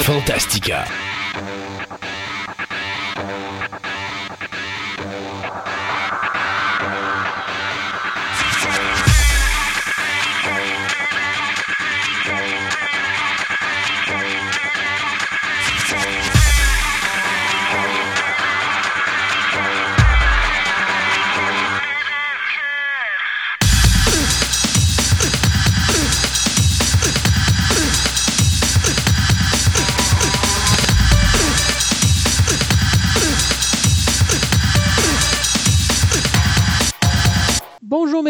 [0.00, 0.86] Fantastica.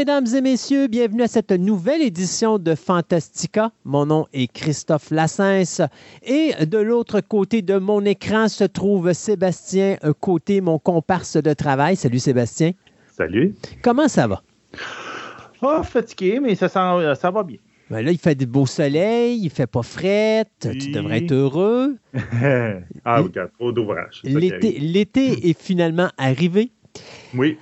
[0.02, 3.70] Mesdames et messieurs, bienvenue à cette nouvelle édition de Fantastica.
[3.84, 5.80] Mon nom est Christophe Lassens
[6.26, 11.94] et de l'autre côté de mon écran se trouve Sébastien Côté, mon comparse de travail.
[11.94, 12.72] Salut Sébastien.
[13.12, 13.54] Salut.
[13.80, 14.42] Comment ça va?
[15.62, 17.58] Oh, fatigué, mais ça, ça va bien.
[17.88, 21.96] Ben là, il fait du beau soleil, il fait pas fret, tu devrais être heureux.
[23.04, 24.20] ah, regarde, trop d'ouvrage.
[24.24, 26.72] L'été est finalement arrivé.
[27.36, 27.56] Oui.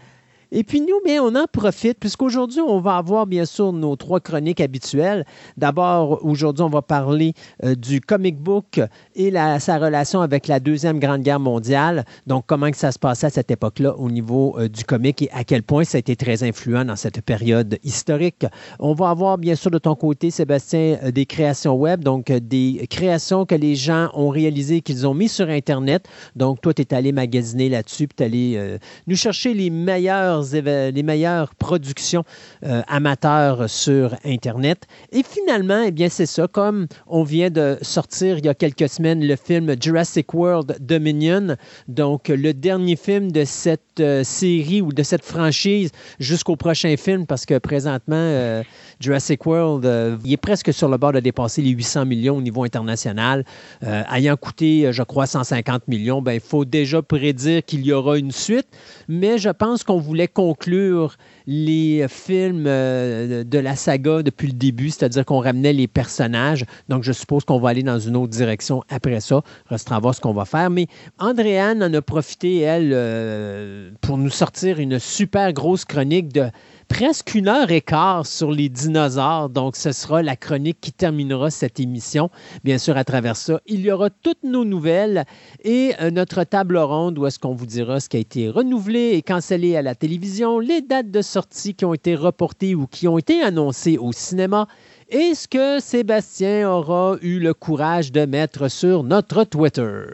[0.52, 4.18] Et puis nous, bien, on en profite, puisqu'aujourd'hui, on va avoir bien sûr nos trois
[4.18, 5.24] chroniques habituelles.
[5.56, 8.80] D'abord, aujourd'hui, on va parler euh, du comic book
[9.14, 12.04] et sa relation avec la Deuxième Grande Guerre mondiale.
[12.26, 15.30] Donc, comment que ça se passait à cette époque-là au niveau euh, du comic et
[15.32, 18.44] à quel point ça a été très influent dans cette période historique.
[18.80, 22.88] On va avoir bien sûr de ton côté, Sébastien, euh, des créations web, donc des
[22.90, 26.08] créations que les gens ont réalisées, qu'ils ont mis sur Internet.
[26.34, 30.39] Donc, toi, tu es allé magasiner là-dessus, puis tu es allé nous chercher les meilleurs
[30.40, 32.24] les meilleures productions
[32.64, 34.86] euh, amateurs sur Internet.
[35.12, 38.88] Et finalement, eh bien, c'est ça, comme on vient de sortir il y a quelques
[38.88, 41.56] semaines le film Jurassic World Dominion,
[41.88, 47.26] donc le dernier film de cette euh, série ou de cette franchise jusqu'au prochain film,
[47.26, 48.62] parce que présentement, euh,
[49.00, 52.64] Jurassic World, il est presque sur le bord de dépasser les 800 millions au niveau
[52.64, 53.44] international.
[53.82, 58.32] ayant coûté, je crois, 150 millions, ben, il faut déjà prédire qu'il y aura une
[58.32, 58.68] suite,
[59.08, 61.10] mais je pense qu'on voulait conclure
[61.52, 66.64] les films euh, de la saga depuis le début, c'est-à-dire qu'on ramenait les personnages.
[66.88, 69.42] Donc, je suppose qu'on va aller dans une autre direction après ça.
[69.66, 70.70] Restera à voir ce qu'on va faire.
[70.70, 70.86] Mais
[71.18, 76.50] Andréane en a profité, elle, euh, pour nous sortir une super grosse chronique de
[76.88, 79.48] presque une heure et quart sur les dinosaures.
[79.48, 82.30] Donc, ce sera la chronique qui terminera cette émission.
[82.62, 85.24] Bien sûr, à travers ça, il y aura toutes nos nouvelles
[85.64, 89.12] et euh, notre table ronde où est-ce qu'on vous dira ce qui a été renouvelé
[89.14, 93.08] et cancellé à la télévision, les dates de sortie qui ont été reportées ou qui
[93.08, 94.66] ont été annoncées au cinéma
[95.08, 100.04] et ce que Sébastien aura eu le courage de mettre sur notre Twitter?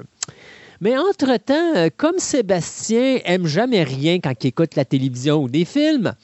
[0.80, 5.64] Mais entre-temps, euh, comme Sébastien aime jamais rien quand il écoute la télévision ou des
[5.64, 6.14] films,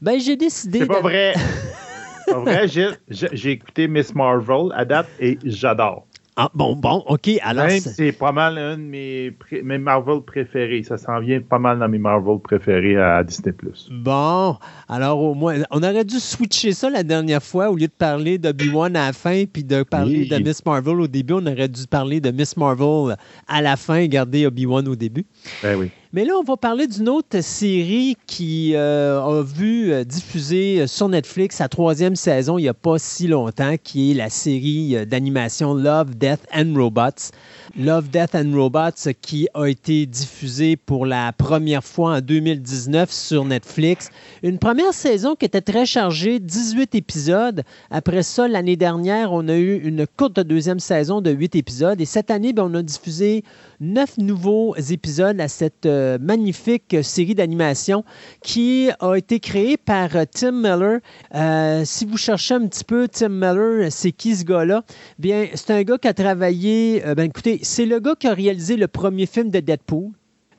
[0.00, 0.80] ben, j'ai décidé.
[0.80, 1.34] C'est pas vrai.
[2.26, 2.66] pas vrai.
[2.68, 6.06] J'ai écouté Miss Marvel à date et j'adore.
[6.36, 7.30] Ah, bon, bon, OK.
[7.42, 7.70] Alors.
[7.70, 10.82] c'est pas mal un de mes, mes Marvel préférés.
[10.82, 13.54] Ça s'en vient pas mal dans mes Marvel préférés à Disney.
[13.90, 14.56] Bon,
[14.88, 18.38] alors au moins, on aurait dû switcher ça la dernière fois au lieu de parler
[18.38, 21.34] d'Obi-Wan à la fin puis de parler de Miss Marvel au début.
[21.34, 25.26] On aurait dû parler de Miss Marvel à la fin et garder Obi-Wan au début.
[25.62, 25.90] Ben oui.
[26.14, 31.08] Mais là, on va parler d'une autre série qui euh, a vu euh, diffuser sur
[31.08, 35.04] Netflix sa troisième saison il n'y a pas si longtemps, qui est la série euh,
[35.04, 37.32] d'animation Love, Death and Robots.
[37.76, 43.44] Love, Death and Robots qui a été diffusée pour la première fois en 2019 sur
[43.44, 44.10] Netflix.
[44.42, 47.62] Une première saison qui était très chargée, 18 épisodes.
[47.90, 52.00] Après ça, l'année dernière, on a eu une courte deuxième saison de 8 épisodes.
[52.00, 53.44] Et cette année, ben, on a diffusé
[53.80, 58.04] neuf nouveaux épisodes à cette euh, magnifique série d'animation
[58.42, 61.00] qui a été créée par euh, Tim Miller.
[61.34, 64.82] Euh, si vous cherchez un petit peu Tim Miller, c'est qui ce gars-là?
[65.18, 68.76] Bien, c'est un gars qui a travaillé, ben écoutez, c'est le gars qui a réalisé
[68.76, 70.10] le premier film de Deadpool.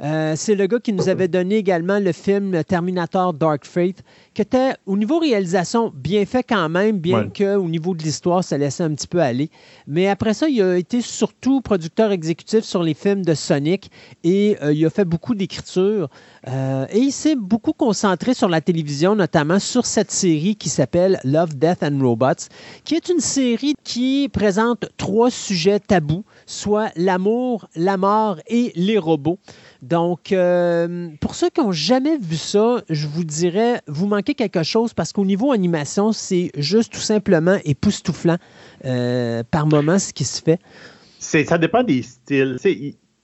[0.02, 4.42] Euh, c'est le gars qui nous avait donné également le film Terminator Dark Fate, qui
[4.42, 8.58] était au niveau réalisation bien fait quand même, bien que qu'au niveau de l'histoire, ça
[8.58, 9.50] laissait un petit peu aller.
[9.88, 13.90] Mais après ça, il a été surtout producteur exécutif sur les films de Sonic
[14.24, 16.10] et euh, il a fait beaucoup d'écriture.
[16.48, 21.20] Euh, et il s'est beaucoup concentré sur la télévision, notamment sur cette série qui s'appelle
[21.24, 22.50] Love, Death and Robots,
[22.84, 28.98] qui est une série qui présente trois sujets tabous, soit l'amour, la mort et les
[28.98, 29.40] robots.
[29.82, 34.64] Donc, euh, pour ceux qui n'ont jamais vu ça, je vous dirais, vous manquez quelque
[34.64, 38.38] chose parce qu'au niveau animation, c'est juste tout simplement époustouflant
[38.86, 40.60] euh, par moment ce qui se fait.
[41.20, 42.58] Ça dépend des styles.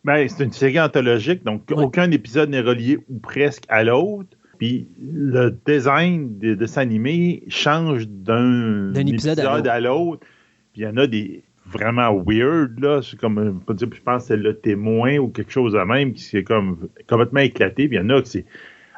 [0.04, 4.30] Ben, c'est une série anthologique, donc aucun épisode n'est relié ou presque à l'autre.
[4.58, 10.26] Puis le design de, s'animer change d'un épisode, à l'autre.
[10.74, 13.02] Puis il y en a des vraiment weird, là.
[13.02, 16.44] C'est comme, je pense que c'est le témoin ou quelque chose de même qui est
[16.44, 17.88] comme complètement éclaté.
[17.88, 18.46] Puis il y en a qui c'est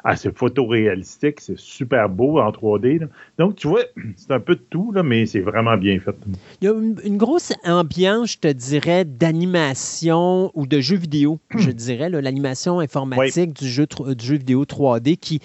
[0.04, 3.08] assez photoréalistique, c'est super beau en 3D.
[3.38, 3.84] Donc, tu vois,
[4.16, 6.14] c'est un peu de tout, là, mais c'est vraiment bien fait.
[6.60, 11.70] Il y a une, grosse ambiance, je te dirais, d'animation ou de jeu vidéo, je
[11.72, 15.40] dirais, l'animation informatique du, jeu, du jeu vidéo 3D qui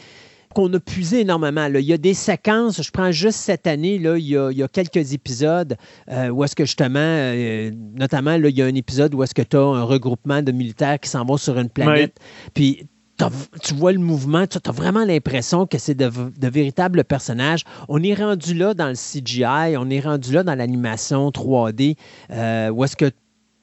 [0.60, 1.68] qu'on a puisé énormément.
[1.68, 5.14] Il y a des séquences, je prends juste cette année, là, il, y a, quelques
[5.14, 5.78] épisodes
[6.12, 9.34] euh, où est-ce que justement, euh, notamment, là, il y a un épisode où est-ce
[9.34, 12.20] que tu as un regroupement de militaires qui s'en vont sur une planète.
[12.54, 12.88] Puis
[13.64, 16.10] tu vois le mouvement, tu as vraiment l'impression que c'est de,
[16.50, 17.64] véritables personnages.
[17.88, 21.96] On est rendu là dans le CGI, on est rendu là dans l'animation 3D,
[22.32, 23.12] euh, où est-ce que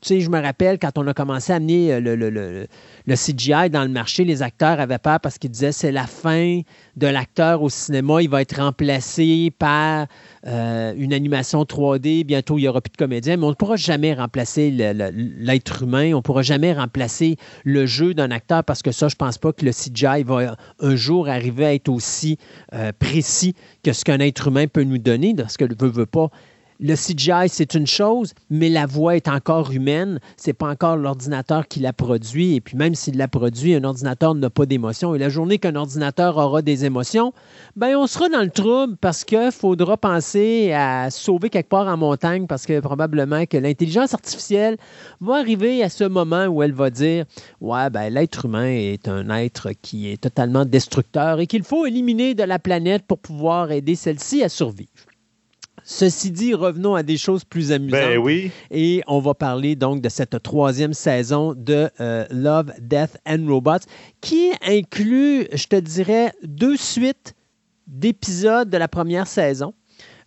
[0.07, 2.67] sais, je me rappelle quand on a commencé à amener euh,
[3.07, 6.61] le, CGI dans le marché, les acteurs avaient peur parce qu'ils disaient c'est la fin
[6.97, 10.07] de l'acteur au cinéma, il va être remplacé par
[10.47, 13.77] euh, une animation 3D, bientôt il n'y aura plus de comédien, mais on ne pourra
[13.77, 18.93] jamais remplacer l'être humain, on ne pourra jamais remplacer le jeu d'un acteur parce que
[18.93, 22.39] ça, je ne pense pas que le CGI va un jour arriver à être aussi
[22.73, 26.07] euh, précis que ce qu'un être humain peut nous donner, parce que ne veut, veut
[26.07, 26.31] pas
[26.79, 30.21] le CGI, c'est une chose, mais la voix est encore humaine.
[30.37, 32.57] C'est pas encore l'ordinateur qui la produit.
[32.57, 35.15] Et puis même s'il la produit, un ordinateur n'a pas d'émotion.
[35.15, 37.33] Et la journée qu'un ordinateur aura des émotions,
[37.77, 41.97] ben on sera dans le trouble parce qu'il faudra penser à sauver quelque part en
[41.97, 44.77] montagne parce que probablement que l'intelligence artificielle
[45.21, 47.25] va arriver à ce moment où elle va dire
[47.61, 52.35] Ouais, ben l'être humain est un être qui est totalement destructeur et qu'il faut éliminer
[52.35, 55.06] de la planète pour pouvoir aider celle-ci à survivre.
[55.89, 58.01] Ceci dit, revenons à des choses plus amusantes.
[58.01, 58.51] Ben oui.
[58.73, 63.87] Et on va parler donc de cette troisième saison de euh, Love, Death and Robots,
[64.21, 67.35] qui inclut, je te dirais, deux suites
[67.87, 69.75] d'épisodes de la première saison.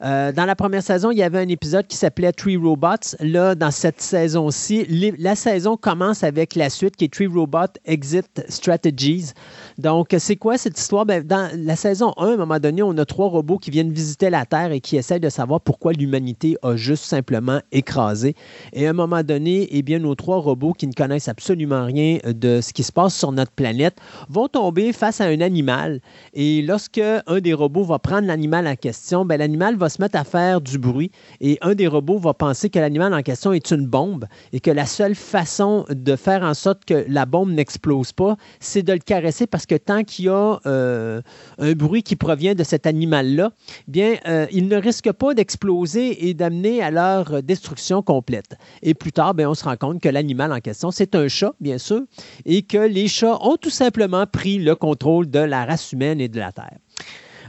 [0.01, 3.17] Euh, dans la première saison, il y avait un épisode qui s'appelait Tree Robots.
[3.19, 4.85] Là, dans cette saison-ci,
[5.17, 9.33] la saison commence avec la suite qui est Tree Robot Exit Strategies.
[9.79, 11.05] Donc, c'est quoi cette histoire?
[11.05, 13.93] Ben, dans la saison 1, à un moment donné, on a trois robots qui viennent
[13.93, 18.35] visiter la Terre et qui essayent de savoir pourquoi l'humanité a juste simplement écrasé.
[18.73, 22.17] Et à un moment donné, eh bien, nos trois robots qui ne connaissent absolument rien
[22.25, 26.01] de ce qui se passe sur notre planète vont tomber face à un animal.
[26.33, 30.19] Et lorsque un des robots va prendre l'animal en question, ben, l'animal va se mettre
[30.19, 31.09] à faire du bruit
[31.39, 34.71] et un des robots va penser que l'animal en question est une bombe et que
[34.71, 38.99] la seule façon de faire en sorte que la bombe n'explose pas, c'est de le
[38.99, 41.21] caresser parce que tant qu'il y a euh,
[41.59, 43.51] un bruit qui provient de cet animal-là,
[43.87, 48.57] bien, euh, il ne risque pas d'exploser et d'amener à leur destruction complète.
[48.81, 51.53] Et plus tard, bien, on se rend compte que l'animal en question, c'est un chat,
[51.59, 52.01] bien sûr,
[52.45, 56.27] et que les chats ont tout simplement pris le contrôle de la race humaine et
[56.27, 56.79] de la Terre.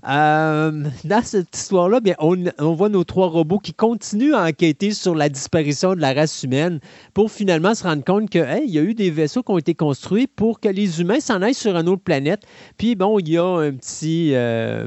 [0.09, 5.15] Euh, dans cette histoire-là, bien, on, voit nos trois robots qui continuent à enquêter sur
[5.15, 6.81] la disparition de la race humaine
[7.15, 10.27] pour finalement se rendre compte qu'il y a eu des vaisseaux qui ont été construits
[10.27, 12.43] pour que les humains s'en aillent sur une autre planète.
[12.79, 14.87] Puis bon, il y a un petit, euh,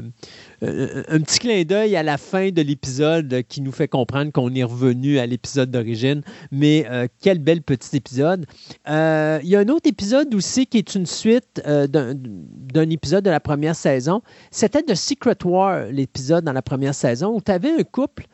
[0.64, 4.64] un petit clin d'œil à la fin de l'épisode qui nous fait comprendre qu'on est
[4.64, 6.22] revenu à l'épisode d'origine.
[6.50, 8.46] Mais euh, quel bel petit épisode.
[8.88, 13.30] Euh, il y a un autre épisode aussi qui est une suite d'un épisode de
[13.30, 14.22] la première saison.
[14.50, 18.26] C'était The Secret War, l'épisode dans la première saison, où tu avais un couple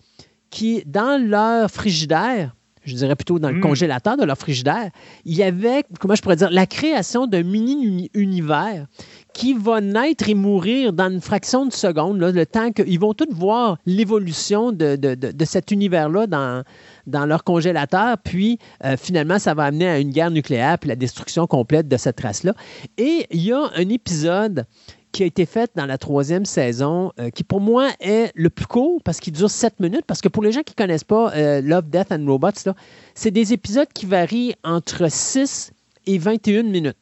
[0.50, 2.54] qui, dans leur frigidaire,
[2.84, 3.62] je dirais plutôt dans le hmm.
[3.62, 4.90] congélateur de leur frigidaire,
[5.24, 8.86] il y avait, comment je pourrais dire, la création d'un mini-univers
[9.32, 13.28] qui va naître et mourir dans une fraction de seconde, le temps qu'ils vont tous
[13.30, 19.98] voir l'évolution de, cet univers-là dans, leur congélateur, puis euh, finalement, ça va amener à
[19.98, 22.54] une guerre nucléaire, puis la destruction complète de cette race-là.
[22.98, 24.66] Et il y a un épisode
[25.12, 28.66] qui a été fait dans la troisième saison, euh, qui pour moi est le plus
[28.66, 30.04] court parce qu'il dure sept minutes.
[30.06, 32.72] Parce que pour les gens qui ne connaissent pas euh, Love, Death and Robots,
[33.14, 35.72] c'est des épisodes qui varient entre 6
[36.06, 36.96] et 21 minutes.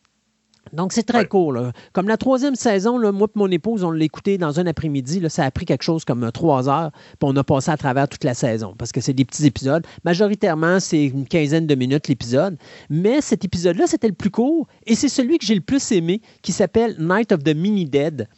[0.72, 1.54] Donc, c'est très court.
[1.92, 5.22] Comme la troisième saison, là, moi et mon épouse, on l'a écouté dans un après-midi.
[5.28, 8.08] Ça a pris quelque chose comme euh, trois heures, puis on a passé à travers
[8.08, 9.86] toute la saison parce que c'est des petits épisodes.
[10.04, 12.56] Majoritairement, c'est une quinzaine de minutes l'épisode.
[12.90, 16.20] Mais cet épisode-là, c'était le plus court et c'est celui que j'ai le plus aimé
[16.42, 18.28] qui s'appelle Night of the Mini Dead.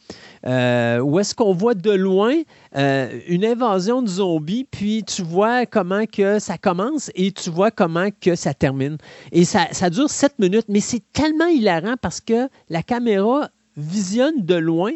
[0.47, 2.35] Euh, où est-ce qu'on voit de loin
[2.77, 7.71] euh, une invasion de zombies, puis tu vois comment que ça commence et tu vois
[7.71, 8.97] comment que ça termine.
[9.33, 14.45] Et ça, ça dure sept minutes, mais c'est tellement hilarant parce que la caméra visionne
[14.45, 14.93] de loin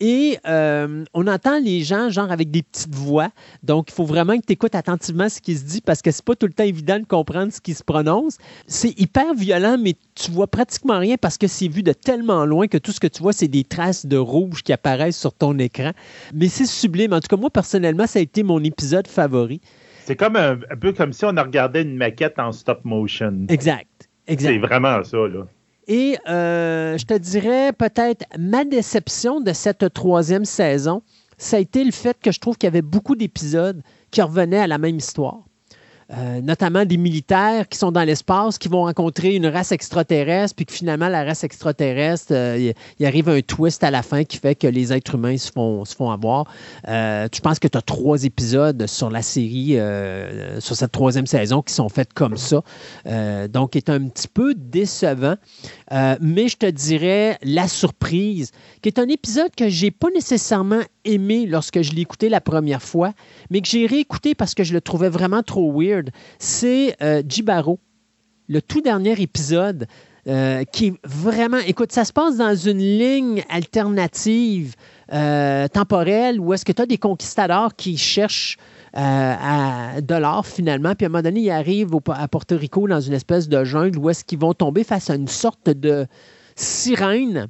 [0.00, 3.30] et euh, on entend les gens, genre, avec des petites voix.
[3.62, 6.24] Donc, il faut vraiment que tu écoutes attentivement ce qui se dit parce que c'est
[6.24, 8.38] pas tout le temps évident de comprendre ce qui se prononce.
[8.66, 12.66] C'est hyper violent, mais tu vois pratiquement rien parce que c'est vu de tellement loin
[12.66, 15.58] que tout ce que tu vois, c'est des traces de rouge qui apparaissent sur ton
[15.58, 15.92] écran.
[16.34, 17.12] Mais c'est sublime.
[17.12, 19.60] En tout cas, moi, personnellement, ça a été mon épisode favori.
[20.04, 23.46] C'est comme un, peu comme si on regardait une maquette en stop motion.
[23.48, 23.86] Exact.
[24.26, 24.50] exact.
[24.52, 25.46] C'est vraiment ça, là.
[25.86, 31.02] Et euh, je te dirais peut-être ma déception de cette troisième saison,
[31.36, 34.60] ça a été le fait que je trouve qu'il y avait beaucoup d'épisodes qui revenaient
[34.60, 35.44] à la même histoire.
[36.12, 40.66] Euh, notamment des militaires qui sont dans l'espace, qui vont rencontrer une race extraterrestre, puis
[40.66, 44.54] que finalement, la race extraterrestre, euh, il, arrive un twist à la fin qui fait
[44.54, 46.46] que les êtres humains se font, se font avoir.
[46.88, 49.78] Euh, tu penses que tu as trois épisodes sur la série,
[50.58, 52.62] sur cette troisième saison, qui sont faits comme ça.
[53.48, 55.36] donc, est un petit peu décevant.
[56.20, 61.46] mais je te dirais la surprise, qui est un épisode que j'ai pas nécessairement aimé
[61.46, 63.12] lorsque je l'ai écouté la première fois,
[63.50, 65.93] mais que j'ai réécouté parce que je le trouvais vraiment trop weird,
[66.38, 67.22] c'est euh,
[68.48, 69.86] le tout dernier épisode.
[70.26, 71.58] Euh, qui est vraiment.
[71.66, 74.74] Écoute, ça se passe dans une ligne alternative
[75.12, 78.56] euh, temporelle où est-ce que tu as des conquistadors qui cherchent
[78.94, 83.00] à, de l'or finalement, puis à un moment donné, ils arrivent à Porto Rico dans
[83.00, 86.06] une espèce de jungle où est-ce qu'ils vont tomber face à une sorte de
[86.56, 87.48] sirène,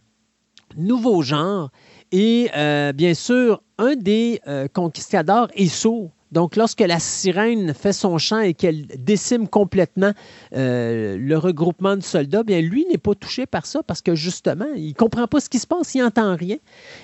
[0.77, 1.71] nouveau genre,
[2.13, 6.11] et euh, bien sûr, un des euh, conquistadors est sourd.
[6.35, 10.11] Donc, lorsque la sirène fait son chant et qu'elle décime complètement
[10.57, 14.67] euh, le regroupement de soldats, bien lui n'est pas touché par ça parce que justement,
[14.75, 16.57] il ne comprend pas ce qui se passe, il n'entend rien.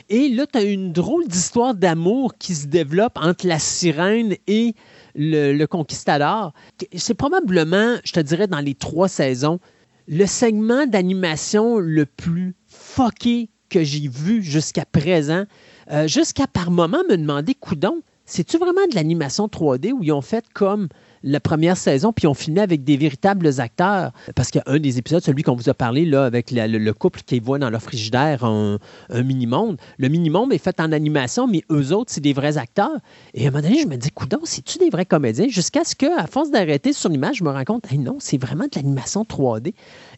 [0.09, 4.75] Et là, tu as une drôle d'histoire d'amour qui se développe entre la sirène et
[5.15, 6.53] le, conquistador.
[6.97, 9.61] C'est probablement, je te dirais, dans les trois saisons,
[10.09, 15.45] le segment d'animation le plus fucké que j'ai vu jusqu'à présent,
[15.93, 20.21] euh, jusqu'à par moment me demander, coudon, c'est-tu vraiment de l'animation 3D où ils ont
[20.21, 20.89] fait comme
[21.25, 24.13] la première saison, puis ils ont filmé avec des véritables acteurs?
[24.37, 26.93] Parce qu'il y a un des épisodes, celui qu'on vous a parlé, là, avec le,
[26.93, 28.79] couple qui voit dans leur frigidaire un,
[29.13, 29.79] mini-monde.
[29.99, 33.01] Le mini-monde est fait en animation, mais eux autres, c'est des vrais acteurs.
[33.35, 35.49] Et à un moment donné, je me dis, coudon, c'est-tu des vrais comédiens?
[35.49, 38.77] Jusqu'à ce qu'à force d'arrêter sur l'image, je me rends compte, non, c'est vraiment de
[38.77, 39.75] l'animation 3D.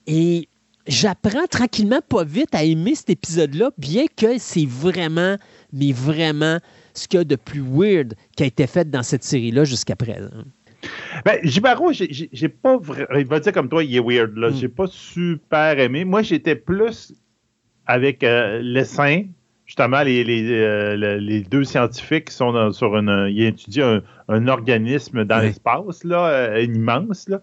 [0.06, 0.48] Et
[0.86, 5.36] j'apprends tranquillement, pas vite, à aimer cet épisode-là, bien que c'est vraiment,
[5.72, 6.58] mais vraiment,
[6.94, 9.96] ce qu'il y a de plus weird qui a été fait dans cette série-là jusqu'à
[9.96, 10.30] présent.
[11.24, 12.78] Ben, Jibaro, j'ai pas
[13.16, 14.36] Il va dire comme toi, il est weird.
[14.36, 14.50] là.
[14.50, 14.54] Mm.
[14.54, 16.04] J'ai pas super aimé.
[16.04, 17.14] Moi, j'étais plus
[17.86, 19.24] avec euh, l'essaim,
[19.66, 23.28] justement, les, euh, les, deux scientifiques qui sont sur une.
[23.30, 27.28] Ils étudient un, organisme dans l'espace, là, euh, immense.
[27.28, 27.40] Là.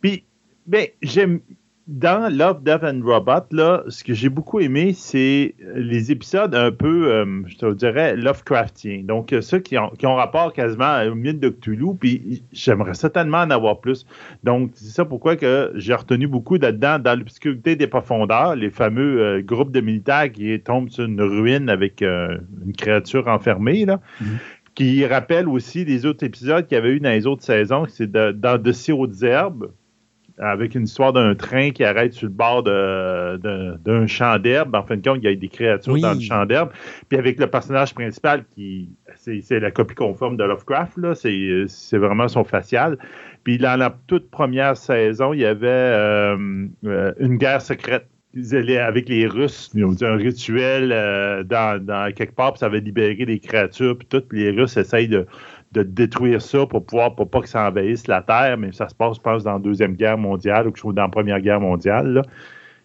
[0.00, 0.24] Puis,
[0.66, 1.40] ben, j'aime
[1.86, 6.70] dans Love, Death and Robot, là, ce que j'ai beaucoup aimé, c'est les épisodes un
[6.70, 9.02] peu, euh, je te dirais, Lovecraftien.
[9.04, 12.94] Donc, euh, ceux qui ont, qui ont rapport quasiment au mythe de Cthulhu, puis j'aimerais
[12.94, 14.06] certainement en avoir plus.
[14.44, 19.20] Donc, c'est ça pourquoi que j'ai retenu beaucoup là-dedans, dans l'obscurité des profondeurs, les fameux
[19.20, 24.00] euh, groupes de militaires qui tombent sur une ruine avec une créature enfermée, là.
[24.22, 24.26] Mm-hmm.
[24.74, 28.10] Qui rappelle aussi des autres épisodes qu'il y avait eu dans les autres saisons, c'est
[28.10, 29.70] dans De si hautes herbes,
[30.38, 34.74] avec une histoire d'un train qui arrête sur le bord d'un champ d'herbe.
[34.74, 36.70] En fin de compte, il y a des créatures dans le champ d'herbe.
[37.08, 42.28] Puis avec le personnage principal qui c'est la copie conforme de Lovecraft, là, c'est vraiment
[42.28, 42.98] son facial.
[43.44, 48.06] Puis dans la toute première saison, il y avait euh, euh, une guerre secrète
[48.80, 52.80] avec les Russes, ils ont dit un rituel euh, dans, quelque part, puis ça avait
[52.80, 55.24] libéré des créatures, puis tout, les Russes essayent de,
[55.74, 58.94] de détruire ça pour pouvoir, pour pas que ça envahisse la Terre, mais ça se
[58.94, 61.60] passe, je pense, dans la Deuxième Guerre mondiale ou que je dans la Première Guerre
[61.60, 62.22] mondiale.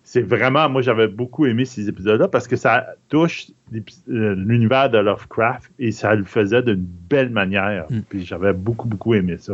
[0.04, 4.98] C'est vraiment, moi, j'avais beaucoup aimé ces épisodes-là parce que ça touche euh, l'univers de
[4.98, 7.86] Lovecraft et ça le faisait d'une belle manière.
[7.92, 8.00] Mm.
[8.10, 9.54] Puis j'avais beaucoup, beaucoup aimé ça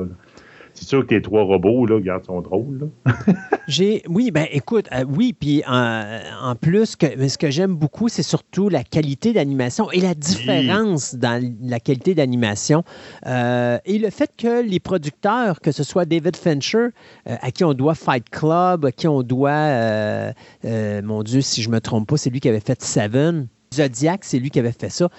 [0.75, 2.89] c'est sûr que tes trois robots, là, regarde, sont drôles.
[3.67, 8.23] J'ai, oui, ben écoute, euh, oui, puis en, plus, que, ce que j'aime beaucoup, c'est
[8.23, 12.83] surtout la qualité d'animation et la différence dans la qualité d'animation.
[13.25, 16.89] Euh, et le fait que les producteurs, que ce soit David Fincher,
[17.27, 21.69] euh, à qui on doit Fight Club, à qui on doit, mon Dieu, si je
[21.69, 23.47] me trompe pas, c'est lui qui avait fait Seven.
[23.75, 25.09] Zodiac, c'est lui qui avait fait ça.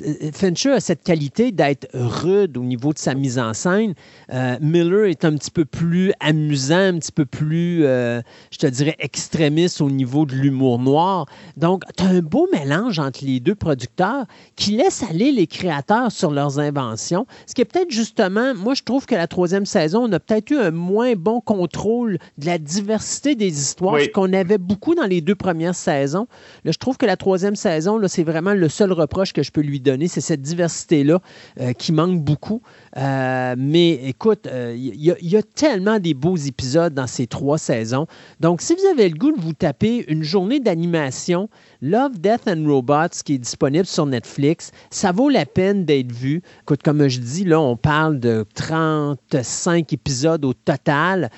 [0.00, 3.94] Euh, Fincher a cette qualité d'être rude au niveau de sa mise en scène.
[4.32, 8.20] Euh, Miller est un petit peu plus amusant, un petit peu plus, euh,
[8.50, 11.26] je te dirais, extrémiste au niveau de l'humour noir.
[11.56, 16.12] Donc, tu as un beau mélange entre les deux producteurs qui laisse aller les créateurs
[16.12, 17.26] sur leurs inventions.
[17.46, 20.50] Ce qui est peut-être justement, moi, je trouve que la troisième saison, on a peut-être
[20.50, 25.20] eu un moins bon contrôle de la diversité des histoires qu'on avait beaucoup dans les
[25.20, 26.26] deux premières saisons.
[26.64, 29.60] Là, je trouve que la troisième saison, c'est vraiment le seul reproche que je peux
[29.60, 31.20] lui donner, c'est cette diversité-là
[31.60, 32.62] euh, qui manque beaucoup.
[32.96, 38.06] Euh, mais écoute, il y, a tellement des beaux épisodes dans ces trois saisons.
[38.40, 41.48] Donc, si vous avez le goût de vous taper une journée d'animation,
[41.82, 46.42] Love, Death and Robots, qui est disponible sur Netflix, ça vaut la peine d'être vu.
[46.62, 51.30] Écoute, comme je dis, là, on parle de 35 épisodes au total.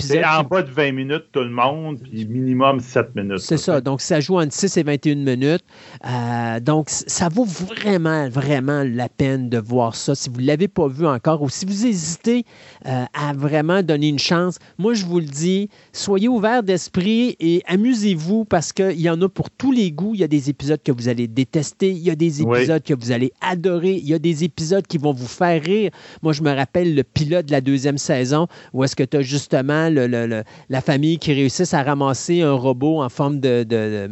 [0.00, 3.38] C'est en bas de 20 minutes tout le monde, puis minimum 7 minutes.
[3.38, 3.80] C'est ça.
[3.80, 5.64] Donc, ça joue entre 6 et 21 minutes.
[6.06, 10.14] Euh, donc, ça vaut vraiment, vraiment la peine de voir ça.
[10.14, 12.44] Si vous ne l'avez pas vu encore ou si vous hésitez
[12.86, 17.62] euh, à vraiment donner une chance, moi, je vous le dis, soyez ouverts d'esprit et
[17.66, 20.14] amusez-vous parce qu'il y en a pour tous les goûts.
[20.14, 22.94] Il y a des épisodes que vous allez détester, il y a des épisodes que
[22.94, 25.90] vous allez adorer, il y a des épisodes qui vont vous faire rire.
[26.22, 29.22] Moi, je me rappelle le pilote de la deuxième saison où est-ce que tu as
[29.22, 34.08] justement la famille qui réussissent à ramasser un robot en forme de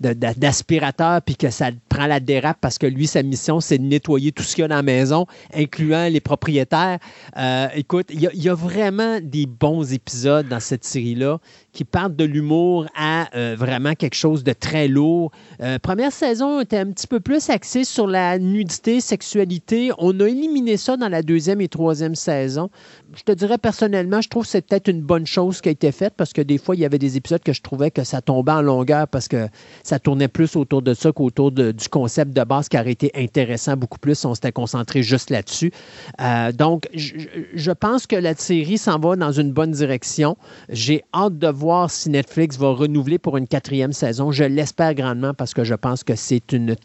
[0.00, 4.32] d'aspirateur, puis que ça prend la dérape parce que lui, sa mission, c'est de nettoyer
[4.32, 6.98] tout ce qu'il y a dans la maison, incluant les propriétaires.
[7.36, 11.38] Euh, écoute, il y, a vraiment des bons épisodes dans cette série-là
[11.72, 15.30] qui partent de l'humour à euh, vraiment quelque chose de très lourd.
[15.60, 19.90] Euh, première saison était un petit peu plus axée sur la nudité, sexualité.
[19.98, 22.70] On a éliminé ça dans la deuxième et troisième saison.
[23.16, 25.92] Je te dirais personnellement, je trouve que c'est peut-être une bonne chose qui a été
[25.92, 28.20] faite parce que des fois, il y avait des épisodes que je trouvais que ça
[28.20, 29.48] tombait en longueur parce que
[29.82, 33.78] ça tournait plus autour de ça qu'autour du concept de base qui aurait été intéressant
[33.78, 34.22] beaucoup plus.
[34.26, 35.72] On s'était concentré juste là-dessus.
[36.20, 40.36] Euh, donc, je, pense que la série s'en va dans une bonne direction.
[40.68, 44.32] J'ai hâte de voir si Netflix va renouveler pour une quatrième saison.
[44.32, 46.76] Je l'espère grandement parce que je pense que c'est une...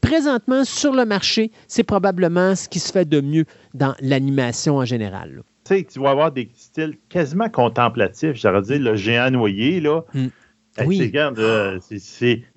[0.00, 4.84] Présentement, sur le marché, c'est probablement ce qui se fait de mieux dans l'animation en
[4.84, 5.42] général.
[5.66, 8.34] Tu sais, tu vas avoir des styles quasiment contemplatifs.
[8.34, 10.02] J'aurais dit le géant noyé, là.
[10.84, 11.00] Oui.
[11.00, 12.00] Regarde, euh, il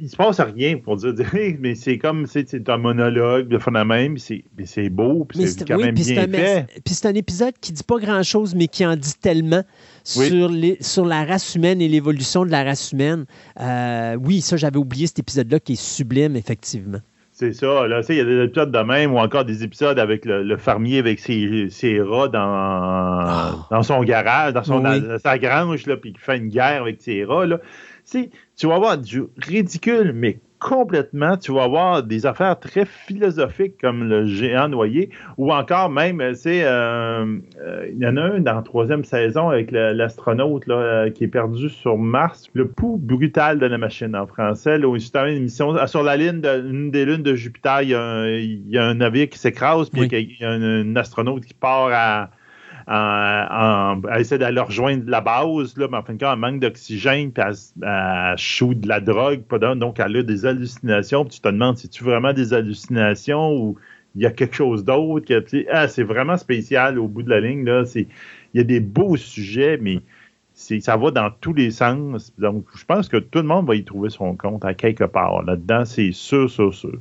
[0.10, 1.13] se passe rien pour dire,
[1.60, 5.96] mais c'est comme c'est un monologue de fond même, c'est beau, puis c'est quand même
[5.96, 6.68] bien fait.
[6.84, 9.63] Puis c'est un épisode qui dit pas grand-chose, mais qui en dit tellement
[10.04, 13.25] sur, les, sur la race humaine et l'évolution de la race humaine.
[13.60, 17.00] Euh, oui, ça, j'avais oublié cet épisode-là qui est sublime, effectivement.
[17.39, 17.88] C'est ça.
[17.88, 21.00] Là, il y a des épisodes de même ou encore des épisodes avec le, fermier
[21.00, 23.67] avec ses, ses rats dans, ah.
[23.72, 24.84] dans son garage, dans, son,
[25.24, 27.46] sa grange, là, puis qui fait une guerre avec ses rats.
[27.46, 27.60] Là
[28.12, 34.08] tu vas avoir du ridicule, mais complètement, tu vas avoir des affaires très philosophiques comme
[34.08, 38.39] le géant noyé, ou encore même, euh, c'est euh, euh, il y en a un
[38.39, 40.65] dans la troisième saison avec l'astronaute
[41.15, 44.95] qui est perdu sur Mars, le pouls brutal de la machine en français, là, où
[44.98, 49.30] une émission sur la ligne une des lunes de Jupiter, il y a un, navire
[49.30, 52.30] qui s'écrase, puis il y a un astronaute qui part à
[52.89, 57.32] elle essaie d'aller rejoindre la base, là, mais en fin de compte, elle manque d'oxygène,
[57.32, 59.43] puis elle, elle, de la drogue,
[59.78, 63.75] donc elle a des hallucinations, puis tu te demandes, c'est-tu vraiment des hallucinations ou
[64.15, 65.32] il y a quelque chose d'autre?
[65.71, 67.63] Ah, c'est vraiment spécial au bout de la ligne.
[67.63, 68.08] Là, il
[68.56, 69.99] y a des beaux sujets, mais
[70.54, 72.34] ça va dans tous les sens.
[72.39, 75.43] Donc, je pense que tout le monde va y trouver son compte à quelque part.
[75.43, 76.97] Là-dedans, c'est sûr, sûr, sûr.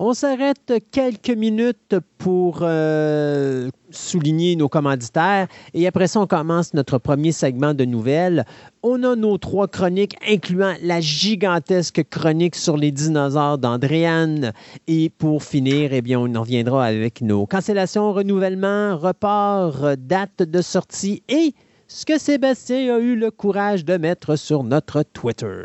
[0.00, 6.98] On s'arrête quelques minutes pour euh, souligner nos commanditaires et après ça, on commence notre
[6.98, 8.44] premier segment de nouvelles.
[8.84, 14.52] On a nos trois chroniques, incluant la gigantesque chronique sur les dinosaures d'Andréane.
[14.86, 20.62] Et pour finir, eh bien, on en reviendra avec nos cancellations, renouvellements, reports, dates de
[20.62, 21.54] sortie et
[21.88, 25.64] ce que Sébastien a eu le courage de mettre sur notre Twitter.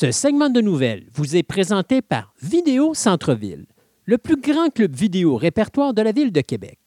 [0.00, 3.66] Ce segment de nouvelles vous est présenté par Vidéo Centre-Ville,
[4.04, 6.78] le plus grand club vidéo répertoire de la ville de Québec.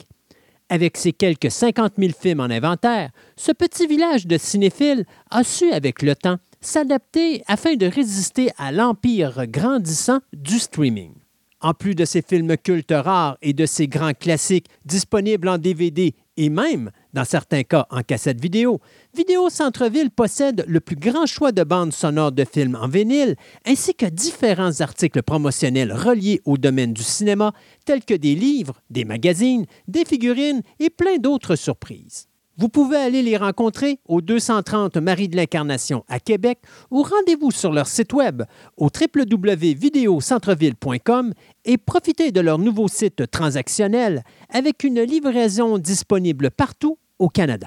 [0.69, 5.73] Avec ses quelques 50 000 films en inventaire, ce petit village de cinéphiles a su,
[5.73, 11.11] avec le temps, s'adapter afin de résister à l'empire grandissant du streaming.
[11.59, 16.15] En plus de ses films cultes rares et de ses grands classiques disponibles en DVD
[16.37, 18.79] et même, dans certains cas, en cassette vidéo,
[19.15, 23.93] Vidéo Centre-Ville possède le plus grand choix de bandes sonores de films en vinyle, ainsi
[23.93, 27.53] que différents articles promotionnels reliés au domaine du cinéma,
[27.85, 32.30] tels que des livres, des magazines, des figurines et plein d'autres surprises.
[32.61, 36.59] Vous pouvez aller les rencontrer au 230 Marie de l'Incarnation à Québec
[36.91, 38.43] ou rendez-vous sur leur site web
[38.77, 41.33] au www.videocentreville.com
[41.65, 47.65] et profitez de leur nouveau site transactionnel avec une livraison disponible partout au Canada.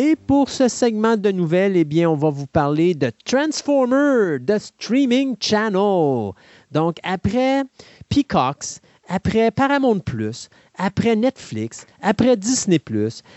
[0.00, 4.56] Et pour ce segment de nouvelles, eh bien, on va vous parler de Transformer, de
[4.56, 6.30] Streaming Channel.
[6.70, 7.64] Donc, après
[8.08, 12.80] Peacocks, après Paramount Plus, après Netflix, après Disney+,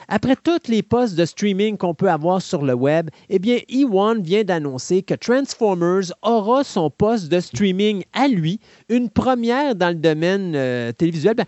[0.07, 4.21] après tous les postes de streaming qu'on peut avoir sur le web, eh bien, E1
[4.21, 9.95] vient d'annoncer que Transformers aura son poste de streaming à lui, une première dans le
[9.95, 11.35] domaine euh, télévisuel.
[11.35, 11.45] Ben,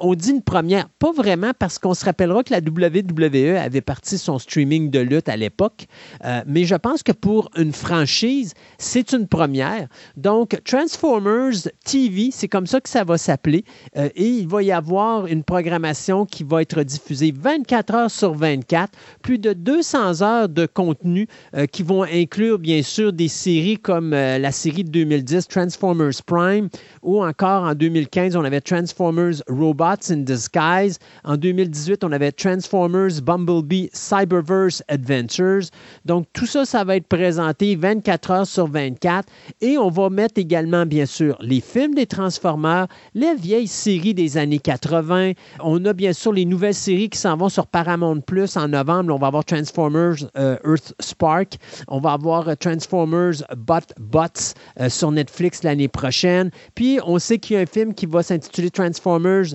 [0.00, 4.18] on dit une première, pas vraiment parce qu'on se rappellera que la WWE avait parti
[4.18, 5.86] son streaming de lutte à l'époque,
[6.24, 9.88] euh, mais je pense que pour une franchise, c'est une première.
[10.16, 13.64] Donc, Transformers TV, c'est comme ça que ça va s'appeler,
[13.96, 18.34] euh, et il va y avoir une programmation qui va être diffusée 24 heures sur
[18.34, 23.78] 24, plus de 200 heures de contenu euh, qui vont inclure bien sûr des séries
[23.78, 26.68] comme euh, la série de 2010 Transformers Prime
[27.02, 30.98] ou encore en 2015 on avait Transformers Robots in Disguise.
[31.24, 35.70] En 2018 on avait Transformers Bumblebee Cyberverse Adventures.
[36.04, 39.28] Donc tout ça, ça va être présenté 24 heures sur 24
[39.60, 44.36] et on va mettre également bien sûr les films des Transformers, les vieilles séries des
[44.36, 45.17] années 80,
[45.60, 49.14] on a bien sûr les nouvelles séries qui s'en vont sur Paramount Plus en novembre.
[49.14, 51.58] On va avoir Transformers euh, Earth Spark.
[51.88, 56.50] On va avoir euh, Transformers Bot Bots euh, sur Netflix l'année prochaine.
[56.74, 59.54] Puis on sait qu'il y a un film qui va s'intituler Transformers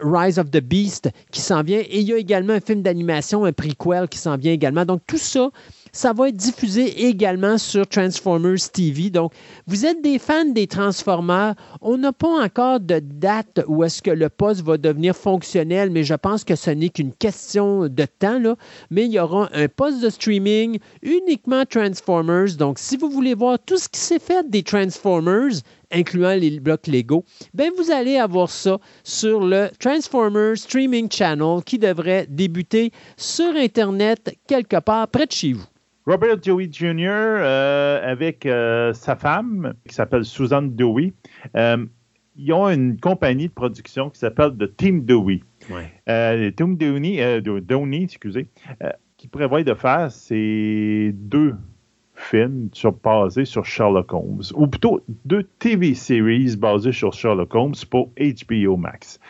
[0.00, 1.80] Rise of the Beast qui s'en vient.
[1.80, 4.84] Et il y a également un film d'animation, un prequel qui s'en vient également.
[4.84, 5.50] Donc tout ça,
[5.92, 9.10] ça va être diffusé également sur Transformers TV.
[9.10, 9.32] Donc,
[9.66, 11.54] vous êtes des fans des Transformers.
[11.80, 16.04] On n'a pas encore de date où est-ce que le poste va devenir fonctionnel, mais
[16.04, 18.28] je pense que ce n'est qu'une question de temps.
[18.90, 22.56] Mais il y aura un poste de streaming uniquement Transformers.
[22.56, 26.86] Donc, si vous voulez voir tout ce qui s'est fait des Transformers, incluant les blocs
[26.86, 27.24] Lego,
[27.54, 34.36] ben vous allez avoir ça sur le Transformers Streaming Channel qui devrait débuter sur Internet
[34.46, 35.64] quelque part près de chez vous.
[36.08, 37.10] Robert Dewey Jr.
[37.10, 41.12] Euh, avec euh, sa femme qui s'appelle Susan Dewey.
[41.54, 41.84] Euh,
[42.34, 45.42] ils ont une compagnie de production qui s'appelle The Team Dewey.
[45.68, 46.52] Ouais.
[46.52, 48.48] Team Dewey, Downey, excusez,
[49.18, 51.54] qui prévoit de faire ces deux
[52.14, 57.74] films sur, basés sur Sherlock Holmes, ou plutôt deux TV series basées sur Sherlock Holmes
[57.90, 59.20] pour HBO Max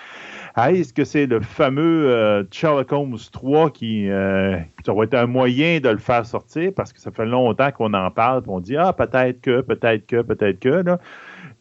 [0.67, 5.89] est-ce que c'est le fameux euh, Sherlock Holmes 3 qui euh, ça un moyen de
[5.89, 6.73] le faire sortir?
[6.75, 10.23] Parce que ça fait longtemps qu'on en parle, on dit ah peut-être que, peut-être que,
[10.23, 10.99] peut-être que là.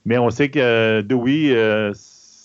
[0.06, 1.54] Mais on sait que Dewey,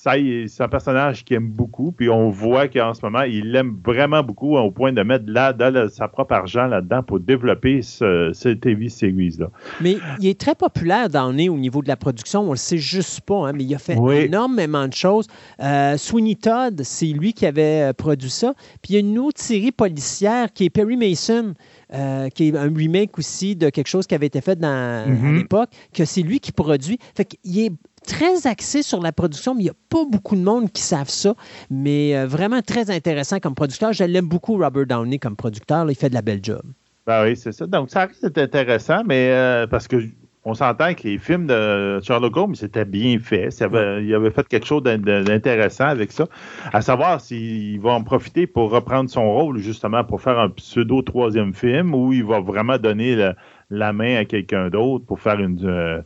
[0.06, 3.76] euh, c'est un personnage qu'il aime beaucoup, puis on voit qu'en ce moment, il l'aime
[3.84, 8.52] vraiment beaucoup au point de mettre là, de sa propre argent là-dedans pour développer ce,
[8.54, 9.46] TV series-là.
[9.80, 13.20] Mais il est très populaire nez au niveau de la production, on le sait juste
[13.22, 15.26] pas, hein, mais il a fait énormément de choses.
[15.60, 18.54] Euh, Sweeney Todd, c'est lui qui avait euh, produit ça.
[18.82, 21.54] Puis il y a une autre série policière qui est Perry Mason.
[21.94, 25.06] Euh, qui est un remake aussi de quelque chose qui avait été fait dans, à
[25.06, 25.36] mm-hmm.
[25.36, 26.98] l'époque, que c'est lui qui produit.
[27.14, 27.72] Fait qu'il est
[28.06, 31.08] très axé sur la production, mais il n'y a pas beaucoup de monde qui savent
[31.08, 31.34] ça.
[31.70, 33.92] Mais euh, vraiment très intéressant comme producteur.
[33.92, 35.88] Je l'aime beaucoup, Robert Downey, comme producteur.
[35.90, 36.62] il fait de la belle job.
[37.06, 37.66] Ben oui, c'est ça.
[37.66, 39.96] Donc, ça risque d'être intéressant, mais euh, parce que
[40.44, 43.48] on s'entend que les films de Sherlock Holmes, c'était bien fait.
[43.60, 46.26] il avait fait quelque chose d'intéressant avec ça.
[46.72, 51.02] À savoir s'il va en profiter pour reprendre son rôle, justement, pour faire un pseudo
[51.02, 53.32] troisième film, ou il va vraiment donner
[53.70, 56.02] la, main à quelqu'un d'autre pour faire une, euh,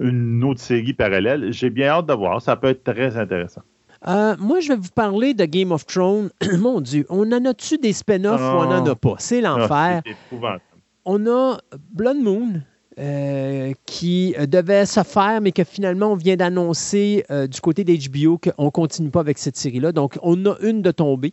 [0.00, 1.52] une autre série parallèle.
[1.52, 2.42] J'ai bien hâte de voir.
[2.42, 3.62] Ça peut être très intéressant.
[4.06, 6.30] Euh, moi, je vais vous parler de Game of Thrones.
[6.58, 9.14] Mon Dieu, on en a-tu des spin-offs ou on n'en a pas?
[9.18, 10.02] C'est l'enfer.
[11.06, 11.58] On a
[11.92, 12.62] Blood Moon,
[12.98, 18.38] euh, qui devait se faire, mais que finalement, on vient d'annoncer euh, du côté d'HBO
[18.38, 19.92] qu'on ne continue pas avec cette série-là.
[19.92, 21.32] Donc, on a une de tombée.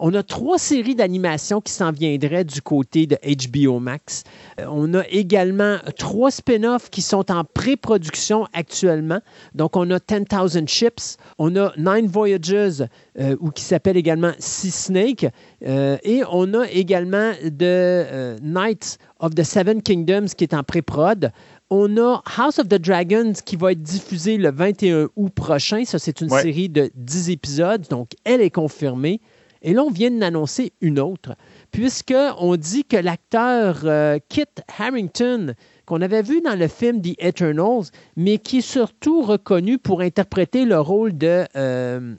[0.00, 4.22] On a trois séries d'animation qui s'en viendraient du côté de HBO Max.
[4.60, 9.20] Euh, on a également trois spin-offs qui sont en pré-production actuellement.
[9.54, 12.84] Donc, on a 10,000 Ships, on a Nine Voyages,
[13.18, 15.26] euh, ou qui s'appelle également Sea Snake,
[15.66, 21.32] euh, et on a également The Knights of the Seven Kingdoms qui est en pré-prod.
[21.70, 25.84] On a House of the Dragons qui va être diffusée le 21 août prochain.
[25.84, 29.20] Ça, c'est une série de 10 épisodes, donc elle est confirmée.
[29.62, 31.34] Et là, on vient d'annoncer une autre,
[31.70, 34.44] puisqu'on dit que l'acteur euh, Kit
[34.78, 35.54] Harrington,
[35.86, 40.64] qu'on avait vu dans le film The Eternals, mais qui est surtout reconnu pour interpréter
[40.64, 42.14] le rôle de euh,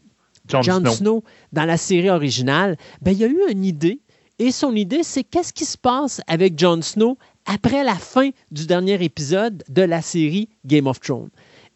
[0.47, 1.23] Jon, Snow.
[1.54, 4.02] dans la série originale, ben, il y a eu une idée.
[4.39, 8.65] Et son idée, c'est qu'est-ce qui se passe avec Jon Snow après la fin du
[8.65, 11.30] dernier épisode de la série Game of Thrones?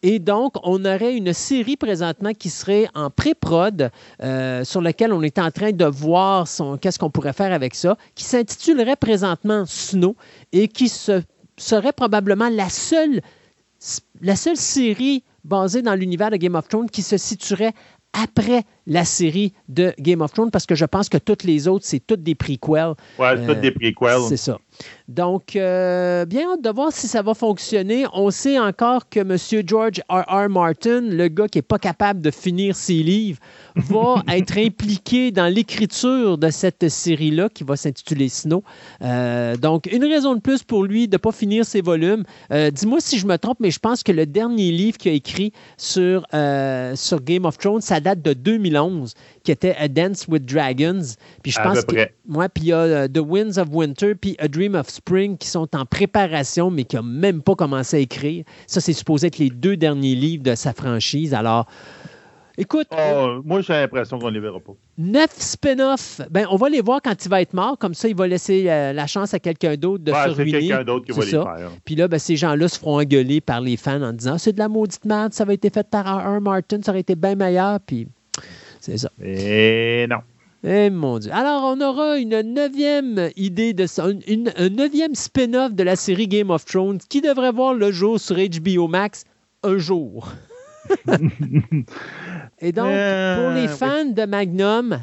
[0.06, 3.90] Et donc, on aurait une série présentement qui serait en pré-prod,
[4.22, 6.46] euh, sur laquelle on est en train de voir
[6.82, 10.14] qu'est-ce qu'on pourrait faire avec ça, qui s'intitulerait présentement Snow
[10.52, 13.22] et qui serait probablement la seule,
[14.20, 17.72] la seule série basée dans l'univers de Game of Thrones qui se situerait
[18.12, 21.84] après la série de Game of Thrones parce que je pense que toutes les autres,
[21.86, 22.94] c'est toutes des prequels.
[23.18, 24.22] Ouais, c'est toutes des prequels.
[24.28, 24.58] C'est ça.
[25.08, 28.06] Donc, euh, bien hâte de voir si ça va fonctionner.
[28.12, 29.36] On sait encore que M.
[29.66, 30.24] George R.
[30.28, 30.48] R.
[30.48, 33.38] Martin, le gars qui n'est pas capable de finir ses livres,
[33.76, 38.64] va être impliqué dans l'écriture de cette série-là qui va s'intituler Snow.
[39.02, 42.24] Euh, donc, une raison de plus pour lui de ne pas finir ses volumes.
[42.50, 45.14] Euh, dis-moi si je me trompe, mais je pense que le dernier livre qu'il a
[45.14, 46.26] écrit sur,
[46.94, 48.32] sur Game of Thrones, ça date de
[48.74, 51.14] 2011 qui était A Dance with Dragons.
[51.42, 52.08] Puis je pense que.
[52.26, 55.36] Moi, puis il y a euh, The Winds of Winter, puis A Dream of Spring
[55.36, 58.44] qui sont en préparation, mais qui n'ont même pas commencé à écrire.
[58.66, 61.34] Ça, c'est supposé être les deux derniers livres de sa franchise.
[61.34, 61.66] Alors.
[62.56, 62.86] Écoute.
[62.92, 64.74] Oh, moi, j'ai l'impression qu'on ne les verra pas.
[64.96, 66.20] Neuf spin-offs.
[66.30, 67.76] Ben, on va les voir quand il va être mort.
[67.78, 70.52] Comme ça, il va laisser euh, la chance à quelqu'un d'autre de ouais, se ruiner.
[70.52, 71.70] C'est quelqu'un d'autre qui va les faire.
[71.84, 74.58] Puis là, ben, ces gens-là se feront engueuler par les fans en disant c'est de
[74.60, 76.40] la maudite merde, ça avait été fait par R.
[76.40, 77.80] Martin, ça aurait été bien meilleur.
[77.80, 78.06] Puis
[78.84, 79.08] c'est ça.
[79.22, 80.18] Et non.
[80.62, 81.32] Eh mon Dieu.
[81.32, 86.28] Alors, on aura une neuvième idée de ça, une, un neuvième spin-off de la série
[86.28, 89.24] Game of Thrones qui devrait voir le jour sur HBO Max
[89.62, 90.28] un jour.
[92.60, 94.98] Et donc, pour les euh, fans de Magnum,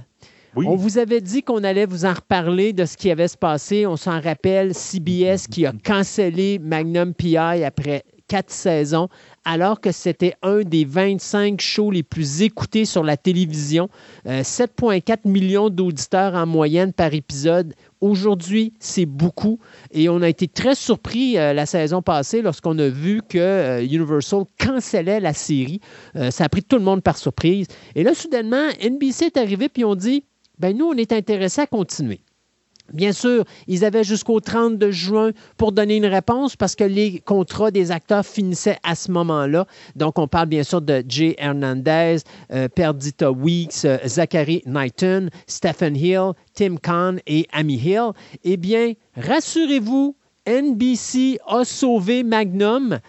[0.55, 3.87] On vous avait dit qu'on allait vous en reparler de ce qui avait se passé.
[3.87, 9.09] On s'en rappelle, CBS qui a cancellé Magnum PI après quatre saisons
[9.45, 13.89] alors que c'était un des 25 shows les plus écoutés sur la télévision.
[14.25, 17.73] 7,4 euh, millions d'auditeurs en moyenne par épisode.
[18.01, 19.59] Aujourd'hui, c'est beaucoup.
[19.91, 23.83] Et on a été très surpris euh, la saison passée lorsqu'on a vu que euh,
[23.83, 25.81] Universal cancellait la série.
[26.29, 27.67] ça a pris tout le monde par surprise.
[27.95, 30.25] Et là, soudainement, NBC est arrivé puis on dit,
[30.59, 32.21] ben nous, on est intéressés à continuer.
[32.93, 37.71] Bien sûr, ils avaient jusqu'au 30 juin pour donner une réponse parce que les contrats
[37.71, 39.65] des acteurs finissaient à ce moment-là.
[39.95, 42.17] Donc, on parle bien sûr de Jay Hernandez,
[42.51, 48.11] euh, Perdita Weeks, euh, Zachary Knighton, Stephen Hill, Tim Kahn et Amy Hill.
[48.43, 52.99] Eh bien, rassurez-vous, NBC a sauvé Magnum,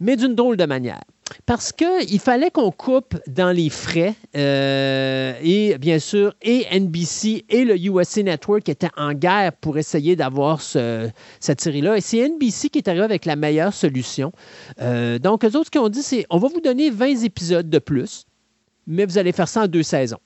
[0.00, 1.00] mais d'une drôle de manière.
[1.46, 7.64] Parce qu'il fallait qu'on coupe dans les frais euh, et bien sûr, et NBC et
[7.64, 11.96] le USA Network étaient en guerre pour essayer d'avoir cette série-là.
[11.96, 14.32] Et c'est NBC qui est arrivé avec la meilleure solution.
[14.80, 17.78] Euh, donc, eux autres qui ont dit, c'est on va vous donner 20 épisodes de
[17.78, 18.24] plus,
[18.86, 20.18] mais vous allez faire ça en deux saisons.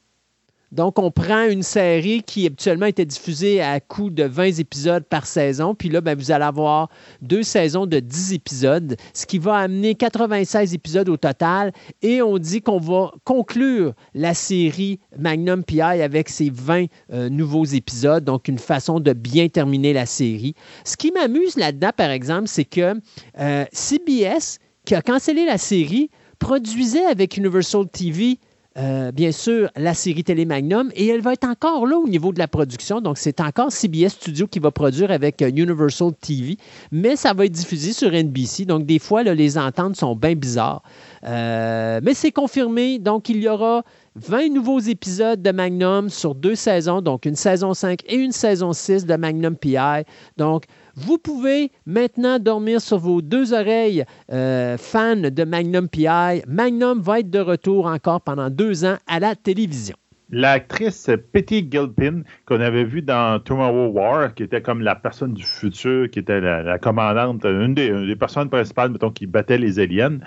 [0.73, 5.27] Donc, on prend une série qui habituellement était diffusée à coût de 20 épisodes par
[5.27, 6.89] saison, puis là, ben, vous allez avoir
[7.21, 11.73] deux saisons de 10 épisodes, ce qui va amener 96 épisodes au total.
[12.01, 17.67] Et on dit qu'on va conclure la série Magnum PI avec ces 20 euh, nouveaux
[17.67, 20.55] épisodes, donc une façon de bien terminer la série.
[20.85, 22.95] Ce qui m'amuse là-dedans, par exemple, c'est que
[23.39, 28.39] euh, CBS, qui a cancellé la série, produisait avec Universal TV
[28.79, 32.33] euh, bien sûr, la série Télé Magnum, et elle va être encore là au niveau
[32.33, 33.01] de la production.
[33.01, 36.57] Donc, c'est encore CBS Studio qui va produire avec euh, Universal TV,
[36.91, 38.65] mais ça va être diffusé sur NBC.
[38.65, 40.83] Donc, des fois, les ententes sont bien bizarres.
[41.25, 42.99] Euh, mais c'est confirmé.
[42.99, 43.85] Donc, il y aura
[44.17, 48.73] 20 nouveaux épisodes de Magnum sur deux saisons, donc une saison 5 et une saison
[48.73, 50.05] 6 de Magnum PI.
[50.37, 50.65] Donc,
[50.96, 56.42] vous pouvez maintenant dormir sur vos deux oreilles, euh, fans de Magnum PI.
[56.46, 59.96] Magnum va être de retour encore pendant deux ans à la télévision.
[60.31, 65.44] L'actrice Petty Gilpin, qu'on avait vue dans Tomorrow War, qui était comme la personne du
[65.44, 70.20] futur, qui était la, commandante, une des, personnes principales, mettons, qui battait les aliens.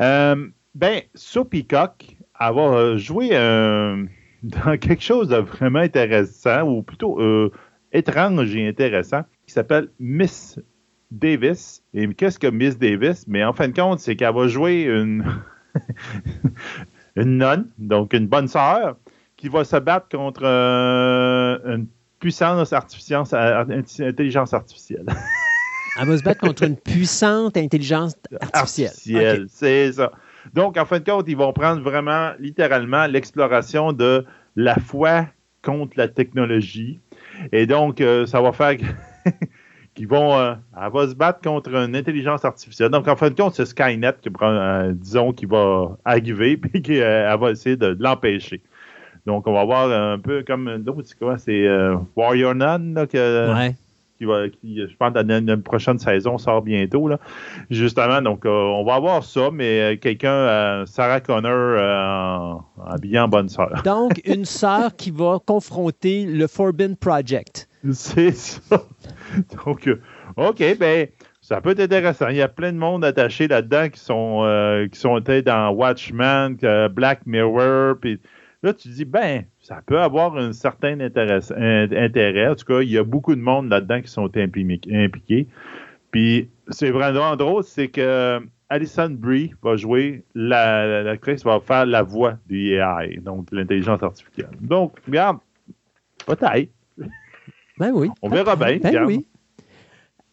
[0.00, 4.02] Euh, ben, sur Peacock, avoir joué euh,
[4.42, 7.50] dans quelque chose de vraiment intéressant, ou plutôt euh,
[7.92, 10.60] étrange et intéressant, qui s'appelle Miss
[11.10, 11.82] Davis.
[11.92, 13.24] Et qu'est-ce que Miss Davis?
[13.26, 15.24] Mais en fin de compte, c'est qu'elle va jouer une,
[17.16, 18.96] une nonne, donc une bonne sœur,
[19.36, 21.88] qui va se battre contre euh, une
[22.20, 23.24] puissance artificielle,
[23.98, 25.06] intelligence artificielle.
[26.00, 28.14] Elle va se battre contre une puissante intelligence
[28.52, 28.90] artificielle.
[28.90, 30.12] artificielle C'est ça.
[30.54, 35.26] Donc, en fin de compte, ils vont prendre vraiment, littéralement, l'exploration de la foi
[35.62, 37.00] contre la technologie.
[37.50, 38.76] Et donc, euh, ça va faire
[39.94, 40.38] qu'ils vont.
[40.38, 42.90] Euh, elle va se battre contre une intelligence artificielle.
[42.90, 46.82] Donc, en fin de compte, c'est Skynet qui prend, euh, disons, qui va arriver, puis
[46.82, 48.60] qu'elle va essayer de, l'empêcher.
[49.26, 50.82] Donc, on va voir un peu comme.
[51.04, 51.38] C'est quoi?
[51.38, 51.68] C'est
[52.16, 53.70] Warrior Nun, là, que,
[54.16, 57.18] qui va, qui, je pense, que la, prochaine saison sort bientôt, là.
[57.70, 63.82] Justement, donc, euh, on va avoir ça, mais quelqu'un, Sarah Connor, habillée en bonne sœur.
[63.84, 67.69] Donc, une sœur qui va confronter le Forbidden Project.
[67.92, 68.82] C'est ça.
[69.64, 69.88] Donc,
[70.36, 71.08] OK, ben,
[71.40, 72.28] ça peut être intéressant.
[72.28, 76.56] Il y a plein de monde attaché là-dedans qui sont euh, qui sont dans Watchmen,
[76.90, 77.96] Black Mirror,
[78.62, 82.48] là tu dis ben ça peut avoir un certain intérêt.
[82.48, 85.46] En tout cas, il y a beaucoup de monde là-dedans qui sont impliqués.
[86.10, 92.38] Puis c'est vraiment drôle, c'est que Alison Brie va jouer l'actrice va faire la voix
[92.46, 94.50] du AI, donc l'intelligence artificielle.
[94.60, 95.38] Donc, regarde,
[96.26, 96.70] peut-être.
[97.80, 98.10] Ben oui.
[98.20, 98.76] On verra bien.
[98.76, 99.26] Ben oui.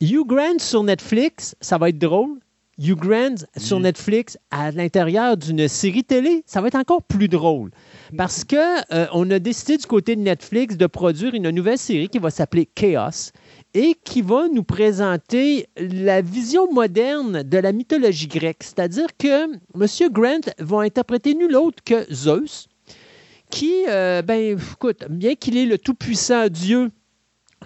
[0.02, 2.40] Hugh Grant sur Netflix, ça va être drôle.
[2.78, 7.72] Hugh Grant sur Netflix à l'intérieur d'une série télé, ça va être encore plus drôle.
[8.18, 12.10] Parce que euh, on a décidé du côté de Netflix de produire une nouvelle série
[12.10, 13.32] qui va s'appeler Chaos
[13.74, 18.64] et qui va nous présenter la vision moderne de la mythologie grecque.
[18.64, 20.12] C'est-à-dire que M.
[20.12, 22.68] Grant va interpréter nul autre que Zeus,
[23.50, 26.92] qui, euh, ben, écoute, bien qu'il est le tout-puissant Dieu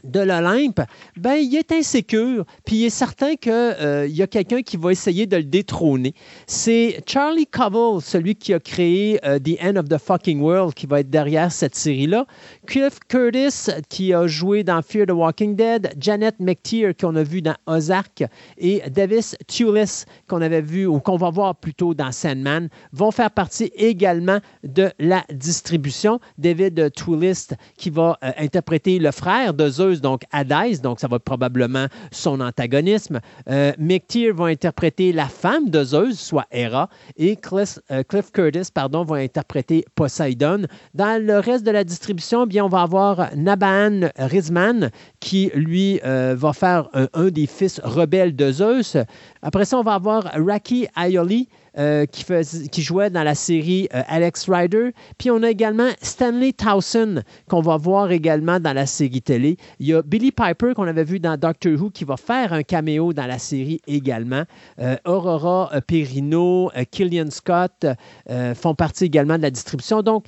[0.03, 0.81] de l'Olympe,
[1.17, 4.91] ben, il est insécure, puis il est certain qu'il euh, y a quelqu'un qui va
[4.91, 6.13] essayer de le détrôner.
[6.47, 10.87] C'est Charlie Covell, celui qui a créé euh, The End of the Fucking World, qui
[10.87, 12.25] va être derrière cette série-là.
[12.65, 15.93] Cliff Curtis, qui a joué dans Fear the Walking Dead.
[15.99, 18.23] Janet McTeer, qu'on a vu dans Ozark.
[18.57, 23.31] Et Davis Tulis, qu'on avait vu, ou qu'on va voir plutôt dans Sandman, vont faire
[23.31, 26.19] partie également de la distribution.
[26.37, 31.15] David Twillist, qui va euh, interpréter le frère de Zeus donc Hadès, donc ça va
[31.15, 33.19] être probablement son antagonisme.
[33.49, 33.71] Euh,
[34.35, 39.85] va interpréter la femme de Zeus, soit Hera, et Cliff, euh, Curtis pardon, va interpréter
[39.95, 40.65] Poseidon.
[40.93, 46.35] Dans le reste de la distribution, bien, on va avoir Naban Rizman, qui lui euh,
[46.37, 48.97] va faire un, des fils rebelles de Zeus.
[49.41, 54.49] Après ça, on va avoir Raki Ayoli, euh, qui, jouait dans la série euh, Alex
[54.49, 54.91] Rider.
[55.17, 59.55] Puis on a également Stanley Towson, qu'on va voir également dans la série télé.
[59.79, 62.63] Il y a Billy Piper, qu'on avait vu dans Doctor Who, qui va faire un
[62.63, 64.43] caméo dans la série également.
[64.79, 67.85] Euh, Aurora Perino, Killian Scott
[68.55, 70.01] font partie également de la distribution.
[70.01, 70.25] Donc,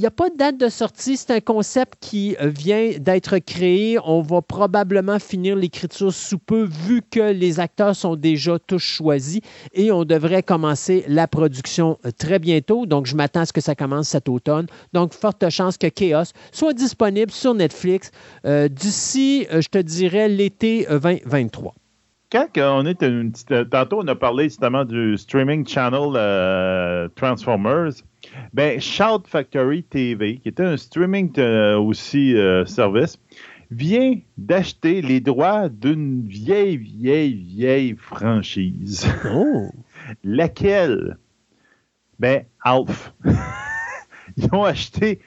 [0.00, 1.16] n'y a pas de date de sortie.
[1.16, 3.98] C'est un concept qui euh, vient d'être créé.
[4.04, 9.40] On va probablement finir l'écriture sous peu, vu que les acteurs sont déjà tous choisis
[9.72, 12.86] et on devrait commencer la production euh, très bientôt.
[12.86, 14.66] Donc, je m'attends à ce que ça commence cet automne.
[14.92, 18.12] Donc, forte chance que Chaos soit disponible sur Netflix
[18.44, 21.74] euh, d'ici, je te dirais, l'été 2023
[22.30, 23.32] quand on est une
[23.70, 28.02] tantôt on a parlé justement du streaming channel Transformers
[28.52, 33.18] ben, Shout Factory TV, qui était un streaming euh, aussi euh, service,
[33.70, 39.06] vient d'acheter les droits d'une vieille, vieille, vieille franchise.
[39.30, 39.70] Oh!
[40.24, 41.18] Laquelle?
[42.18, 43.12] Ben, Alf.
[44.36, 45.20] Ils ont acheté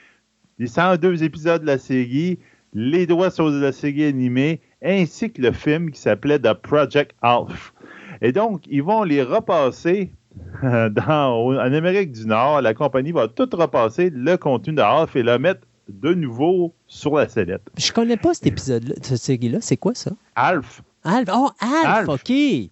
[0.58, 2.38] les 102 épisodes de la série,
[2.74, 7.72] les droits sur la série animée, ainsi que le film qui s'appelait The Project Alf.
[8.20, 10.12] Et donc, ils vont les repasser
[10.62, 15.38] en Amérique du Nord, la compagnie va tout repasser le contenu de Alf et le
[15.38, 17.62] mettre de nouveau sur la sellette.
[17.76, 19.58] Je connais pas cet épisode-là, cette série-là.
[19.60, 20.12] C'est quoi ça?
[20.34, 20.82] Alf.
[21.04, 21.28] Alf.
[21.32, 22.28] Oh, Alf, OK.
[22.28, 22.70] oui,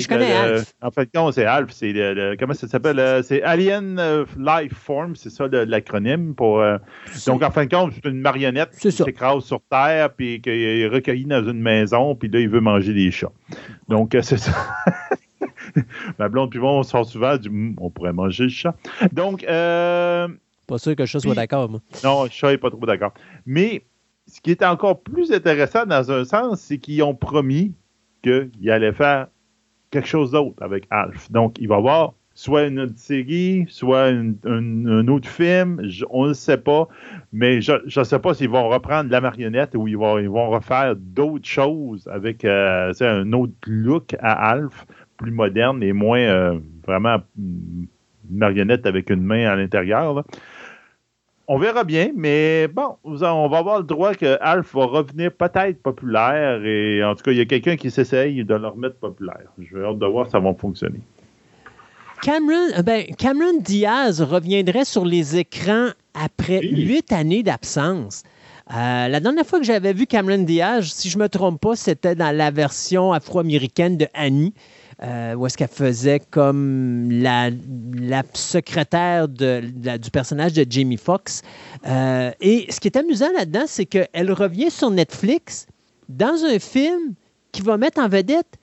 [0.00, 0.72] je connais Alf.
[0.80, 3.22] En fait, c'est Alf, c'est le, comment ça s'appelle?
[3.24, 6.60] C'est Alien euh, Life Form, c'est ça l'acronyme pour.
[6.60, 6.78] Euh,
[7.26, 10.86] donc, en fin de compte, c'est une marionnette qui s'écrase sur Terre, puis qui est
[10.86, 13.32] recueillie dans une maison, puis là, il veut manger des chats.
[13.88, 14.52] Donc, euh, c'est ça.
[16.18, 18.74] Ma blonde puis moi, on sort souvent du on pourrait manger le chat.
[19.12, 20.28] Donc, euh,
[20.66, 21.80] pas sûr que le chat soit d'accord, moi.
[22.02, 23.12] Non, le chat n'est pas trop d'accord.
[23.46, 23.84] Mais
[24.26, 27.74] ce qui est encore plus intéressant dans un sens, c'est qu'ils ont promis
[28.22, 29.28] qu'ils allaient faire
[29.90, 31.30] quelque chose d'autre avec Alf.
[31.30, 35.80] Donc, il va y avoir soit une autre série, soit un autre film,
[36.10, 36.88] on ne sait pas,
[37.32, 40.50] mais je ne sais pas s'ils vont reprendre la marionnette ou ils vont, ils vont
[40.50, 44.84] refaire d'autres choses avec euh, un autre look à Alf
[45.24, 47.86] plus moderne et moins euh, vraiment une
[48.30, 50.24] marionnette avec une main à l'intérieur.
[51.46, 55.82] On verra bien, mais bon, on va avoir le droit que Alf va revenir peut-être
[55.82, 59.52] populaire et en tout cas, il y a quelqu'un qui s'essaye de le remettre populaire.
[59.58, 61.00] Je vais hâte de voir si ça va fonctionner.
[62.22, 68.22] Cameron, euh, ben, Cameron Diaz reviendrait sur les écrans après huit années d'absence.
[68.70, 71.76] Euh, la dernière fois que j'avais vu Cameron Diaz, si je ne me trompe pas,
[71.76, 74.54] c'était dans la version afro-américaine de Annie.
[75.04, 77.50] Euh, où est-ce qu'elle faisait comme la,
[78.32, 81.42] secrétaire du personnage de Jamie Foxx.
[81.86, 85.66] Euh, et ce qui est amusant là-dedans, c'est qu'elle revient sur Netflix
[86.08, 87.14] dans un film
[87.52, 88.56] qui va mettre en vedette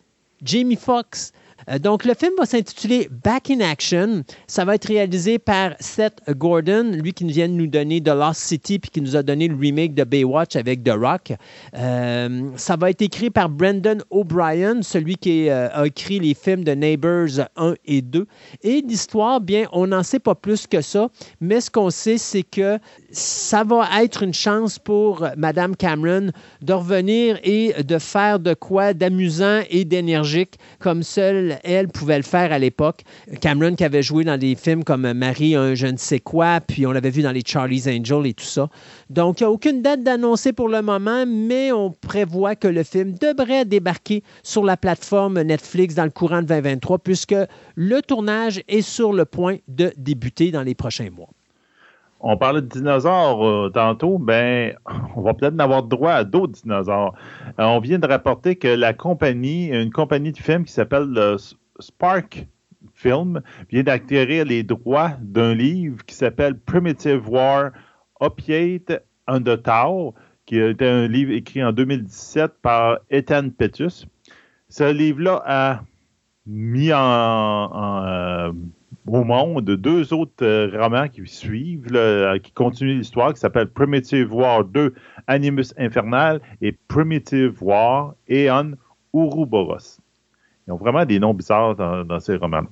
[0.43, 1.31] Jamie Foxx.
[1.69, 4.23] Euh, donc, le film va s'intituler Back in Action.
[4.47, 8.41] Ça va être réalisé par Seth Gordon, lui qui vient de nous donner The Lost
[8.41, 11.33] City puis qui nous a donné le remake de Baywatch avec The Rock.
[11.77, 16.63] Euh, ça va être écrit par Brendan O'Brien, celui qui euh, a écrit les films
[16.63, 18.27] de Neighbors 1 et 2.
[18.63, 21.09] Et l'histoire, bien, on n'en sait pas plus que ça,
[21.39, 22.79] mais ce qu'on sait, c'est que
[23.11, 26.31] ça va être une chance pour Madame Cameron
[26.61, 32.23] de revenir et de faire de quoi d'amusant et d'énergique comme seule elle pouvait le
[32.23, 33.01] faire à l'époque.
[33.39, 36.85] Cameron qui avait joué dans des films comme Marie, un je ne sais quoi, puis
[36.85, 38.69] on l'avait vu dans les Charlie's Angels et tout ça.
[39.09, 42.83] Donc, il n'y a aucune date d'annoncer pour le moment, mais on prévoit que le
[42.83, 47.35] film devrait débarquer sur la plateforme Netflix dans le courant de 2023, puisque
[47.75, 51.29] le tournage est sur le point de débuter dans les prochains mois.
[52.23, 54.75] On parlait de dinosaures euh, tantôt, ben,
[55.15, 57.15] on va peut-être avoir droit à d'autres dinosaures.
[57.59, 61.37] Euh, on vient de rapporter que la compagnie, une compagnie de films qui s'appelle
[61.79, 62.47] Spark
[62.93, 63.41] Film,
[63.71, 67.71] vient d'acquérir les droits d'un livre qui s'appelle Primitive War
[68.19, 70.13] Opiate Undertow,
[70.45, 74.05] qui était un livre écrit en 2017 par Ethan Petus.
[74.69, 75.81] Ce livre-là a
[76.45, 78.51] mis en, euh,
[79.11, 84.33] au monde deux autres euh, romans qui suivent, euh, qui continuent l'histoire, qui s'appellent Primitive
[84.33, 84.93] War 2,
[85.27, 88.73] Animus Infernal et Primitive War, Eon
[89.13, 89.99] Ouroboros.
[90.67, 92.63] Ils ont vraiment des noms bizarres dans, ces romans.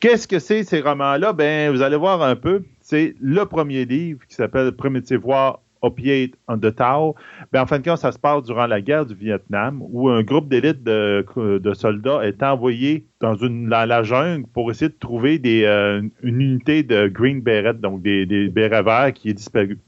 [0.00, 1.32] Qu'est-ce que c'est ces romans-là?
[1.32, 2.64] Ben, vous allez voir un peu.
[2.80, 7.14] C'est le premier livre qui s'appelle Primitive War Opiate on the Tao.
[7.52, 10.22] Ben, en fin de compte, ça se passe durant la guerre du Vietnam, où un
[10.22, 11.24] groupe d'élite de,
[11.74, 13.36] soldats est envoyé dans
[13.86, 18.48] la, jungle pour essayer de trouver euh, une unité de Green Beret, donc des, des
[18.48, 19.78] verts qui est disparu.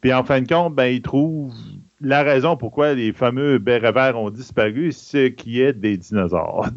[0.00, 1.52] Puis en fin de compte, ben, ils trouvent
[2.00, 6.68] la raison pourquoi les fameux bérets verts ont disparu, c'est qu'il y a des dinosaures.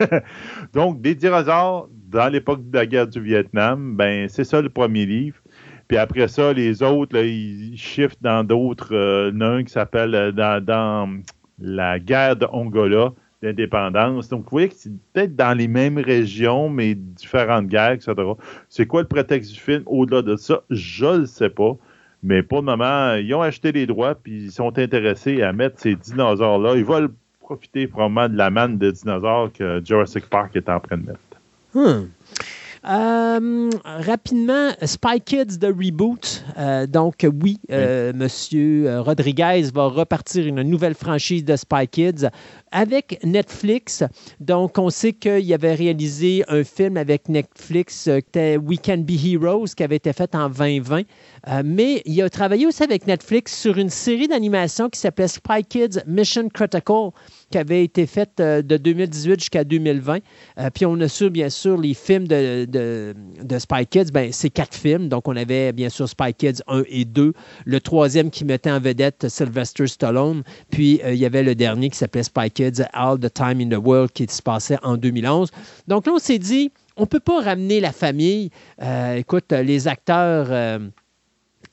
[0.72, 5.06] Donc, des dinosaures dans l'époque de la guerre du Vietnam, ben, c'est ça le premier
[5.06, 5.36] livre.
[5.88, 8.94] Puis après ça, les autres, ils shiftent dans d'autres.
[8.94, 11.20] Euh, qui s'appelle euh, dans,
[11.60, 13.12] la guerre de Angola
[13.42, 14.28] d'indépendance.
[14.28, 18.14] Donc, vous voyez que c'est peut-être dans les mêmes régions, mais différentes guerres, etc.
[18.68, 19.82] C'est quoi le prétexte du film?
[19.86, 20.62] Au-delà de ça?
[20.70, 21.76] Je ne le sais pas.
[22.22, 25.78] Mais pour le moment, ils ont acheté les droits, puis ils sont intéressés à mettre
[25.78, 26.74] ces dinosaures-là.
[26.76, 27.10] Ils veulent
[27.40, 31.18] profiter probablement de la manne de dinosaures que Jurassic Park est en train de mettre.
[31.74, 32.08] Hmm.
[32.86, 36.44] Euh, rapidement, Spy Kids de Reboot.
[36.58, 42.28] Euh, donc, oui, euh, Monsieur Rodriguez va repartir une nouvelle franchise de Spy Kids
[42.72, 44.04] avec Netflix.
[44.40, 49.68] Donc, on sait qu'il avait réalisé un film avec Netflix, c'était We Can Be Heroes,
[49.76, 51.02] qui avait été fait en 2020.
[51.64, 56.00] mais il a travaillé aussi avec Netflix sur une série d'animation qui s'appelait Spy Kids
[56.06, 57.10] Mission Critical
[57.54, 60.18] qui avait été faite euh, de 2018 jusqu'à 2020.
[60.58, 63.14] Euh, puis on a su, bien sûr, les films de,
[63.60, 64.10] Spy Kids.
[64.12, 65.08] Ben, c'est quatre films.
[65.08, 67.32] Donc, on avait, bien sûr, Spy Kids 1 et 2.
[67.64, 70.42] Le troisième qui mettait en vedette Sylvester Stallone.
[70.72, 73.68] Puis, euh, il y avait le dernier qui s'appelait Spy Kids All the Time in
[73.68, 75.52] the World qui se passait en 2011.
[75.86, 78.50] Donc là, on s'est dit, on ne peut pas ramener la famille.
[79.16, 80.80] écoute, les acteurs...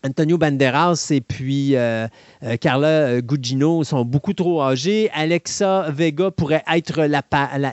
[0.04, 2.08] Antonio Banderas et puis euh,
[2.44, 5.12] euh, Carla euh, Gugino sont beaucoup trop âgés.
[5.14, 7.02] Alexa Vega pourrait être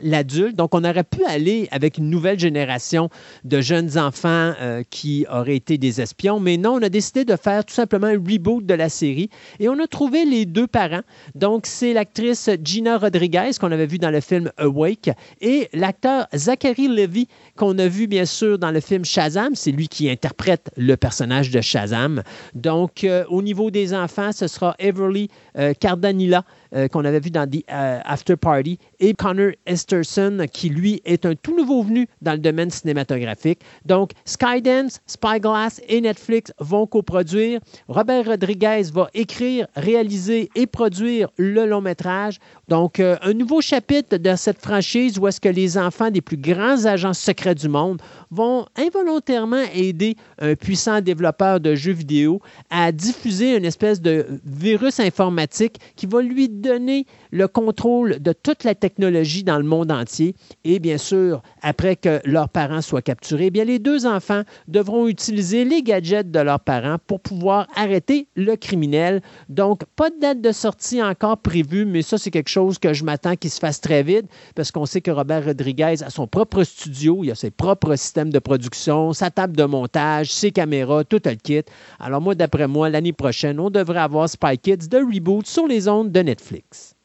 [0.02, 0.54] l'adulte.
[0.54, 3.08] Donc, on aurait pu aller avec une nouvelle génération
[3.44, 4.52] de jeunes enfants
[4.90, 6.40] qui auraient été des espions.
[6.40, 9.30] Mais non, on a décidé de faire tout simplement un reboot de la série.
[9.58, 11.02] Et on a trouvé les deux parents.
[11.34, 15.10] Donc, c'est l'actrice Gina Rodriguez qu'on avait vu dans le film Awake
[15.40, 19.54] et l'acteur Zachary Levy qu'on a vu bien sûr dans le film Shazam.
[19.54, 22.17] C'est lui qui interprète le personnage de Shazam.
[22.54, 26.44] Donc, euh, au niveau des enfants, ce sera Everly euh, Cardanilla
[26.74, 31.34] euh, qu'on avait vu dans The After Party et Connor Esterson qui lui est un
[31.34, 33.60] tout nouveau venu dans le domaine cinématographique.
[33.84, 37.60] Donc Skydance, Spyglass et Netflix vont coproduire.
[37.88, 42.38] Robert Rodriguez va écrire, réaliser et produire le long métrage.
[42.68, 46.84] Donc un nouveau chapitre de cette franchise où est-ce que les enfants des plus grands
[46.84, 48.00] agents secrets du monde
[48.30, 52.40] vont involontairement aider un puissant développeur de jeux vidéo
[52.70, 58.64] à diffuser une espèce de virus informatique qui va lui donner le contrôle de toute
[58.64, 60.34] la technologie dans le monde entier.
[60.64, 65.06] Et bien sûr, après que leurs parents soient capturés, eh bien les deux enfants devront
[65.08, 69.22] utiliser les gadgets de leurs parents pour pouvoir arrêter le criminel.
[69.48, 73.04] Donc, pas de date de sortie encore prévue, mais ça, c'est quelque chose que je
[73.04, 76.64] m'attends qu'il se fasse très vite parce qu'on sait que Robert Rodriguez a son propre
[76.64, 81.20] studio, il a ses propres systèmes de production, sa table de montage, ses caméras, tout
[81.24, 81.62] le kit.
[81.98, 85.88] Alors moi, d'après moi, l'année prochaine, on devrait avoir Spy Kids de reboot sur les
[85.88, 86.97] ondes de Netflix.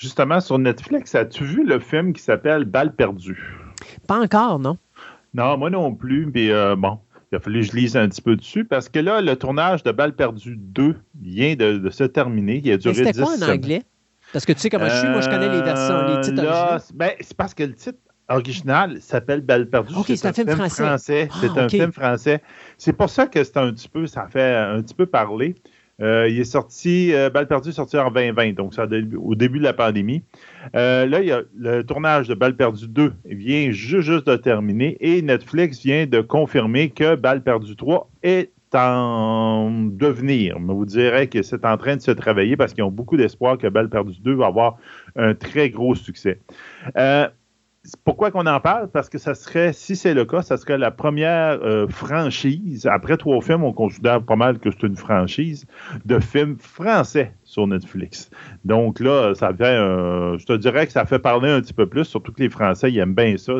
[0.00, 3.54] Justement, sur Netflix, as-tu vu le film qui s'appelle Balle perdue?
[4.08, 4.78] Pas encore, non?
[5.34, 6.98] Non, moi non plus, mais euh, bon,
[7.30, 9.82] il a fallu que je lise un petit peu dessus parce que là, le tournage
[9.82, 12.62] de Balle perdue 2 vient de, se terminer.
[12.64, 13.82] Il a duré C'était quoi en anglais?
[14.32, 16.78] Parce que tu sais comment je suis, moi je connais les versions, les titres là,
[16.94, 17.98] ben, c'est parce que le titre
[18.30, 19.94] original s'appelle Belle perdue.
[19.96, 21.28] OK, c'est un, film français.
[21.42, 22.42] c'est un film français.
[22.78, 25.56] C'est pour ça que c'est un petit peu, ça fait un petit peu parler.
[26.00, 28.86] Euh, il est sorti, euh, Balle perdue est sorti en 2020, donc ça
[29.18, 30.22] au début de la pandémie.
[30.74, 34.36] Euh, là, il y a le tournage de Balle perdue 2 vient juste, juste de
[34.36, 40.60] terminer et Netflix vient de confirmer que Balle perdue 3 est en devenir.
[40.60, 43.58] Mais vous direz que c'est en train de se travailler parce qu'ils ont beaucoup d'espoir
[43.58, 44.78] que Balle perdue 2 va avoir
[45.16, 46.38] un très gros succès.
[48.04, 48.88] Pourquoi qu'on en parle?
[48.90, 52.86] Parce que ça serait, si c'est le cas, ça serait la première euh, franchise.
[52.86, 55.66] Après trois films, on considère pas mal que c'est une franchise
[56.04, 58.30] de films français sur Netflix.
[58.64, 62.04] Donc là, ça fait, je te dirais que ça fait parler un petit peu plus,
[62.04, 63.52] surtout que les Français, ils aiment bien ça.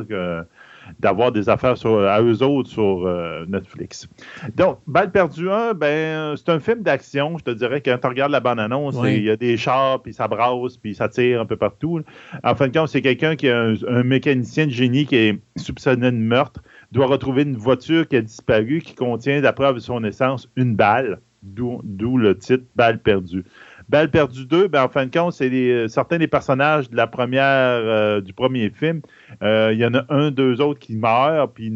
[1.01, 4.09] D'avoir des affaires à eux autres sur euh, Netflix.
[4.57, 7.39] Donc, Balle perdue 1, ben, c'est un film d'action.
[7.39, 10.13] Je te dirais que quand tu regardes la bande-annonce, il y a des chars, puis
[10.13, 12.01] ça brasse, puis ça tire un peu partout.
[12.45, 16.11] En fin de compte, c'est quelqu'un qui est un, mécanicien de génie qui est soupçonné
[16.11, 16.61] de meurtre,
[16.93, 21.81] doit retrouver une voiture qui a disparu, qui contient, d'après son essence, une balle, d'où
[22.17, 23.45] le titre Balle perdue.
[23.91, 27.09] Balle perdue 2, ben, en fin de compte, c'est euh, certains des personnages de la
[27.09, 29.01] première, euh, du premier film.
[29.43, 31.73] Euh, il y en a un, deux autres qui meurent, puis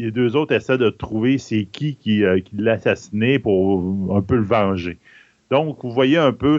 [0.00, 2.24] les deux autres essaient de trouver c'est qui qui,
[2.54, 4.98] l'a assassiné pour un peu le venger.
[5.52, 6.58] Donc, vous voyez un peu,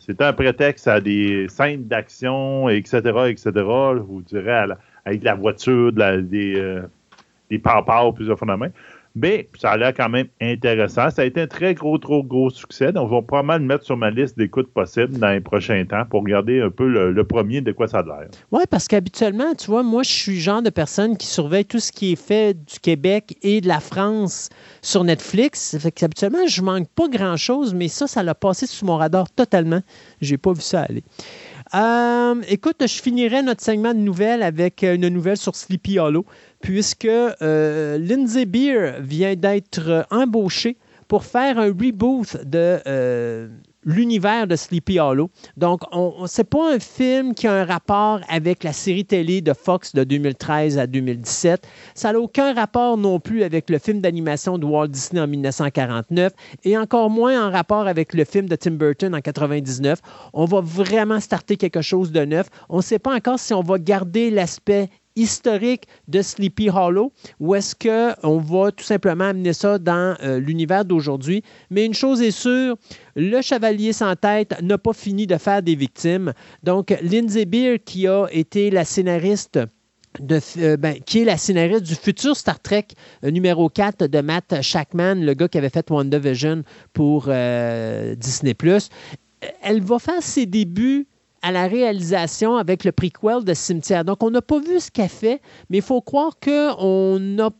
[0.00, 4.66] c'est un prétexte à des scènes d'action, etc., etc., je vous dirais,
[5.04, 6.80] avec la voiture, des,
[7.50, 8.70] des plus de main.
[9.16, 11.08] Mais ça a l'air quand même intéressant.
[11.10, 12.90] Ça a été un très gros, trop gros succès.
[12.90, 16.04] Donc, je vais probablement le mettre sur ma liste d'écoutes possibles dans les prochains temps
[16.04, 18.28] pour regarder un peu le, premier de quoi ça a l'air.
[18.50, 21.78] Oui, parce qu'habituellement, tu vois, moi, je suis le genre de personne qui surveille tout
[21.78, 24.50] ce qui est fait du Québec et de la France
[24.82, 25.78] sur Netflix.
[25.78, 29.80] Fait qu'habituellement, je manque pas grand-chose, mais ça, ça l'a passé sous mon radar totalement.
[30.20, 31.04] J'ai pas vu ça aller.
[31.74, 36.24] Euh, écoute, je finirai notre segment de nouvelles avec une nouvelle sur Sleepy Hollow
[36.60, 40.76] puisque euh, Lindsay Beer vient d'être embauché
[41.08, 43.48] pour faire un reboot de euh,
[43.84, 45.30] l'univers de Sleepy Hollow.
[45.56, 49.52] Donc, on, c'est pas un film qui a un rapport avec la série télé de
[49.52, 51.66] Fox de 2013 à 2017.
[51.94, 56.32] Ça n'a aucun rapport non plus avec le film d'animation de Walt Disney en 1949
[56.64, 60.00] et encore moins en rapport avec le film de Tim Burton en 99.
[60.32, 62.48] On va vraiment starter quelque chose de neuf.
[62.68, 67.54] On ne sait pas encore si on va garder l'aspect historique de Sleepy Hollow ou
[67.54, 71.42] est-ce qu'on va tout simplement amener ça dans euh, l'univers d'aujourd'hui.
[71.70, 72.76] Mais une chose est sûre,
[73.14, 76.32] le chevalier sans tête n'a pas fini de faire des victimes.
[76.62, 79.58] Donc, Lindsay Beer, qui a été la scénariste
[80.58, 82.86] euh, ben, est la scénariste du futur Star Trek
[83.24, 86.62] euh, numéro 4 de Matt Shackman, le gars qui avait fait WandaVision
[86.92, 88.90] pour Disney +.
[89.62, 91.06] Elle va faire ses débuts
[91.44, 94.04] à la réalisation avec le prequel de Cimetière.
[94.04, 97.50] Donc, on n'a pas vu ce qu'elle fait, mais il faut croire qu'on a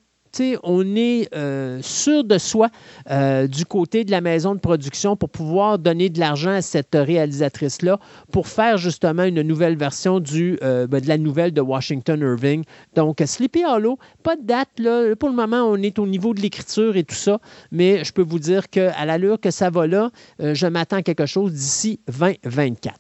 [0.63, 2.69] on est euh, sûr de soi
[3.11, 6.95] euh, du côté de la maison de production pour pouvoir donner de l'argent à cette
[6.95, 7.99] réalisatrice-là
[8.33, 12.65] pour faire justement une nouvelle version du, euh, ben, de la nouvelle de Washington Irving.
[12.95, 14.69] Donc, Sleepy Hollow, pas de date.
[14.79, 15.15] Là.
[15.17, 17.39] Pour le moment, on est au niveau de l'écriture et tout ça,
[17.71, 21.27] mais je peux vous dire qu'à l'allure que ça va là, je m'attends à quelque
[21.27, 22.99] chose d'ici 2024.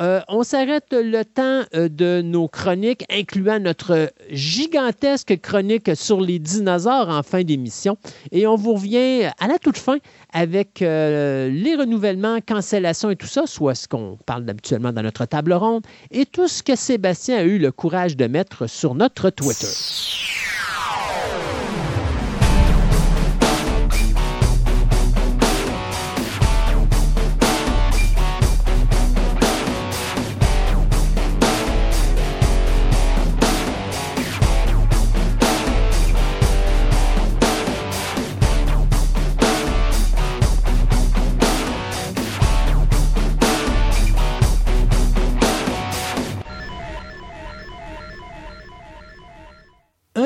[0.00, 6.40] Euh, on s'arrête le temps euh, de nos chroniques, incluant notre gigantesque chronique sur les
[6.40, 7.96] dinosaures en fin d'émission.
[8.32, 9.98] Et on vous revient à la toute fin
[10.32, 15.26] avec euh, les renouvellements, cancellations et tout ça, soit ce qu'on parle habituellement dans notre
[15.26, 19.30] table ronde, et tout ce que Sébastien a eu le courage de mettre sur notre
[19.30, 19.68] Twitter.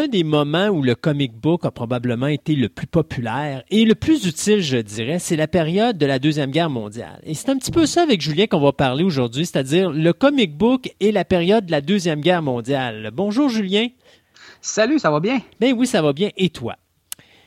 [0.09, 3.95] Un des moments où le comic book a probablement été le plus populaire et le
[3.95, 7.21] plus utile, je dirais, c'est la période de la Deuxième Guerre mondiale.
[7.25, 10.57] Et c'est un petit peu ça avec Julien qu'on va parler aujourd'hui, c'est-à-dire le comic
[10.57, 13.11] book et la période de la Deuxième Guerre mondiale.
[13.13, 13.89] Bonjour Julien.
[14.63, 15.41] Salut, ça va bien?
[15.61, 16.31] Ben oui, ça va bien.
[16.39, 16.77] Et toi?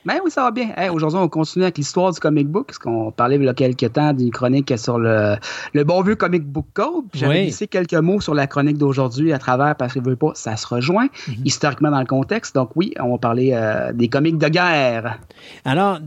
[0.04, 0.70] Ben oui, ça va bien.
[0.92, 3.94] Aujourd'hui, on continue avec l'histoire du comic book, parce qu'on parlait il y a quelques
[3.94, 5.36] temps d'une chronique sur le,
[5.74, 7.06] le bon vieux comic book code.
[7.14, 10.58] J'avais glissé quelques mots sur la chronique d'aujourd'hui à travers, parce que veut pas, ça
[10.58, 11.36] se rejoint mhm.
[11.46, 12.56] historiquement dans le contexte.
[12.56, 15.20] Donc oui, on va parler euh, des comics de guerre.
[15.66, 16.00] Alors,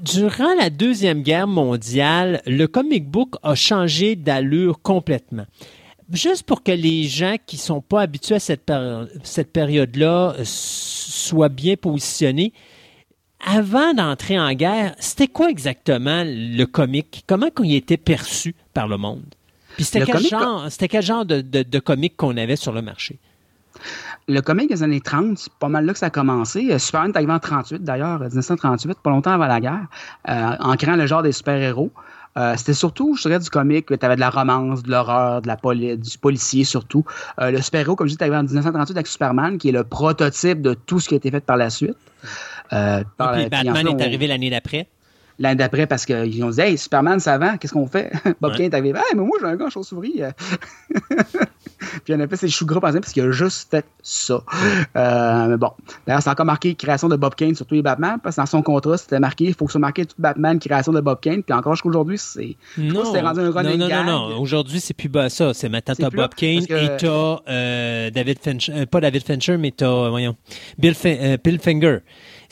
[0.00, 5.44] durant la Deuxième Guerre mondiale, le comic book a changé d'allure complètement.
[6.12, 8.70] Juste pour que les gens qui ne sont pas habitués à cette,
[9.22, 12.52] cette période-là soient bien positionnés,
[13.44, 17.24] avant d'entrer en guerre, c'était quoi exactement le comic?
[17.26, 19.24] Comment il était perçu par le monde?
[19.76, 23.18] Puis c'était quel, genre, quel genre de, de, comic qu'on avait sur le marché?
[24.28, 26.70] Le comic des années 30, c'est pas mal là que ça a commencé.
[26.70, 29.86] Euh, Superman est arrivé en 38 d'ailleurs, 1938, pas longtemps avant la guerre,
[30.28, 31.90] euh, en créant le genre des super-héros.
[32.36, 35.46] Euh, c'était surtout, je dirais, du comic, tu avais de la romance, de l'horreur, de
[35.46, 37.04] la poli du policier surtout.
[37.38, 40.62] le super-héros, comme je dis, est arrivé en 1938 avec Superman, qui est le prototype
[40.62, 41.96] de tout ce qui a été fait par la suite.
[42.72, 44.88] Euh, puis Batman est arrivé l'année d'après.
[45.38, 48.12] L'année d'après, parce qu'ils ont dit Hey, Superman, ça va, qu'est-ce qu'on fait?
[48.40, 50.22] Bob Kane est arrivé Hey, mais moi, j'ai un gars en chauve-souris.
[52.04, 54.44] puis en effet, c'est le chou gras, par exemple, parce qu'il a juste fait ça.
[54.96, 55.72] Euh, mais bon.
[56.06, 58.46] D'ailleurs, c'est encore marqué création de Bob Kane sur tous les Batman, parce que dans
[58.46, 61.18] son contrat, c'était marqué il faut que ce soit marqué tout Batman, création de Bob
[61.20, 61.42] Kane.
[61.42, 62.56] Puis encore jusqu'à aujourd'hui, c'est.
[62.78, 65.52] Non, rendu un non, non, non, non, Aujourd'hui, c'est plus bas ça.
[65.52, 68.72] C'est maintenant, t'as Bob Kane et t'as euh, David Fincher.
[68.72, 70.36] Euh, pas David Fincher, mais t'as, voyons,
[70.78, 70.94] Bill,
[71.42, 71.98] Bill Finger.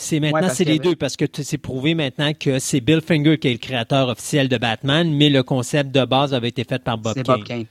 [0.03, 3.49] C'est maintenant, c'est les deux, parce que c'est prouvé maintenant que c'est Bill Finger qui
[3.49, 6.99] est le créateur officiel de Batman, mais le concept de base avait été fait par
[6.99, 7.25] Bob Kane.
[7.25, 7.67] Bob Kane.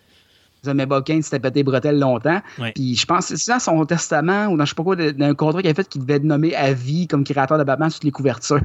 [0.73, 2.39] Mais Bob Kane s'était pété bretelles longtemps.
[2.75, 5.33] Puis je pense que c'est dans son testament ou dans je sais pas quoi, d'un
[5.33, 8.01] contrat qu'il a fait qu'il devait être nommé à vie comme créateur de Batman sur
[8.03, 8.61] les couvertures.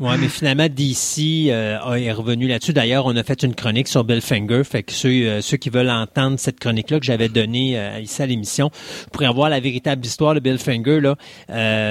[0.00, 2.72] Oui, mais finalement, DC euh, est revenu là-dessus.
[2.72, 4.62] D'ailleurs, on a fait une chronique sur Bill Finger.
[4.64, 8.22] Fait que ceux, euh, ceux qui veulent entendre cette chronique-là que j'avais donnée euh, ici
[8.22, 8.70] à l'émission
[9.12, 11.00] pourraient avoir la véritable histoire de Bill Finger.
[11.02, 11.16] Là.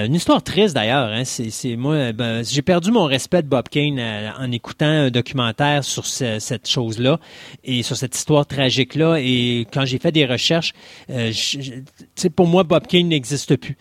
[0.06, 1.10] une histoire triste d'ailleurs.
[1.10, 1.24] Hein.
[1.24, 4.02] C'est, moi, ben, j'ai perdu mon respect de Bob Kane
[4.40, 7.20] en écoutant un documentaire sur cette chose-là
[7.64, 9.18] et sur cette histoire tragique-là.
[9.20, 10.74] Et quand j'ai fait des recherches,
[12.36, 13.78] pour moi, Bob Kane n'existe plus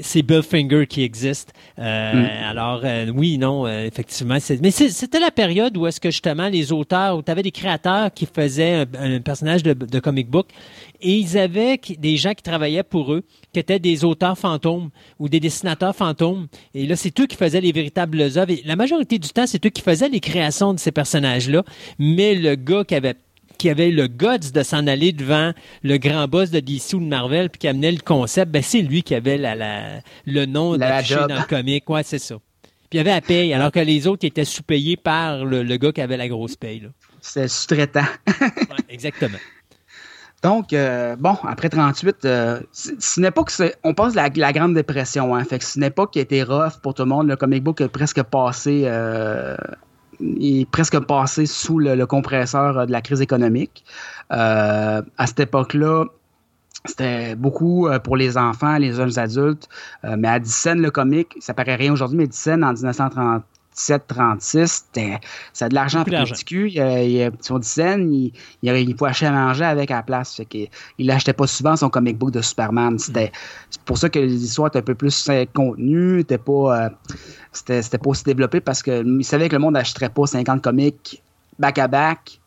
[0.00, 1.52] c'est Bill Finger qui existe.
[1.78, 2.26] Euh, mm.
[2.48, 4.38] Alors, euh, oui, non, euh, effectivement.
[4.62, 8.12] Mais c'était la période où est-ce que justement les auteurs, où tu avais des créateurs
[8.12, 10.48] qui faisaient un, personnage de, comic book
[11.00, 15.28] et ils avaient des gens qui travaillaient pour eux, qui étaient des auteurs fantômes ou
[15.28, 16.48] des dessinateurs fantômes.
[16.74, 18.50] Et là, c'est eux qui faisaient les véritables œuvres.
[18.50, 21.62] Et la majorité du temps, c'est eux qui faisaient les créations de ces personnages-là.
[21.98, 23.14] Mais le gars qui avait
[23.58, 25.52] qui avait le guts de s'en aller devant
[25.82, 28.82] le grand boss de DC ou de Marvel puis qui amenait le concept, ben c'est
[28.82, 31.88] lui qui avait la, le nom d'affiché dans le comic.
[31.90, 32.36] Ouais, c'est ça.
[32.90, 35.92] Puis il y avait la paye, alors que les autres étaient sous-payés par le, gars
[35.92, 36.88] qui avait la grosse paye.
[37.20, 38.06] C'était sous-traitant.
[38.88, 39.36] exactement.
[40.42, 43.74] Donc, euh, bon, après 38, euh, ce n'est pas que c'est.
[43.82, 45.44] On passe la, la Grande Dépression, hein.
[45.44, 47.28] Fait que ce n'est pas qui été rough pour tout le monde.
[47.28, 49.56] Le comic book a presque passé euh,
[50.20, 53.84] est presque passé sous le, compresseur de la crise économique.
[54.32, 56.06] Euh, à cette époque-là,
[56.84, 59.68] c'était beaucoup euh, pour les enfants, les jeunes adultes.
[60.04, 63.42] Euh, mais à Dixon, le comique, ça paraît rien aujourd'hui, mais Dixon, en 1930,
[63.78, 64.84] 37, 36,
[65.52, 66.70] ça a de l'argent pour petit cul.
[66.70, 70.34] Il, il, son dizaine, il, il, il pouvait acheter à manger avec à la place.
[70.34, 72.98] Fait il n'achetait pas souvent son comic book de Superman.
[72.98, 73.30] C'était
[73.70, 76.90] c'est pour ça que les histoires étaient un peu plus contenues, c'était pas, euh,
[77.52, 81.22] c'était, pas aussi développé parce qu'il savait que le monde n'achèterait pas 50 comics
[81.58, 82.40] back-à-back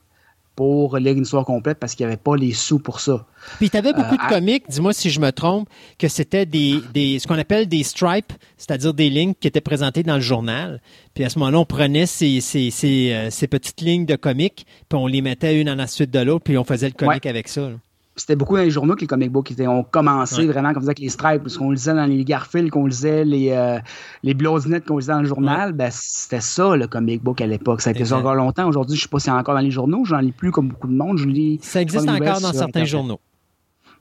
[0.55, 3.25] pour lire une histoire complète parce qu'il n'y avait pas les sous pour ça.
[3.57, 6.79] Puis tu avais beaucoup de euh, comics, dis-moi si je me trompe, que c'était des,
[6.93, 10.81] des, ce qu'on appelle des stripes, c'est-à-dire des lignes qui étaient présentées dans le journal.
[11.13, 14.65] Puis à ce moment-là, on prenait ces, ces, ces, euh, ces petites lignes de comics,
[14.89, 17.25] puis on les mettait une en la suite de l'autre, puis on faisait le comic
[17.25, 17.69] avec ça
[18.15, 20.89] c'était beaucoup dans les journaux que les comic books étaient, ont commencé vraiment comme ça
[20.89, 23.79] avec les stripes, parce qu'on lisait dans les Garfield, qu'on lisait les, euh,
[24.23, 27.81] les qu'on lisait dans le journal, ben, c'était ça le comic book à l'époque.
[27.81, 28.67] Ça a été ça encore longtemps.
[28.67, 30.69] Aujourd'hui, je ne sais pas si c'est encore dans les journaux, j'en lis plus comme
[30.69, 31.17] beaucoup de monde.
[31.17, 33.19] Je lis ça existe encore dans certains journaux.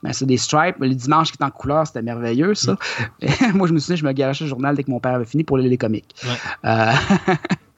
[0.02, 0.76] Ben, c'est des stripes.
[0.80, 2.76] Les dimanches qui étaient en couleur, c'était merveilleux, ça.
[3.54, 5.44] Moi, je me souviens, je me garochais le journal dès que mon père avait fini
[5.44, 6.14] pour lire les comics.
[6.64, 6.92] Euh,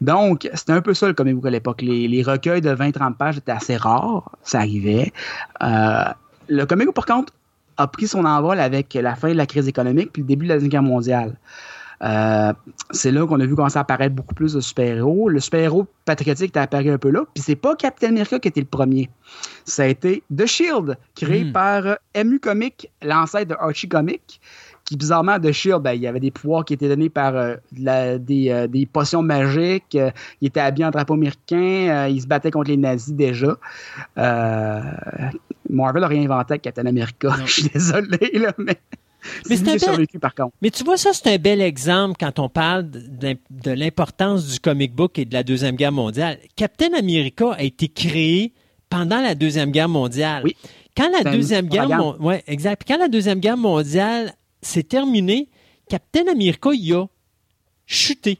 [0.00, 1.82] Donc, c'était un peu ça le comic book à l'époque.
[1.82, 5.12] Les, recueils de 20-30 pages étaient assez rares, ça arrivait.
[5.62, 6.04] Euh,
[6.48, 7.32] le comic book, par contre,
[7.76, 10.50] a pris son envol avec la fin de la crise économique puis le début de
[10.50, 11.36] la Deuxième Guerre mondiale.
[12.02, 12.52] Euh,
[12.92, 15.28] c'est là qu'on a vu commencer à apparaître beaucoup plus de super-héros.
[15.28, 18.60] Le super-héros patriotique est apparu un peu là, puis c'est pas Captain America qui était
[18.60, 19.10] le premier.
[19.66, 21.52] Ça a été The Shield, créé Hmm.
[21.52, 21.94] par euh,
[22.24, 24.40] MU Comics, l'ancêtre de Archie Comics,
[24.84, 27.54] qui bizarrement, The Shield, ben, il y avait des pouvoirs qui étaient donnés par euh,
[27.78, 30.10] la- des, euh, des potions magiques, euh,
[30.40, 33.56] il était habillé en drapeau américain, il se battait contre les nazis déjà.
[35.68, 37.34] Marvel n'a rien inventé avec Captain America, Non.
[37.46, 38.76] je suis désolé, là, mais...
[39.50, 40.54] Mais c'est un bel- par contre.
[40.62, 44.46] Mais tu vois, ça, c'est un bel exemple quand on parle de l'im- de l'importance
[44.46, 46.38] du comic book et de la Deuxième Guerre mondiale.
[46.56, 48.54] Captain America a été créé
[48.88, 50.40] pendant la Deuxième Guerre mondiale.
[50.46, 50.56] Oui.
[50.96, 52.82] Quand la Deuxième Guerre mon- ouais, exact.
[52.82, 54.32] Puis Quand la Deuxième Guerre mondiale
[54.62, 55.48] s'est terminée,
[55.88, 57.06] Captain America, il a
[57.86, 58.38] chuté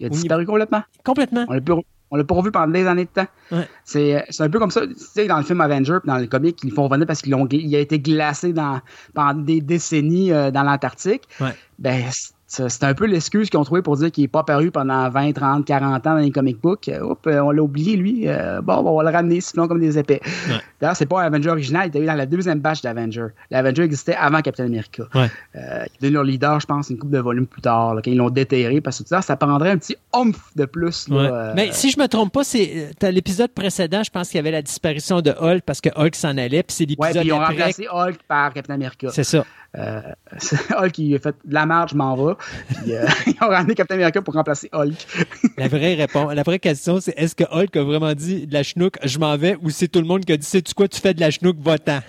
[0.00, 0.82] Il a disparu complètement.
[1.04, 1.44] complètement.
[1.48, 3.26] On l'a plus- pas revu pendant des années de temps.
[3.50, 3.68] Ouais.
[3.84, 4.86] C'est c'est un peu comme ça.
[4.86, 7.22] Tu sais, dans le film Avenger puis dans les comics, ils le font revenir parce
[7.22, 8.80] qu'il a été glacé dans,
[9.14, 11.22] pendant des décennies euh, dans l'Antarctique.
[11.40, 11.54] Ouais.
[11.78, 12.04] Ben,
[12.46, 15.32] c'est un peu l'excuse qu'ils ont trouvé pour dire qu'il n'est pas apparu pendant 20,
[15.32, 16.88] 30, 40 ans dans les comic books.
[16.88, 18.28] Euh, Oups, euh, on l'a oublié, lui.
[18.28, 20.20] Euh, bon, on va le ramener, sinon comme des épées.
[20.48, 20.54] Ouais.
[20.80, 23.28] D'ailleurs, c'est pas un Avenger original, il était eu dans la deuxième batch d'Avenger.
[23.50, 25.04] L'Avenger existait avant Captain America.
[25.14, 25.30] Ouais.
[25.56, 28.16] Euh, ils leur leader, je pense, une couple de volumes plus tard, là, quand ils
[28.16, 31.08] l'ont déterré, parce que ça, ça prendrait un petit oomph de plus.
[31.08, 31.28] là, Ouais.
[31.32, 34.50] euh, Mais si je me trompe pas, c'est l'épisode précédent, je pense qu'il y avait
[34.52, 37.32] la disparition de Hulk parce que Hulk s'en allait, puis c'est Ouais, l'épisode puis ils
[37.32, 37.54] ont après.
[37.54, 39.08] remplacé Hulk par Captain America.
[39.10, 39.44] C'est ça.
[39.76, 40.00] Euh,
[40.78, 42.34] Hulk, il a fait de la marge, je m'en vais.
[42.68, 45.06] Puis euh, ils ont ramené Captain America pour remplacer Hulk.
[45.58, 48.62] La vraie réponse, la vraie question, c'est est-ce que Hulk a vraiment dit de la
[48.62, 51.00] chenouk, je m'en vais, ou c'est tout le monde qui a dit, sais-tu quoi, tu
[51.00, 52.00] fais de la chenouk, va-t'en?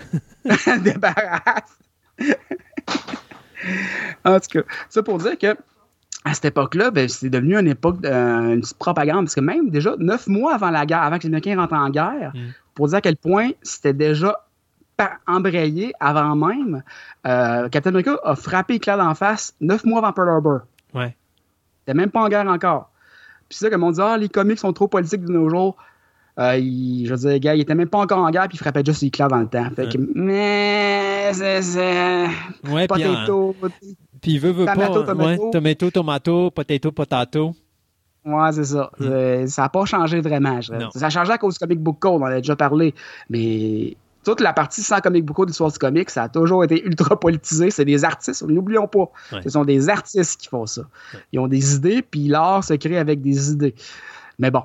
[0.84, 1.78] Débarrasse.
[4.24, 5.56] en tout cas, ça pour dire que
[6.24, 9.26] à cette époque-là, ben, c'est devenu une époque de une petite propagande.
[9.26, 11.90] Parce que même déjà, neuf mois avant la guerre, avant que les Américains rentrent en
[11.92, 12.40] guerre, Mm.
[12.74, 14.36] pour dire à quel point c'était déjà
[15.28, 16.84] embrayé avant même,
[17.28, 20.60] euh, Captain America a frappé Hitler d'en face neuf mois avant Pearl Harbor.
[20.94, 21.16] Ouais.
[21.86, 22.90] T'es même pas en guerre encore.
[23.50, 25.76] Puis c'est ça, comme on dit, ah, les comics sont trop politiques de nos jours.
[26.40, 28.60] Euh, il- je veux dire, gars, il était même pas encore en guerre, puis il
[28.60, 29.70] frappait juste Hitler dans le temps.
[29.76, 32.26] Fait que, mais, c'est, c'est,
[32.70, 33.56] Ouais, puis, en- potato,
[34.22, 35.06] puis il veut, veut Tomato, pas.
[35.14, 35.30] tomato.
[35.46, 37.56] Ouais, tomato, tomato, potato, potato.
[38.26, 38.90] ouais, c'est ça.
[39.00, 39.04] Mm.
[39.06, 40.60] Euh, ça n'a pas changé vraiment.
[40.60, 40.74] je.
[40.96, 42.94] Ça a changé à cause du comic book code, on en a déjà parlé.
[43.30, 46.64] Mais toute la partie sans comic book code de l'histoire du comic, ça a toujours
[46.64, 47.72] été ultra politisé.
[47.72, 49.10] C'est des artistes, n'oublions pas.
[49.32, 49.42] Ouais.
[49.44, 50.82] Ce sont des artistes qui font ça.
[51.32, 53.76] Ils ont des idées, puis l'art se crée avec des idées.
[54.40, 54.64] Mais bon.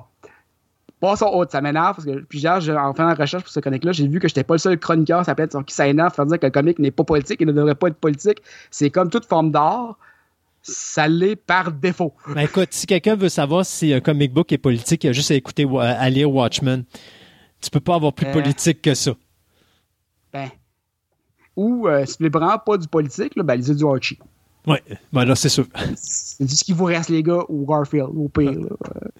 [0.99, 4.07] Passons autre, ça m'énerve parce que j'ai- en faisant la recherche pour ce comic-là, j'ai
[4.07, 6.45] vu que j'étais pas le seul chroniqueur, ça peut être qui s'énerve faire dire que
[6.45, 8.37] le comic n'est pas politique et ne devrait pas être politique.
[8.69, 9.97] C'est comme toute forme d'art,
[10.61, 12.13] ça l'est par défaut.
[12.27, 15.31] Ben, écoute, si quelqu'un veut savoir si un comic book est politique, il a juste
[15.31, 16.83] à écouter, Wa- à lire Watchmen.
[17.61, 18.31] Tu peux pas avoir plus Euh.
[18.33, 19.13] politique que ça.
[20.31, 20.49] Ben.
[21.55, 24.19] Ou euh, si tu ne vraiment pas du politique, là, ben lisez du Archie.
[24.67, 24.81] Ouais,
[25.11, 25.65] ben là, c'est sûr.
[25.95, 28.51] C'est ce qui vous reste, les gars, ou Garfield, au pire.
[28.51, 28.67] là.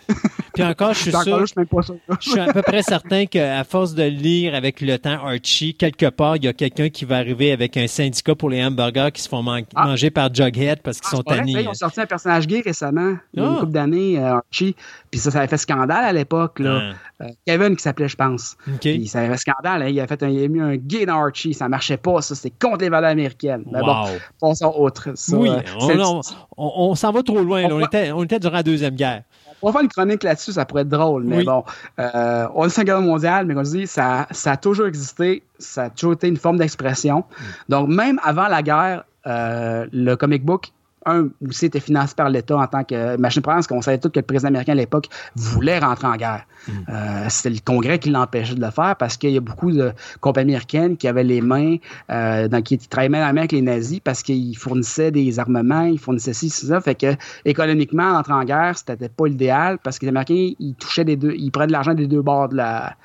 [0.53, 1.37] Puis encore, je suis sûr.
[1.37, 1.95] là, je suis même pas sûr.
[2.19, 6.09] Je suis à peu près certain qu'à force de lire avec le temps Archie, quelque
[6.09, 9.21] part, il y a quelqu'un qui va arriver avec un syndicat pour les hamburgers qui
[9.21, 9.85] se font man- Ah.
[9.87, 11.53] manger par Jughead parce qu'ils Ah, sont tannés.
[11.61, 13.51] Ils ont sorti un personnage gay récemment, il y a Ah.
[13.53, 14.75] une couple d'années, euh, Archie.
[15.09, 16.59] Puis ça, ça avait fait scandale à l'époque.
[16.59, 16.91] là.
[16.91, 18.57] Ah, Euh, Kevin qui s'appelait, je pense.
[18.67, 18.79] OK.
[18.79, 19.83] Puis ça avait fait scandale.
[19.83, 19.87] hein.
[19.89, 21.53] Il, a fait un, il a mis un gay dans Archie.
[21.53, 22.33] Ça marchait pas, ça.
[22.33, 23.63] C'était contre les valeurs américaines.
[23.71, 24.07] Mais bon, Wow.
[24.41, 25.09] passons autre.
[25.31, 26.21] Ça, oui, euh, on, on-
[26.57, 27.63] on- on s'en va trop loin.
[27.71, 29.23] On était, on était durant la Deuxième Guerre.
[29.63, 31.43] On va faire une chronique là-dessus, ça pourrait être drôle, mais Oui.
[31.45, 31.63] bon.
[31.99, 35.43] Euh, on est la guerre mondiale, mais comme je dis, ça, ça a toujours existé,
[35.59, 37.19] ça a toujours été une forme d'expression.
[37.19, 37.43] Mm.
[37.69, 40.69] Donc, même avant la guerre, euh, le comic book,
[41.05, 44.09] un, aussi était financé par l'État en tant que machine première, parce qu'on savait tout
[44.09, 46.45] que le président américain à l'époque voulait rentrer en guerre.
[46.67, 46.71] Mm.
[46.89, 49.93] Euh, C'était le Congrès qui l'empêchait de le faire parce qu'il y a beaucoup de
[50.19, 51.77] compagnies américaines qui avaient les mains,
[52.11, 55.39] euh, dans, qui travaillaient main dans la main avec les nazis parce qu'ils fournissaient des
[55.39, 56.79] armements, ils fournissaient ci, c'est ça.
[56.81, 61.05] Fait que économiquement, entrer en guerre, c'était pas l'idéal parce que les Américains, ils touchaient
[61.05, 62.95] des deux, ils prenaient de l'argent des deux bords de la,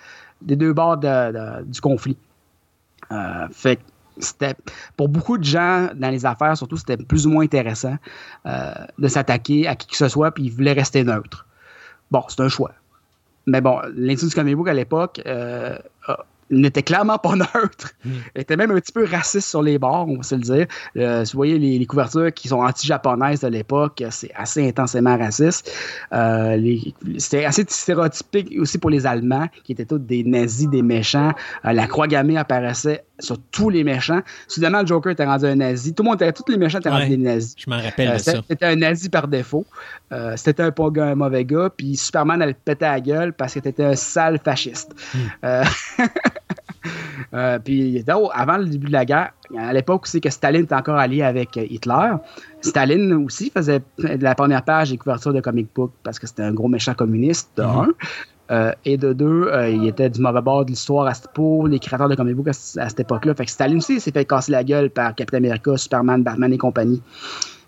[0.43, 2.17] des deux bords de- de- du conflit.
[3.11, 3.83] Euh, fait que
[4.97, 7.97] pour beaucoup de gens dans les affaires, surtout, c'était plus ou moins intéressant
[8.47, 11.47] euh, de s'attaquer à qui que ce soit, puis ils voulaient rester neutres.
[12.11, 12.73] Bon, c'est un choix.
[13.47, 15.77] Mais bon, l'industrie du comic book à l'époque euh,
[16.51, 17.93] n'était clairement pas neutre.
[18.05, 18.11] Mm.
[18.35, 20.67] Elle était même un petit peu raciste sur les bords, on va se le dire.
[20.97, 25.17] Euh, si vous voyez les, les couvertures qui sont anti-japonaises de l'époque, c'est assez intensément
[25.17, 25.73] raciste.
[26.13, 26.61] Euh,
[27.19, 31.33] C'était assez stéréotypique aussi pour les Allemands, qui étaient tous des nazis, des méchants.
[31.65, 34.21] Euh, la croix gammée apparaissait sur tous les méchants.
[34.49, 35.95] Soudainement, le Joker était rendu un nazi.
[35.95, 37.55] Tout le monde était, tous les méchants étaient rendus des nazis.
[37.57, 38.33] Je m'en rappelle Euh, de ça.
[38.49, 39.65] c'était un nazi par défaut.
[40.13, 41.71] Euh, c'était un, pas gars, un mauvais gars.
[41.75, 44.95] Puis Superman allait te péter la gueule parce que t'étais un sale fasciste.
[45.15, 45.19] Hmm.
[45.45, 45.65] Euh,
[47.35, 50.97] Euh, puis avant le début de la guerre, à l'époque aussi que Staline était encore
[50.99, 52.13] allié avec Hitler,
[52.61, 56.45] Staline aussi faisait de la première page des couvertures de comic book parce que c'était
[56.45, 57.51] un gros méchant communiste.
[58.51, 62.09] Euh, et de deux, euh, il était du mauvais bord de l'histoire pour les créateurs
[62.09, 63.35] de comic book à, cette époque-là.
[63.35, 66.59] Fait que Staline aussi s'est fait casser la gueule par Captain America, Superman, Batman et
[66.59, 67.03] compagnie.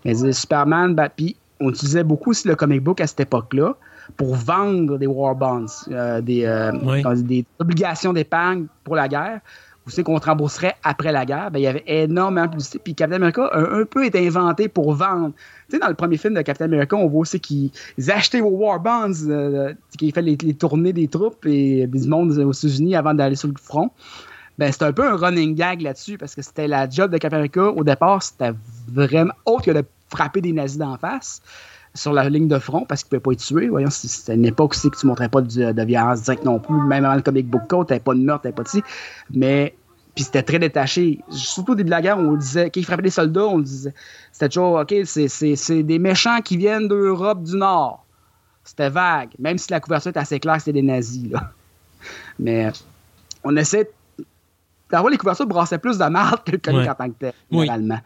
[0.05, 3.75] Mais Superman, puis on utilisait beaucoup aussi le comic book à cette époque-là
[4.17, 6.71] pour vendre des war bonds, euh, des,
[7.17, 9.41] des, obligations d'épargne pour la guerre.
[9.89, 11.51] Vous savez qu'on te rembourserait après la guerre.
[11.51, 12.79] Ben, il y avait énormément de publicité.
[12.79, 15.33] Puis Captain America a un peu été inventé pour vendre.
[15.71, 17.71] Tu sais, dans le premier film de Captain America, on voit aussi qu'ils
[18.11, 22.53] achetaient vos war bonds, euh, qu'ils fait les, tournées des troupes et des mondes aux
[22.53, 23.91] États-Unis avant d'aller sur le front.
[24.59, 27.39] Ben, c'était un peu un running gag là-dessus parce que c'était la job de Captain
[27.39, 27.71] America.
[27.71, 28.53] Au départ, c'était
[28.93, 31.41] vraiment autre que de frapper des nazis d'en face
[31.99, 33.69] sur la ligne de front parce qu'il ne pouvait pas être tué.
[33.69, 36.59] Voyons, c'était une époque aussi que tu ne montrais pas de, de, violence directe non
[36.59, 36.81] plus.
[36.87, 38.83] Même avant le comic book code, tu pas de meurtre, tu pas de
[39.35, 39.75] Mais
[40.15, 41.21] puis c'était très détaché.
[41.29, 43.95] Surtout au début de la guerre, on disait, quand ils frappaient des soldats, on disait,
[44.33, 48.05] c'était toujours, OK, c'est des méchants qui viennent d'Europe du Nord.
[48.65, 51.31] C'était vague, même si la couverture était assez claire, c'était des nazis.
[51.31, 51.53] Là.
[52.39, 52.71] Mais
[53.45, 53.89] on essaie
[54.91, 58.01] d'avoir les couvertures brassaient plus de marde que le comic en tant que tel, généralement.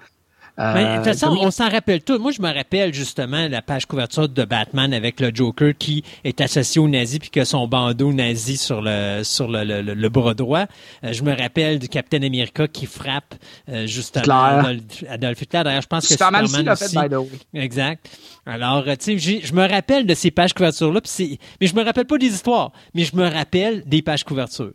[0.59, 2.19] Euh, de toute façon, on s'en rappelle tout.
[2.19, 6.41] Moi, je me rappelle justement la page couverture de Batman avec le Joker qui est
[6.43, 10.67] associé aux nazis puis que son bandeau nazi sur le sur le, le, bras droit.
[11.05, 13.35] Euh, je me rappelle du Captain America qui frappe
[13.71, 14.63] euh, justement
[15.09, 15.63] Adolf, Hitler.
[15.65, 17.63] D'ailleurs, je pense que Superman, aussi l'a fait, by the way.
[17.63, 18.11] Exact.
[18.45, 21.01] Alors, tu sais, je me rappelle de ces pages couvertures là,
[21.61, 24.73] mais je me rappelle pas des histoires, mais je me rappelle des pages couvertures.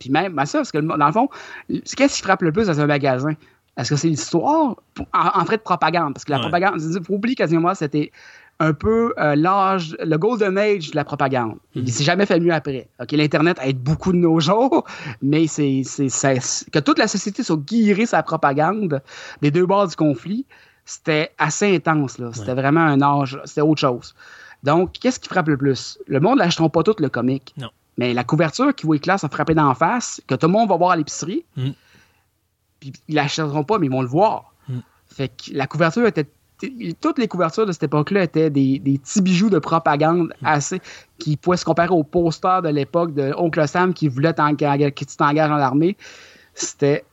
[0.00, 1.28] Puis même, ben ça, parce que dans le fond,
[1.68, 3.34] qu'est-ce qui frappe le plus dans un magasin?
[3.76, 4.76] Est-ce que c'est l'histoire
[5.14, 6.12] en, fait de propagande?
[6.12, 8.12] Parce que la propagande, il faut oublier qu'à c'était
[8.60, 11.56] un peu euh, l'âge, le golden age de la propagande.
[11.74, 11.92] Il ne mhm.
[11.92, 12.88] s'est jamais fait mieux après.
[13.10, 14.84] L'Internet aide beaucoup de nos jours,
[15.22, 15.82] mais c'est,
[16.70, 19.02] que toute la société soit guirée sa propagande
[19.40, 20.44] des deux bords du conflit,
[20.84, 22.18] c'était assez intense.
[22.18, 22.30] Là.
[22.32, 24.14] C'était vraiment un âge, c'était autre chose.
[24.62, 25.98] Donc, qu'est-ce qui frappe le plus?
[26.06, 27.54] Le monde n'achètera pas tout le comic.
[27.56, 27.70] Non.
[27.98, 30.76] Mais la couverture qui voit classe a frappé d'en face, que tout le monde va
[30.76, 31.74] voir à l'épicerie, mhm
[32.82, 34.52] puis ils l'achèteront pas, mais ils vont le voir.
[34.68, 34.78] Mm.
[35.06, 36.26] Fait que la couverture était.
[37.00, 40.46] Toutes les couvertures de cette époque-là étaient des, petits bijoux de propagande mm.
[40.46, 40.80] assez
[41.18, 45.16] qui pouvaient se comparer aux posters de l'époque de Oncle Sam qui voulait que tu
[45.16, 45.96] t'engages dans l'armée.
[46.54, 47.04] C'était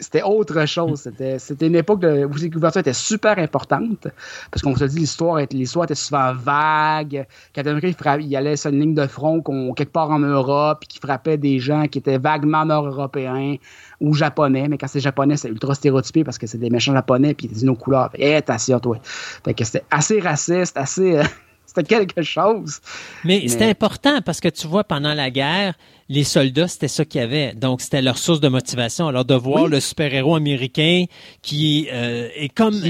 [0.00, 1.08] c'était autre chose.
[1.18, 4.08] C'était, une époque où les couvertures étaient super importantes.
[4.50, 7.26] Parce qu'on se dit, l'histoire, l'histoire était souvent vague.
[7.52, 9.42] Captain America, il, allait sur une ligne de front
[9.76, 13.56] quelque part en Europe, qui frappait des gens qui étaient vaguement nord-européens
[14.00, 14.66] ou japonais.
[14.68, 17.66] Mais quand c'est japonais, c'est ultra stéréotypé parce que c'est des méchants japonais, puis ils
[17.66, 18.10] nos couleurs.
[18.14, 18.98] Hé, attention, toi.
[19.02, 21.18] Fait que c'était assez raciste, assez.
[21.18, 21.24] Euh,
[21.66, 22.80] c'était quelque chose.
[23.24, 25.74] Mais, c'était important parce que tu vois, pendant la guerre,
[26.10, 27.54] les soldats, c'était ça qu'il y avait.
[27.54, 29.06] Donc, c'était leur source de motivation.
[29.06, 31.04] Alors, de voir le super-héros américain
[31.40, 32.82] qui euh, est comme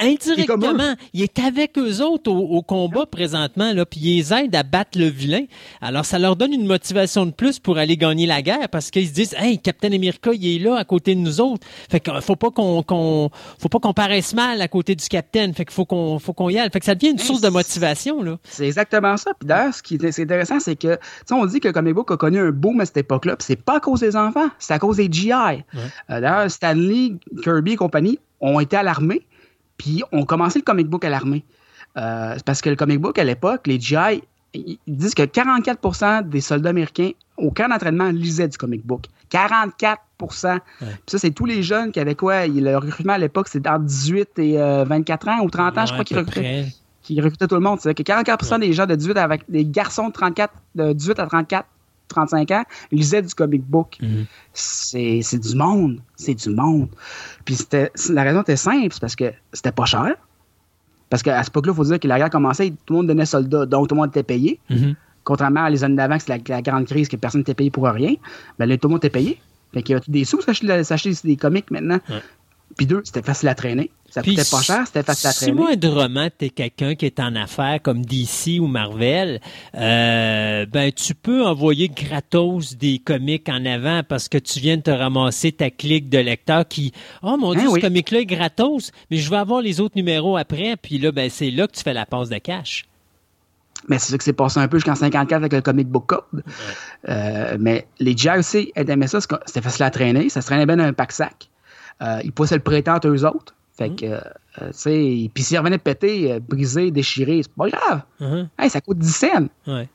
[0.00, 4.98] indirectement, il est avec eux autres au, combat présentement, là, puis ils aident à battre
[4.98, 5.44] le vilain.
[5.80, 9.08] Alors, ça leur donne une motivation de plus pour aller gagner la guerre parce qu'ils
[9.08, 11.66] se disent, hey, Captain America, il est là à côté de nous autres.
[11.90, 15.52] Fait qu'il faut pas qu'on, faut pas qu'on paraisse mal à côté du Captain.
[15.52, 16.70] Fait qu'il faut qu'on, faut qu'on y aille.
[16.70, 18.38] Fait que ça devient une source de motivation, là.
[18.44, 19.32] C'est exactement ça.
[19.38, 22.10] Puis d'ailleurs, ce qui est, intéressant, c'est que, tu sais, on dit que comic book
[22.10, 24.74] a connu un boom à cette époque-là, puis c'est pas à cause des enfants, c'est
[24.74, 25.32] à cause des GI.
[25.32, 25.60] Euh,
[26.08, 29.26] d'ailleurs, Stanley, Kirby et compagnie ont été alarmés
[29.78, 31.44] puis on commençait le comic book à l'armée.
[31.96, 34.22] Euh, parce que le comic book, à l'époque, les GI,
[34.54, 39.06] ils disent que 44% des soldats américains au camp d'entraînement lisaient du comic book.
[39.30, 42.46] 44% Puis ça, c'est tous les jeunes qui avaient quoi?
[42.46, 45.92] Le recrutement à l'époque, c'était entre 18 et 24 euh, ans ou 30 ans, je
[45.92, 46.66] crois, qu'ils recrutaient,
[47.02, 47.78] qui recrutaient tout le monde.
[47.80, 51.26] C'est que 44% des gens de 18 avec des garçons de 34, de 18 à
[51.26, 51.66] 34
[52.08, 53.96] 35 ans, lisaient du comic book.
[54.00, 54.26] Mhm.
[54.52, 56.00] C'est du monde.
[56.16, 56.88] C'est du monde.
[57.44, 57.58] Puis
[58.10, 60.14] la raison était simple, c'est parce que c'était pas cher.
[61.10, 63.26] Parce qu'à ce époque-là, il faut dire que la guerre commençait, tout le monde donnait
[63.26, 64.60] soldat, donc tout le monde était payé.
[64.68, 64.94] Mhm.
[65.24, 68.10] Contrairement à les années d'avant, c'est la, grande crise, que personne n'était payé pour rien.
[68.58, 69.40] Mais ben là, tout le monde était payé.
[69.74, 72.00] Fait qu'il y avait des sous s'acheter des comics maintenant.
[72.78, 73.90] Puis deux, c'était facile à traîner.
[74.08, 75.52] Ça coûtait pas cher, c'était facile à traîner.
[75.52, 79.40] Si moindrement tu es quelqu'un qui est en affaires comme DC ou Marvel,
[79.74, 84.82] euh, ben tu peux envoyer gratos des comics en avant parce que tu viens de
[84.82, 88.92] te ramasser ta clique de lecteur qui Oh mon Dieu, hein, ce comic-là est gratos,
[89.10, 91.82] mais je vais avoir les autres numéros après, puis là, ben c'est là que tu
[91.82, 92.86] fais la passe de cash.
[93.88, 96.44] Mais c'est ça que c'est passé un peu jusqu'en 54 avec le comic book code.
[97.08, 100.84] Euh, mais les aussi aimaient ça, c'était facile à traîner, ça se traînait bien dans
[100.84, 101.48] un pack-sac.
[102.02, 103.54] Euh, ils poussaient le printemps à eux autres.
[103.76, 104.20] Fait que, euh,
[104.58, 108.02] tu sais, puis s'ils revenaient de péter, euh, brisé, déchiré, c'est pas grave.
[108.20, 108.48] Mm-hmm.
[108.58, 109.48] hey, ça coûte 10 cents.
[109.68, 109.88] Ouais.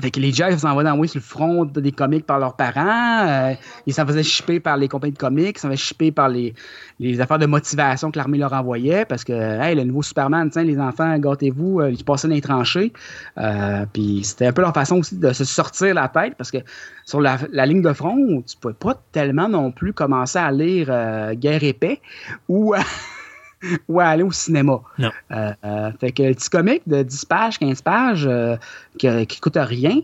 [0.00, 3.26] Fait que les ils s'envoient d'envoyer sur le front des comics par leurs parents.
[3.26, 3.54] Euh,
[3.86, 5.56] ils s'en faisaient chipper par les compagnies de comics.
[5.56, 6.54] Ils s'en faisaient chipper par les,
[7.00, 9.04] les affaires de motivation que l'armée leur envoyait.
[9.04, 12.40] Parce que, hey, le nouveau Superman, tiens, les enfants, gâtez-vous, euh, ils passaient dans les
[12.40, 12.92] tranchées.
[13.38, 16.36] Euh, puis c'était un peu leur façon aussi de se sortir la tête.
[16.36, 16.58] Parce que
[17.04, 20.86] sur la, la ligne de front, tu pouvais pas tellement non plus commencer à lire
[21.34, 22.00] Guerre épais
[22.48, 22.74] ou.
[23.88, 24.80] Ou aller au cinéma.
[24.98, 25.10] Non.
[25.30, 28.56] Euh, euh, fait que le petit comic de 10 pages, 15 pages, euh,
[28.98, 30.00] qui, qui coûte rien,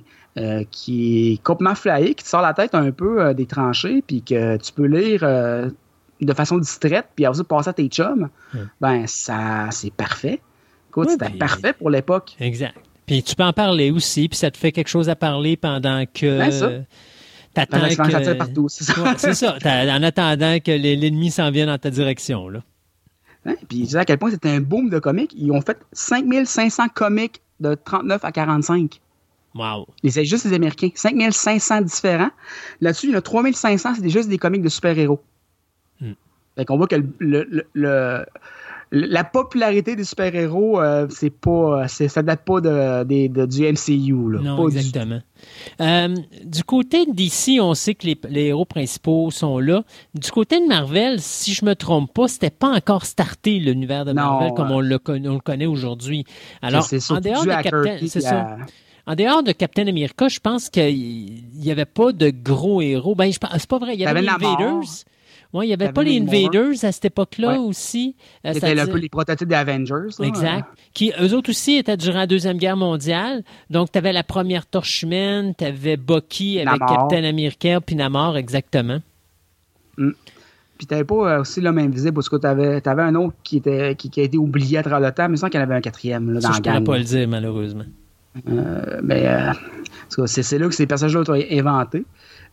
[0.71, 4.59] qui est complètement flyé, qui te sort la tête un peu des tranchées, puis que
[4.59, 8.29] tu peux lire de façon distraite, puis ça, passer à tes chums,
[8.79, 10.41] ben, ça, c'est parfait.
[10.91, 12.37] Écoute, c'était parfait pour l'époque.
[12.39, 12.77] Exact.
[13.07, 16.05] Puis tu peux en parler aussi, puis ça te fait quelque chose à parler pendant
[16.05, 16.39] que.
[16.39, 16.71] Ben, ça.
[17.55, 18.33] T'attends que...
[18.35, 19.15] partout, c'est ça.
[19.17, 19.57] c'est ça.
[19.65, 22.61] En attendant que l'ennemi s'en vienne dans ta direction, là.
[23.47, 23.55] Hein?
[23.68, 25.32] Puis je disais à quel point c'était un boom de comics.
[25.36, 29.01] Ils ont fait 5500 comics de 39 à 45.
[29.55, 29.86] Wow.
[30.03, 30.90] Et c'est juste les Américains.
[30.94, 32.30] 5500 différents.
[32.80, 35.20] Là-dessus, il y en a 3500, c'est juste des comics de super-héros.
[36.01, 36.12] Hmm.
[36.57, 38.24] Fait qu'on voit que le,
[38.93, 44.32] la popularité des super-héros, euh, c'est pas, ça date pas de, du MCU.
[44.32, 44.41] Là.
[44.41, 45.20] Non, exactement.
[45.80, 46.14] Euh,
[46.45, 46.62] du...
[46.62, 49.82] côté de DC, on sait que les, héros principaux sont là.
[50.14, 54.12] Du côté de Marvel, si je me trompe pas, c'était pas encore starté l'univers de
[54.12, 56.24] Marvel comme on le, connaît aujourd'hui.
[56.62, 58.57] Alors, en dehors de Captain, c'est ça.
[59.09, 63.14] En dehors de Captain America, je pense qu'il n'y avait pas de gros héros.
[63.14, 63.95] Ben, c'est pas vrai.
[63.95, 64.82] Il y avait les Invaders.
[65.57, 68.15] Oui, il n'y avait pas les Invaders à cette époque-là aussi.
[68.45, 70.09] Euh, C'était un peu les prototypes des Avengers.
[70.21, 70.67] Exact.
[70.93, 73.43] Qui, eux autres aussi étaient durant la Deuxième Guerre mondiale.
[73.71, 78.37] Donc, tu avais la première torche humaine, tu avais Bucky avec Captain America, puis Namor,
[78.37, 79.01] exactement.
[79.97, 80.11] Mm.
[80.77, 83.57] Puis tu n'avais pas euh, aussi l'homme invisible, parce que tu avais, un autre qui,
[83.57, 85.77] était, qui, a été oublié à travers le temps, mais sans qu'il y en avait
[85.77, 87.87] un quatrième là, dans Ça, je ne pas le dire, malheureusement.
[88.51, 89.27] Euh, mais
[90.27, 92.05] c'est là que ces personnages-là ont été inventés.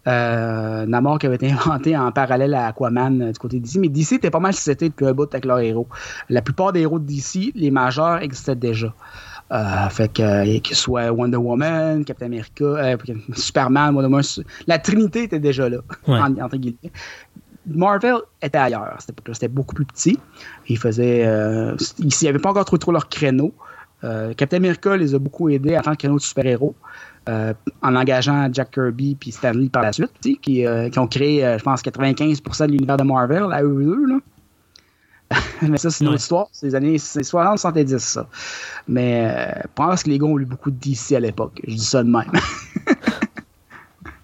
[0.06, 3.76] Euh, Namor qui avait été inventé en parallèle à Aquaman euh, du côté DC.
[3.80, 5.88] Mais DC était pas mal cité depuis un bout avec leurs héros.
[6.30, 8.94] La plupart des héros de DC, les majeurs existaient déjà.
[9.52, 12.98] Euh, fait que, que ce soit Wonder Woman, Captain America,
[13.36, 14.24] Superman, Wonder Woman,
[14.68, 15.78] la Trinité était déjà là,
[16.08, 16.92] entre guillemets.
[17.66, 18.98] Marvel était ailleurs.
[19.32, 20.20] C'était beaucoup plus petit.
[20.68, 21.22] Ils faisaient.
[22.00, 23.54] ils n'avaient pas encore trop, trop leur créneau.
[24.38, 26.76] Captain America les a beaucoup aidés à faire le créneau de super-héros.
[27.30, 31.46] Euh, en engageant Jack Kirby puis Stanley par la suite, qui, euh, qui, ont créé,
[31.46, 34.06] euh, je pense, 95% de l'univers de Marvel à eux deux.
[34.08, 34.20] Là.
[35.62, 36.48] Mais ça, c'est une autre histoire.
[36.52, 38.28] C'est les années 60-70, ça.
[38.90, 41.62] Mais je pense que les gars ont eu beaucoup de DC à l'époque.
[41.66, 42.30] Je dis ça de même.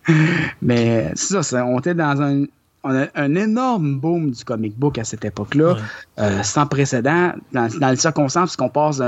[0.62, 2.44] Mais c'est ça, on était dans un,
[2.84, 5.78] on a un énorme boom du comic book à cette époque-là,
[6.44, 9.02] sans précédent, dans, dans les circonstances, qu'on passe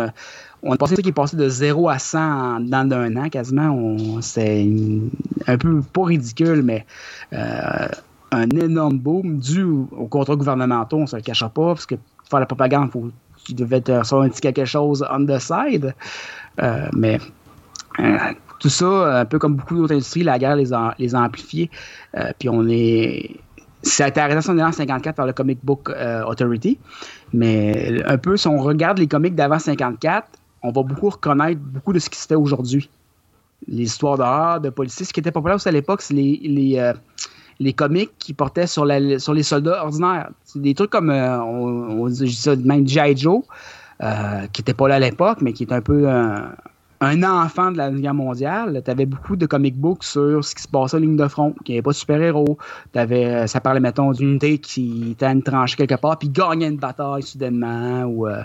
[0.64, 4.22] on a passé qui est passé de 0 à 100 dans d'un an quasiment.
[4.22, 4.68] C'est
[5.48, 6.86] un peu pas ridicule, mais
[7.34, 7.88] euh,
[8.32, 11.96] un énorme boom dû aux contrats gouvernementaux, on ne se le cachera pas, parce que
[11.96, 13.12] pour faire la propagande, il faut
[13.44, 15.96] qu'il devait sortir quelque chose on the side.
[16.62, 17.20] Euh, mais
[18.00, 18.18] euh,
[18.60, 21.72] tout ça, un peu comme beaucoup d'autres industries, la guerre les a, les amplifiés.
[22.38, 23.38] puis on est.
[23.84, 25.92] Ça a été arrêté en 1954 par le Comic Book
[26.28, 26.78] Authority.
[27.34, 30.28] Mais un peu, si on regarde les comics d'avant 54,
[30.64, 32.90] on va beaucoup reconnaître beaucoup de ce qui se fait aujourd'hui.
[33.68, 35.06] Les histoires d'horreur, de policiers.
[35.06, 36.94] Ce qui était populaire aussi à l'époque, c'est les, les, euh,
[37.60, 40.32] les comics qui portaient sur, la, sur les soldats ordinaires.
[40.56, 43.16] Des trucs comme, euh, on, dit même G.I.
[43.16, 43.44] Joe,
[44.02, 46.08] euh, qui n'était pas là à l'époque, mais qui est un peu
[47.02, 50.68] enfant de la Guerre mondiale, tu avais beaucoup de comic books sur ce qui se
[50.68, 52.58] passait en ligne de front, qu'il n'y avait pas de super-héros.
[52.96, 56.68] Euh, ça parlait, mettons, d'une unité qui était à une tranche quelque part, puis gagnait
[56.68, 58.04] une bataille soudainement.
[58.04, 58.44] Ou, euh,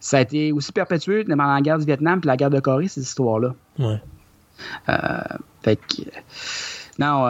[0.00, 2.88] ça a été aussi perpétué pendant la guerre du Vietnam puis la guerre de Corée,
[2.88, 3.54] ces histoires-là.
[3.78, 4.00] Ouais.
[4.88, 6.02] Euh, fait que.
[6.98, 7.26] Non,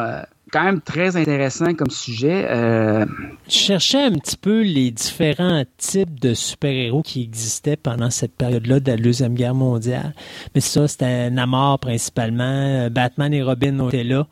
[0.51, 2.47] quand même très intéressant comme sujet.
[2.49, 3.07] Euh...
[3.49, 8.81] Je cherchais un petit peu les différents types de super-héros qui existaient pendant cette période-là
[8.81, 10.15] de la Deuxième Guerre mondiale.
[10.55, 12.89] Mais ça, c'était Namor principalement.
[12.91, 14.27] Batman et Robin étaient là.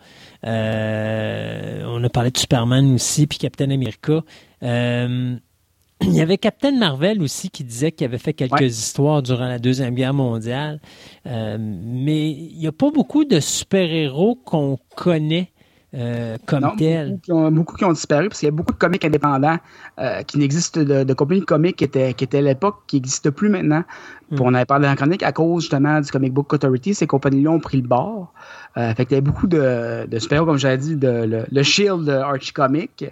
[0.44, 4.22] Euh, on a parlé de Superman aussi, puis Captain America.
[4.62, 5.36] Euh,
[6.02, 9.58] il y avait Captain Marvel aussi qui disait qu'il avait fait quelques histoires durant la
[9.58, 10.80] Deuxième Guerre mondiale.
[11.26, 15.50] Euh, mais il n'y a pas beaucoup de super-héros qu'on connaît
[15.96, 17.12] euh, comme tel.
[17.12, 19.56] Beaucoup qui, ont, beaucoup qui, ont, disparu parce qu'il y a beaucoup de comics indépendants
[19.98, 22.96] euh, qui n'existent, de, de, compagnies de comics qui étaient, qui étaient à l'époque, qui
[22.96, 23.82] n'existent plus maintenant
[24.30, 27.06] Puis on avait parlé dans la chronique à cause justement du Comic Book Authority, ces
[27.06, 28.32] compagnies-là ont pris le bord.
[28.76, 32.04] Euh, fait qu'il y avait beaucoup de, de super comme j'avais dit, de, le, Shield
[32.04, 33.06] de Archie Comic.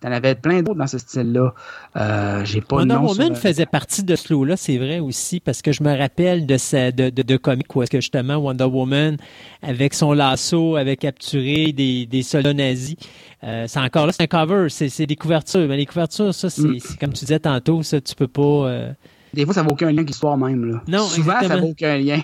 [0.00, 1.52] T'en avais plein d'autres dans ce style-là.
[1.96, 5.72] Euh, j'ai pas Wonder Woman faisait partie de ce lot-là, c'est vrai aussi, parce que
[5.72, 9.18] je me rappelle de, ce, de, de, de comics où est-ce que justement Wonder Woman,
[9.62, 12.96] avec son lasso, avait capturé des, des soldats nazis.
[13.44, 15.68] Euh, c'est encore là, c'est un cover, c'est des couvertures.
[15.68, 16.80] Mais les couvertures, ça, c'est mm.
[16.98, 18.42] comme tu disais tantôt, ça, tu peux pas.
[18.42, 18.92] Euh,
[19.34, 20.64] des fois, ça vaut aucun lien avec l'histoire même.
[20.64, 20.82] Là.
[20.88, 22.20] Non, Souvent, ça vaut aucun lien.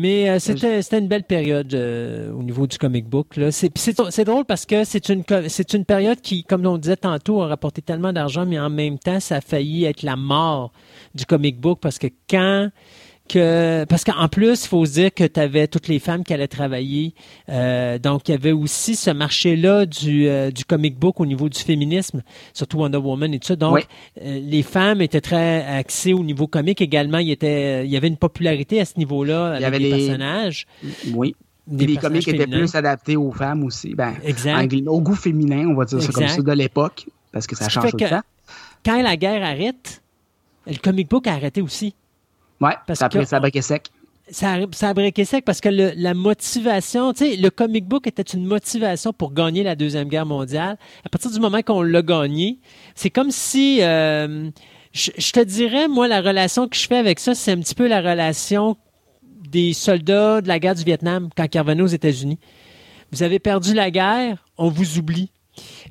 [0.00, 3.36] Mais euh, c'était, une belle période euh, au niveau du comic book.
[3.36, 3.52] Là.
[3.52, 7.42] C'est, c'est, drôle parce que c'est une, c'est une période qui, comme on disait tantôt,
[7.42, 10.72] a rapporté tellement d'argent, mais en même temps, ça a failli être la mort
[11.14, 12.70] du comic book parce que quand
[13.34, 16.48] parce qu'en plus, il faut se dire que tu avais toutes les femmes qui allaient
[16.48, 17.14] travailler.
[17.48, 21.48] Euh, donc, il y avait aussi ce marché-là du, euh, du comic book au niveau
[21.48, 22.22] du féminisme,
[22.52, 23.56] surtout Wonder Woman et tout ça.
[23.56, 23.86] Donc,
[24.20, 27.18] euh, les femmes étaient très axées au niveau comique également.
[27.18, 30.66] Il, était, il y avait une popularité à ce niveau-là avec les, personnages.
[31.14, 31.34] Oui.
[31.70, 33.94] les comics étaient plus adaptés aux femmes aussi.
[33.94, 34.72] Ben, exact.
[34.86, 37.90] au goût féminin, on va dire ça comme ça, de l'époque, parce que ça, change
[37.90, 38.22] tout le temps.
[38.84, 40.02] Quand la guerre arrête,
[40.66, 41.94] le comic book a arrêté aussi.
[42.60, 43.86] Oui, ça, a, ça a briqué sec.
[44.30, 48.22] Ça a, ça briqué sec parce que la motivation, tu sais, le comic book était
[48.22, 50.76] une motivation pour gagner la Deuxième Guerre mondiale.
[51.04, 52.58] À partir du moment qu'on l'a gagné,
[52.94, 54.50] c'est comme si, euh,
[54.92, 57.88] je, te dirais, moi, la relation que je fais avec ça, c'est un petit peu
[57.88, 58.76] la relation
[59.48, 62.38] des soldats de la guerre du Vietnam quand ils revenaient aux États-Unis.
[63.10, 65.32] Vous avez perdu la guerre, on vous oublie.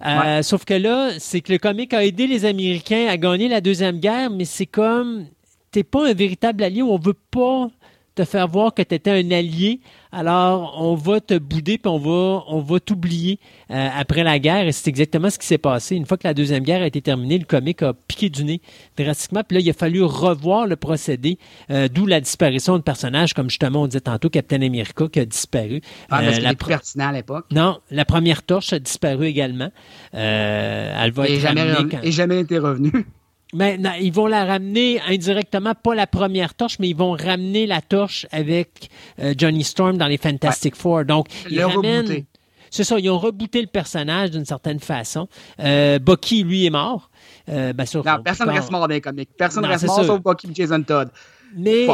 [0.06, 3.60] Euh, sauf que là, c'est que le comic a aidé les Américains à gagner la
[3.60, 5.26] Deuxième Guerre, mais c'est comme
[5.72, 7.70] t'es pas un véritable allié, on veut pas
[8.16, 9.80] te faire voir que tu étais un allié,
[10.12, 13.40] alors on va te bouder puis on va on va t'oublier
[13.72, 15.96] euh, après la guerre et c'est exactement ce qui s'est passé.
[15.96, 18.62] Une fois que la deuxième guerre a été terminée, le comique a piqué du nez
[18.98, 21.38] drastiquement puis là il a fallu revoir le procédé,
[21.70, 25.26] euh, d'où la disparition de personnages comme justement on disait tantôt Captain America qui a
[25.26, 25.82] disparu.
[26.10, 27.46] Ah, parce euh, pertinent à l'époque.
[27.52, 29.72] Non, la première torche a disparu également.
[30.12, 33.06] elle va et jamais, et jamais été revenue.
[33.54, 37.82] Mais ils vont la ramener indirectement, pas la première torche, mais ils vont ramener la
[37.82, 38.90] torche avec
[39.20, 41.06] euh, Johnny Storm dans les Fantastic Four.
[41.06, 42.26] Donc, ils ramènent.
[42.72, 45.28] C'est ça, ils ont rebooté le personnage d'une certaine façon.
[45.60, 47.10] Euh, Bucky, lui, est mort.
[47.50, 49.30] Euh, ben, non, personne ne reste mort dans les comics.
[49.36, 51.10] Personne ne reste mort sauf Bucky et Jason Todd.
[51.56, 51.88] Mais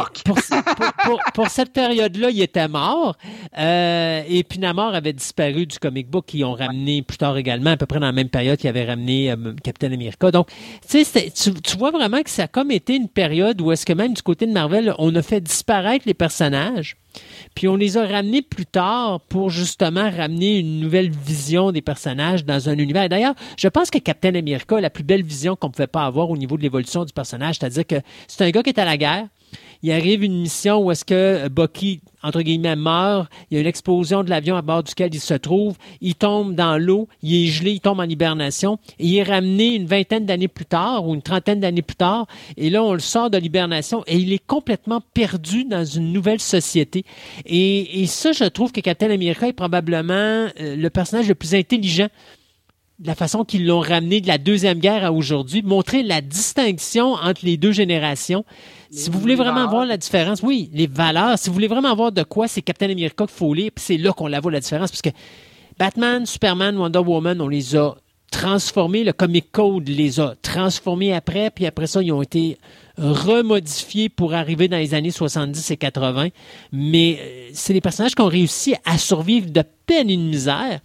[1.34, 3.16] pour, cette période-là, il était mort.
[3.58, 7.70] Euh, et puis Namor avait disparu du comic book qu'ils ont ramené plus tard également,
[7.70, 10.30] à peu près dans la même période qu'il avait ramené euh, Captain America.
[10.30, 10.48] Donc,
[10.88, 14.14] tu, tu vois vraiment que ça a comme été une période où est-ce que même
[14.14, 16.96] du côté de Marvel, on a fait disparaître les personnages.
[17.54, 22.44] Puis on les a ramenés plus tard pour justement ramener une nouvelle vision des personnages
[22.44, 23.08] dans un univers.
[23.08, 26.04] D'ailleurs, je pense que Captain America a la plus belle vision qu'on ne pouvait pas
[26.04, 27.56] avoir au niveau de l'évolution du personnage.
[27.58, 27.96] C'est-à-dire que
[28.28, 29.26] c'est un gars qui est à la guerre,
[29.82, 33.28] il arrive une mission où est-ce que Bucky, entre guillemets, meurt.
[33.50, 35.76] Il y a une explosion de l'avion à bord duquel il se trouve.
[36.00, 38.78] Il tombe dans l'eau, il est gelé, il tombe en hibernation.
[38.98, 42.26] Il est ramené une vingtaine d'années plus tard ou une trentaine d'années plus tard.
[42.56, 46.40] Et là, on le sort de l'hibernation et il est complètement perdu dans une nouvelle
[46.40, 47.04] société.
[47.44, 51.54] Et, et ça, je trouve que Captain America est probablement euh, le personnage le plus
[51.54, 52.08] intelligent
[53.04, 57.44] la façon qu'ils l'ont ramené de la Deuxième Guerre à aujourd'hui, montrer la distinction entre
[57.44, 58.44] les deux générations.
[58.90, 62.12] si vous voulez vraiment voir la différence, oui, les valeurs, si vous voulez vraiment voir
[62.12, 64.60] de quoi c'est Captain America qu'il faut lire, puis c'est là qu'on la voit la
[64.60, 65.10] différence, parce que
[65.78, 67.94] Batman, Superman, Wonder Woman, on les a
[68.30, 72.58] transformés, le comic code les a transformés après, puis après ça, ils ont été
[72.98, 76.28] remodifiés pour arriver dans les années 70 et 80.
[76.72, 80.80] Mais euh, c'est des personnages qui ont réussi à survivre de peine et de misère,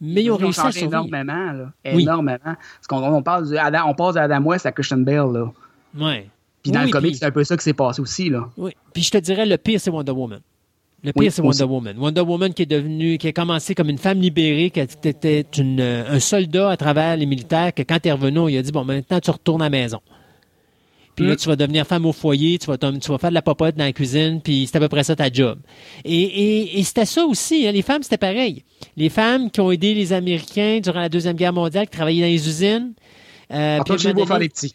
[0.00, 1.04] mais ils ont réussi à survivre.
[1.06, 1.72] énormément, là.
[1.84, 2.38] Énormément.
[2.42, 5.52] Parce qu'on on parle du Adam, on passe d'Adam West à Christian Bale, là.
[5.98, 6.28] Ouais.
[6.62, 8.48] Puis dans le comic, c'est un peu ça qui s'est passé aussi, là.
[8.56, 8.72] Oui.
[8.92, 10.40] Puis je te dirais, le pire, c'est Wonder Woman.
[11.02, 11.96] Le pire, c'est Wonder Woman.
[11.98, 15.80] Wonder Woman qui est devenue, qui a commencé comme une femme libérée, qui était une,
[15.80, 18.84] un soldat à travers les militaires, que quand elle est revenue, il a dit, bon,
[18.84, 20.00] maintenant, tu retournes à la maison.
[21.20, 21.36] Puis là, mm.
[21.36, 23.84] tu vas devenir femme au foyer, tu vas, tu vas faire de la popote dans
[23.84, 25.58] la cuisine, puis c'est à peu près ça ta job.
[26.06, 27.66] Et, et, et c'était ça aussi.
[27.66, 28.64] Hein, les femmes, c'était pareil.
[28.96, 32.26] Les femmes qui ont aidé les Américains durant la Deuxième Guerre mondiale, qui travaillaient dans
[32.26, 32.94] les usines,
[33.52, 34.74] euh, puis faire les petits.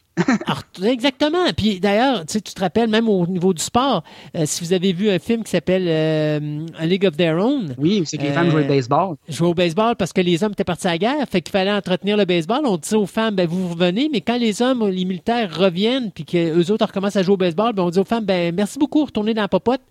[0.83, 1.45] exactement.
[1.55, 4.03] Puis d'ailleurs, tu, te rappelles, même au niveau du sport,
[4.35, 7.73] euh, si vous avez vu un film qui s'appelle euh, A League of Their Own.
[7.77, 9.15] Oui, c'est que les femmes jouaient au baseball.
[9.29, 11.71] Jouaient au baseball parce que les hommes étaient partis à la guerre, fait qu'il fallait
[11.71, 12.65] entretenir le baseball.
[12.65, 16.25] On dit aux femmes, ben vous revenez, mais quand les hommes, les militaires reviennent, puis
[16.25, 19.05] qu'eux autres recommencent à jouer au baseball, ben on dit aux femmes, ben merci beaucoup,
[19.05, 19.81] retournez dans la popote.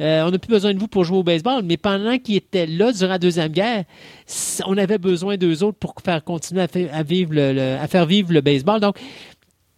[0.00, 2.66] Euh, on n'a plus besoin de vous pour jouer au baseball, mais pendant qu'ils étaient
[2.66, 3.84] là durant la Deuxième Guerre,
[4.66, 8.32] on avait besoin d'eux autres pour faire continuer à, faire, vivre le, à faire vivre
[8.32, 8.80] le baseball.
[8.80, 8.96] Donc,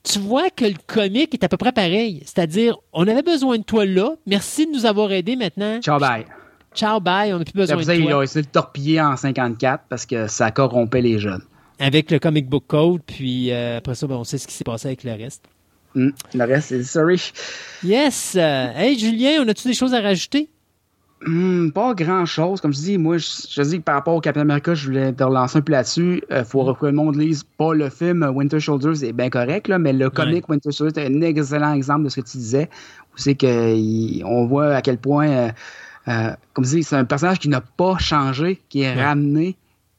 [0.05, 2.23] tu vois que le comique est à peu près pareil.
[2.25, 4.15] C'est-à-dire, on avait besoin de toi là.
[4.27, 5.81] Merci de nous avoir aidés maintenant.
[5.81, 6.25] Ciao, bye.
[6.75, 7.33] Ciao, bye.
[7.33, 7.95] On n'a plus besoin de toi.
[7.95, 11.43] Ils ont essayé de torpiller en 54 parce que ça corrompait les jeunes.
[11.79, 14.65] Avec le comic book code, puis euh, après ça, ben, on sait ce qui s'est
[14.65, 15.45] passé avec le reste.
[15.95, 17.33] Hmm, le reste, c'est sorry.
[17.83, 18.37] Yes.
[18.37, 20.49] hey, Julien, on a-tu des choses à rajouter?
[21.25, 22.61] Hmm, pas grand chose.
[22.61, 25.23] Comme je dis, moi, je, dis que par rapport au Captain America, je voulais te
[25.23, 26.23] relancer un peu là-dessus.
[26.29, 29.69] Il euh, faut que le monde lise pas le film Winter Soldier, c'est bien correct,
[29.69, 32.69] là, mais le comic Winter Soldier, c'est un excellent exemple de ce que tu disais.
[33.15, 35.49] Où c'est qu'on voit à quel point, euh,
[36.09, 39.57] euh, comme je dis, c'est un personnage qui n'a pas changé, qui est ramené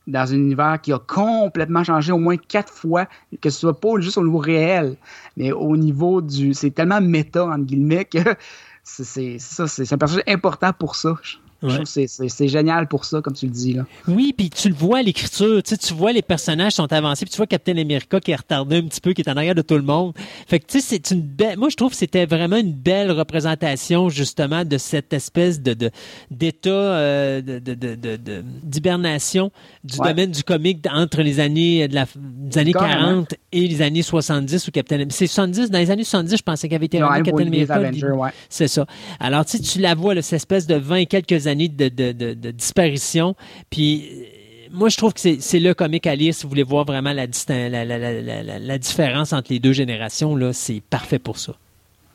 [0.07, 3.07] dans un univers qui a complètement changé au moins quatre fois,
[3.41, 4.97] que ce soit pas juste au niveau réel,
[5.37, 6.53] mais au niveau du.
[6.53, 8.19] C'est tellement méta, entre guillemets, que
[8.83, 11.15] c'est ça, c'est un personnage important pour ça.
[11.63, 13.73] Je trouve que c'est génial pour ça, comme tu le dis.
[13.73, 13.85] Là.
[14.07, 17.31] Oui, puis tu le vois à l'écriture, tu, tu vois les personnages sont avancés, puis
[17.31, 19.61] tu vois Captain America qui est retardé un petit peu, qui est en arrière de
[19.61, 20.13] tout le monde.
[20.47, 21.57] Fait que tu sais, c'est une belle.
[21.57, 25.91] Moi, je trouve que c'était vraiment une belle représentation justement de cette espèce de
[26.31, 29.51] d'état euh, de d'hibernation
[29.83, 34.01] du domaine du comique entre les années de la, des années 40 et les années
[34.01, 37.23] 70 où Captain C'est 70 dans les années 70, je pensais qu'il avait été ramené
[37.23, 38.31] Captain America.
[38.49, 38.85] C'est ça.
[39.19, 43.35] Alors tu sais, tu la vois cette espèce de 20 et quelques années de, disparition.
[43.69, 46.85] Puis euh, moi, je trouve que c'est le comique à lire si vous voulez voir
[46.85, 50.37] vraiment la, la, différence entre les deux générations.
[50.53, 51.53] C'est parfait pour ça.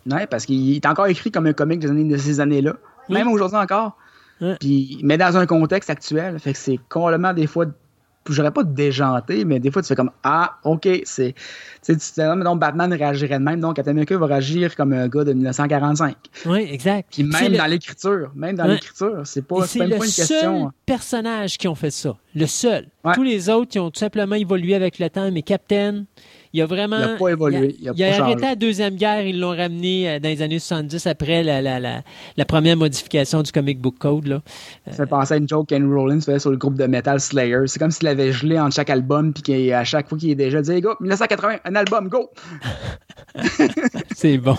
[0.06, 2.74] Oui, parce qu'il est encore écrit comme un comique des années, de ces années-là.
[3.08, 3.96] Même aujourd'hui encore.
[4.60, 6.38] Puis, mais dans un contexte actuel.
[6.38, 7.66] Fait que c'est complètement des fois
[8.32, 11.34] j'aurais pas déjanté, mais des fois, tu fais comme Ah, OK, c'est.
[11.84, 15.24] Tu sais, donc Batman réagirait de même, donc Captain America va réagir comme un gars
[15.24, 16.16] de 1945.
[16.46, 17.08] Oui, exact.
[17.12, 20.24] Puis même dans l'écriture, même dans l'écriture, c'est pas, même pas une question.
[20.26, 22.16] C'est le seul personnage qui ont fait ça.
[22.34, 22.88] Le seul.
[23.14, 26.04] Tous les autres, qui ont tout simplement évolué avec le temps, mais Captain,
[26.52, 26.96] il a vraiment.
[26.96, 27.76] Il n'a pas évolué.
[27.80, 29.22] Il a, arrêté la Deuxième Guerre.
[29.26, 33.52] Ils l'ont ramené euh, dans les années 70 après la, la, la, première modification du
[33.52, 34.26] comic book code.
[34.26, 34.42] Là.
[34.86, 37.66] Ça fait penser à une joke Ken Rollins faisait sur le groupe de Metal Slayer.
[37.66, 40.62] C'est comme s'il avait gelé entre chaque album, puis qu'à chaque fois qu'il est déjà
[40.62, 42.30] dit, hey, go, 1980, un album, go!
[44.16, 44.56] C'est bon.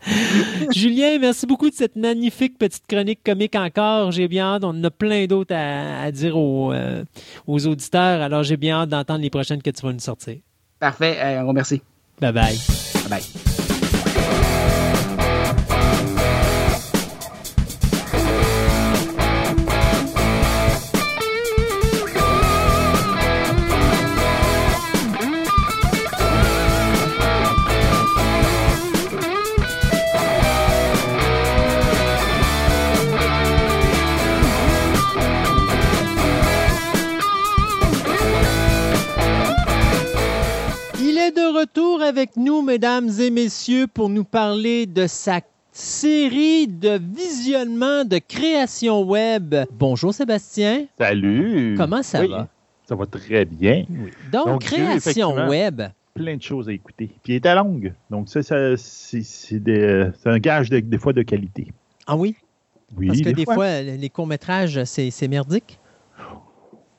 [0.74, 4.10] Julien, merci beaucoup de cette magnifique petite chronique comique encore.
[4.12, 4.64] J'ai bien hâte.
[4.64, 7.04] On en a plein d'autres à, dire aux, euh,
[7.46, 8.22] aux auditeurs.
[8.22, 10.38] Alors, j'ai bien hâte d'entendre les prochaines que tu vas nous sortir.
[10.80, 11.20] Parfait.
[11.20, 11.82] un gros merci.
[12.20, 12.58] Bye bye.
[13.08, 13.49] Bye bye.
[41.70, 45.40] Retour avec nous, mesdames et messieurs, pour nous parler de sa
[45.70, 49.54] série de visionnement de création web.
[49.70, 50.86] Bonjour Sébastien.
[50.98, 51.76] Salut.
[51.76, 52.48] Comment ça va?
[52.86, 53.84] Ça va très bien.
[54.32, 55.82] Donc, création web.
[56.14, 57.08] Plein de choses à écouter.
[57.22, 57.94] Puis il est à longue.
[58.10, 59.62] Donc, ça, c'est
[60.24, 61.68] un gage des fois de qualité.
[62.08, 62.34] Ah oui?
[62.96, 63.06] Oui.
[63.06, 65.78] Parce que des, fois les courts-métrages, c'est merdique.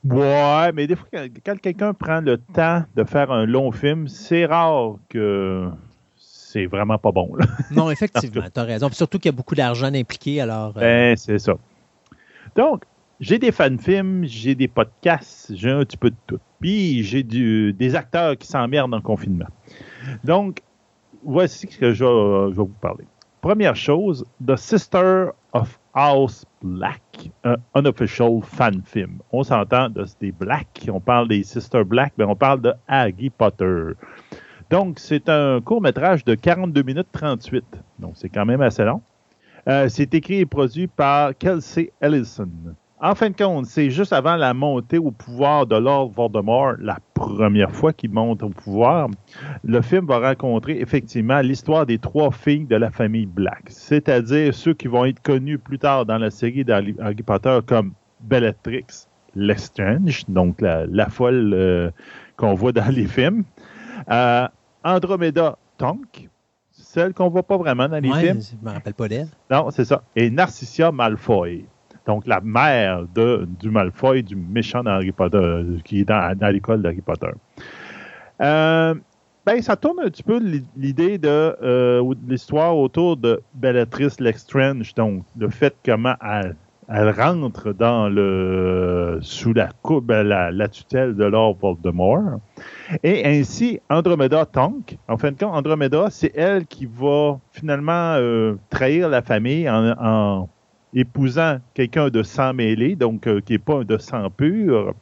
[0.04, 1.08] Ouais, mais des fois,
[1.44, 5.68] quand quelqu'un prend le temps de faire un long film, c'est rare que
[6.16, 7.30] c'est vraiment pas bon.
[7.70, 8.90] Non, effectivement, tu as raison.
[8.90, 10.76] surtout qu'il y a beaucoup d'argent impliqué, alors.
[10.76, 11.54] Euh, ben, c'est ça.
[12.56, 12.84] Donc,
[13.20, 16.40] j'ai des fan-films, j'ai des podcasts, j'ai un petit peu de tout.
[16.60, 19.46] Puis, j'ai des acteurs qui s'emmerdent en confinement.
[20.24, 20.60] Donc,
[21.24, 23.04] voici ce que je, je vais vous parler.
[23.40, 27.01] Première chose, The Sister of House Black,
[27.44, 29.18] un unofficial fan film.
[29.32, 33.30] On s'entend de des Black, on parle des Sister Black, mais on parle de Harry
[33.30, 33.92] Potter.
[34.70, 37.64] Donc, c'est un court-métrage de 42 minutes 38.
[37.98, 39.02] Donc, c'est quand même assez long.
[39.68, 42.48] Euh, c'est écrit et produit par Kelsey Ellison.
[43.04, 46.98] En fin de compte, c'est juste avant la montée au pouvoir de Lord Voldemort, la
[47.14, 49.08] première fois qu'il monte au pouvoir,
[49.64, 54.74] le film va rencontrer effectivement l'histoire des trois filles de la famille Black, c'est-à-dire ceux
[54.74, 56.94] qui vont être connus plus tard dans la série d'Harry
[57.26, 58.86] Potter comme Bellatrix
[59.34, 61.90] Lestrange, donc la, folle euh,
[62.36, 63.42] qu'on voit dans les films,
[64.12, 64.46] euh,
[64.84, 66.28] Andromeda Tonk,
[66.70, 68.40] celle qu'on voit pas vraiment dans les films.
[68.40, 69.28] Je me rappelle pas d'elle.
[69.50, 70.04] Non, c'est ça.
[70.14, 71.64] Et Narcissia Malfoy
[72.06, 77.00] donc la mère de, du Malfoy, du méchant d'Harry Potter, qui est dans, l'école d'Harry
[77.00, 77.30] Potter.
[78.40, 78.94] Euh,
[79.44, 80.40] ben, ça tourne un petit peu
[80.76, 81.28] l'idée de
[81.62, 86.54] euh, l'histoire autour de Bellatrix Lestrange, donc le fait comment elle,
[86.88, 92.38] elle rentre dans le sous la, coupe, ben, la, tutelle de Lord Voldemort.
[93.02, 98.54] Et ainsi, Andromeda Tonk, en fin de compte, Andromeda, c'est elle qui va finalement euh,
[98.70, 100.48] trahir la famille en
[100.94, 104.94] épousant quelqu'un de sang mêlé, donc euh, qui n'est pas de sang pur,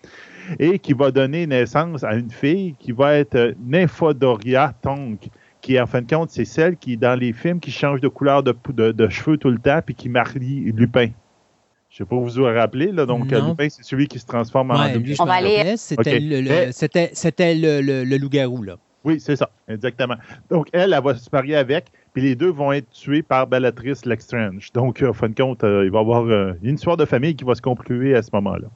[0.59, 5.29] et qui va donner naissance à une fille qui va être euh, Nymphodoria Tonk,
[5.61, 8.43] qui, en fin de compte, c'est celle qui, dans les films, qui change de couleur
[8.43, 11.09] de, de, de cheveux tout le temps, puis qui marie Lupin.
[11.91, 13.51] Je sais pas vous vous rappelez, là, donc Non.
[13.51, 16.21] Lupin, c'est celui qui se transforme en Ouais, lui, On va aller- C'était Ok.
[16.23, 18.77] le, le- Mais- c'était- c'était le, le- le loup-garou, là.
[19.05, 20.15] Oui, c'est ça, exactement.
[20.51, 24.01] Donc, elle, elle va se marier avec, puis les deux vont être tués par Bellatrix
[24.05, 24.73] Lestrange.
[24.73, 27.37] Donc, en fin de compte, euh, il va y avoir euh, une histoire de famille
[27.37, 28.69] qui va se conclure à ce moment-là.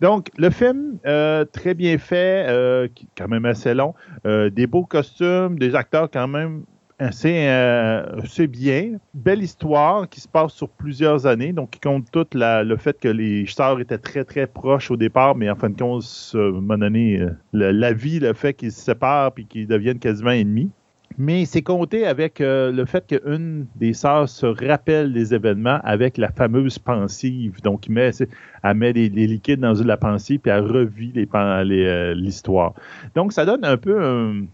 [0.00, 3.94] Donc, le film, euh, très bien fait, euh, quand même assez long,
[4.26, 6.62] euh, des beaux costumes, des acteurs quand même
[6.98, 8.92] assez, euh, assez bien.
[9.12, 12.98] Belle histoire qui se passe sur plusieurs années, donc qui compte tout la- le fait
[12.98, 16.04] que les sœurs étaient très, très proches au départ, mais en fin de compte,
[16.34, 19.66] à un moment donné, euh, le- la vie, le fait qu'ils se séparent puis qu'ils
[19.66, 20.70] deviennent quasiment ennemis.
[21.16, 26.18] Mais c'est compté avec euh, le fait qu'une des sœurs se rappelle des événements avec
[26.18, 27.60] la fameuse pensive.
[27.62, 28.10] Donc, met,
[28.62, 31.28] elle met des liquides dans la pensive puis elle revit les
[31.64, 32.74] les, euh, l'histoire.
[33.14, 34.46] Donc, ça donne un peu, un-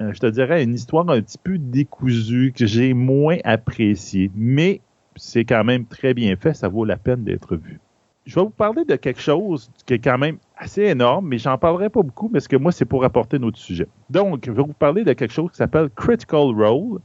[0.00, 4.30] je te dirais, une histoire un petit peu décousue que j'ai moins appréciée.
[4.34, 4.80] Mais
[5.14, 6.54] c'est quand même très bien fait.
[6.54, 7.78] Ça vaut la peine d'être vu.
[8.26, 11.56] Je vais vous parler de quelque chose qui est quand même assez énorme, mais j'en
[11.56, 13.86] parlerai pas beaucoup parce que moi, c'est pour apporter notre sujet.
[14.10, 17.00] Donc, je vais vous parler de quelque chose qui s'appelle Critical Role.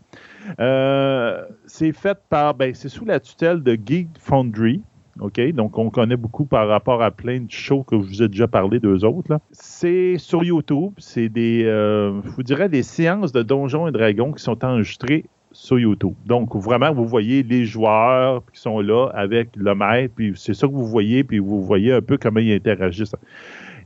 [0.59, 4.81] Euh, c'est fait par, ben, c'est sous la tutelle de Geek Foundry.
[5.19, 5.39] OK?
[5.53, 8.47] Donc, on connaît beaucoup par rapport à plein de shows que je vous ai déjà
[8.47, 9.39] parlé d'eux autres.
[9.51, 10.93] C'est sur YouTube.
[10.97, 15.25] C'est des, euh, je vous dirais, des séances de Donjons et Dragons qui sont enregistrées
[15.53, 16.13] sur YouTube.
[16.25, 20.67] Donc, vraiment, vous voyez les joueurs qui sont là avec le maître, puis c'est ça
[20.67, 23.15] que vous voyez, puis vous voyez un peu comment ils interagissent.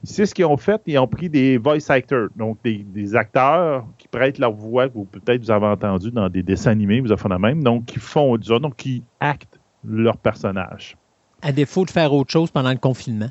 [0.03, 0.81] C'est ce qu'ils ont fait.
[0.85, 4.94] Ils ont pris des voice actors, donc des, des acteurs qui prêtent leur voix, que
[4.94, 7.85] vous peut-être vous avez entendu dans des dessins animés, vous avez fait la même, donc
[7.85, 10.95] qui font ça, donc qui actent leur personnage.
[11.41, 13.30] À défaut de faire autre chose pendant le confinement.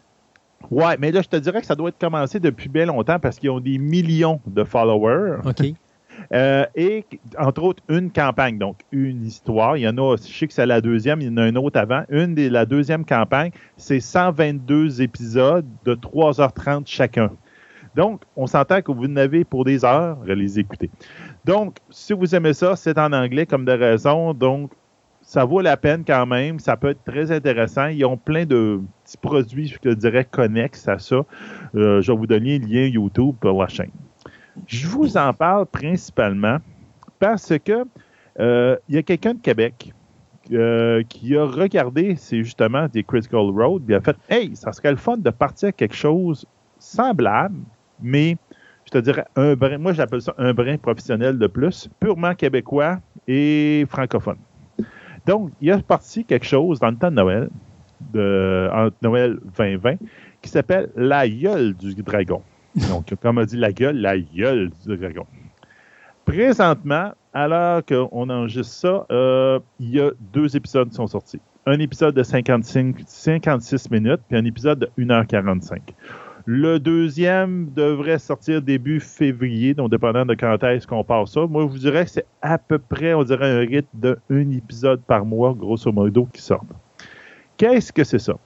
[0.70, 3.38] Ouais, mais là, je te dirais que ça doit être commencé depuis bien longtemps parce
[3.38, 5.38] qu'ils ont des millions de followers.
[5.44, 5.74] OK.
[6.32, 7.05] Euh, et
[7.38, 9.76] entre autres, une campagne, donc une histoire.
[9.76, 11.59] Il y en a, je sais que c'est la deuxième, il y en a une
[11.59, 12.02] autre avant.
[12.10, 17.30] Une des la deuxième campagne, c'est 122 épisodes de 3h30 chacun.
[17.94, 20.90] Donc, on s'entend que vous n'avez pour des heures à les écouter.
[21.47, 24.34] Donc, si vous aimez ça, c'est en anglais comme de raison.
[24.34, 24.70] Donc,
[25.22, 26.59] ça vaut la peine quand même.
[26.59, 27.86] Ça peut être très intéressant.
[27.86, 31.24] Ils ont plein de petits produits, je te dirais, connexes à ça.
[31.74, 33.90] Euh, je vais vous donner le lien YouTube pour la chaîne.
[34.66, 36.58] Je vous en parle principalement
[37.18, 37.84] parce que
[38.38, 39.92] euh, il y a quelqu'un de Québec
[40.52, 44.90] euh, qui a regardé, c'est justement des Critical Road, puis a fait Hey, ça serait
[44.90, 46.46] le fun de partir à quelque chose
[46.78, 47.56] semblable,
[48.00, 48.36] mais
[48.84, 52.98] je te dirais un brin, moi j'appelle ça un brin professionnel de plus, purement québécois
[53.26, 54.36] et francophone.
[55.26, 57.50] Donc, il a parti quelque chose dans le temps de Noël,
[58.12, 59.96] de, entre Noël 2020,
[60.40, 62.42] qui s'appelle La gueule du dragon.
[62.89, 65.27] Donc, comme on dit la gueule, la gueule du dragon.
[66.24, 71.40] Présentement, alors qu'on enregistre ça, euh, il y a deux épisodes qui sont sortis.
[71.66, 75.78] Un épisode de 55, 56 minutes, puis un épisode de 1h45.
[76.44, 81.47] Le deuxième devrait sortir début février, donc dépendant de quand est-ce qu'on part ça.
[81.47, 84.51] Moi, je vous dirais que c'est à peu près, on dirait, un rythme de un
[84.53, 86.65] épisode par mois, grosso modo, qui sort.
[87.57, 88.36] Qu'est-ce que c'est ça?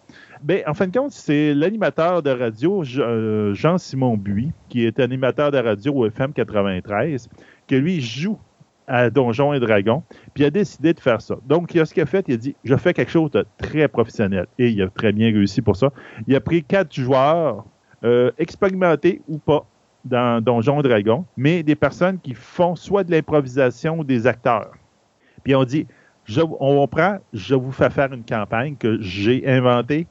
[0.43, 5.51] Ben, en fin de compte, c'est l'animateur de radio euh, Jean-Simon Buis, qui est animateur
[5.51, 7.29] de radio au FM 93,
[7.69, 8.39] que lui joue
[8.87, 10.03] à Donjons et Dragons,
[10.35, 11.37] puis il a décidé de faire ça.
[11.47, 13.45] Donc, il a ce qu'il a fait, il a dit Je fais quelque chose de
[13.59, 14.47] très professionnel.
[14.59, 15.93] Et il a très bien réussi pour ça.
[16.27, 17.65] Il a pris quatre joueurs,
[18.03, 19.67] euh, expérimentés ou pas,
[20.05, 24.73] dans Donjons et Dragons, mais des personnes qui font soit de l'improvisation ou des acteurs.
[25.45, 25.87] Puis on dit
[26.25, 30.07] je, on prend, je vous fais faire une campagne que j'ai inventée,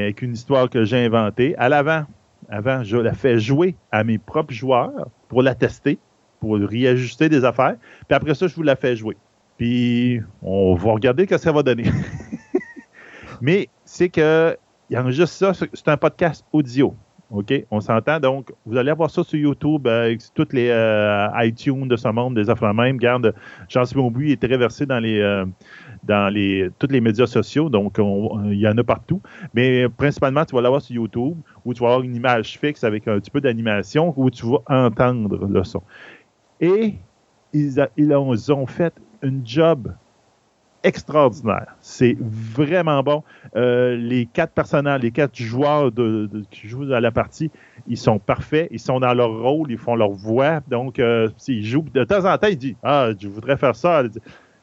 [0.00, 1.54] avec une histoire que j'ai inventée.
[1.56, 2.04] À l'avant,
[2.48, 5.98] avant, je la fais jouer à mes propres joueurs pour la tester,
[6.40, 7.76] pour réajuster des affaires.
[8.08, 9.16] Puis après ça, je vous la fais jouer.
[9.58, 11.84] Puis on va regarder ce que ça va donner.
[13.40, 14.56] Mais c'est que,
[14.90, 16.94] il y a juste ça, c'est un podcast audio.
[17.30, 17.52] OK?
[17.70, 18.20] On s'entend?
[18.20, 22.08] Donc, vous allez avoir ça sur YouTube, euh, avec toutes les euh, iTunes de ce
[22.08, 22.98] monde, des affaires même.
[22.98, 23.34] Garde,
[23.68, 25.18] Jean-Simon Buis est très versé dans les.
[25.18, 25.44] euh,
[26.06, 29.20] dans les, tous les médias sociaux, donc on- il y en a partout.
[29.54, 33.08] Mais principalement, tu vas l'avoir sur YouTube, où tu vas avoir une image fixe avec
[33.08, 35.82] un petit peu d'animation, où tu vas entendre le son.
[36.60, 36.94] Et
[37.52, 39.92] ils, ils ont, ils fait une job
[40.82, 41.74] extraordinaire.
[41.80, 43.24] C'est vraiment bon.
[43.56, 47.50] Euh, les quatre personnages, les quatre joueurs de, qui jouent à la partie,
[47.88, 48.68] ils sont parfaits.
[48.70, 50.60] Ils sont dans leur rôle, ils font leur voix.
[50.68, 54.04] Donc, euh, s'ils jouent, de temps en temps, il dit Ah, je voudrais faire ça.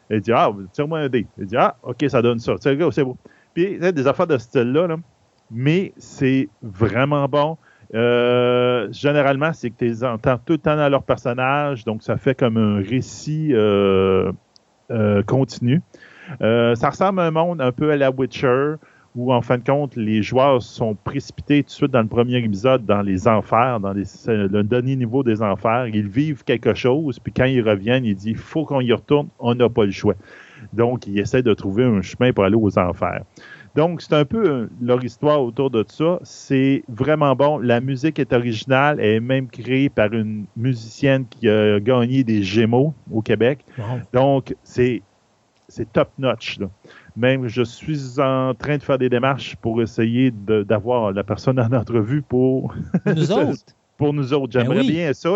[0.10, 1.26] Il dit, Ah, tire-moi un dé.
[1.38, 2.56] Il dit Ah, OK, ça donne ça.
[2.60, 3.18] C'est beau.
[3.54, 4.88] Puis, des affaires de ce style-là,
[5.52, 7.58] mais c'est vraiment bon.
[7.94, 12.18] Euh, généralement, c'est que tu les entends tout le temps dans leur personnage, donc ça
[12.18, 13.54] fait comme un récit
[15.28, 15.82] continu.
[16.42, 18.76] Euh, ça ressemble à un monde un peu à la Witcher,
[19.16, 22.38] où en fin de compte, les joueurs sont précipités tout de suite dans le premier
[22.38, 25.88] épisode dans les enfers, dans le dernier niveau des enfers.
[25.88, 29.28] Ils vivent quelque chose, puis quand ils reviennent, ils disent il faut qu'on y retourne,
[29.40, 30.16] on n'a pas le choix.
[30.72, 33.24] Donc, ils essaient de trouver un chemin pour aller aux enfers.
[33.76, 36.20] Donc, c'est un peu euh, leur histoire autour de ça.
[36.24, 37.58] C'est vraiment bon.
[37.58, 39.00] La musique est originale.
[39.00, 43.66] Elle est même créée par une musicienne qui a gagné des Gémeaux au Québec.
[44.14, 45.02] Donc, c'est
[45.70, 46.60] c'est top notch.
[47.16, 51.72] Même je suis en train de faire des démarches pour essayer d'avoir la personne en
[51.72, 52.74] entrevue pour
[53.06, 53.76] nous autres.
[53.98, 54.52] pour nous autres.
[54.52, 55.30] J'aimerais ben bien ça.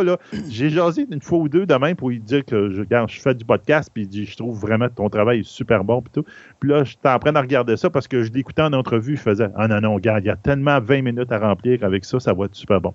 [0.49, 3.45] J'ai jasé une fois ou deux demain pour lui dire que je, je fais du
[3.45, 6.01] podcast, puis il dit Je trouve vraiment que ton travail est super bon.
[6.01, 6.25] Puis, tout.
[6.59, 9.15] puis là, j'étais en train de regarder ça parce que je l'écoutais en entrevue.
[9.15, 12.05] Je faisais Ah non, non, regarde, il y a tellement 20 minutes à remplir avec
[12.05, 12.93] ça, ça va être super bon.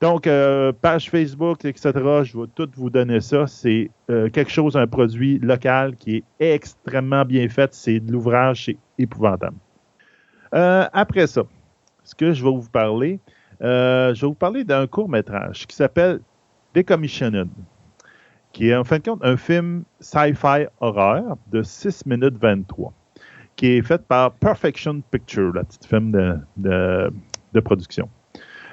[0.00, 1.92] Donc, euh, page Facebook, etc.,
[2.22, 3.46] je vais tout vous donner ça.
[3.46, 7.72] C'est euh, quelque chose, un produit local qui est extrêmement bien fait.
[7.72, 9.56] C'est de l'ouvrage, c'est épouvantable.
[10.54, 11.42] Euh, après ça,
[12.04, 13.20] ce que je vais vous parler,
[13.60, 16.20] je vais vous parler d'un court métrage qui s'appelle
[16.74, 17.48] Decommissioned,
[18.52, 22.92] qui est en fin de compte un film sci-fi horreur de 6 minutes 23,
[23.56, 28.10] qui est fait par Perfection Picture, la petite film de production.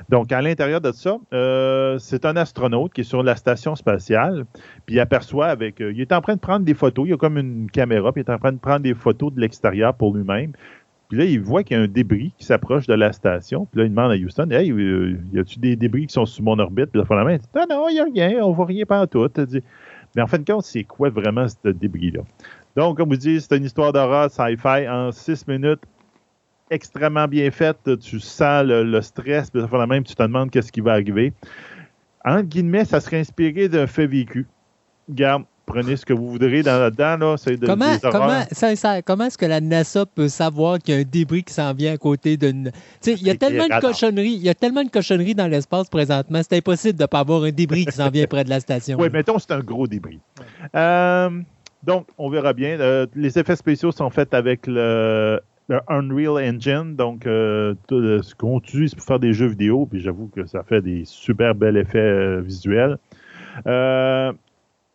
[0.10, 4.46] Donc, à l'intérieur de ça, euh, c'est un astronaute qui est sur la station spatiale,
[4.86, 5.82] puis il aperçoit avec.
[5.82, 8.22] Euh, il est en train de prendre des photos, il a comme une caméra, puis
[8.22, 10.52] il est en train de prendre des photos de l'extérieur pour lui-même.
[11.10, 13.68] Puis là, il voit qu'il y a un débris qui s'approche de la station.
[13.72, 16.42] Puis là, il demande à Houston Hey, euh, y a-tu des débris qui sont sous
[16.42, 18.56] mon orbite Puis là, la main, dit Non, non, il n'y a rien, on ne
[18.56, 19.30] voit rien pas tout.
[20.16, 22.22] Mais en fin de compte, c'est quoi vraiment ce débris-là?
[22.76, 25.82] Donc, comme vous dites, c'est une histoire d'horreur sci-fi en six minutes
[26.74, 28.00] extrêmement bien faite.
[28.00, 31.34] Tu sens le, stress, puis ça même, tu te demandes qu'est-ce qui va arriver.
[32.26, 34.48] En guillemets, ça serait inspiré d'un fait vécu.
[35.10, 37.18] Garde, prenez ce que vous voudrez dans là-dedans.
[37.18, 37.36] Là,
[37.66, 41.54] comment, comment, comment est-ce que la NASA peut savoir qu'il y a un débris qui
[41.54, 42.72] s'en vient à côté d'une.
[43.06, 46.42] Il y a tellement de cochonneries, il y a tellement de cochonneries dans l'espace présentement,
[46.44, 48.98] c'est impossible de ne pas avoir un débris qui s'en vient près de la station.
[49.00, 50.20] Oui, mettons, c'est un gros débris.
[50.76, 51.30] Euh,
[51.84, 52.80] donc, on verra bien.
[52.80, 58.36] Euh, les effets spéciaux sont faits avec le le Unreal Engine, donc euh, tout ce
[58.36, 61.78] qu'on utilise pour faire des jeux vidéo, puis j'avoue que ça fait des super bels
[61.78, 62.98] effets euh, visuels.
[63.68, 64.34] Euh,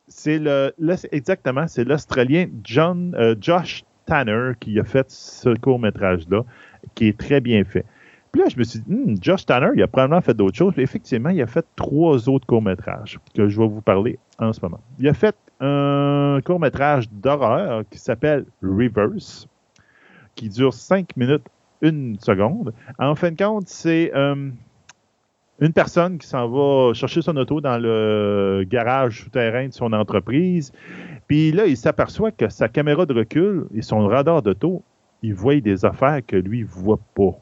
[0.09, 0.73] c'est le,
[1.13, 6.45] exactement, c'est l'Australien John Josh Tanner qui a fait ce court métrage là,
[6.95, 7.85] qui est très bien fait.
[8.33, 10.75] Puis là, je me suis dit, hmm, Josh Tanner, il a probablement fait d'autres choses.
[10.77, 14.61] Mais effectivement, il a fait trois autres courts-métrages que je vais vous parler en ce
[14.63, 14.81] moment.
[14.99, 19.49] Il a fait un court-métrage d'horreur qui s'appelle Reverse
[20.39, 21.45] qui dure 5 minutes,
[21.83, 22.73] une seconde.
[22.99, 24.51] En fin de compte, c'est euh,
[25.61, 30.73] une personne qui s'en va chercher son auto dans le garage souterrain de son entreprise.
[31.27, 34.83] Puis là, il s'aperçoit que sa caméra de recul et son radar d'auto,
[35.23, 37.37] il voit des affaires que lui ne voit pas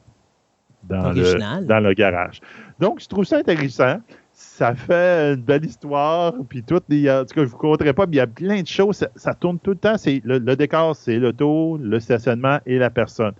[0.84, 2.40] dans le, dans le garage.
[2.80, 3.98] Donc, je trouve ça intéressant
[4.36, 8.16] ça fait une belle histoire, puis tout, en tout cas, je vous compterai pas, mais
[8.16, 11.18] il y a plein de choses, ça, tourne tout le temps, c'est le, décor, c'est
[11.18, 13.32] l'auto, le stationnement et la personne.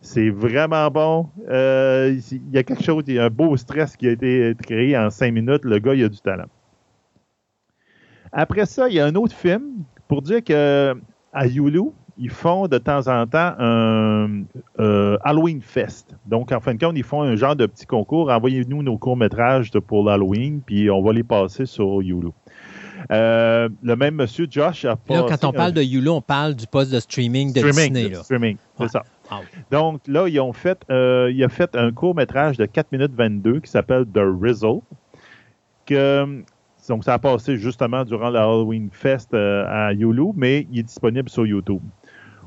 [0.00, 1.28] C'est vraiment bon.
[1.48, 4.54] Euh, il y a quelque chose, il y a un beau stress qui a été
[4.62, 5.64] créé en cinq minutes.
[5.64, 6.46] Le gars, il a du talent.
[8.30, 10.94] Après ça, il y a un autre film pour dire que
[11.32, 14.42] à Yulu, ils font de temps en temps un
[14.78, 16.14] euh, Halloween Fest.
[16.26, 18.30] Donc, en fin de compte, ils font un genre de petit concours.
[18.30, 22.28] Envoyez-nous nos courts-métrages pour l'Halloween, puis on va les passer sur Yulu.
[23.10, 25.24] Euh, le même monsieur Josh a pas.
[25.24, 28.14] Quand on parle de Yulu, on parle du poste de streaming de streaming, Disney.
[28.14, 29.02] Streaming, c'est ça.
[29.70, 33.12] Donc là, ils ont fait, euh, il a fait un court métrage de 4 minutes
[33.14, 34.80] 22 qui s'appelle The Rizzle.
[35.86, 36.44] Que
[36.88, 41.28] donc, ça a passé justement durant le Halloween Fest à Yulu, mais il est disponible
[41.28, 41.80] sur YouTube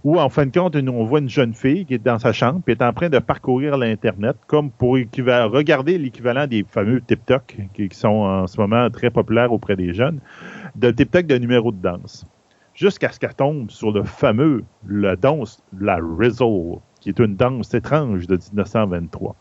[0.06, 2.62] où, en fin de compte, on voit une jeune fille qui est dans sa chambre
[2.68, 7.90] et est en train de parcourir l'Internet comme pour regarder l'équivalent des fameux TikTok qui,
[7.92, 10.20] sont en ce moment très populaires auprès des jeunes,
[10.76, 12.28] de TikTok de numéro de danse.
[12.76, 17.74] Jusqu'à ce qu'elle tombe sur le fameux, la danse, la Rizzle, qui est une danse
[17.74, 19.36] étrange de 1923.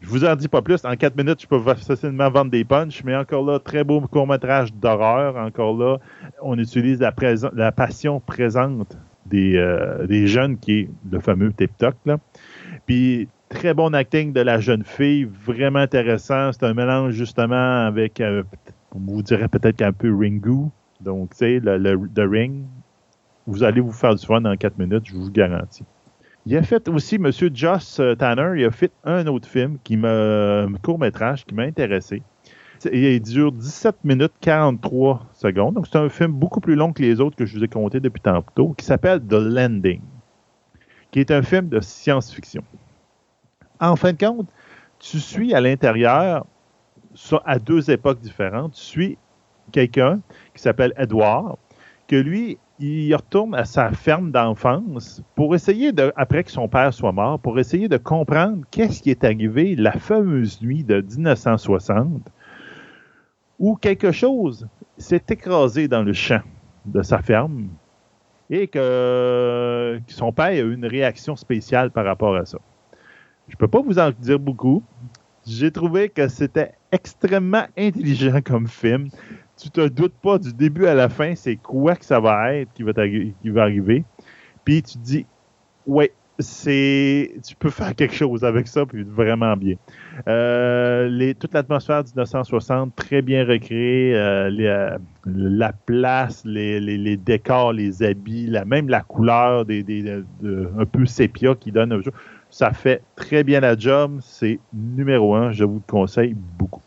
[0.00, 0.84] Je vous en dis pas plus.
[0.84, 4.74] En quatre minutes, je peux facilement vendre des punchs, mais encore là, très beau court-métrage
[4.74, 5.36] d'horreur.
[5.36, 5.98] Encore là,
[6.42, 7.14] on utilise la,
[7.54, 8.96] la passion présente
[9.28, 11.94] des, euh, des jeunes, qui est le fameux TikTok.
[12.04, 12.18] Là.
[12.86, 16.52] Puis très bon acting de la jeune fille, vraiment intéressant.
[16.52, 18.42] C'est un mélange justement avec, euh,
[18.94, 20.68] on vous dirait peut-être un peu Ringu,
[21.00, 22.64] donc tu sais, le, le, The Ring.
[23.46, 25.84] Vous allez vous faire du fun dans 4 minutes, je vous garantis.
[26.46, 27.30] Il a fait aussi, M.
[27.54, 32.22] Joss Tanner, il a fait un autre film qui m'a, court-métrage qui m'a intéressé.
[32.84, 35.74] Il dure 17 minutes 43 secondes.
[35.74, 38.00] Donc, c'est un film beaucoup plus long que les autres que je vous ai comptés
[38.00, 40.00] depuis tantôt, qui s'appelle The Landing,
[41.10, 42.62] qui est un film de science-fiction.
[43.80, 44.48] En fin de compte,
[44.98, 46.46] tu suis à l'intérieur,
[47.44, 49.18] à deux époques différentes, tu suis
[49.72, 50.20] quelqu'un
[50.54, 51.56] qui s'appelle Edward,
[52.08, 56.92] que lui, il retourne à sa ferme d'enfance pour essayer de, après que son père
[56.92, 62.22] soit mort, pour essayer de comprendre qu'est-ce qui est arrivé la fameuse nuit de 1960
[63.58, 64.66] où quelque chose
[64.98, 66.42] s'est écrasé dans le champ
[66.84, 67.68] de sa ferme
[68.50, 72.58] et que, son père a eu une réaction spéciale par rapport à ça.
[73.48, 74.82] Je peux pas vous en dire beaucoup.
[75.46, 79.08] J'ai trouvé que c'était extrêmement intelligent comme film.
[79.56, 82.72] Tu te doutes pas du début à la fin, c'est quoi que ça va être
[82.72, 84.04] qui va, qui va arriver.
[84.64, 85.26] Puis tu te dis,
[85.86, 89.76] ouais, c'est tu peux faire quelque chose avec ça puis vraiment bien.
[90.28, 98.02] Euh, toute l'atmosphère du 1960 très bien recréée, euh, euh, la place, les, décors, les
[98.02, 102.12] habits, la, même la couleur des, des un peu sépia qui donne un jeu.
[102.50, 104.18] Ça fait très bien la job.
[104.20, 105.52] C'est numéro un.
[105.52, 106.85] Je vous le conseille beaucoup.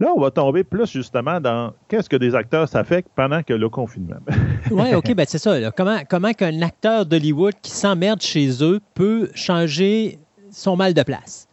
[0.00, 3.68] Là, on va tomber plus justement dans qu'est-ce que des acteurs s'affectent pendant que le
[3.68, 4.20] confinement.
[4.70, 5.72] oui, OK, ben c'est ça.
[5.72, 10.20] Comment, comment qu'un acteur d'Hollywood qui s'emmerde chez eux peut changer
[10.50, 11.48] son mal de place?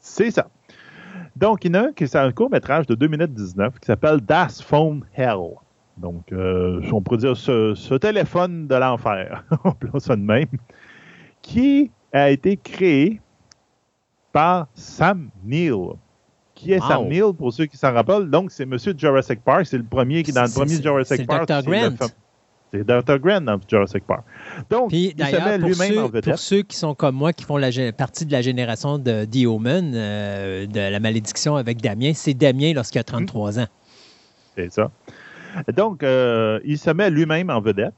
[0.00, 0.48] C'est ça.
[1.36, 3.86] Donc, il y en a un qui est un court-métrage de 2 minutes 19 qui
[3.86, 5.54] s'appelle Das Phone Hell.
[5.96, 10.48] Donc, euh, on pourrait dire ce, téléphone de l'enfer, on peut ça de même,
[11.42, 13.20] qui a été créé
[14.32, 15.94] par Sam Neill
[16.54, 18.30] qui est Sam Neill, pour ceux qui s'en rappellent.
[18.30, 19.66] Donc, c'est Monsieur Jurassic Park.
[19.66, 21.44] C'est le premier qui, dans le premier Jurassic Park.
[21.48, 21.70] C'est Dr.
[21.70, 22.06] Grant.
[22.72, 23.18] C'est Dr.
[23.18, 24.24] Grant dans Jurassic Park.
[24.70, 26.24] Donc, il se met lui-même en vedette.
[26.24, 29.46] Pour ceux qui sont comme moi, qui font la, partie de la génération de The
[29.46, 33.66] Omen, euh, de la malédiction avec Damien, c'est Damien lorsqu'il a 33 ans.
[34.56, 34.90] C'est ça.
[35.76, 37.94] Donc, euh, il se met lui-même en vedette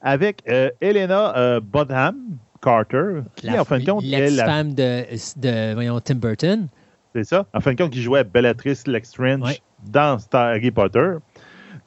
[0.00, 2.16] avec euh, Elena Bonham
[2.62, 5.04] Carter, qui, en fin de compte, est la femme de,
[5.36, 6.68] de voyons, Tim Burton.
[7.14, 7.46] C'est ça.
[7.54, 11.12] En fin de compte, qui jouait Bellatrix Lestrange dans Harry Potter.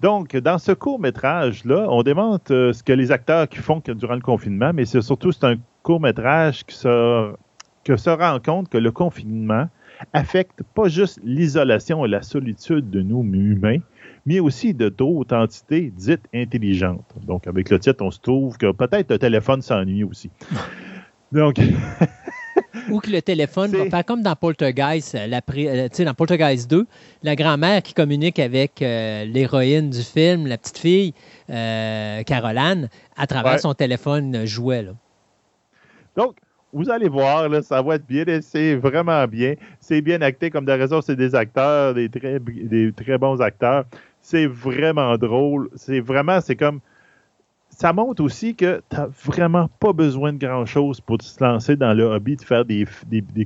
[0.02, 4.22] Donc, dans ce court-métrage-là, on démontre euh, ce que les acteurs qui font durant le
[4.22, 7.34] confinement, mais c'est surtout c'est un court-métrage qui se,
[7.84, 9.68] que se rend compte que le confinement
[10.14, 13.80] affecte pas juste l'isolation et la solitude de nous humains,
[14.26, 17.16] mais aussi de d'autres entités dites intelligentes.
[17.26, 20.30] Donc, avec le titre, on se trouve que peut-être le téléphone s'ennuie aussi.
[21.32, 21.60] Donc,
[22.90, 26.86] Ou que le téléphone va faire comme dans Poltergeist, euh, la, euh, dans Poltergeist 2,
[27.24, 31.14] la grand-mère qui communique avec euh, l'héroïne du film, la petite fille,
[31.48, 34.88] Caroline, à travers son téléphone jouet.
[36.16, 36.36] Donc,
[36.74, 39.56] vous allez voir, là, ça va être bien, c'est vraiment bien.
[39.80, 43.86] C'est bien acté, comme de raison, c'est des acteurs, des très, des très bons acteurs.
[44.22, 45.70] C'est vraiment drôle.
[45.76, 46.82] C'est vraiment, c'est comme
[47.78, 51.94] ça montre aussi que tu n'as vraiment pas besoin de grand-chose pour se lancer dans
[51.94, 52.88] le hobby de faire des,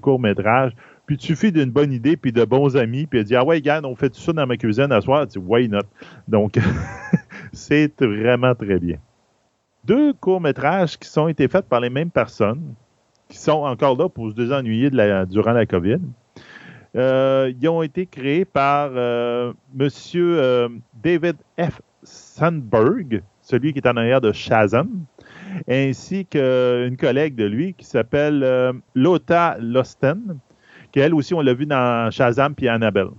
[0.01, 0.71] courts-métrages.
[1.05, 3.59] Puis tu suffit d'une bonne idée, puis de bons amis, puis de dire Ah ouais,
[3.59, 5.27] gars, on fait tout ça dans ma cuisine à soir.
[5.27, 5.81] Tu dis Why not?
[6.29, 6.57] Donc,
[7.51, 8.95] c'est vraiment très bien.
[9.83, 12.73] Deux courts-métrages qui sont été faits par les mêmes personnes,
[13.27, 15.99] qui sont encore là pour se désennuyer durant la COVID.
[16.95, 19.89] Euh, ils ont été créés par euh, M.
[20.15, 20.69] Euh,
[21.03, 21.81] David F.
[22.03, 23.21] Sandberg,
[23.51, 24.89] celui qui est en arrière de Shazam,
[25.69, 30.39] ainsi qu'une collègue de lui qui s'appelle euh, Lota Losten,
[30.91, 33.09] qui elle aussi, on l'a vu dans Shazam puis Annabelle.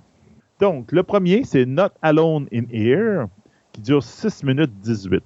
[0.59, 3.26] Donc, le premier, c'est Not Alone in Here,
[3.72, 5.22] qui dure 6 minutes 18,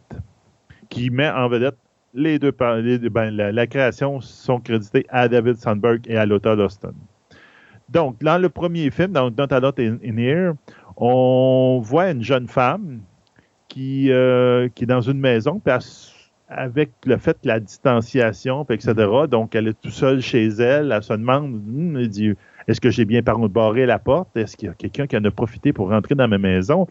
[0.89, 1.77] qui met en vedette
[2.15, 6.95] les deux, ben, la, création sont créditées à David Sandberg et à Lota Losten.
[7.91, 10.55] Donc, dans le premier film, dans Not Alone in Here,
[10.97, 13.01] on voit une jeune femme
[13.77, 15.75] qui, euh, qui est dans une maison, puis
[16.49, 18.95] avec le fait de la distanciation, puis etc.,
[19.31, 22.33] donc elle est tout seule chez elle, elle se demande, hmm, elle dit,
[22.69, 24.35] est-ce que j'ai bien barré la porte?
[24.35, 26.87] Est-ce qu'il y a quelqu'un qui en a profité pour rentrer dans ma maison?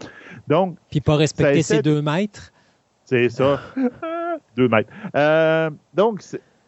[0.47, 0.77] Donc.
[0.91, 2.53] Puis pas respecter ses deux mètres?
[3.03, 3.59] C'est ça.
[4.55, 4.89] deux mètres.
[5.15, 6.21] Euh, donc,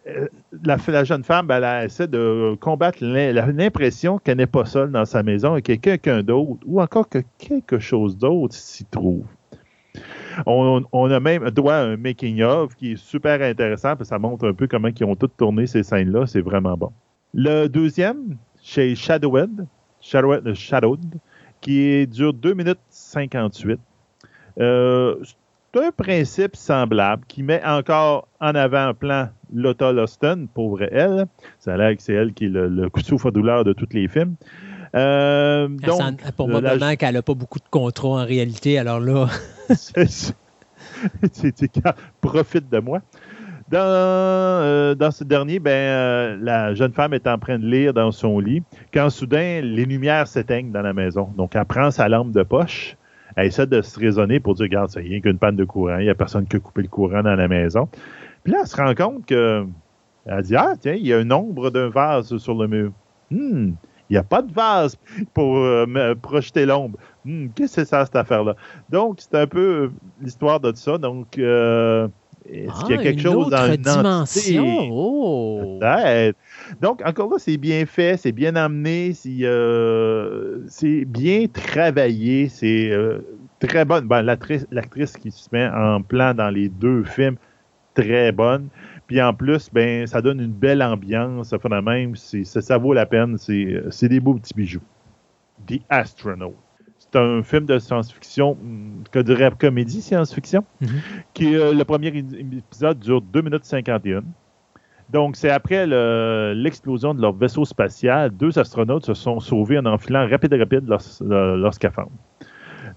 [0.07, 0.27] euh,
[0.63, 5.05] la, la, jeune femme, ben, elle, essaie de combattre l'impression qu'elle n'est pas seule dans
[5.05, 9.25] sa maison et que quelqu'un d'autre, ou encore que quelque chose d'autre s'y trouve.
[10.45, 14.67] On, a même droit un making-of qui est super intéressant, que ça montre un peu
[14.67, 16.27] comment ils ont tout tourné ces scènes-là.
[16.27, 16.91] C'est vraiment bon.
[17.33, 19.65] Le deuxième, chez Shadowhead,
[19.99, 21.19] Shadowed,
[21.61, 23.79] qui dure 2 minutes 58.
[24.59, 25.15] Euh,
[25.73, 31.25] c'est un principe semblable qui met encore en avant-plan Lotta Loston, pauvre elle.
[31.59, 34.35] Ça a l'air que c'est elle qui est le, le souffre-douleur de tous les films.
[34.95, 36.95] Euh, donc, pour moi, la...
[36.95, 39.27] qu'elle n'a pas beaucoup de contrats en réalité, alors là.
[39.69, 40.21] c'est
[42.21, 43.01] profite de moi.
[43.69, 47.93] Dans, euh, dans ce dernier, ben, euh, la jeune femme est en train de lire
[47.93, 51.29] dans son lit quand soudain les lumières s'éteignent dans la maison.
[51.35, 52.95] Donc, elle prend sa lampe de poche,
[53.35, 56.05] elle essaie de se raisonner pour dire Regarde, c'est rien qu'une panne de courant, il
[56.05, 57.89] n'y a personne qui a coupé le courant dans la maison.
[58.43, 59.65] Puis là, elle se rend compte que.
[60.25, 62.91] Elle dit Ah, tiens, il y a un ombre d'un vase sur le mur.
[63.33, 63.75] Hum,
[64.09, 64.97] il n'y a pas de vase
[65.33, 66.97] pour euh, projeter l'ombre.
[67.25, 68.55] Hmm, qu'est-ce que c'est ça, cette affaire-là?
[68.89, 70.97] Donc, c'est un peu l'histoire de ça.
[70.97, 72.07] Donc, euh,
[72.49, 74.89] est-ce qu'il y a ah, quelque chose dans une dimension?
[74.91, 75.79] Oh.
[76.81, 80.59] Donc, encore là, c'est bien fait, c'est bien amené, c'est euh,
[81.07, 82.91] bien travaillé, c'est
[83.59, 84.07] très bonne.
[84.07, 87.35] Ben, L'actrice qui se met en plan dans les deux films,
[87.93, 88.69] très bonne.
[89.07, 91.49] Puis en plus, ben, ça donne une belle ambiance.
[91.49, 93.37] Ça, même, ça, vaut la peine.
[93.37, 94.81] C'est des beaux petits bijoux.
[95.65, 96.55] The Astronaut.
[96.99, 100.87] C'est un film de science-fiction, hmm, que dirais comédie science-fiction, mm-hmm.
[101.33, 104.23] qui euh, le premier épisode dure 2 minutes 51.
[105.09, 105.87] Donc, c'est après
[106.53, 111.01] l'explosion de leur vaisseau spatial, deux astronautes se sont sauvés en enfilant rapide rapide leur,
[111.21, 112.11] leur scaphandre.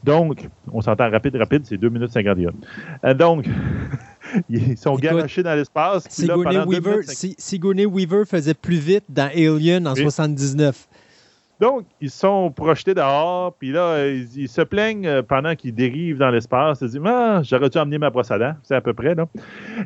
[0.03, 2.51] Donc, on s'entend rapide rapide, c'est 2 minutes 51.
[3.05, 3.47] Euh, donc,
[4.49, 6.05] ils sont garochés dans l'espace.
[6.09, 7.01] Sigourney, Weaver,
[7.39, 10.89] Sigourney Weaver faisait plus vite dans Alien en 79.
[11.61, 16.31] Donc, ils sont projetés dehors, puis là, ils, se plaignent euh, pendant qu'ils dérivent dans
[16.31, 16.79] l'espace.
[16.81, 19.15] Ils se disent Ah, j'aurais dû emmener ma brosse à dents, c'est à peu près,
[19.15, 19.27] là.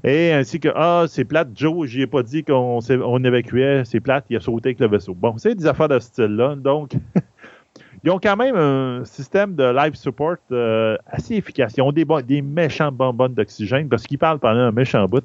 [0.05, 3.98] Et ainsi que Ah, c'est plate, Joe, j'y ai pas dit qu'on on évacuait, c'est
[3.98, 5.15] plate, il a sauté avec le vaisseau.
[5.15, 6.55] Bon, c'est des affaires de ce style-là.
[6.55, 6.93] Donc,
[8.05, 11.72] Ils ont quand même un système de live support euh, assez efficace.
[11.78, 15.24] Ils ont des, des méchants bonbonnes d'oxygène parce qu'ils parlent pendant un méchant bout.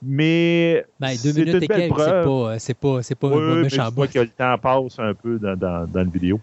[0.00, 1.98] Mais ben, deux minutes et quelques,
[2.58, 4.08] c'est pas, c'est pas, pas un méchant bout.
[4.08, 6.38] que le temps passe un peu dans, dans, dans la vidéo.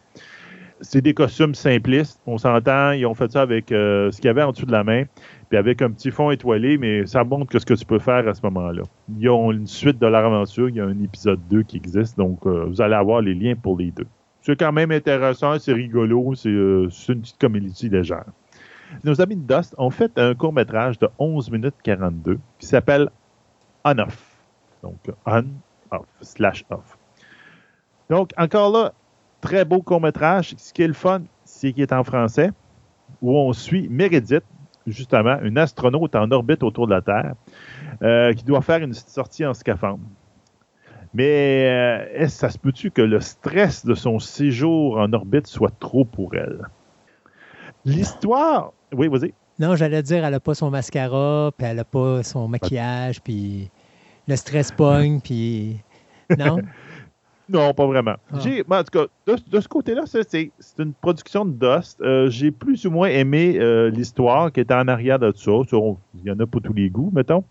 [0.81, 2.19] C'est des costumes simplistes.
[2.25, 4.73] On s'entend, ils ont fait ça avec euh, ce qu'il y avait en dessous de
[4.73, 5.05] la main,
[5.47, 8.27] puis avec un petit fond étoilé, mais ça montre que ce que tu peux faire
[8.27, 8.83] à ce moment-là.
[9.17, 12.17] Ils ont une suite de leur aventure, il y a un épisode 2 qui existe,
[12.17, 14.07] donc euh, vous allez avoir les liens pour les deux
[14.49, 18.25] c'est quand même intéressant, c'est rigolo, euh, c'est une petite comédie légère.
[19.03, 23.11] Nos amis de Dust ont fait un court-métrage de 11 minutes 42 qui s'appelle
[23.85, 24.41] On Off.
[24.81, 24.97] Donc,
[25.27, 25.43] On
[25.91, 26.97] Off, slash Off.
[28.09, 28.93] Donc, encore là,
[29.39, 30.55] très beau court-métrage.
[30.57, 32.49] Ce qui est le fun, c'est qu'il est en français,
[33.21, 34.45] où on suit Meredith,
[34.87, 37.35] justement, une astronaute en orbite autour de la Terre,
[38.01, 39.99] euh, qui doit faire une sortie en scaphandre.
[41.13, 45.73] Mais euh, est-ce ça se peut-tu que le stress de son séjour en orbite soit
[45.79, 46.67] trop pour elle?
[47.85, 48.73] L'histoire.
[48.93, 49.33] Oui, vas-y.
[49.59, 53.69] Non, j'allais dire, elle n'a pas son mascara, puis elle n'a pas son maquillage, puis
[54.27, 55.79] le stress pogne, puis.
[56.37, 56.59] Non?
[57.51, 58.15] Non, pas vraiment.
[58.31, 58.37] Ah.
[58.37, 61.99] en tout cas, de, ce côté-là, c'est une production de Dust.
[62.01, 65.51] Euh, j'ai plus ou moins aimé euh, l'histoire qui était en arrière de ça.
[65.71, 67.43] Il y en a pas tous les goûts, mettons.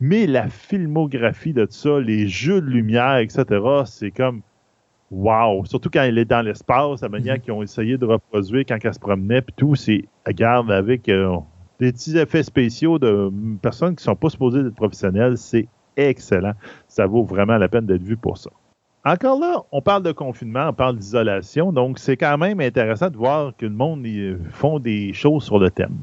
[0.00, 3.44] Mais la filmographie de ça, les jeux de lumière, etc.,
[3.86, 4.42] c'est comme
[5.10, 5.64] wow.
[5.64, 7.40] Surtout quand elle est dans l'espace, la manière mm-hmm.
[7.40, 11.36] qu'ils ont essayé de reproduire quand elle se promenait, puis tout, c'est, regarde, avec euh,
[11.80, 15.66] des petits effets spéciaux de personnes qui sont pas supposées être professionnelles, c'est
[15.96, 16.52] excellent.
[16.86, 18.50] Ça vaut vraiment la peine d'être vu pour ça.
[19.04, 23.16] Encore là, on parle de confinement, on parle d'isolation, donc c'est quand même intéressant de
[23.16, 24.06] voir que le monde
[24.50, 25.96] font des choses sur le thème.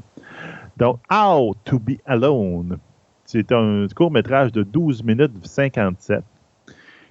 [0.78, 2.78] Donc, How to be Alone,
[3.24, 6.24] c'est un court métrage de 12 minutes 57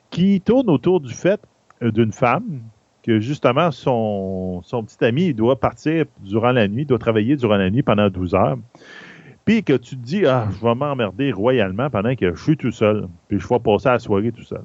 [0.10, 1.40] qui tourne autour du fait
[1.82, 2.62] euh, d'une femme
[3.04, 7.70] que justement son, son petit ami doit partir durant la nuit, doit travailler durant la
[7.70, 8.58] nuit pendant 12 heures.
[9.46, 12.72] Puis que tu te dis, ah, je vais m'emmerder royalement pendant que je suis tout
[12.72, 14.64] seul, puis je vais passer la soirée tout seul.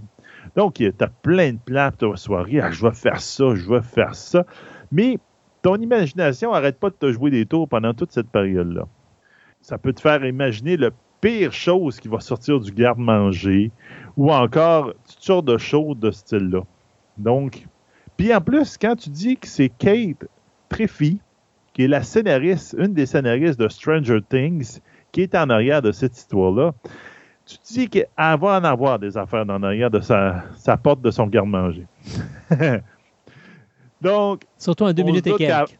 [0.56, 2.60] Donc, tu as plein de plans pour ta soirée.
[2.60, 4.44] Ah, je vais faire ça, je vais faire ça.
[4.90, 5.18] Mais
[5.62, 8.86] ton imagination n'arrête pas de te jouer des tours pendant toute cette période-là.
[9.60, 13.70] Ça peut te faire imaginer le pire chose qui va sortir du garde-manger
[14.16, 16.62] ou encore toutes sortes de choses de ce style-là.
[17.16, 17.66] Donc,
[18.16, 20.28] puis en plus, quand tu dis que c'est Kate
[20.68, 21.20] Treffy,
[21.72, 24.80] qui est la scénariste, une des scénaristes de Stranger Things,
[25.12, 26.74] qui est en arrière de cette histoire-là,
[27.44, 30.44] tu te dis qu'elle va en avoir des affaires dans l'arrière de sa,
[30.82, 31.86] porte de son garde-manger.
[34.00, 34.42] Donc.
[34.58, 35.78] Surtout en deux minutes et quelques.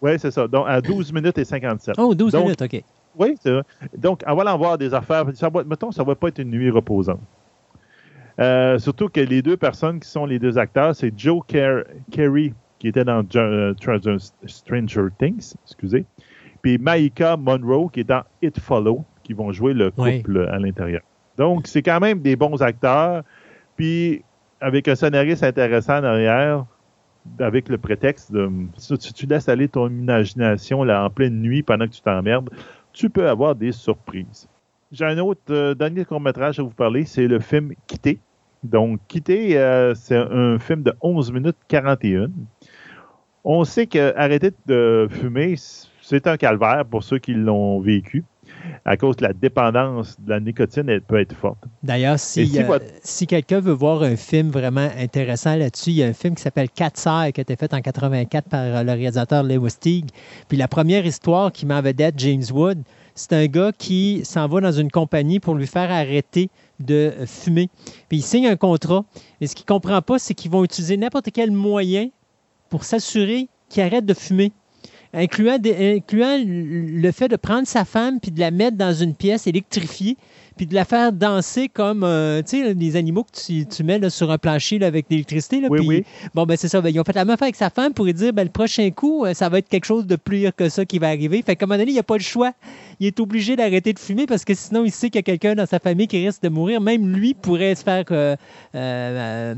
[0.00, 0.46] Oui, c'est ça.
[0.46, 1.96] Donc, à 12 minutes et 57.
[1.98, 2.82] Oh, 12 Donc, minutes, OK.
[3.18, 3.62] Oui, c'est vrai.
[3.96, 6.50] Donc, en allant voir des affaires, ça va, mettons, ça ne va pas être une
[6.50, 7.18] nuit reposante.
[8.38, 11.82] Euh, surtout que les deux personnes qui sont les deux acteurs, c'est Joe Car-
[12.12, 16.04] Carey, qui était dans euh, Tra- Stranger Things, excusez,
[16.62, 20.22] puis Maika Monroe, qui est dans It Follow, qui vont jouer le Oui.
[20.22, 21.02] couple à l'intérieur.
[21.36, 23.22] Donc, c'est quand même des bons acteurs,
[23.76, 24.24] puis
[24.60, 26.64] avec un scénariste intéressant derrière,
[27.38, 28.48] avec le prétexte de
[28.78, 32.48] si tu, tu laisses aller ton imagination là, en pleine nuit pendant que tu t'emmerdes,
[32.94, 34.48] tu peux avoir des surprises.
[34.90, 38.18] J'ai un autre euh, dernier court-métrage à vous parler, c'est le film Quitter.
[38.64, 42.30] Donc, Quitter, euh, c'est un film de 11 minutes 41.
[43.44, 45.54] On sait que arrêter de fumer,
[46.00, 48.24] c'est un calvaire pour ceux qui l'ont vécu.
[48.84, 51.58] À cause de la dépendance de la nicotine, elle peut être forte.
[51.82, 55.96] D'ailleurs, si, Et si euh, si quelqu'un veut voir un film vraiment intéressant là-dessus, il
[55.96, 58.60] y a un film qui s'appelle Cat's Eye qui a été fait en 84 par
[58.60, 60.10] euh, le réalisateur Lewis Teague.
[60.48, 62.82] Puis la première histoire qui met en vedette James Wood,
[63.14, 67.68] c'est un gars qui s'en va dans une compagnie pour lui faire arrêter de fumer.
[68.08, 69.04] Puis il signe un contrat.
[69.40, 72.08] Et ce qu'il ne comprend pas, c'est qu'ils vont utiliser n'importe quel moyen
[72.68, 74.52] pour s'assurer qu'il arrête de fumer.
[75.14, 79.46] Incluant, incluant le fait de prendre sa femme puis de la mettre dans une pièce
[79.46, 80.16] électrifiée
[80.58, 83.98] puis de la faire danser comme euh, tu sais, les animaux que tu, tu mets
[83.98, 85.60] là, sur un plancher là, avec l'électricité.
[85.60, 86.04] là, Oui.
[86.34, 86.80] Bon, ben c'est ça.
[86.80, 88.50] Ben, ils ont fait la même affaire avec sa femme pour lui dire ben, le
[88.50, 91.08] prochain coup, euh, ça va être quelque chose de plus pire que ça qui va
[91.08, 91.40] arriver.
[91.42, 92.52] Fait qu'à un moment donné, il n'y a pas le choix.
[93.00, 95.54] Il est obligé d'arrêter de fumer parce que sinon, il sait qu'il y a quelqu'un
[95.54, 96.80] dans sa famille qui risque de mourir.
[96.80, 98.34] Même lui pourrait se faire euh,
[98.74, 99.54] euh,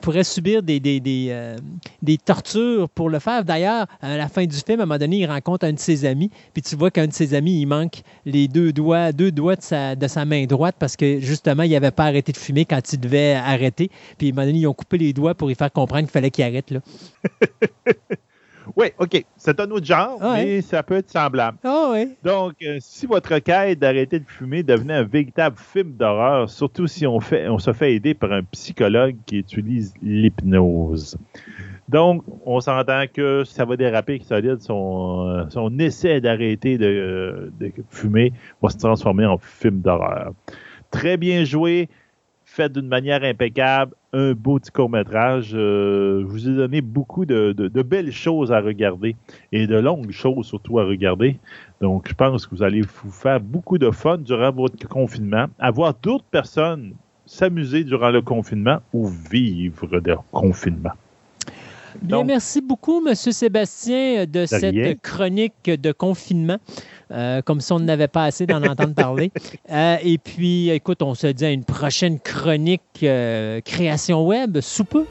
[0.00, 1.56] pourrait subir des, des, des,
[2.02, 3.44] des tortures pour le faire.
[3.44, 6.04] D'ailleurs, à la fin du film, à un moment donné, il rencontre un de ses
[6.04, 9.56] amis, puis tu vois qu'un de ses amis, il manque les deux doigts, deux doigts
[9.56, 12.66] de sa, de sa main droite parce que justement, il n'avait pas arrêté de fumer
[12.66, 13.90] quand il devait arrêter.
[14.18, 16.10] Puis à un moment donné, ils ont coupé les doigts pour lui faire comprendre qu'il
[16.10, 16.70] fallait qu'il arrête.
[16.70, 16.80] Là.
[18.74, 19.24] Oui, OK.
[19.36, 21.58] C'est un autre genre, Ah mais ça peut être semblable.
[21.62, 22.16] Ah oui.
[22.24, 27.06] Donc, euh, si votre quête d'arrêter de fumer devenait un véritable film d'horreur, surtout si
[27.06, 31.16] on, fait, on se fait aider par un psychologue qui utilise l'hypnose.
[31.88, 36.86] Donc, on s'entend que ça va déraper, que solide, son, euh, son essai d'arrêter de,
[36.86, 40.32] euh, de fumer va se transformer en film d'horreur.
[40.90, 41.88] Très bien joué,
[42.44, 45.52] fait d'une manière impeccable, un beau petit court-métrage.
[45.54, 47.52] Euh, je vous ai donné beaucoup de,
[47.82, 49.14] belles choses à regarder
[49.52, 51.36] et de longues choses surtout à regarder.
[51.80, 55.70] Donc, je pense que vous allez vous faire beaucoup de fun durant votre confinement, à
[55.70, 56.94] voir d'autres personnes
[57.26, 60.92] s'amuser durant le confinement ou vivre le confinement.
[62.02, 63.14] Bien, Donc- merci beaucoup, M.
[63.14, 64.94] Sébastien, de cette rien.
[65.02, 66.58] chronique de confinement.
[67.12, 69.30] Euh, comme si on n'avait pas assez d'en entendre parler.
[69.70, 74.84] Euh, et puis, écoute, on se dit à une prochaine chronique euh, création web sous
[74.84, 75.04] peu.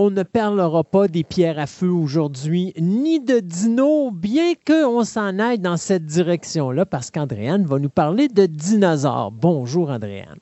[0.00, 5.40] On ne parlera pas des pierres à feu aujourd'hui, ni de dinos, bien qu'on s'en
[5.40, 9.32] aille dans cette direction-là, parce qu'Andréane va nous parler de dinosaures.
[9.32, 10.38] Bonjour, Andréane.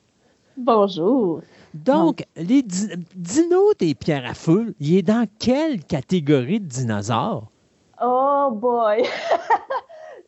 [0.57, 1.41] Bonjour.
[1.73, 7.47] Donc, les di- dinos des pierres à feu, il est dans quelle catégorie de dinosaures?
[7.99, 9.03] Oh boy.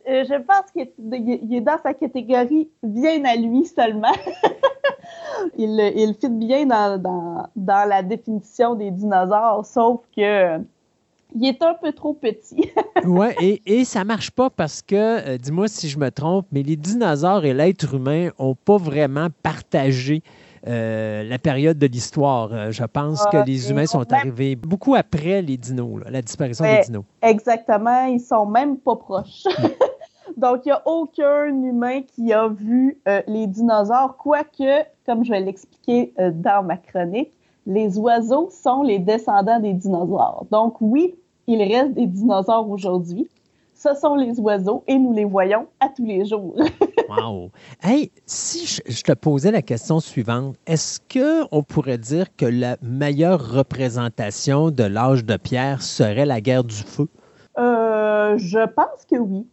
[0.10, 4.12] Euh, Je pense qu'il est, dans sa catégorie bien à lui seulement.
[5.58, 10.58] il, il fit bien dans, dans, dans la définition des dinosaures, sauf que
[11.36, 12.72] il est un peu trop petit.
[13.06, 16.64] Oui, et, et ça marche pas parce que, euh, dis-moi si je me trompe, mais
[16.64, 20.22] les dinosaures et l'être humain n'ont pas vraiment partagé
[20.68, 22.50] euh, la période de l'histoire.
[22.52, 26.02] Euh, je pense que Ah, les humains ont sont même- arrivés beaucoup après les dinos,
[26.04, 27.04] là, la disparition des dinos.
[27.22, 29.44] Exactement, ils sont même pas proches.
[30.38, 35.32] Donc, il n'y a aucun humain qui a vu euh, les dinosaures, quoique, comme je
[35.32, 37.32] vais l'expliquer euh, dans ma chronique,
[37.66, 40.46] les oiseaux sont les descendants des dinosaures.
[40.52, 41.16] Donc, oui,
[41.48, 43.28] il reste des dinosaures aujourd'hui.
[43.74, 46.56] Ce sont les oiseaux et nous les voyons à tous les jours.
[47.10, 47.50] Wow!
[47.82, 52.78] Hey, si je, je te posais la question suivante, est-ce qu'on pourrait dire que la
[52.84, 57.08] meilleure représentation de l'âge de pierre serait la guerre du feu?
[57.58, 59.48] Euh, je pense que oui.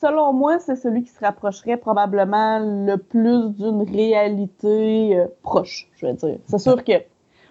[0.00, 6.06] Selon moi, c'est celui qui se rapprocherait probablement le plus d'une réalité euh, proche, je
[6.06, 6.38] veux dire.
[6.46, 6.92] C'est sûr que,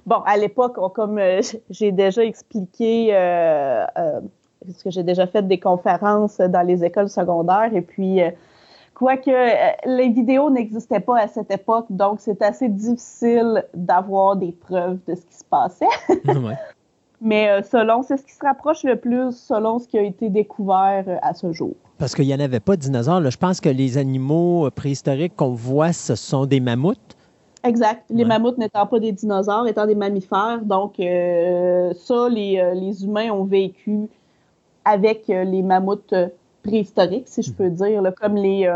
[0.05, 3.85] bon, à l'époque, comme euh, j'ai déjà expliqué, euh,
[4.65, 8.21] parce que j'ai déjà fait des conférences dans les écoles secondaires, et puis,
[8.93, 9.31] quoique
[9.85, 15.15] les vidéos n'existaient pas à cette époque, donc c'est assez difficile d'avoir des preuves de
[15.15, 15.85] ce qui se passait.
[17.21, 20.29] Mais euh, selon, c'est ce qui se rapproche le plus selon ce qui a été
[20.29, 21.75] découvert euh, à ce jour.
[21.99, 23.29] Parce qu'il n'y en avait pas de dinosaures.
[23.29, 27.15] Je pense que les animaux euh, préhistoriques qu'on voit, ce sont des mammouths.
[27.63, 28.03] Exact.
[28.09, 30.61] Les mammouths n'étant pas des dinosaures, étant des mammifères.
[30.63, 34.07] Donc, ça, les, les, humains ont vécu
[34.83, 36.15] avec les mammouths
[36.63, 38.67] préhistoriques, si je peux dire, comme les.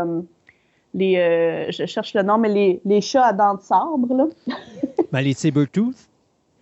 [0.94, 4.14] les je cherche le nom, mais les, les chats à dents de sabre.
[4.14, 4.26] Là.
[5.10, 6.08] ben, les saber-tooth.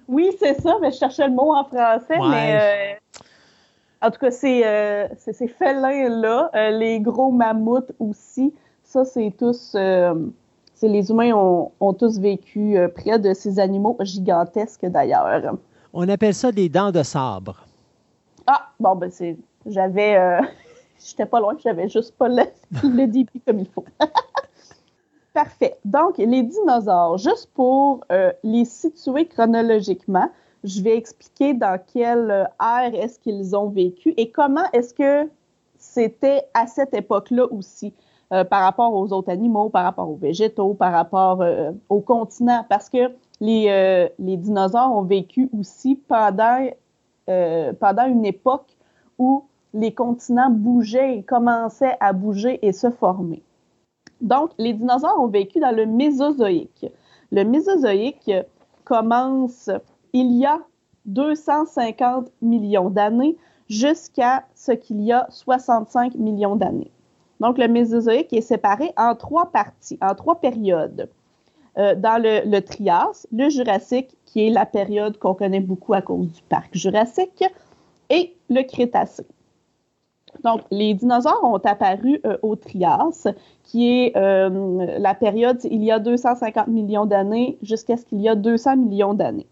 [0.09, 4.31] Oui, c'est ça, mais je cherchais le mot en français, mais euh, en tout cas,
[4.31, 8.53] c'est euh, ces félins-là, euh, les gros mammouths aussi,
[8.83, 9.71] ça, c'est tous.
[9.73, 15.57] c'est les humains ont, ont tous vécu près de ces animaux gigantesques d'ailleurs.
[15.93, 17.65] On appelle ça des dents de sabre.
[18.47, 19.37] Ah, bon, ben c'est.
[19.67, 20.19] J'avais.
[21.05, 22.45] J'étais pas loin, j'avais juste pas le,
[22.83, 23.85] le début comme il faut.
[25.35, 25.77] Parfait.
[25.85, 30.31] Donc, les dinosaures, juste pour euh, les situer chronologiquement,
[30.63, 35.29] je vais expliquer dans quelle euh, ère est-ce qu'ils ont vécu et comment est-ce que
[35.77, 37.93] c'était à cette époque-là aussi
[38.33, 41.45] euh, par rapport aux autres animaux, par rapport aux végétaux, par rapport
[41.89, 46.71] au continent, parce que les, les, dinosaures ont vécu aussi pendant,
[47.27, 48.77] pendant une époque
[49.19, 49.45] où
[49.75, 53.43] les continents bougeaient et commençaient à bouger et se former.
[54.25, 56.87] Donc, les dinosaures ont vécu dans le Mésozoïque.
[57.31, 58.33] Le Mésozoïque
[58.85, 59.69] commence
[60.15, 60.61] il y a
[61.05, 63.37] 250 millions d'années
[63.69, 66.91] jusqu'à ce qu'il y a 65 millions d'années.
[67.41, 71.11] Donc, le Mésozoïque est séparé en trois parties, en trois périodes.
[71.77, 76.01] Euh, dans le, le, Trias, le Jurassique, qui est la période qu'on connaît beaucoup à
[76.01, 77.45] cause du parc Jurassique,
[78.09, 79.27] et le Crétacé.
[80.43, 83.29] Donc, les dinosaures ont apparu euh, au Trias,
[83.63, 88.29] qui est euh, la période il y a 250 millions d'années jusqu'à ce qu'il y
[88.29, 89.47] a 200 millions d'années.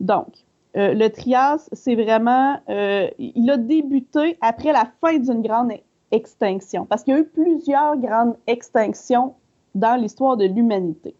[0.00, 0.28] Donc,
[0.76, 5.72] euh, le Trias, c'est vraiment, il a débuté après la fin d'une grande
[6.10, 9.34] extinction, parce qu'il y a eu plusieurs grandes extinctions
[9.74, 11.14] dans l'histoire de l'humanité.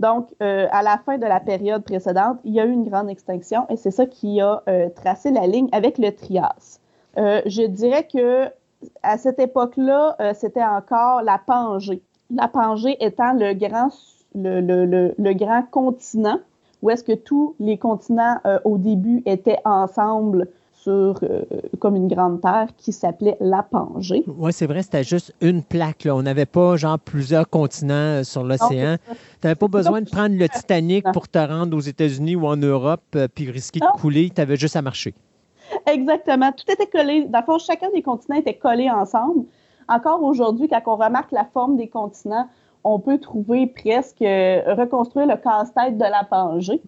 [0.00, 3.66] Donc, à la fin de la période précédente, il y a eu une grande extinction
[3.70, 4.62] et c'est ça qui a
[4.94, 6.80] tracé la ligne avec le Trias.
[7.18, 8.46] Euh, je dirais que
[9.02, 12.02] à cette époque-là, euh, c'était encore la Pangée.
[12.34, 13.88] La Pangée étant le grand,
[14.34, 16.40] le, grand continent,
[16.82, 21.18] où est-ce que tous les continents euh, au début étaient ensemble sur
[21.80, 24.22] comme une grande terre qui s'appelait la Pangée.
[24.28, 26.06] Oui, c'est vrai, c'était juste une plaque.
[26.08, 28.96] On n'avait pas genre plusieurs continents sur l'océan.
[29.08, 32.56] Tu n'avais pas besoin de prendre le Titanic pour te rendre aux États-Unis ou en
[32.56, 34.30] Europe puis risquer de couler.
[34.32, 35.12] Tu avais juste à marcher.
[35.86, 36.52] Exactement.
[36.52, 37.24] Tout était collé.
[37.24, 39.46] Dans le fond, chacun des continents était collé ensemble.
[39.88, 42.48] Encore aujourd'hui, quand on remarque la forme des continents,
[42.86, 46.80] on peut trouver presque euh, reconstruire le casse-tête de la Pangée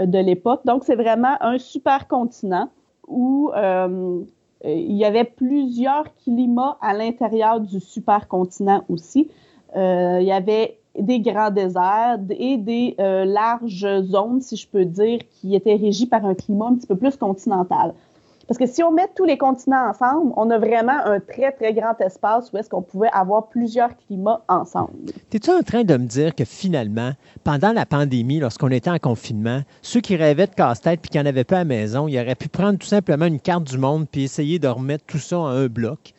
[0.00, 0.60] euh, de l'époque.
[0.64, 2.68] Donc, c'est vraiment un super continent
[3.06, 4.20] où euh,
[4.64, 9.30] il y avait plusieurs climats à l'intérieur du supercontinent aussi.
[9.76, 15.54] il y avait des grands déserts et des larges zones, si je peux dire, qui
[15.54, 17.94] étaient régies par un climat un petit peu plus continental.
[18.48, 21.74] Parce que si on met tous les continents ensemble, on a vraiment un très, très
[21.74, 25.12] grand espace où est-ce qu'on pouvait avoir plusieurs climats ensemble.
[25.30, 27.12] Es-tu en train de me dire que finalement,
[27.44, 31.26] pendant la pandémie, lorsqu'on était en confinement, ceux qui rêvaient de casse-tête puis qui n'en
[31.26, 34.06] avaient pas à la maison, ils auraient pu prendre tout simplement une carte du monde
[34.10, 36.14] puis essayer de remettre tout ça en un bloc?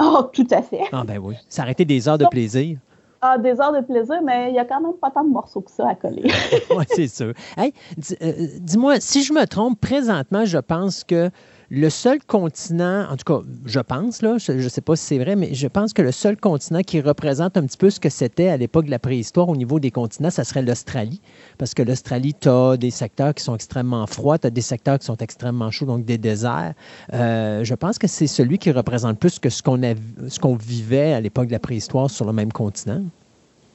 [0.00, 0.84] Oh, tout à fait.
[0.92, 1.34] Ah ben oui.
[1.48, 2.78] Ça aurait été des heures de plaisir.
[3.20, 5.60] Ah, des heures de plaisir, mais il y a quand même pas tant de morceaux
[5.60, 6.24] que ça à coller.
[6.76, 7.32] oui, c'est sûr.
[7.56, 7.72] Hey,
[8.20, 11.30] euh, dis-moi, si je me trompe, présentement, je pense que
[11.74, 15.18] le seul continent, en tout cas, je pense, là, je ne sais pas si c'est
[15.18, 18.10] vrai, mais je pense que le seul continent qui représente un petit peu ce que
[18.10, 21.22] c'était à l'époque de la préhistoire au niveau des continents, ça serait l'Australie.
[21.56, 24.98] Parce que l'Australie, tu as des secteurs qui sont extrêmement froids, tu as des secteurs
[24.98, 26.74] qui sont extrêmement chauds, donc des déserts.
[27.14, 29.80] Euh, je pense que c'est celui qui représente plus que ce qu'on,
[30.28, 33.02] ce qu'on vivait à l'époque de la préhistoire sur le même continent.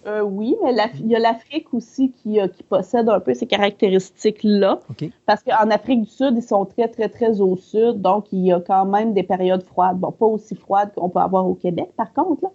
[0.07, 3.45] Euh, oui, mais il y a l'Afrique aussi qui, euh, qui, possède un peu ces
[3.45, 4.79] caractéristiques-là.
[5.25, 8.01] Parce qu'en Afrique du Sud, ils sont très, très, très au sud.
[8.01, 9.97] Donc, il y a quand même des périodes froides.
[9.97, 12.43] Bon, pas aussi froides qu'on peut avoir au Québec, par contre.
[12.43, 12.49] Là.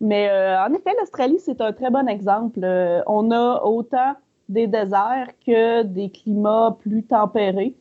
[0.00, 2.60] Mais euh, en effet, l'Australie, c'est un très bon exemple.
[3.06, 4.14] on a autant
[4.48, 7.76] des déserts que des climats plus tempérés.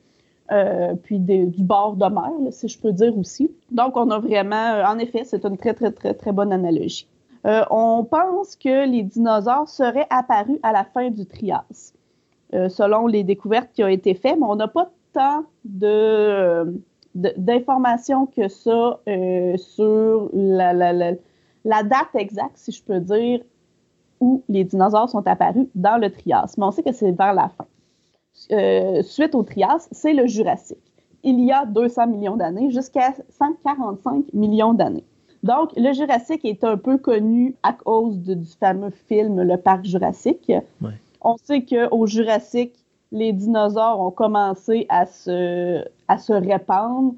[0.51, 3.51] euh, puis du bord de mer, si je peux dire aussi.
[3.71, 7.07] Donc, on a vraiment, en effet, c'est une très, très, très, très bonne analogie.
[7.43, 11.93] On pense que les dinosaures seraient apparus à la fin du Trias,
[12.51, 15.45] selon les découvertes qui ont été faites, mais on n'a pas tant
[17.15, 18.99] d'informations que ça
[19.57, 23.41] sur la, la, date exacte, si je peux dire,
[24.19, 26.53] où les dinosaures sont apparus dans le Trias.
[26.57, 27.65] Mais on sait que c'est vers la fin.
[28.51, 30.77] Euh, suite au Trias, c'est le Jurassique.
[31.23, 35.05] Il y a 200 millions d'années jusqu'à 145 millions d'années.
[35.43, 40.51] Donc, le Jurassique est un peu connu à cause du fameux film Le Parc Jurassique.
[41.21, 42.75] On sait qu'au Jurassique,
[43.11, 47.13] les dinosaures ont commencé à se, à se répandre.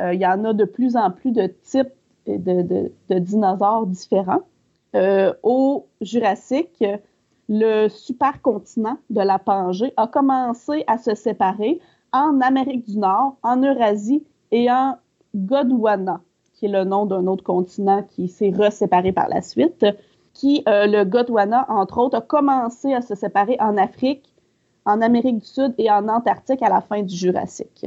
[0.00, 1.92] Euh, il y en a de plus en plus de types
[2.26, 4.42] de, de dinosaures différents.
[4.94, 6.84] Euh, au Jurassique,
[7.48, 11.80] le supercontinent de la Pangée a commencé à se séparer
[12.12, 14.96] en Amérique du Nord, en Eurasie et en
[15.34, 16.20] Gondwana,
[16.62, 19.84] qui est le nom d'un autre continent qui s'est reséparé par la suite,
[20.32, 24.32] qui, euh, le Gondwana, entre autres, a commencé à se séparer en Afrique,
[24.84, 27.86] en Amérique du Sud et en Antarctique à la fin du Jurassique.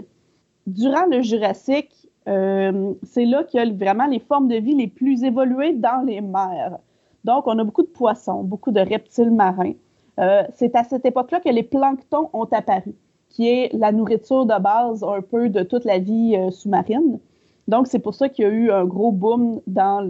[0.67, 4.87] Durant le Jurassique, euh, c'est là qu'il y a vraiment les formes de vie les
[4.87, 6.77] plus évoluées dans les mers.
[7.23, 9.73] Donc, on a beaucoup de poissons, beaucoup de reptiles marins.
[10.19, 12.93] Euh, c'est à cette époque-là que les planctons ont apparu,
[13.29, 17.19] qui est la nourriture de base un peu de toute la vie sous-marine.
[17.67, 20.01] Donc, c'est pour ça qu'il y a eu un gros boom dans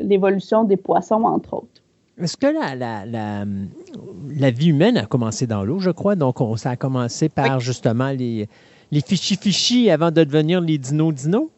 [0.00, 1.82] l'évolution des poissons, entre autres.
[2.16, 3.44] Est-ce que la, la,
[4.36, 6.14] la, vie humaine a commencé dans l'eau, je crois?
[6.14, 8.48] Donc, on, ça a commencé par justement les,
[8.92, 11.48] les fichis-fichis avant de devenir les dinos-dinos?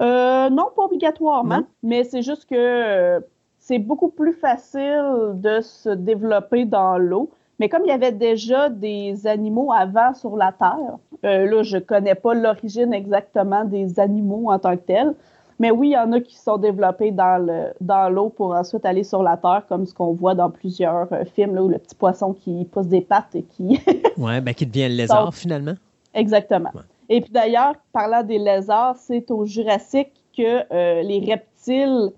[0.00, 3.20] Euh, non, pas obligatoirement, mais c'est juste que
[3.58, 7.30] c'est beaucoup plus facile de se développer dans l'eau.
[7.58, 11.78] Mais comme il y avait déjà des animaux avant sur la Terre, euh, là, je
[11.78, 15.14] connais pas l'origine exactement des animaux en tant que tels,
[15.58, 18.84] mais oui, il y en a qui sont développés dans le dans l'eau pour ensuite
[18.86, 21.78] aller sur la Terre, comme ce qu'on voit dans plusieurs euh, films, là, où le
[21.78, 23.80] petit poisson qui pousse des pattes et qui...
[24.16, 25.74] oui, ben, qui devient le lézard, finalement.
[26.14, 26.70] Exactement.
[27.08, 32.12] Et puis d'ailleurs, parlant des lézards, c'est au Jurassique que euh, les reptiles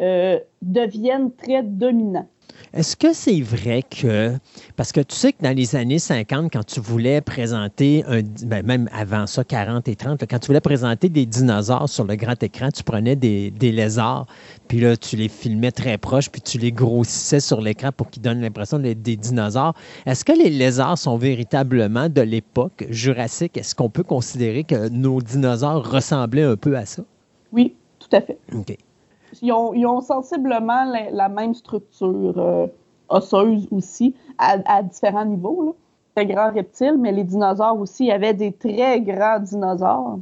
[0.00, 2.28] euh, deviennent très dominants.
[2.74, 4.32] Est-ce que c'est vrai que,
[4.76, 8.64] parce que tu sais que dans les années 50, quand tu voulais présenter, un, ben,
[8.64, 12.42] même avant ça, 40 et 30, quand tu voulais présenter des dinosaures sur le grand
[12.42, 14.26] écran, tu prenais des, lézards,
[14.68, 18.22] puis là, tu les filmais très proches, puis tu les grossissais sur l'écran pour qu'ils
[18.22, 19.74] donnent l'impression d'être des dinosaures.
[20.06, 23.58] Est-ce que les lézards sont véritablement de l'époque jurassique?
[23.58, 27.02] Est-ce qu'on peut considérer que nos dinosaures ressemblaient un peu à ça?
[27.52, 28.38] Oui, tout à fait.
[28.54, 28.74] OK
[29.40, 32.66] ils ont, sensiblement la, même structure euh,
[33.08, 35.62] osseuse aussi, à, différents niveaux.
[35.64, 35.72] Là.
[36.14, 40.18] Très grands reptiles, mais les dinosaures aussi, il y avait des très grands dinosaures.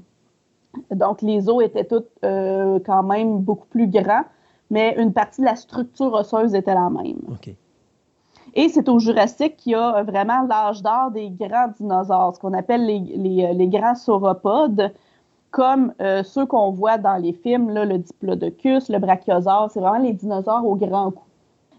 [0.92, 4.24] Donc, les os étaient tous euh, quand même beaucoup plus grands,
[4.70, 7.22] mais une partie de la structure osseuse était la même.
[8.54, 12.52] Et c'est au Jurassique qu'il y a vraiment l'âge d'or des grands dinosaures, ce qu'on
[12.52, 14.92] appelle les, les, les grands sauropodes
[15.50, 20.12] comme euh, ceux qu'on voit dans les films, le diplodocus, le brachiosaure, c'est vraiment les
[20.12, 21.24] dinosaures au grand cou.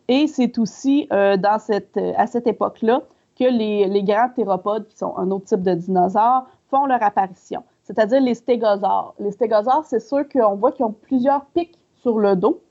[0.07, 3.01] Et c'est aussi euh, euh, à cette époque-là
[3.39, 8.21] que les, grands théropodes, qui sont un autre type de dinosaures, font leur apparition, c'est-à-dire
[8.21, 9.13] les stégosaures.
[9.19, 12.61] Les stégosaures, c'est sûr qu'on voit qu'ils ont plusieurs pics sur le dos.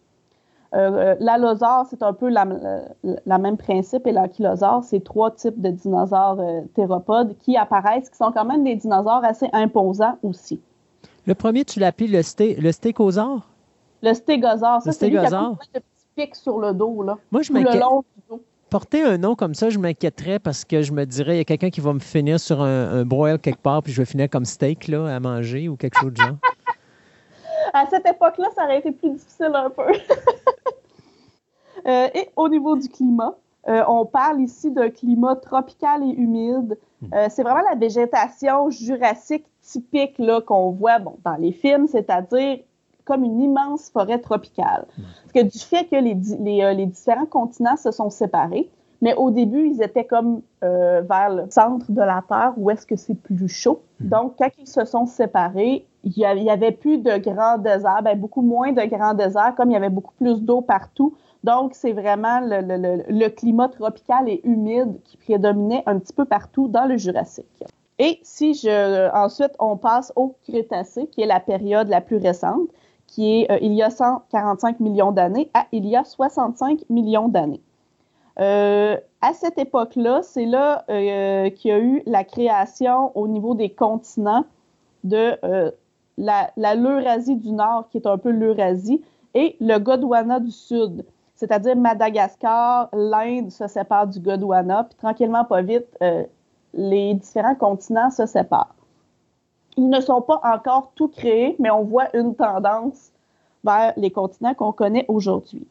[0.75, 2.47] Euh, L'allosaure, c'est un peu la,
[3.03, 6.39] la, même principe, et l'ankylosaure, c'est trois types de dinosaures
[6.75, 10.61] théropodes qui apparaissent, qui sont quand même des dinosaures assez imposants aussi.
[11.27, 13.49] Le premier, tu appelé le, sté le stégosaure?
[14.03, 14.83] Le stégosaure.
[14.83, 17.03] Ça, c'est lui qui a de petits pics sur le dos.
[17.03, 17.83] Là, Moi, je m'inquiète.
[18.71, 21.45] Porter un nom comme ça, je m'inquiéterais parce que je me dirais, il y a
[21.45, 24.45] quelqu'un qui va me finir sur un, broil quelque part, puis je vais finir comme
[24.45, 26.37] steak là, à manger ou quelque chose de genre.
[27.75, 29.83] à cette époque-là, ça aurait été plus difficile un peu.
[31.87, 33.35] Euh, et au niveau du climat,
[33.69, 36.79] euh, on parle ici d'un climat tropical et humide.
[37.01, 37.15] Hmm.
[37.15, 42.59] Euh, c'est vraiment la végétation jurassique typique là, qu'on voit bon, dans les films, c'est-à-dire
[43.05, 44.87] comme une immense forêt tropicale.
[44.97, 45.03] Mm.
[45.03, 48.71] Parce que du fait que les, les, euh, les, différents continents se sont séparés,
[49.03, 52.87] mais au début, ils étaient comme euh, vers le centre de la Terre où est-ce
[52.87, 53.83] que c'est plus chaud.
[54.01, 54.09] Mm.
[54.09, 58.43] Donc, quand ils se sont séparés, il y, avait, plus de grands déserts, ben, beaucoup
[58.43, 61.15] moins de grands déserts, comme il y avait beaucoup plus d'eau partout.
[61.45, 66.25] Donc, c'est vraiment le, le, le, climat tropical et humide qui prédominait un petit peu
[66.25, 67.65] partout dans le Jurassique.
[68.03, 72.71] Et si je, ensuite on passe au Crétacé, qui est la période la plus récente,
[73.07, 77.29] qui est euh, il y a 145 millions d'années à il y a 65 millions
[77.29, 77.61] d'années.
[78.39, 83.55] Euh, à cette époque-là, c'est là, euh, qu'il y a eu la création au niveau
[83.55, 84.47] des continents
[85.05, 85.37] de
[86.17, 89.03] la, l'Eurasie du Nord, qui est un peu l'Eurasie,
[89.35, 91.05] et le Gondwana du Sud,
[91.35, 95.99] c'est-à-dire Madagascar, l'Inde se sépare du Gondwana, puis tranquillement, pas vite,
[96.75, 98.75] les différents continents se séparent.
[99.77, 103.13] Ils ne sont pas encore tout créés, mais on voit une tendance
[103.65, 105.67] vers les continents qu'on connaît aujourd'hui.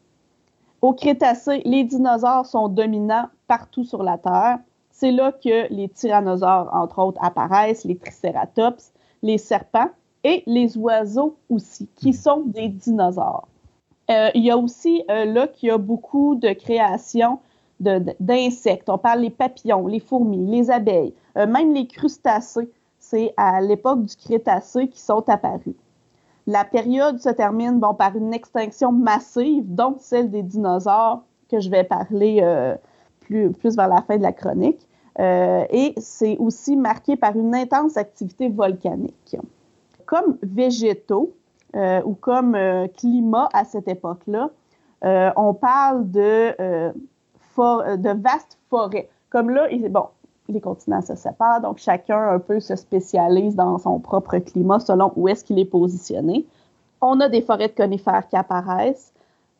[0.82, 4.58] Au Crétacé, les dinosaures sont dominants partout sur la Terre.
[4.90, 9.90] C'est là que les tyrannosaures, entre autres, apparaissent, les tricératops, les serpents
[10.24, 13.46] et les oiseaux aussi, qui sont des dinosaures.
[14.10, 17.38] Euh, il y a aussi euh, là qu'il y a beaucoup de créations
[17.80, 18.88] d'insectes.
[18.88, 22.70] On parle les papillons, les fourmis, les abeilles, euh, même les crustacés.
[22.98, 25.74] C'est à l'époque du Crétacé qui sont apparus.
[26.46, 31.70] La période se termine bon, par une extinction massive, dont celle des dinosaures, que je
[31.70, 32.74] vais parler euh,
[33.20, 34.86] plus, plus vers la fin de la chronique.
[35.18, 39.36] Euh, et c'est aussi marqué par une intense activité volcanique.
[40.06, 41.34] Comme végétaux
[41.76, 42.56] euh, ou comme
[42.96, 44.50] climat à cette époque-là,
[45.36, 46.92] on parle de,
[47.58, 49.08] de vastes forêts.
[49.30, 50.06] Comme là, bon,
[50.50, 55.12] les continents se séparent, donc chacun un peu se spécialise dans son propre climat selon
[55.16, 56.44] où est-ce qu'il est positionné.
[57.00, 59.12] On a des forêts de conifères qui apparaissent.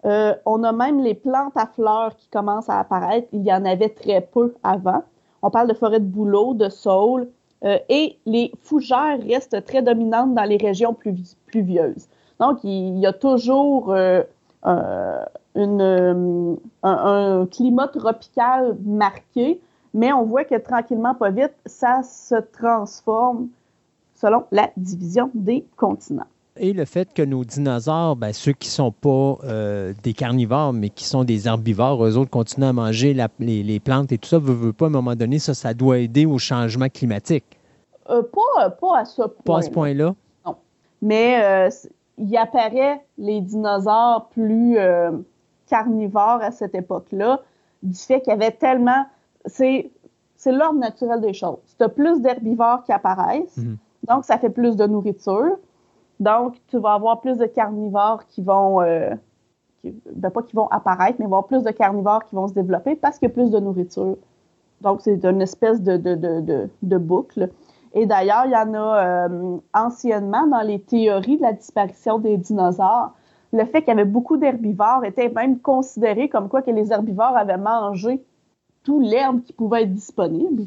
[0.05, 3.29] Euh, on a même les plantes à fleurs qui commencent à apparaître.
[3.33, 5.03] Il y en avait très peu avant.
[5.43, 7.29] On parle de forêts de bouleau, de saule,
[7.65, 10.97] euh, et les fougères restent très dominantes dans les régions
[11.47, 12.09] pluvieuses.
[12.39, 14.23] Donc, il y a toujours euh,
[15.55, 19.61] une, un, climat tropical marqué,
[19.95, 23.49] mais on voit que tranquillement, pas vite, ça se transforme
[24.15, 26.27] selon la division des continents.
[26.57, 30.73] Et le fait que nos dinosaures, ben, ceux qui ne sont pas euh, des carnivores,
[30.73, 34.39] mais qui sont des herbivores, eux autres continuent à manger les, plantes et tout ça,
[34.39, 37.45] veut, veut pas, à un moment donné, ça, ça doit aider au changement climatique.
[38.11, 39.43] Euh, pas, pas à ce point.
[39.45, 40.15] Pas à ce point-là?
[40.45, 40.57] Non.
[41.01, 41.71] Mais euh,
[42.19, 44.77] il apparaît les dinosaures plus
[45.71, 47.41] carnivores à cette époque-là,
[47.83, 49.07] du fait qu'il y avait tellement
[49.47, 51.59] c'est l'ordre naturel des choses.
[51.79, 53.77] Tu as plus d'herbivores qui apparaissent, mhm.
[54.09, 55.57] donc ça fait plus de nourriture.
[56.19, 59.15] Donc, tu vas avoir plus de carnivores qui vont, euh,
[59.83, 63.19] ben, pas qui vont apparaître, mais avoir plus de carnivores qui vont se développer parce
[63.19, 64.17] qu'il y a plus de nourriture.
[64.83, 67.49] Donc, c'est une espèce de, de, boucle.
[67.95, 72.37] Et d'ailleurs, il y en a euh, anciennement dans les théories de la disparition des
[72.37, 73.13] dinosaures.
[73.53, 77.37] Le fait qu'il y avait beaucoup d'herbivores était même considéré comme quoi que les herbivores
[77.37, 78.23] avaient mangé
[78.85, 80.65] tout l'herbe qui pouvait être disponible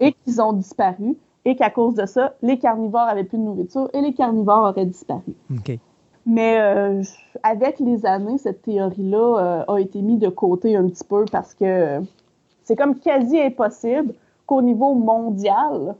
[0.00, 3.88] et qu'ils ont disparu et qu'à cause de ça, les carnivores avaient plus de nourriture
[3.94, 5.32] et les carnivores auraient disparu.
[6.26, 7.02] Mais euh,
[7.42, 11.54] avec les années, cette théorie-là euh, a été mise de côté un petit peu parce
[11.54, 12.00] que
[12.62, 14.14] c'est comme quasi impossible
[14.46, 15.94] qu'au niveau mondial,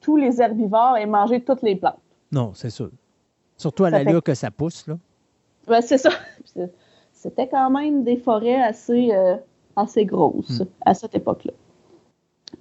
[0.00, 1.98] tous les herbivores aient mangé toutes les plantes.
[2.30, 2.90] Non, c'est sûr.
[3.56, 4.96] Surtout à l'allure que ça pousse, là.
[5.82, 6.10] C'est ça.
[7.12, 9.36] C'était quand même des forêts assez euh,
[9.74, 10.66] assez grosse hmm.
[10.84, 11.52] à cette époque-là.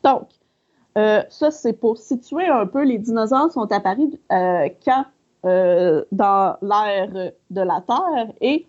[0.04, 0.28] Donc,
[0.98, 5.06] euh, ça, c'est pour situer un peu, les dinosaures sont apparus euh, quand
[5.44, 8.66] dans l'ère de la Terre et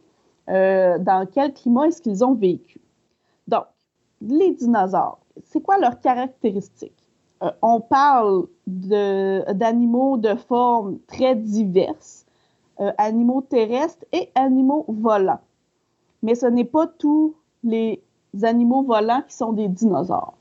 [0.46, 2.82] dans quel climat est-ce qu'ils ont vécu.
[3.48, 3.64] Donc,
[4.20, 6.92] les dinosaures, c'est quoi leurs caractéristiques?
[7.62, 12.25] on parle d'animaux de, de formes très diverses,
[12.98, 15.40] animaux terrestres et animaux volants.
[16.22, 17.34] Mais ce n'est pas tous
[17.64, 18.02] les
[18.42, 20.34] animaux volants qui sont des dinosaures.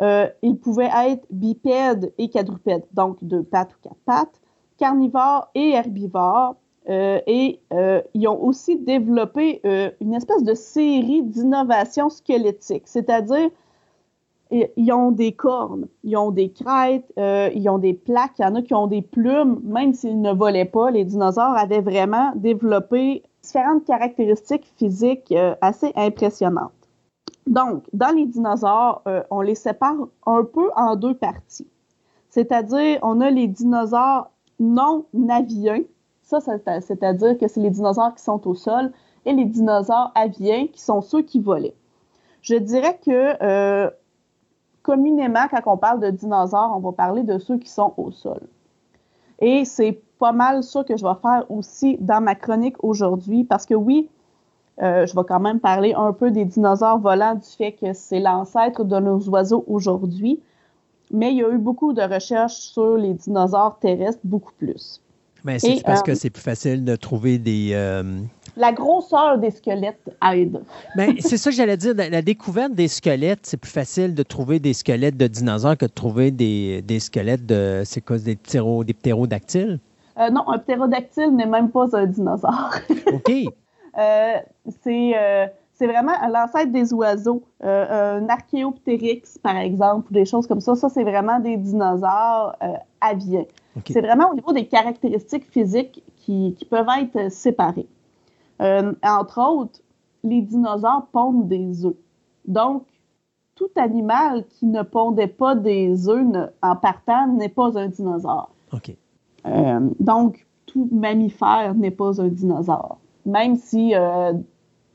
[0.00, 4.40] Euh, ils pouvaient être bipèdes et quadrupèdes, donc deux pattes ou quatre pattes,
[4.76, 6.56] carnivores et herbivores.
[6.88, 9.60] Euh, et euh, ils ont aussi développé
[10.00, 13.50] une espèce de série d'innovations squelettiques, c'est-à-dire
[14.50, 18.54] ils ont des cornes, ils ont des crêtes, ils ont des plaques, il y en
[18.54, 23.22] a qui ont des plumes, même s'ils ne volaient pas, les dinosaures avaient vraiment développé
[23.42, 26.70] différentes caractéristiques physiques assez impressionnantes.
[27.46, 29.96] Donc, dans les dinosaures, euh, on les sépare
[30.26, 31.68] un peu en deux parties.
[32.28, 35.82] C'est-à-dire, on a les dinosaures non aviens,
[36.22, 38.90] ça, c'est-à-dire que c'est les dinosaures qui sont au sol,
[39.24, 41.76] et les dinosaures aviens, qui sont ceux qui volaient.
[42.42, 43.90] Je dirais que euh,
[44.86, 48.40] communément, quand on parle de dinosaures, on va parler de ceux qui sont au sol.
[49.40, 53.66] Et c'est pas mal ça que je vais faire aussi dans ma chronique aujourd'hui, parce
[53.66, 54.08] que oui,
[54.80, 58.20] euh, je vais quand même parler un peu des dinosaures volants du fait que c'est
[58.20, 60.40] l'ancêtre de nos oiseaux aujourd'hui.
[61.10, 65.02] Mais il y a eu beaucoup de recherches sur les dinosaures terrestres, beaucoup plus.
[65.42, 68.20] Mais c'est parce que euh, c'est plus facile de trouver des, euh,
[68.56, 70.62] la grosseur des squelettes aide.
[70.96, 71.94] Ben, c'est ça que j'allais dire.
[71.96, 75.90] La découverte des squelettes, c'est plus facile de trouver des squelettes de dinosaures que de
[75.90, 77.82] trouver des, des squelettes de.
[77.84, 79.78] C'est quoi, des, ptéro, des ptérodactyles?
[80.18, 82.74] Euh, non, un ptérodactyle n'est même pas un dinosaure.
[83.12, 83.30] OK.
[83.98, 84.36] Euh,
[84.82, 85.12] c'est.
[85.16, 85.46] Euh,
[85.78, 87.42] c'est vraiment l'ancêtre des oiseaux.
[87.62, 92.56] Euh, un archéoptérix, par exemple, ou des choses comme ça, ça, c'est vraiment des dinosaures
[92.62, 93.44] euh, aviens.
[93.86, 97.86] C'est vraiment au niveau des caractéristiques physiques qui, peuvent être séparées.
[98.60, 99.80] Euh, entre autres,
[100.22, 101.96] les dinosaures pondent des œufs.
[102.46, 102.84] Donc,
[103.54, 108.50] tout animal qui ne pondait pas des œufs en partant n'est pas un dinosaure.
[110.00, 112.98] donc, tout mammifère n'est pas un dinosaure.
[113.24, 113.94] Même si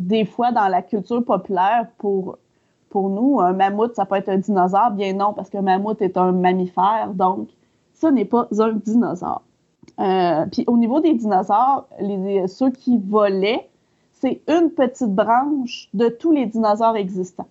[0.02, 2.38] des fois, dans la culture populaire, pour,
[2.90, 4.92] pour nous, un mammouth, ça peut être un dinosaure.
[4.92, 7.50] Bien non, parce qu'un mammouth est un mammifère, donc
[7.94, 9.44] ce n'est pas un dinosaure.
[10.00, 11.88] Euh, puis au niveau des dinosaures,
[12.48, 13.70] ceux qui volaient,
[14.12, 17.48] c'est une petite branche de tous les dinosaures existants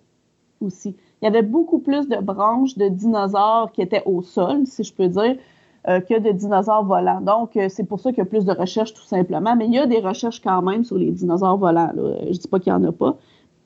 [0.61, 0.95] aussi.
[1.21, 4.93] Il y avait beaucoup plus de branches de dinosaures qui étaient au sol, si je
[4.93, 5.35] peux dire,
[5.87, 7.21] euh, que de dinosaures volants.
[7.21, 9.55] Donc, euh, c'est pour ça qu'il y a plus de recherches, tout simplement.
[9.55, 11.91] Mais il y a des recherches quand même sur les dinosaures volants.
[11.95, 13.15] Je ne dis pas qu'il n'y en a pas.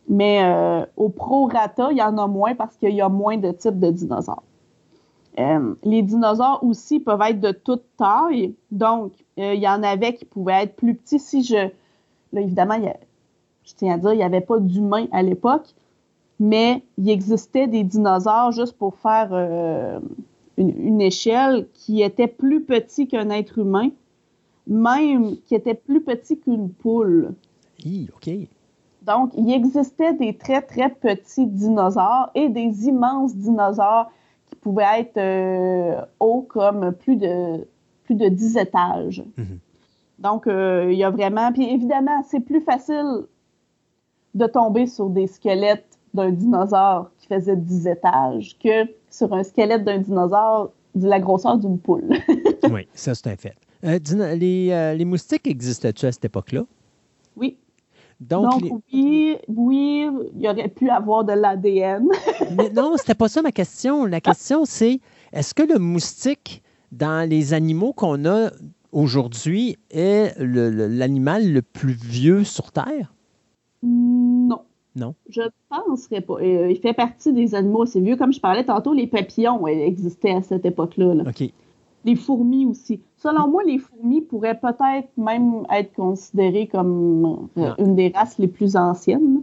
[0.08, 3.80] Mais au prorata, il y en a moins parce qu'il y a moins de types
[3.80, 4.44] de dinosaures.
[5.38, 8.54] Les dinosaures aussi peuvent être de toute taille.
[8.72, 11.20] Donc, il y en avait qui pouvaient être plus petits.
[11.20, 11.70] Si je.
[12.34, 12.76] Là, évidemment,
[13.64, 15.74] je tiens à dire, il n'y avait pas d'humains à l'époque,
[16.40, 19.34] mais il existait des dinosaures juste pour faire
[20.58, 23.90] une, échelle qui était plus petit qu'un être humain,
[24.68, 27.34] même qui était plus petit qu'une poule.
[27.86, 28.30] OK.
[29.04, 34.12] Donc, il existait des très, très petits dinosaures et des immenses dinosaures
[34.66, 37.68] qui pouvaient être euh, hauts comme plus de,
[38.04, 39.24] plus de 10 étages.
[39.38, 39.60] Mhm.
[40.20, 41.52] Donc, euh, il y a vraiment...
[41.52, 43.26] Puis évidemment, c'est plus facile
[44.34, 49.84] de tomber sur des squelettes d'un dinosaure qui faisait 10 étages que sur un squelette
[49.84, 52.10] d'un dinosaure de la grosseur d'une poule.
[52.72, 53.56] oui, ça, c'est un fait.
[53.84, 54.00] Euh,
[54.36, 56.64] les, euh, les, moustiques existaient-tu à cette époque-là?
[57.36, 57.58] Oui.
[58.22, 58.64] Donc,
[58.94, 62.08] oui, oui, il y aurait pu avoir de l'ADN.
[62.58, 64.06] Mais non, c'était pas ça ma question.
[64.06, 65.00] La question, c'est
[65.34, 68.52] est-ce que le moustique, dans les animaux qu'on a
[68.92, 73.14] aujourd'hui, est l'animal le plus vieux sur Terre?
[73.84, 74.62] Non.
[74.96, 75.14] Non.
[75.30, 76.36] Je ne penserais pas.
[76.36, 78.16] Euh, il fait partie des animaux assez vieux.
[78.16, 81.24] Comme je parlais tantôt, les papillons existaient à cette époque-là.
[81.28, 81.52] OK.
[82.06, 83.02] Les fourmis aussi.
[83.18, 88.48] Selon moi, les fourmis pourraient peut-être même être considérées comme euh, une des races les
[88.48, 89.42] plus anciennes.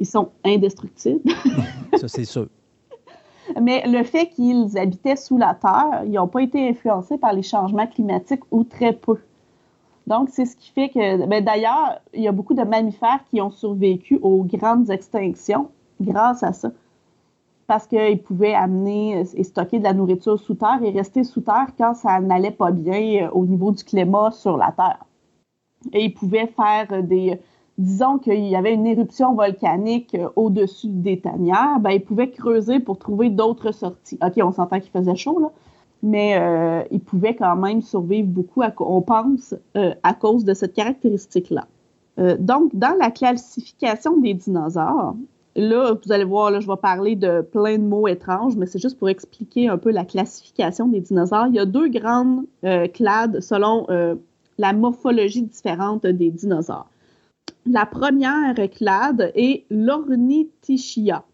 [0.00, 1.30] Ils sont indestructibles.
[1.96, 2.48] Ça, c'est sûr.
[3.60, 7.42] Mais le fait qu'ils habitaient sous la terre, ils n'ont pas été influencés par les
[7.42, 9.18] changements climatiques ou très peu.
[10.06, 13.40] Donc, c'est ce qui fait que, ben, d'ailleurs, il y a beaucoup de mammifères qui
[13.40, 15.68] ont survécu aux grandes extinctions
[16.00, 16.70] grâce à ça.
[17.66, 21.68] Parce qu'ils pouvaient amener et stocker de la nourriture sous terre et rester sous terre
[21.78, 25.04] quand ça n'allait pas bien euh, au niveau du climat sur la Terre.
[25.92, 27.38] Et ils pouvaient faire des.
[27.78, 32.80] Disons qu'il y avait une éruption volcanique euh, au-dessus des tanières, ben, ils pouvaient creuser
[32.80, 34.18] pour trouver d'autres sorties.
[34.22, 35.50] OK, on s'entend qu'il faisait chaud, là
[36.04, 39.54] mais euh, ils pouvaient quand même survivre beaucoup, on pense,
[40.02, 41.68] à cause de cette caractéristique-là.
[42.40, 45.14] Donc, dans la classification des dinosaures,
[45.56, 48.78] là, vous allez voir, là, je vais parler de plein de mots étranges, mais c'est
[48.78, 51.46] juste pour expliquer un peu la classification des dinosaures.
[51.48, 52.44] Il y a deux grandes
[52.94, 53.86] clades selon
[54.58, 56.88] la morphologie différente des dinosaures.
[57.66, 61.24] La première clade est l'Ornithischia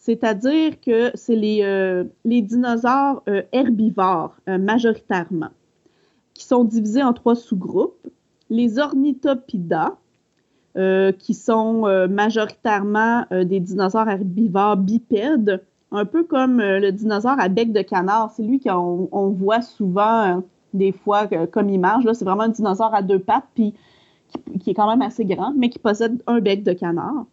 [0.00, 5.50] c'est-à-dire que c'est les, euh, les, dinosaures euh, herbivores euh, majoritairement,
[6.32, 8.08] qui sont divisés en trois sous-groupes.
[8.48, 8.78] Les
[10.74, 17.72] ornithopidas, qui sont majoritairement des dinosaures herbivores bipèdes, un peu comme le dinosaure à bec
[17.72, 18.30] de canard.
[18.36, 20.42] C'est lui qu'on on voit souvent,
[20.72, 22.04] des fois, comme image.
[22.12, 23.74] C'est vraiment un dinosaure à deux pattes, puis
[24.60, 27.26] qui, est quand même assez grand, mais qui possède un bec de canard.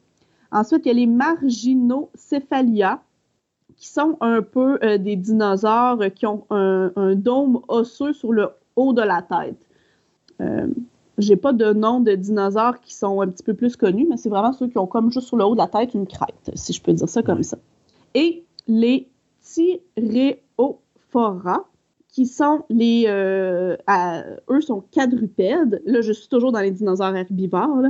[0.52, 3.02] Ensuite, il y a les marginocéphalia,
[3.78, 8.94] qui sont un peu euh, des dinosaures qui ont un, dôme osseux sur le haut
[8.94, 9.58] de la tête.
[11.18, 14.30] J'ai pas de nom de dinosaures qui sont un petit peu plus connus, mais c'est
[14.30, 16.74] vraiment ceux qui ont comme juste sur le haut de la tête une crête, si
[16.74, 17.58] je peux dire ça comme ça.
[18.14, 19.10] Et les
[19.42, 20.46] Tyréophora,
[22.10, 23.06] qui sont les.
[23.08, 23.78] Euh,
[24.50, 25.82] eux sont quadrupèdes.
[25.86, 27.82] Là, je suis toujours dans les dinosaures herbivores.
[27.82, 27.90] Là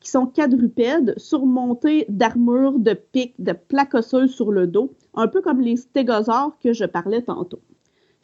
[0.00, 5.40] qui sont quadrupèdes, surmontés d'armures, de pics, de plaques osseuses sur le dos, un peu
[5.40, 7.60] comme les stégosaures que je parlais tantôt.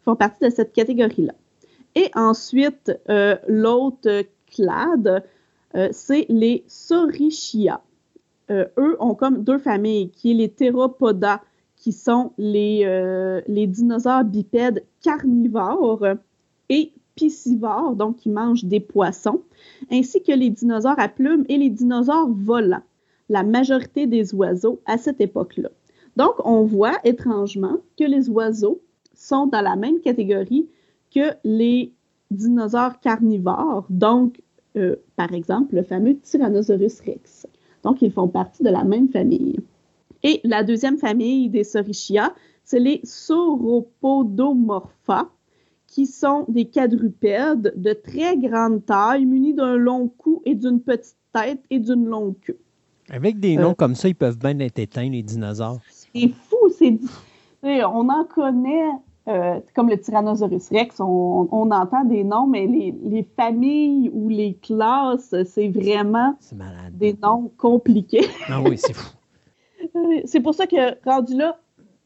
[0.00, 1.34] Ils font partie de cette catégorie-là.
[1.96, 4.22] Et ensuite, euh, l'autre
[4.60, 7.80] euh, c'est les Saurischia.
[8.50, 11.42] Euh, eux ont comme deux familles, qui est les Theropoda,
[11.76, 16.06] qui sont les, euh, les dinosaures bipèdes carnivores,
[16.68, 19.42] et piscivores, donc qui mangent des poissons,
[19.90, 22.82] ainsi que les dinosaures à plumes et les dinosaures volants,
[23.28, 25.70] la majorité des oiseaux à cette époque-là.
[26.16, 28.80] Donc, on voit étrangement que les oiseaux
[29.14, 30.68] sont dans la même catégorie
[31.14, 31.92] que les
[32.30, 34.40] dinosaures carnivores, donc,
[34.76, 37.46] euh, par exemple, le fameux Tyrannosaurus rex.
[37.82, 39.58] Donc, ils font partie de la même famille.
[40.22, 42.34] Et la deuxième famille des Saurischia,
[42.64, 45.28] c'est les Sauropodomorpha,
[45.86, 51.16] qui sont des quadrupèdes de très grande taille, munis d'un long cou et d'une petite
[51.32, 52.58] tête et d'une longue queue.
[53.10, 55.78] Avec des noms euh, comme ça, ils peuvent bien être éteints, les dinosaures.
[55.90, 56.98] C'est fou, c'est.
[57.62, 58.88] On en connaît,
[59.26, 65.34] euh, comme le Tyrannosaurus Rex, on, entend des noms, mais les, familles ou les classes,
[65.46, 66.36] c'est vraiment
[66.92, 68.26] des noms compliqués.
[68.48, 69.10] Ah oui, c'est fou.
[70.26, 71.58] c'est pour ça que, rendu là,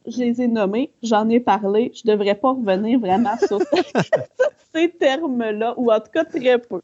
[0.07, 3.59] je les ai nommés, j'en ai parlé, je ne devrais pas revenir vraiment sur
[4.75, 6.81] ces termes-là, ou en tout cas très peu.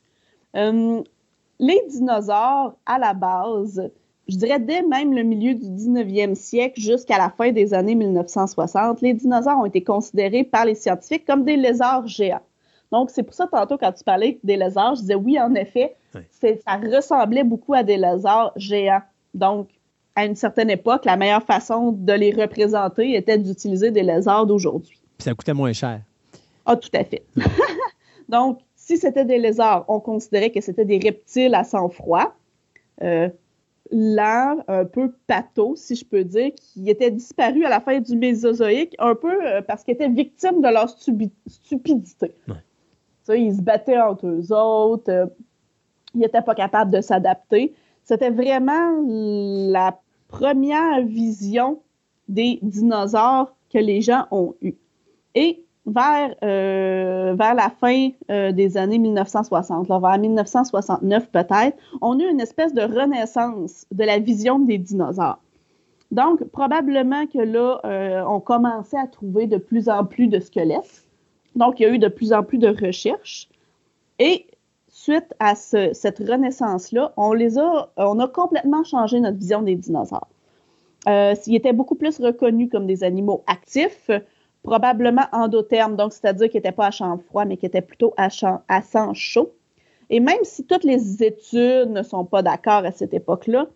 [0.56, 1.01] Euh,
[1.61, 3.89] les dinosaures, à la base,
[4.29, 9.01] je dirais dès même le milieu du 19e siècle jusqu'à la fin des années 1960,
[9.03, 12.41] les dinosaures ont été considérés par les scientifiques comme des lézards géants.
[12.93, 15.97] Donc, c'est pour ça, tantôt, quand tu parlais des lézards, je disais oui, en effet,
[16.13, 19.03] ça ressemblait beaucoup à des lézards géants.
[19.35, 19.69] Donc,
[20.15, 25.01] à une certaine époque, la meilleure façon de les représenter était d'utiliser des lézards d'aujourd'hui.
[25.19, 26.01] Puis ça coûtait moins cher.
[26.67, 27.25] Ah, tout à fait.
[28.29, 32.35] Donc, si c'était des lézards, on considérait que c'était des reptiles à sang froid.
[33.03, 33.29] Euh,
[33.95, 38.16] lents, un peu pato, si je peux dire, qui étaient disparus à la fin du
[38.16, 42.33] Mésozoïque, un peu euh, parce qu'ils étaient victimes de leur stupidité.
[43.29, 45.27] ils se battaient entre eux autres, euh,
[46.15, 47.73] ils n'étaient pas capables de s'adapter.
[48.03, 49.99] C'était vraiment la
[50.29, 51.81] première vision
[52.29, 54.75] des dinosaures que les gens ont eue.
[55.35, 62.24] Et vers, euh, vers la fin euh, des années 1960, vers 1969 peut-être, on a
[62.24, 65.39] une espèce de renaissance de la vision des dinosaures.
[66.11, 71.05] Donc, probablement que là, euh, on commençait à trouver de plus en plus de squelettes.
[71.56, 73.48] Donc, il y a eu de plus en plus de recherches.
[74.19, 74.47] Et
[74.89, 80.28] suite à cette renaissance-là, on les a, on a complètement changé notre vision des dinosaures.
[81.06, 84.09] Ils étaient beaucoup plus reconnus comme des animaux actifs,
[84.65, 88.28] probablement endothermes, donc c'est-à-dire qu'ils n'étaient pas à champ froid, mais qui étaient plutôt à,
[88.69, 89.53] à sang chaud.
[90.11, 93.66] Et même si toutes les études ne sont pas d'accord à cette époque-là,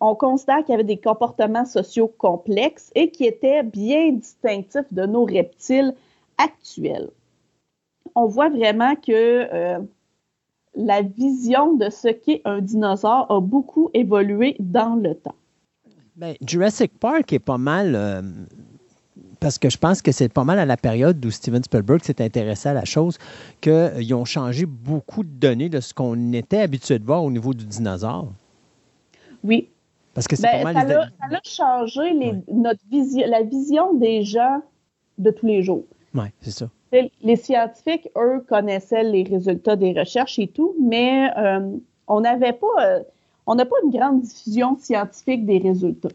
[0.00, 5.06] on constate qu'il y avait des comportements sociaux complexes et qui étaient bien distinctifs de
[5.06, 5.94] nos reptiles
[6.38, 7.10] actuels.
[8.14, 9.78] On voit vraiment que euh,
[10.74, 15.34] la vision de ce qu'est un dinosaure a beaucoup évolué dans le temps.
[16.16, 18.22] Bien, Jurassic Park est pas mal euh,
[19.40, 22.22] parce que je pense que c'est pas mal à la période où Steven Spielberg s'est
[22.22, 23.18] intéressé à la chose,
[23.60, 27.30] qu'ils euh, ont changé beaucoup de données de ce qu'on était habitué de voir au
[27.30, 28.32] niveau du dinosaure.
[29.44, 29.68] Oui.
[30.14, 30.88] Parce que c'est ben, pas mal.
[30.88, 34.62] Ça, a, changé notre vision, la vision des gens
[35.18, 35.84] de tous les jours.
[36.14, 36.68] Oui, c'est ça.
[37.22, 42.66] Les scientifiques, eux, connaissaient les résultats des recherches et tout, mais euh, on n'avait pas,
[42.80, 43.02] euh,
[43.46, 46.08] on n'a pas une grande diffusion scientifique des résultats.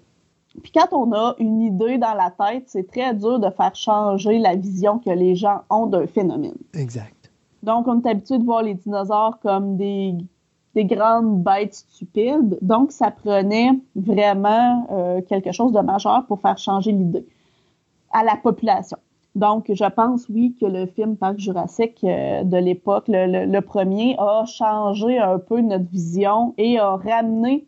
[0.62, 4.38] Puis quand on a une idée dans la tête, c'est très dur de faire changer
[4.38, 6.58] la vision que les gens ont d'un phénomène.
[6.74, 7.32] Exact.
[7.64, 10.16] Donc, on est habitué de voir les dinosaures comme des,
[10.76, 12.58] des grandes bêtes stupides.
[12.62, 17.26] Donc, ça prenait vraiment euh, quelque chose de majeur pour faire changer l'idée
[18.12, 18.98] à la population.
[19.36, 24.46] Donc, je pense, oui, que le film Parc Jurassique euh, de l'époque, le, premier, a
[24.46, 27.66] changé un peu notre vision et a ramené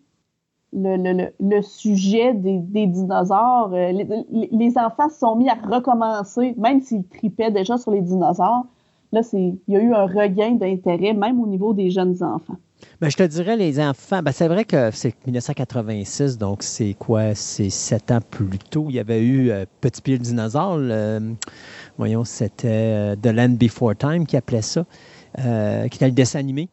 [0.76, 3.72] le, sujet des, dinosaures.
[3.73, 3.91] Euh,
[4.31, 8.65] les, enfants se sont mis à recommencer, même s'ils tripaient déjà sur les dinosaures.
[9.11, 12.57] Là, il y a eu un regain d'intérêt, même au niveau des jeunes enfants.
[12.99, 17.34] Ben, je te dirais, les enfants, ben, c'est vrai que c'est 1986, donc c'est quoi?
[17.34, 18.88] C'est sept ans plus tôt.
[18.89, 20.80] Il y avait eu euh, Petit Pied le dinosaure.
[21.97, 24.85] voyons, c'était euh, The Land Before Time qui appelait ça,
[25.38, 26.68] qui était le dessin animé.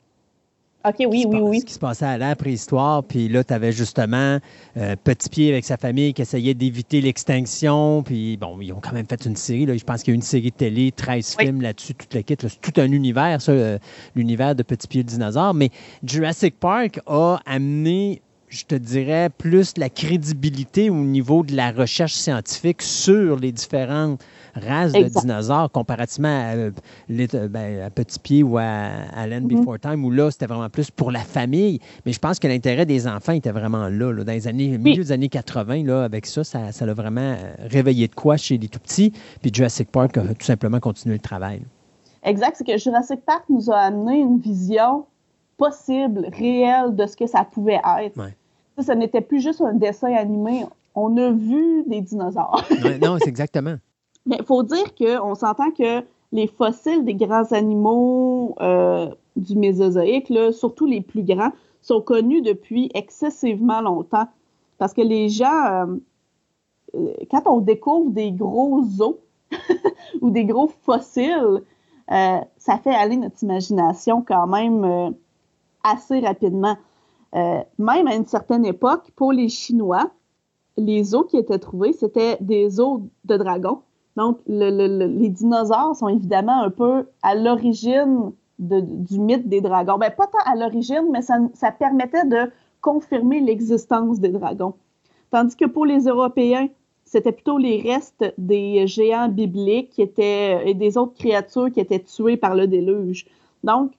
[0.84, 1.60] OK, oui, oui, oui.
[1.60, 3.04] Ce qui se passait à la préhistoire.
[3.04, 4.38] Puis là, tu avais justement
[4.76, 8.02] euh, Petit Pied avec sa famille qui essayait d'éviter l'extinction.
[8.02, 9.66] Puis bon, ils ont quand même fait une série.
[9.66, 9.76] Là.
[9.76, 12.36] Je pense qu'il y a une série de télé, 13 films là-dessus, toute la kit.
[12.40, 13.78] C'est tout un univers, ça, euh,
[14.16, 15.54] l'univers de Petit Pied le dinosaure.
[15.54, 15.70] Mais
[16.02, 18.20] Jurassic Park a amené
[18.52, 24.22] je te dirais, plus la crédibilité au niveau de la recherche scientifique sur les différentes
[24.54, 26.70] races de dinosaures comparativement à, euh,
[27.08, 28.90] ben, Petit Pied ou à,
[29.26, 29.60] Land mm-hmm.
[29.60, 31.80] Before Time, où là, c'était vraiment plus pour la famille.
[32.04, 35.12] Mais je pense que l'intérêt des enfants était vraiment là, dans les années, milieu des
[35.12, 35.84] années 80.
[35.84, 39.14] Là, avec ça, ça, ça a vraiment réveillé de quoi chez les tout petits.
[39.40, 41.62] Puis Jurassic Park a tout simplement continué le travail.
[42.22, 45.06] Exact, c'est que Jurassic Park nous a amené une vision
[45.56, 48.20] possible, réelle de ce que ça pouvait être.
[48.78, 50.64] Ce n'était plus juste un dessin animé.
[50.94, 52.64] On a vu des dinosaures.
[53.02, 53.76] non, c'est exactement.
[54.26, 60.28] Mais il faut dire qu'on s'entend que les fossiles des grands animaux euh, du Mésozoïque,
[60.28, 64.28] là, surtout les plus grands, sont connus depuis excessivement longtemps.
[64.78, 65.86] Parce que les gens,
[66.94, 69.16] euh, quand on découvre des gros os
[70.20, 71.62] ou des gros fossiles,
[72.10, 75.10] euh, ça fait aller notre imagination quand même euh,
[75.84, 76.76] assez rapidement.
[77.34, 80.10] Euh, même à une certaine époque, pour les Chinois,
[80.76, 83.80] les os qui étaient trouvés, c'était des os de dragon.
[84.16, 89.98] Donc, les dinosaures sont évidemment un peu à l'origine du mythe des dragons.
[89.98, 92.50] Ben, pas tant à l'origine, mais ça, permettait de
[92.80, 94.74] confirmer l'existence des dragons.
[95.30, 96.68] Tandis que pour les Européens,
[97.04, 102.02] c'était plutôt les restes des géants bibliques qui étaient, et des autres créatures qui étaient
[102.02, 103.26] tuées par le déluge.
[103.64, 103.92] Donc,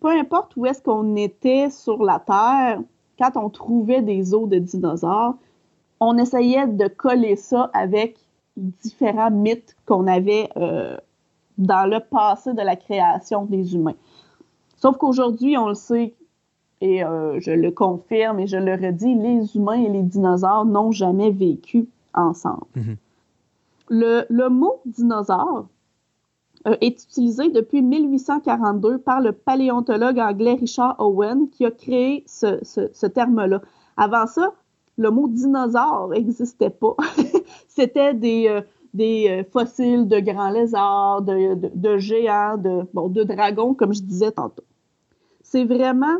[0.00, 2.80] peu importe où est-ce qu'on était sur la Terre,
[3.18, 5.34] quand on trouvait des os de dinosaures,
[6.00, 8.18] on essayait de coller ça avec
[8.56, 10.96] différents mythes qu'on avait euh,
[11.58, 13.96] dans le passé de la création des humains.
[14.76, 16.14] Sauf qu'aujourd'hui, on le sait,
[16.80, 20.92] et euh, je le confirme et je le redis, les humains et les dinosaures n'ont
[20.92, 22.66] jamais vécu ensemble.
[22.76, 22.96] Mhm.
[23.88, 25.66] le, mot dinosaure
[26.66, 33.06] euh, est utilisé depuis 1842 par le paléontologue anglais Richard Owen qui a créé ce,
[33.06, 33.60] terme-là.
[33.98, 34.54] Avant ça,
[34.96, 36.96] le mot dinosaure n'existait pas.
[37.68, 38.62] C'était des, euh,
[38.94, 44.32] des euh, fossiles de grands lézards, de, géants, de, bon, de dragons, comme je disais
[44.32, 44.64] tantôt.
[45.42, 46.16] C'est vraiment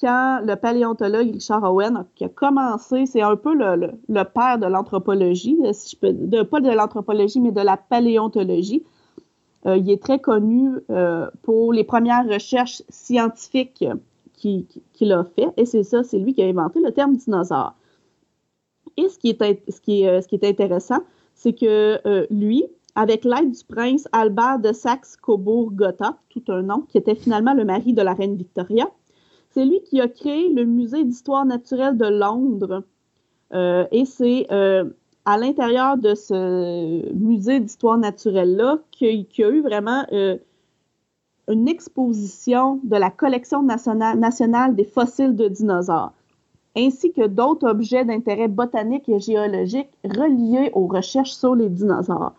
[0.00, 4.66] quand le paléontologue Richard Owen a, qui a commencé, c'est un peu le, père de
[4.66, 8.84] l'anthropologie, si je peux, de, pas de l'anthropologie, mais de la paléontologie.
[9.66, 13.84] Euh, il est très connu euh, pour les premières recherches scientifiques
[14.34, 17.74] qu'il a fait, et c'est ça, c'est lui qui a inventé le terme dinosaure.
[18.96, 21.00] Et ce qui est, est intéressant,
[21.34, 22.64] c'est que lui,
[22.94, 27.92] avec l'aide du prince Albert de Saxe-Cobourg-Gotha, tout un nom, qui était finalement le mari
[27.92, 28.88] de la reine Victoria,
[29.50, 32.84] c'est lui qui a créé le Musée d'histoire naturelle de Londres.
[33.54, 34.84] Euh, et c'est euh,
[35.28, 40.38] à l'intérieur de ce musée d'histoire naturelle-là qu'il y a eu vraiment euh,
[41.48, 46.12] une exposition de la collection nationale, des fossiles de dinosaures,
[46.74, 52.32] ainsi que d'autres objets d'intérêt botanique et géologique reliés aux recherches sur les dinosaures.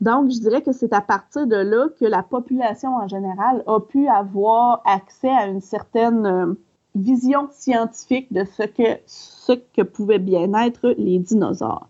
[0.00, 3.78] Donc, je dirais que c'est à partir de là que la population en général a
[3.78, 6.54] pu avoir accès à une certaine euh,
[6.96, 11.86] vision scientifique de ce que, ce que pouvaient bien être les dinosaures.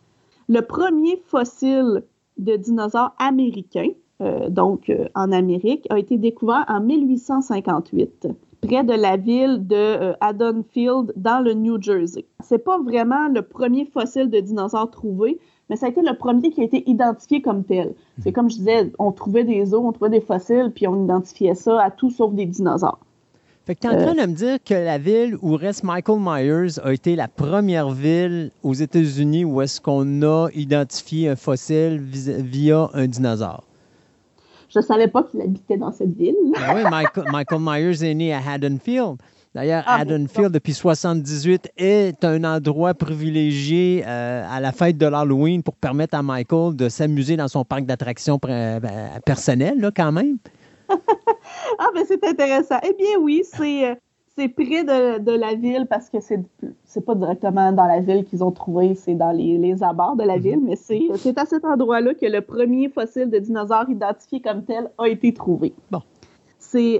[0.49, 2.03] Le premier fossile
[2.39, 3.89] de dinosaures américain,
[4.21, 8.29] euh, donc euh, en Amérique, a été découvert en 1858
[8.63, 12.25] près de la ville de Haddonfield dans le New Jersey.
[12.45, 16.51] C'est pas vraiment le premier fossile de dinosaure trouvé, mais ça a été le premier
[16.51, 17.95] qui a été identifié comme tel.
[18.21, 18.35] C'est mhm.
[18.35, 21.81] comme je disais, on trouvait des os, on trouvait des fossiles, puis on identifiait ça
[21.83, 23.01] à tout sauf des dinosaures.
[23.65, 26.19] Fait que tu es en train de me dire que la ville où reste Michael
[26.19, 32.01] Myers a été la première ville aux États-Unis où est-ce qu'on a identifié un fossile
[32.01, 33.63] via un dinosaure.
[34.69, 36.35] Je ne savais pas qu'il habitait dans cette ville.
[36.55, 39.19] Ben oui, Michael, Michael Myers est né à Haddonfield.
[39.55, 45.63] D'ailleurs, ah, Haddonfield, depuis 1978, est un endroit privilégié euh, à la fête de l'Halloween
[45.63, 48.81] pour permettre à Michael de s'amuser dans son parc d'attractions ben,
[49.27, 50.39] personnel, là, quand même.
[51.79, 52.79] Ah, ben c'est intéressant.
[52.83, 53.91] Eh bien, oui, c'est.
[53.91, 53.95] Euh,
[54.35, 56.41] c'est près de, la ville parce que c'est
[56.87, 60.25] c'est pas directement dans la ville qu'ils ont trouvé, c'est dans les, les, abords de
[60.25, 60.43] la mhm.
[60.43, 64.91] ville, mais c'est à cet endroit-là que le premier fossile de dinosaure identifié comme tel
[64.97, 65.75] a été trouvé.
[65.91, 66.01] Bon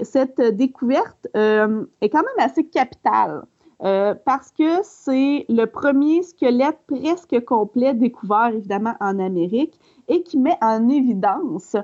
[0.03, 3.43] cette découverte euh, est quand même assez capitale.
[3.81, 10.37] Euh, parce que c'est le premier squelette presque complet découvert évidemment en Amérique et qui
[10.37, 11.75] met en évidence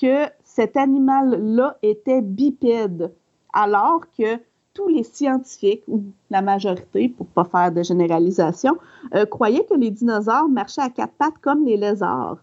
[0.00, 3.12] que cet animal-là était bipède,
[3.52, 4.38] alors que
[4.72, 8.76] tous les scientifiques, ou la majorité, pour ne pas faire de généralisation,
[9.16, 12.38] euh, croyaient que les dinosaures marchaient à quatre pattes comme les lézards.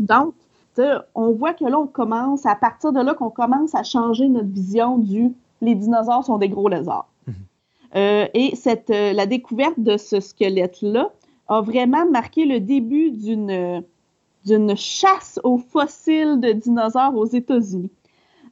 [0.00, 0.34] Donc,
[1.14, 4.48] on voit que là, on commence, à partir de là, qu'on commence à changer notre
[4.48, 7.08] vision du les dinosaures sont des gros lézards.
[7.26, 8.28] Mhm.
[8.34, 11.10] et cette, la découverte de ce squelette-là
[11.48, 13.84] a vraiment marqué le début d'une
[14.44, 17.90] d'une chasse aux fossiles de dinosaures aux États-Unis.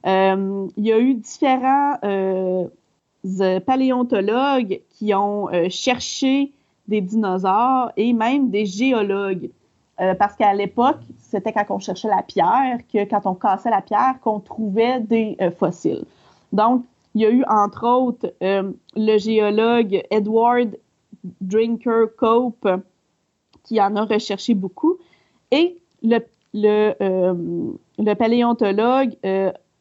[0.05, 1.97] il y a eu différents
[3.65, 6.51] paléontologues qui ont cherché
[6.87, 9.49] des dinosaures et même des géologues.
[10.01, 13.81] Euh, parce qu'à l'époque, c'était quand on cherchait la pierre, que quand on cassait la
[13.81, 16.05] pierre, qu'on trouvait des euh, fossiles.
[16.53, 16.85] Donc,
[17.15, 20.77] il y a eu entre autres euh, le géologue Edward
[21.41, 22.67] Drinker Cope
[23.63, 24.97] qui en a recherché beaucoup
[25.51, 26.19] et le,
[26.53, 29.15] le, paléontologue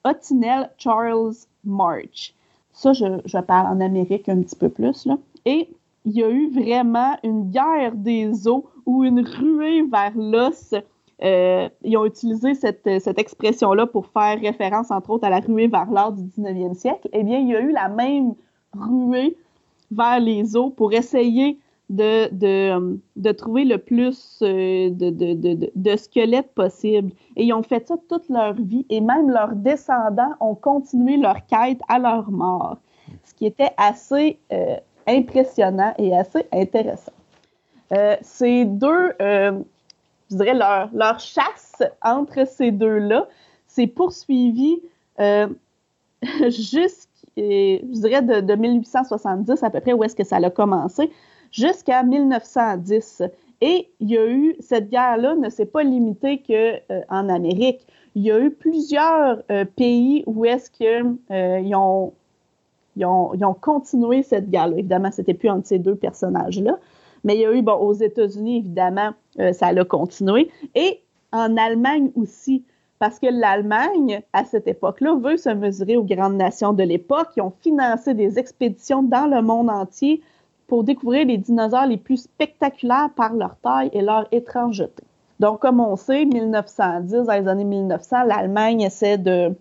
[0.05, 1.35] Otinel Charles
[1.65, 2.35] March.
[2.73, 5.09] Ça, je, parle en Amérique un petit peu plus.
[5.45, 5.69] Et
[6.05, 10.75] il y a eu vraiment une guerre des eaux ou une ruée vers l'os.
[11.25, 15.67] Euh, ils ont utilisé cette, cette expression-là pour faire référence, entre autres, à la ruée
[15.67, 17.09] vers l'art du 19e siècle.
[17.13, 18.35] Eh bien, il y a eu la même
[18.73, 19.37] ruée
[19.91, 21.59] vers les eaux pour essayer
[21.89, 27.13] de, de, de trouver le plus euh, de, de, de, squelettes possible.
[27.37, 31.47] Et ils ont fait ça toute leur vie et même leurs descendants ont continué leur
[31.47, 32.77] quête à leur mort,
[33.25, 37.13] ce qui était assez euh, impressionnant et assez intéressant.
[37.93, 39.59] Euh, ces deux, euh,
[40.31, 43.27] je dirais, leur, leur, chasse entre ces deux-là
[43.67, 44.83] s'est poursuivie
[45.21, 45.49] euh,
[46.49, 51.11] jusqu'à, je dirais, de, de, 1870 à peu près, où est-ce que ça a commencé,
[51.51, 53.23] jusqu'à 1910.
[53.61, 57.87] Et il y a eu, cette guerre-là ne s'est pas limitée qu'en Amérique.
[58.15, 59.43] Il y a eu plusieurs
[59.77, 62.13] pays où est-ce qu'ils ont
[62.99, 64.79] ils ont, continué cette guerre-là.
[64.79, 66.79] Évidemment, c'était plus entre ces deux personnages-là.
[67.25, 70.51] Mais il y a eu, bon, aux États-Unis, évidemment, euh, ça a continué.
[70.75, 71.01] Et
[71.33, 72.65] en Allemagne aussi,
[72.99, 77.29] parce que l'Allemagne, à cette époque-là, veut se mesurer aux grandes nations de l'époque.
[77.37, 80.23] Ils ont financé des expéditions dans le monde entier
[80.69, 85.03] pour découvrir les dinosaures les plus spectaculaires par leur taille et leur étrangeté.
[85.41, 89.55] Donc, comme on sait, 1910, dans les années 1900, l'Allemagne essaie de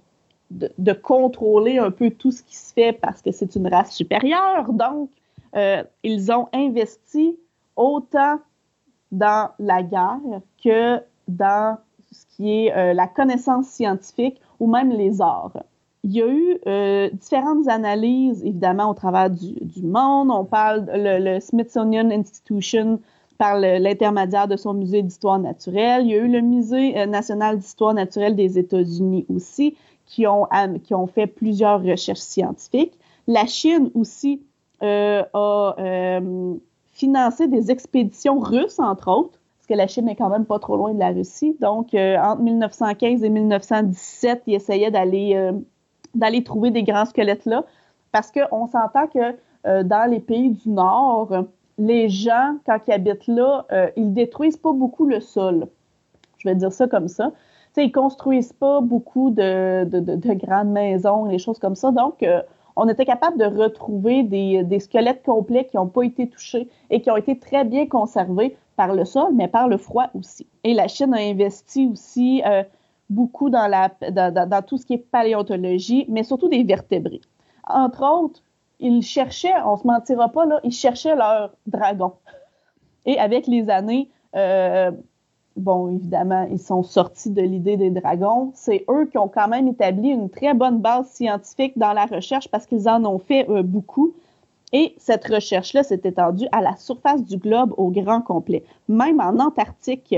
[0.50, 4.72] de, contrôler un peu tout ce qui se fait parce que c'est une race supérieure.
[4.72, 5.10] Donc,
[5.56, 7.38] euh, ils ont investi
[7.76, 8.40] autant
[9.12, 11.78] dans la guerre que dans
[12.12, 15.64] ce qui est euh, la connaissance scientifique ou même les arts.
[16.04, 20.30] Il y a eu euh, différentes analyses, évidemment, au travers du, monde.
[20.32, 23.00] On parle, le, Smithsonian Institution
[23.38, 26.06] par l'intermédiaire de son musée d'histoire naturelle.
[26.06, 29.76] Il y a eu le Musée national d'histoire naturelle des États-Unis aussi,
[30.08, 30.48] qui ont,
[30.84, 32.94] qui ont fait plusieurs recherches scientifiques.
[33.28, 34.42] La Chine aussi
[34.84, 36.56] euh, a euh,
[36.94, 40.78] financé des expéditions russes, entre autres, parce que la Chine n'est quand même pas trop
[40.78, 41.56] loin de la Russie.
[41.60, 45.52] Donc, euh, entre 1915 et 1917, ils essayaient d'aller
[46.18, 47.64] d'aller trouver des grands squelettes là,
[48.12, 49.36] parce qu'on s'entend que
[49.84, 51.46] dans les pays du Nord,
[51.78, 53.66] les gens, quand ils habitent là,
[53.98, 55.68] ils détruisent pas beaucoup le sol.
[56.38, 57.32] Je vais dire ça comme ça
[57.82, 61.92] ils construisent pas beaucoup de, grandes maisons, des choses comme ça.
[61.92, 62.42] Donc, euh,
[62.76, 67.10] on était capable de retrouver des, squelettes complets qui n'ont pas été touchés et qui
[67.10, 70.46] ont été très bien conservés par le sol, mais par le froid aussi.
[70.64, 72.64] Et la Chine a investi aussi euh,
[73.10, 77.22] beaucoup dans, tout ce qui est paléontologie, mais surtout des vertébrés.
[77.68, 78.42] Entre autres,
[78.80, 82.14] ils cherchaient, on se mentira pas, là, ils cherchaient leur dragon.
[83.06, 84.92] Et avec les années, euh,
[85.56, 88.52] bon, évidemment, ils sont sortis de l'idée des dragons.
[88.54, 92.50] C'est eux qui ont quand même établi une très bonne base scientifique dans la recherche
[92.50, 94.14] parce qu'ils en ont fait euh, beaucoup.
[94.74, 99.40] Et cette recherche-là s'est étendue à la surface du globe au grand complet, même en
[99.40, 100.14] Antarctique,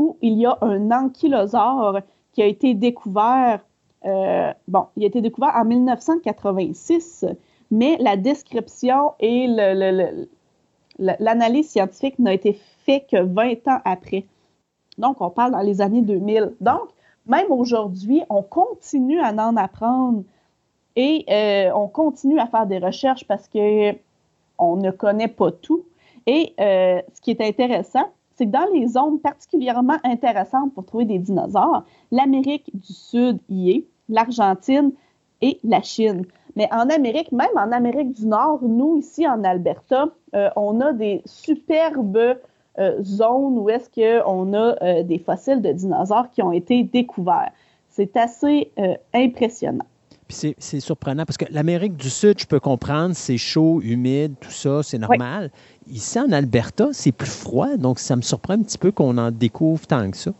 [0.00, 2.00] où il y a un ankylosaure
[2.32, 3.60] qui a été découvert.
[4.06, 7.26] Euh, bon, il a été découvert en 1986,
[7.70, 9.46] mais la description et
[10.98, 14.24] l'analyse scientifique n'a été faite que 20 ans après.
[14.96, 16.54] Donc, on parle dans les années 2000.
[16.62, 16.88] Donc,
[17.26, 20.24] même aujourd'hui, on continue à en apprendre
[20.96, 23.92] et euh, on continue à faire des recherches parce que
[24.58, 25.84] on ne connaît pas tout.
[26.26, 28.10] Et euh, ce qui est intéressant,
[28.40, 33.70] c'est que dans les zones particulièrement intéressantes pour trouver des dinosaures, l'Amérique du Sud y
[33.70, 34.92] est, l'Argentine
[35.42, 36.24] et la Chine.
[36.56, 40.94] Mais en Amérique, même en Amérique du Nord, nous, ici en Alberta, euh, on a
[40.94, 42.38] des superbes
[42.78, 47.52] euh, zone où est-ce qu'on a euh, des fossiles de dinosaures qui ont été découverts.
[47.90, 48.72] C'est assez
[49.12, 49.84] impressionnant.
[50.30, 54.52] Puis c'est surprenant parce que l'Amérique du Sud, je peux comprendre, c'est chaud, humide, tout
[54.52, 55.50] ça, c'est normal.
[55.88, 59.32] Ici, en Alberta, c'est plus froid, donc ça me surprend un petit peu qu'on en
[59.32, 60.30] découvre tant que ça.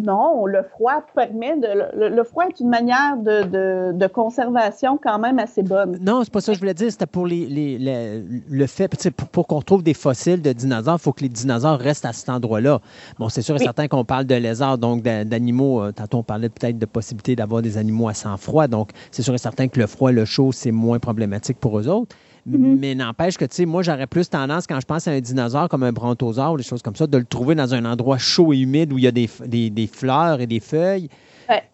[0.00, 2.08] Non, le froid permet de.
[2.14, 5.98] Le, froid est une manière de, de, conservation quand même assez bonne.
[6.00, 6.92] Non, c'est pas ça que je voulais dire.
[6.92, 9.10] C'était pour les, les, le fait.
[9.10, 12.12] Pour, pour qu'on trouve des fossiles de dinosaures, il faut que les dinosaures restent à
[12.12, 12.80] cet endroit-là.
[13.18, 15.82] Bon, c'est sûr et certain qu'on parle de lézards, donc d'animaux.
[15.82, 18.68] Euh, tantôt, on parlait peut-être de possibilité d'avoir des animaux à sang froid.
[18.68, 21.88] Donc, c'est sûr et certain que le froid, le chaud, c'est moins problématique pour eux
[21.88, 22.14] autres.
[22.48, 22.78] Mm-hmm.
[22.78, 25.68] Mais n'empêche que, tu sais, moi, j'aurais plus tendance, quand je pense à un dinosaure
[25.68, 28.52] comme un brontosaure ou des choses comme ça, de le trouver dans un endroit chaud
[28.52, 29.28] et humide où il y a des,
[29.70, 31.08] des, fleurs et des feuilles,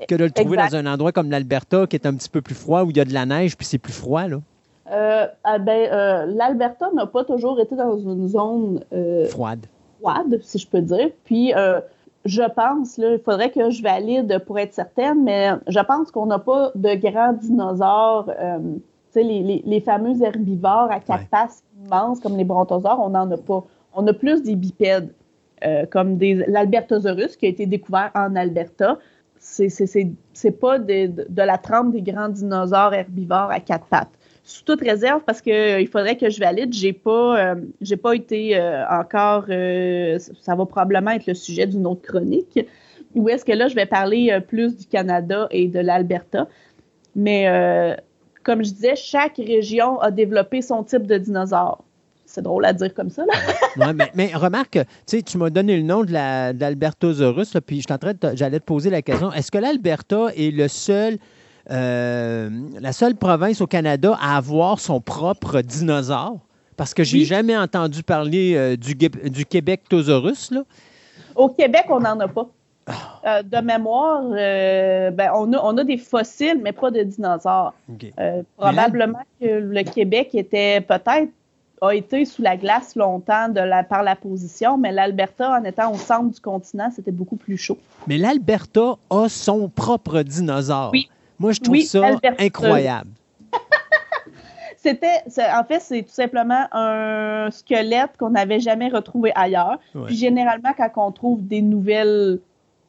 [0.09, 2.55] que de le trouver dans un endroit comme l'Alberta qui est un petit peu plus
[2.55, 4.41] froid, où il y a de la neige puis c'est plus froid, là.
[4.93, 9.67] Euh, ah ben, euh, L'Alberta n'a pas toujours été dans une zone euh, froide.
[10.01, 11.11] Froide, si je peux dire.
[11.25, 11.53] Puis,
[12.27, 16.27] je pense, là, il faudrait que je valide pour être certaine, mais je pense qu'on
[16.27, 18.31] n'a pas de grands dinosaures
[19.23, 23.65] les, les, fameux herbivores à quatre pattes immenses comme les brontosaures, on n'en a pas.
[23.95, 25.13] On a plus des bipèdes,
[25.65, 28.99] euh, comme l'Albertosaurus qui a été découvert en Alberta.
[29.39, 34.13] C'est pas de, de, la trempe des grands dinosaures herbivores à quatre pattes.
[34.43, 38.15] Sous toute réserve, parce qu'il euh, faudrait que je valide, j'ai pas, euh, j'ai pas
[38.15, 38.59] été
[38.91, 39.45] encore.
[39.47, 42.59] ça va probablement être le sujet d'une autre chronique.
[43.15, 46.49] Où est-ce que là, je vais parler plus du Canada et de l'Alberta.
[47.15, 47.47] Mais
[48.45, 51.83] comme je disais, chaque région a développé son type de dinosaure.
[52.27, 53.25] C'est drôle à dire comme ça.
[53.77, 53.93] Là.
[54.15, 57.83] mais, remarque, tu m'as donné le nom de l'Albertosaurus, puis
[58.35, 61.19] j'allais te poser la question, est-ce que l'Alberta est le seul,
[61.71, 62.51] euh,
[62.81, 66.39] la seule province au Canada à avoir son propre dinosaure?
[66.77, 70.53] Parce que j'ai n'ai jamais entendu parler euh, du, du Québec-tosaurus.
[71.37, 72.49] Au Québec, on n'en a pas.
[73.27, 77.73] Euh, de mémoire, euh, ben, on, a, on, a, des fossiles, mais pas de dinosaures.
[78.19, 81.31] Euh, probablement que le Québec était peut-être
[81.81, 85.93] a été sous la glace longtemps de la, par la position, mais l'Alberta, en étant
[85.93, 87.79] au centre du continent, c'était beaucoup plus chaud.
[88.07, 90.91] Mais l'Alberta a son propre dinosaure.
[90.93, 91.09] Oui.
[91.39, 93.11] Moi, je trouve ça incroyable.
[94.77, 99.79] C'était, en fait, c'est tout simplement un squelette qu'on n'avait jamais retrouvé ailleurs.
[100.05, 102.39] Puis généralement, quand on trouve des nouvelles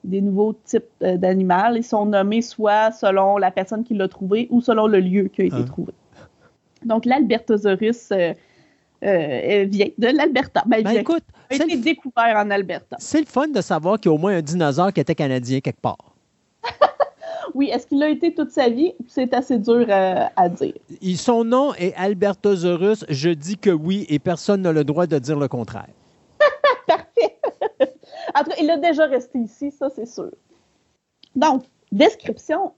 [0.05, 1.77] des nouveaux types euh, d'animal.
[1.77, 5.41] Ils sont nommés soit selon la personne qui l'a trouvé ou selon le lieu qui
[5.41, 5.63] a été ah.
[5.63, 5.93] trouvé.
[6.83, 8.33] Donc, l'Albertosaurus euh,
[9.03, 10.63] euh, vient de l'Alberta.
[10.65, 12.95] Ben, ben écoute, a été découvert en Alberta.
[12.99, 15.59] C'est le fun de savoir qu'il y a au moins un dinosaure qui était canadien
[15.59, 15.97] quelque part.
[17.55, 18.93] oui, est-ce qu'il a été toute sa vie?
[19.07, 20.73] C'est assez dur à dire.
[21.17, 23.05] son nom est Albertosaurus.
[23.09, 25.89] Je dis que oui et personne n'a le droit de dire le contraire.
[28.59, 30.31] Il a déjà resté ici, ça c'est sûr.
[31.35, 32.73] Donc, description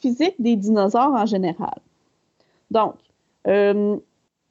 [0.00, 1.78] physique des dinosaures en général.
[2.70, 2.94] Donc,
[3.46, 3.96] euh,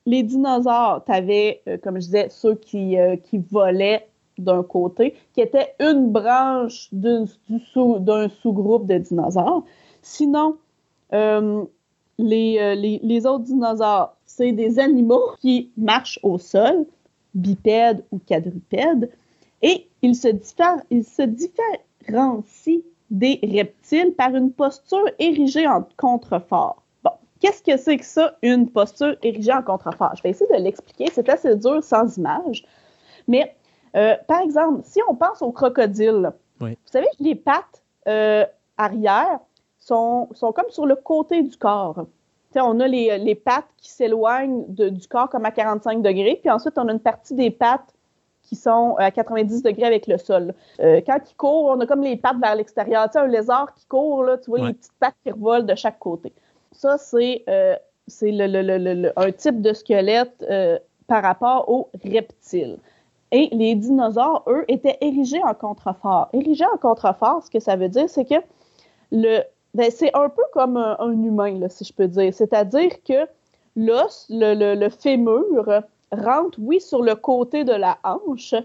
[0.06, 4.08] les dinosaures, tu avais, euh, comme je disais, ceux qui, euh, qui volaient
[4.38, 9.64] d'un côté, qui étaient une branche d'un sous-groupe de dinosaures.
[10.02, 10.58] Sinon,
[11.12, 11.76] les,
[12.20, 16.86] les, les, autres dinosaures, c'est des animaux qui marchent au sol,
[17.34, 19.10] bipèdes ou quadrupèdes,
[19.64, 20.28] et il se,
[20.90, 26.84] il se différencie des reptiles par une posture érigée en contrefort.
[27.04, 30.14] Bon, qu'est-ce que c'est que ça, une posture érigée en contrefort?
[30.16, 32.66] Je vais essayer de l'expliquer, c'est assez dur sans image.
[33.28, 33.56] Mais,
[33.96, 38.46] euh, par exemple, si on pense au crocodile, vous savez, les pattes euh,
[38.78, 39.40] arrière
[39.80, 42.06] sont, sont, comme sur le côté du corps.
[42.56, 46.78] on a les, les pattes qui s'éloignent du corps comme à 45 degrés, puis ensuite
[46.78, 47.94] on a une partie des pattes
[48.48, 50.54] qui sont à 90 degrés avec le sol.
[50.80, 53.06] Euh, quand il court, on a comme les pattes vers l'extérieur.
[53.06, 55.76] Tu sais, un lézard qui court, là, tu vois les petites pattes qui revolent de
[55.76, 56.32] chaque côté.
[56.72, 57.76] Ça, c'est euh,
[59.18, 62.78] un type de squelette euh, par rapport aux reptiles.
[63.32, 66.30] Et les dinosaures, eux, étaient érigés en contrefort.
[66.32, 68.36] Érigés en contrefort, ce que ça veut dire, c'est que
[69.12, 69.42] le,
[69.74, 72.34] ben, c'est un peu comme un, humain, là, si je peux dire.
[72.34, 73.28] C'est-à-dire que
[73.76, 78.56] l'os, le, le, le fémur, rentre, oui, sur le côté de la hanche.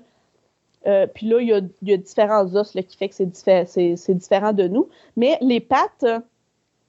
[0.86, 1.48] Euh, puis là, il
[1.82, 4.88] y, a, différents os qui fait que c'est, différent de nous.
[5.16, 6.06] Mais les pattes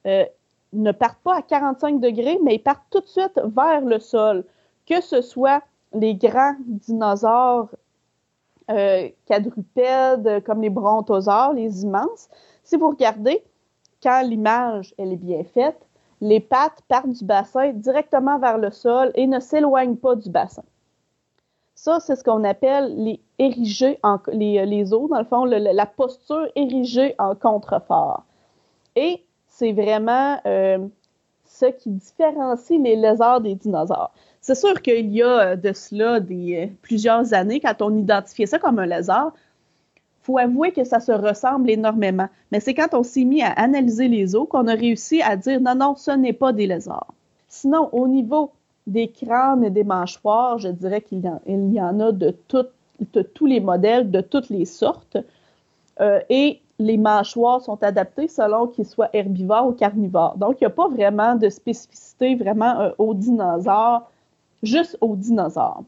[0.05, 0.25] euh,
[0.73, 4.45] ne partent pas à 45 degrés, mais partent tout de suite vers le sol.
[4.87, 5.61] Que ce soit
[5.93, 7.69] les grands dinosaures
[8.71, 12.29] euh, quadrupèdes comme les brontosaures, les immenses.
[12.63, 13.43] Si vous regardez,
[14.01, 15.79] quand l'image elle est bien faite,
[16.23, 20.63] les pattes partent du bassin directement vers le sol et ne s'éloignent pas du bassin.
[21.75, 25.85] Ça, c'est ce qu'on appelle les érigés en les, les os, dans le fond, la
[25.85, 28.23] posture érigée en contrefort.
[28.95, 30.87] Et c'est vraiment euh,
[31.43, 34.11] ce qui différencie les lézards des dinosaures.
[34.39, 38.79] C'est sûr qu'il y a de cela des, plusieurs années, quand on identifiait ça comme
[38.79, 39.33] un lézard,
[40.23, 42.29] faut avouer que ça se ressemble énormément.
[42.51, 45.61] Mais c'est quand on s'est mis à analyser les os qu'on a réussi à dire
[45.61, 47.13] non, non, ce n'est pas des lézards.
[47.49, 48.51] Sinon, au niveau
[48.87, 54.09] des crânes et des mâchoires, je dirais qu'il y, en a de, tous les modèles,
[54.09, 55.17] de toutes les sortes.
[55.99, 60.37] Euh, et les mâchoires sont adaptées selon qu'ils soient herbivores ou carnivores.
[60.37, 64.09] Donc, il n'y a pas vraiment de spécificité vraiment euh, aux dinosaures,
[64.63, 65.83] juste aux dinosaures.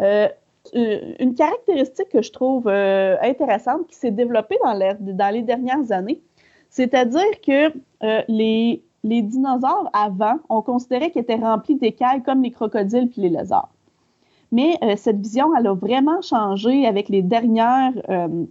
[0.00, 0.28] Euh,
[0.74, 6.20] une caractéristique que je trouve intéressante qui s'est développée dans, dans, les dernières années,
[6.70, 7.72] c'est-à-dire que
[8.28, 13.28] les, les dinosaures avant, on considérait qu'ils étaient remplis d'écailles comme les crocodiles puis les
[13.28, 13.70] lézards.
[14.50, 18.44] Mais euh, cette vision, elle a vraiment changé avec les dernières euh,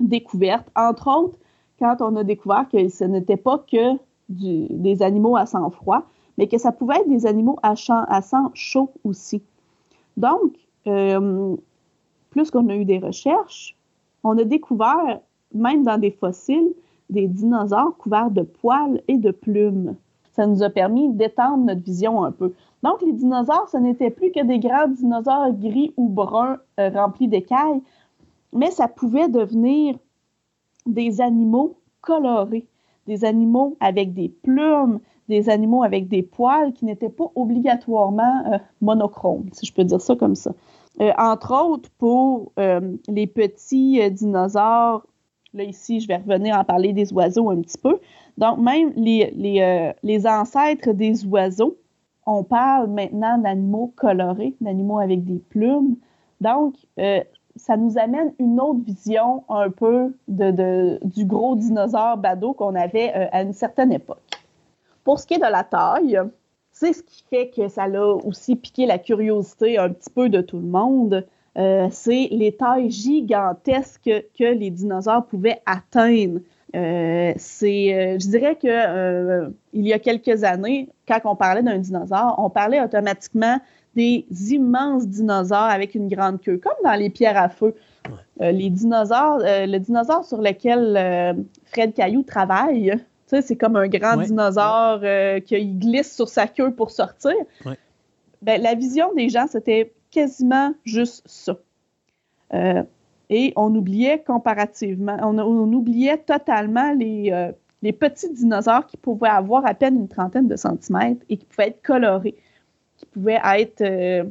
[0.00, 1.38] découvertes, entre autres
[1.78, 3.96] quand on a découvert que ce n'était pas que
[4.28, 6.02] des animaux à sang froid,
[6.36, 9.42] mais que ça pouvait être des animaux à, sang chaud aussi.
[10.16, 10.54] Donc,
[10.88, 11.56] euh,
[12.30, 13.76] plus qu'on a eu des recherches,
[14.24, 15.20] on a découvert,
[15.54, 16.72] même dans des fossiles,
[17.10, 19.96] des dinosaures couverts de poils et de plumes.
[20.32, 22.52] Ça nous a permis d'étendre notre vision un peu.
[22.82, 27.28] Donc, les dinosaures, ce n'étaient plus que des grands dinosaures gris ou bruns euh, remplis
[27.28, 27.80] d'écailles,
[28.52, 29.96] mais ça pouvait devenir
[30.86, 32.66] des animaux colorés,
[33.06, 38.58] des animaux avec des plumes, des animaux avec des poils qui n'étaient pas obligatoirement euh,
[38.80, 40.52] monochromes, si je peux dire ça comme ça.
[41.00, 45.04] Euh, entre autres, pour les petits dinosaures
[45.54, 47.98] Là, ici, je vais revenir en parler des oiseaux un petit peu.
[48.36, 51.78] Donc, même les, les, euh, ancêtres des oiseaux,
[52.26, 55.96] on parle maintenant d'animaux colorés, d'animaux avec des plumes.
[56.40, 57.20] Donc, euh,
[57.56, 63.12] ça nous amène une autre vision un peu de, du gros dinosaure badaud qu'on avait
[63.16, 64.18] euh, à une certaine époque.
[65.02, 66.20] Pour ce qui est de la taille,
[66.78, 70.40] c'est ce qui fait que ça a aussi piqué la curiosité un petit peu de
[70.40, 71.26] tout le monde.
[71.56, 76.38] Euh, c'est les tailles gigantesques que les dinosaures pouvaient atteindre.
[76.76, 81.78] Euh, c'est, euh, je dirais que il y a quelques années, quand on parlait d'un
[81.78, 83.58] dinosaure, on parlait automatiquement
[83.96, 87.74] des immenses dinosaures avec une grande queue, comme dans les pierres à feu.
[88.38, 92.94] les dinosaures, le dinosaure sur lequel Fred Caillou travaille,
[93.28, 95.00] c'est comme un grand dinosaure
[95.44, 97.32] qui glisse sur sa queue pour sortir.
[98.42, 101.56] Ben, la vision des gens, c'était quasiment juste ça.
[102.54, 102.82] Euh,
[103.30, 109.66] et on oubliait comparativement, on, oubliait totalement les, euh, les, petits dinosaures qui pouvaient avoir
[109.66, 112.36] à peine une trentaine de centimètres et qui pouvaient être colorés,
[112.96, 114.24] qui pouvaient être euh,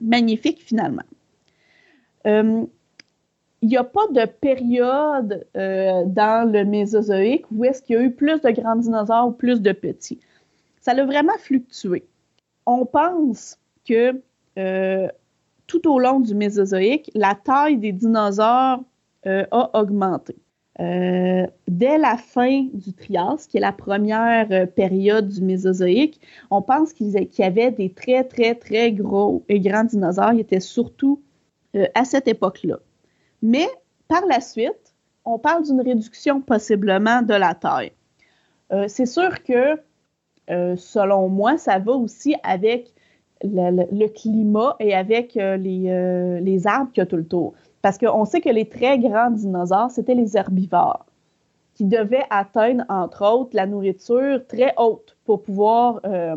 [0.00, 1.02] magnifiques finalement.
[3.62, 8.10] Il n'y a pas de période dans le Mésozoïque où est-ce qu'il y a eu
[8.10, 10.18] plus de grands dinosaures ou plus de petits.
[10.80, 12.06] Ça a vraiment fluctué.
[12.66, 14.20] On pense que
[14.58, 15.08] euh,
[15.66, 18.80] tout au long du Mésozoïque, la taille des dinosaures
[19.26, 20.36] euh, a augmenté.
[20.80, 26.92] Euh, dès la fin du Trias, qui est la première période du Mésozoïque, on pense
[26.92, 30.32] qu'il y avait des très, très, très gros et grands dinosaures.
[30.32, 31.22] Ils étaient surtout
[31.94, 32.78] à cette époque-là.
[33.42, 33.68] Mais
[34.08, 34.94] par la suite,
[35.24, 37.92] on parle d'une réduction possiblement de la taille.
[38.86, 39.76] C'est sûr que,
[40.48, 42.92] selon moi, ça va aussi avec
[43.42, 47.54] le, climat et avec euh, euh, les, arbres qu'il y a tout le tour.
[47.82, 51.06] Parce qu'on sait que les très grands dinosaures, c'était les herbivores
[51.74, 56.36] qui devaient atteindre, entre autres, la nourriture très haute pour pouvoir euh,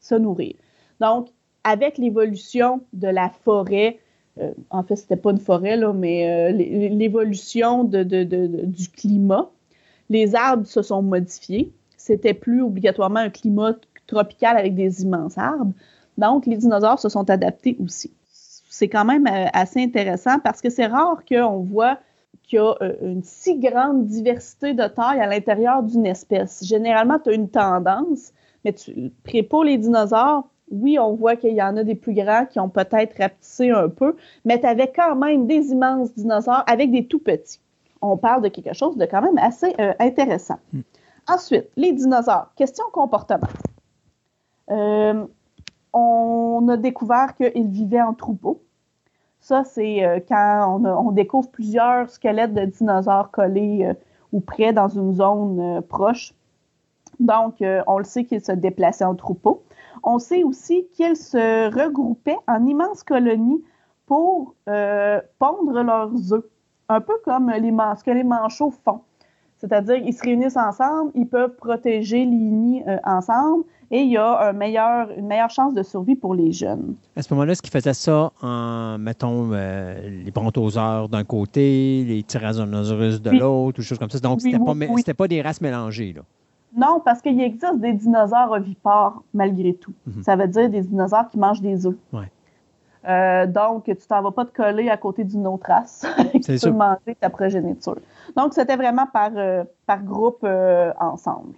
[0.00, 0.54] se nourrir.
[1.00, 1.28] Donc,
[1.62, 3.98] avec l'évolution de la forêt,
[4.70, 9.50] en fait, c'était pas une forêt, là, mais l'évolution du climat,
[10.10, 11.72] les arbres se sont modifiés.
[11.96, 13.74] C'était plus obligatoirement un climat
[14.06, 15.72] tropical avec des immenses arbres.
[16.18, 18.12] Donc, les dinosaures se sont adaptés aussi.
[18.68, 21.98] C'est quand même euh, assez intéressant parce que c'est rare qu'on voit
[22.42, 26.64] qu'il y a euh, une si grande diversité de taille à l'intérieur d'une espèce.
[26.64, 28.32] Généralement, tu as une tendance,
[28.64, 29.12] mais tu,
[29.48, 32.68] pour les dinosaures, oui, on voit qu'il y en a des plus grands qui ont
[32.68, 37.18] peut-être rapetissé un peu, mais tu avais quand même des immenses dinosaures avec des tout
[37.18, 37.60] petits.
[38.00, 40.58] On parle de quelque chose de quand même assez euh, intéressant.
[40.72, 40.80] Hmm.
[41.28, 42.50] Ensuite, les dinosaures.
[42.56, 43.48] Question comportement.
[44.70, 45.26] Euh,
[45.92, 48.62] on a découvert qu'ils vivaient en troupeau.
[49.40, 53.90] Ça, c'est euh, quand on, découvre plusieurs squelettes de dinosaures collés
[54.32, 56.34] ou près dans une zone proche.
[57.20, 59.62] Donc, on le sait qu'ils se déplaçaient en troupeau.
[60.06, 63.64] On sait aussi qu'ils se regroupaient en immenses colonies
[64.06, 64.54] pour
[65.38, 66.44] pondre leurs œufs,
[66.88, 69.00] un peu comme les, ce que les manchots font.
[69.56, 74.48] C'est-à-dire, ils se réunissent ensemble, ils peuvent protéger les nids ensemble, et il y a
[74.48, 76.96] un meilleur, une meilleure chance de survie pour les jeunes.
[77.16, 82.22] À ce moment-là, est-ce qu'ils faisaient ça en, mettons, euh, les brontosaures d'un côté, les
[82.24, 84.18] tyrannosaurus de l'autre, ou choses comme ça?
[84.18, 84.74] Donc, c'était pas,
[85.16, 86.22] pas des races mélangées, là?
[86.76, 89.92] Non, parce qu'il existe des dinosaures ovipares malgré tout.
[90.06, 90.22] Mhm.
[90.22, 91.96] Ça veut dire des dinosaures qui mangent des œufs.
[93.06, 96.70] Euh, donc, tu t'en vas pas te coller à côté d'une autre race qui peut
[96.70, 97.98] manger ta progéniture.
[98.34, 100.46] Donc, c'était vraiment par, euh, par groupe
[100.98, 101.54] ensemble.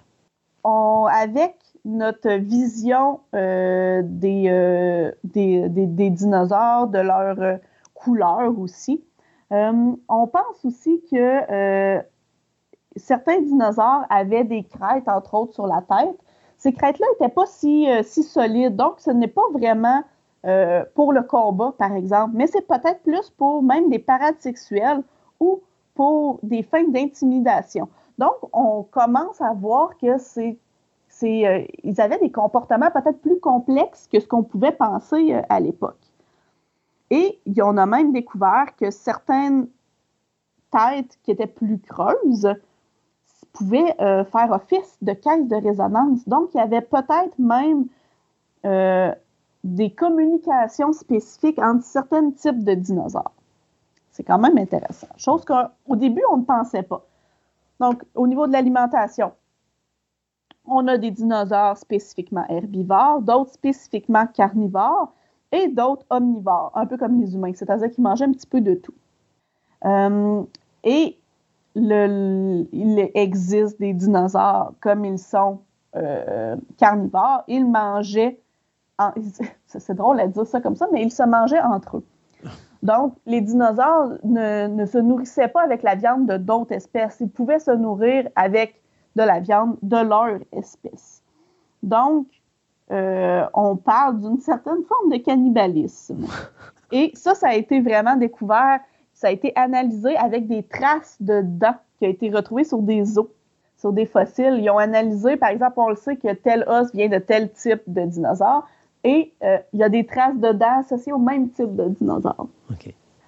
[0.65, 1.55] On, avec
[1.87, 7.57] notre vision euh, euh, des, des, dinosaures, de leur euh,
[7.95, 9.03] couleur aussi.
[9.51, 12.03] on pense aussi que
[12.97, 16.17] certains dinosaures avaient des crêtes, entre autres, sur la tête.
[16.59, 20.03] Ces crêtes-là n'étaient pas si, si, solides, donc ce n'est pas vraiment
[20.95, 25.03] pour le combat, par exemple, mais c'est peut-être plus pour même des parades sexuelles
[25.41, 25.61] ou
[25.95, 27.89] pour des fins d'intimidation.
[28.19, 30.59] Donc, on commence à voir que c'est
[31.23, 35.61] euh, ils avaient des comportements peut-être plus complexes que ce qu'on pouvait penser euh, à
[35.61, 36.01] l'époque.
[37.11, 39.69] Et on a même découvert que certaines
[40.71, 42.53] têtes qui étaient plus creuses
[43.57, 46.27] pouvaient euh, faire office de caisse de résonance.
[46.29, 47.87] Donc, il y avait peut-être même
[49.63, 53.31] des communications spécifiques entre certains types de dinosaures.
[54.11, 55.07] C'est quand même intéressant.
[55.17, 57.05] Chose qu'au début, on ne pensait pas.
[57.81, 59.33] Donc, au niveau de l'alimentation,
[60.67, 65.13] on a des dinosaures spécifiquement herbivores, d'autres spécifiquement carnivores
[65.53, 68.75] et d'autres omnivores, un peu comme les humains, c'est-à-dire qu'ils mangeaient un petit peu de
[68.75, 68.95] tout.
[69.85, 70.43] Euh,
[70.83, 71.19] et
[71.77, 75.61] il existe des dinosaures comme ils sont
[75.95, 77.45] euh, carnivores.
[77.49, 78.41] Ils mangeaient,
[79.67, 82.05] c'est drôle à dire ça comme ça, mais ils se mangeaient entre eux.
[82.83, 87.19] Donc, les dinosaures ne, ne se nourrissaient pas avec la viande de d'autres espèces.
[87.21, 88.81] Ils pouvaient se nourrir avec
[89.17, 91.23] de la viande de leur espèce.
[91.83, 92.27] Donc,
[92.93, 96.27] euh, on parle d'une certaine forme de cannibalisme.
[96.93, 98.81] Et ça, ça a été vraiment découvert,
[99.17, 103.19] ça a été analysé avec des traces de dents qui ont été retrouvées sur des
[103.19, 103.27] os,
[103.77, 104.59] sur des fossiles.
[104.61, 107.83] Ils ont analysé, par exemple, on le sait que tel os vient de tel type
[107.89, 108.69] de dinosaure,
[109.03, 112.47] et euh, il y a des traces de dents associées au même type de dinosaure.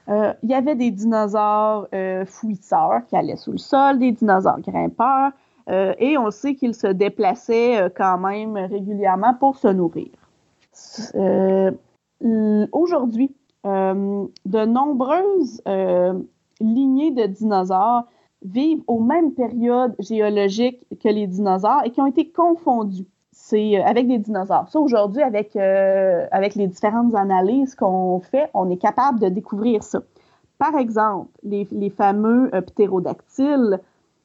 [0.08, 1.88] Euh, il y avait des dinosaures
[2.26, 5.32] fouisseurs qui allaient sous le sol, des dinosaures grimpeurs,
[5.70, 10.08] euh, et on sait qu'ils se déplaçaient euh, quand même régulièrement pour se nourrir.
[11.14, 11.70] Euh,
[12.72, 13.34] aujourd'hui,
[13.64, 15.62] de nombreuses
[16.60, 18.04] lignées de dinosaures
[18.42, 23.06] vivent aux mêmes périodes géologiques que les dinosaures et qui ont été confondues
[23.84, 24.68] avec des dinosaures.
[24.68, 30.02] Ça, aujourd'hui, avec, les différentes analyses qu'on fait, on est capable de découvrir ça.
[30.58, 33.80] Par exemple, les, les fameux ptérodactyles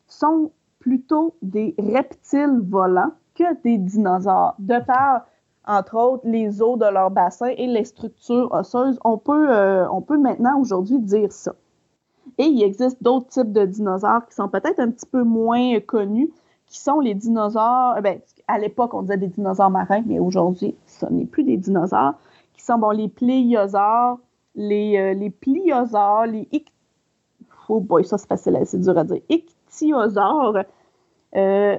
[0.07, 4.55] sont plutôt des reptiles volants que des dinosaures.
[4.59, 5.25] De par,
[5.65, 10.01] entre autres, les os de leur bassin et les structures osseuses, on peut, euh, on
[10.01, 11.53] peut maintenant aujourd'hui dire ça.
[12.37, 16.31] Et il existe d'autres types de dinosaures qui sont peut-être un petit peu moins connus,
[16.67, 21.05] qui sont les dinosaures, ben, à l'époque on disait des dinosaures marins, mais aujourd'hui ce
[21.05, 22.15] n'est plus des dinosaures,
[22.53, 24.19] qui sont bon, les pléiosaures,
[24.55, 26.47] les, euh, les pliosaures, les
[27.69, 30.63] oh boy, ça c'est dur à dire, ichthyosaures,
[31.35, 31.77] euh,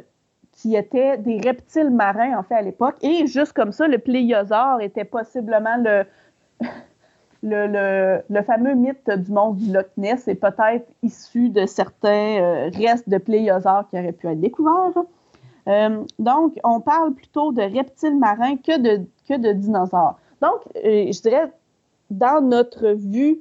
[0.57, 2.97] qui étaient des reptiles marins, en fait, à l'époque.
[3.03, 6.05] Et juste comme ça, le pléiosaure était possiblement le,
[7.43, 12.71] le, le, fameux mythe du monde du Loch Ness est peut-être issu de certains euh,
[12.75, 15.05] restes de pléiosaures qui auraient pu être découverts.
[15.67, 20.19] Euh, donc, on parle plutôt de reptiles marins que de, que de dinosaures.
[20.41, 21.51] Donc, je dirais,
[22.11, 23.41] dans notre vue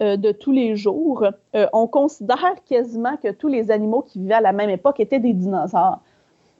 [0.00, 4.34] euh, de tous les jours, euh, on considère quasiment que tous les animaux qui vivaient
[4.34, 6.00] à la même époque étaient des dinosaures.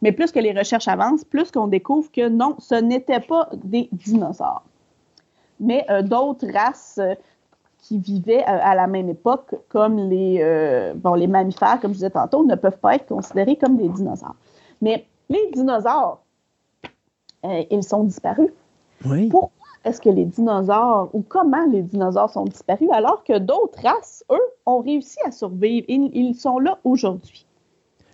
[0.03, 3.89] Mais plus que les recherches avancent, plus qu'on découvre que non, ce n'étaient pas des
[3.93, 4.63] dinosaures.
[5.61, 7.01] Mais euh, d'autres races
[7.81, 10.43] qui vivaient à la même époque, comme les,
[10.97, 14.35] bon, les mammifères, comme je disais tantôt, ne peuvent pas être considérés comme des dinosaures.
[14.83, 16.19] Mais les dinosaures,
[17.45, 18.51] ils sont disparus.
[19.07, 19.31] Oui
[19.85, 24.37] est-ce que les dinosaures ou comment les dinosaures sont disparus alors que d'autres races, eux,
[24.67, 27.47] ont réussi à survivre et ils sont là aujourd'hui?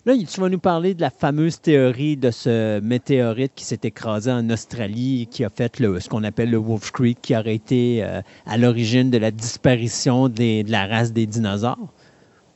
[0.06, 4.30] Là, tu vas nous parler de la fameuse théorie de ce météorite qui s'est écrasé
[4.30, 8.04] en Australie, qui a fait le, ce qu'on appelle le Wolf Creek, qui aurait été
[8.04, 11.88] euh, à l'origine de la disparition de la race des dinosaures.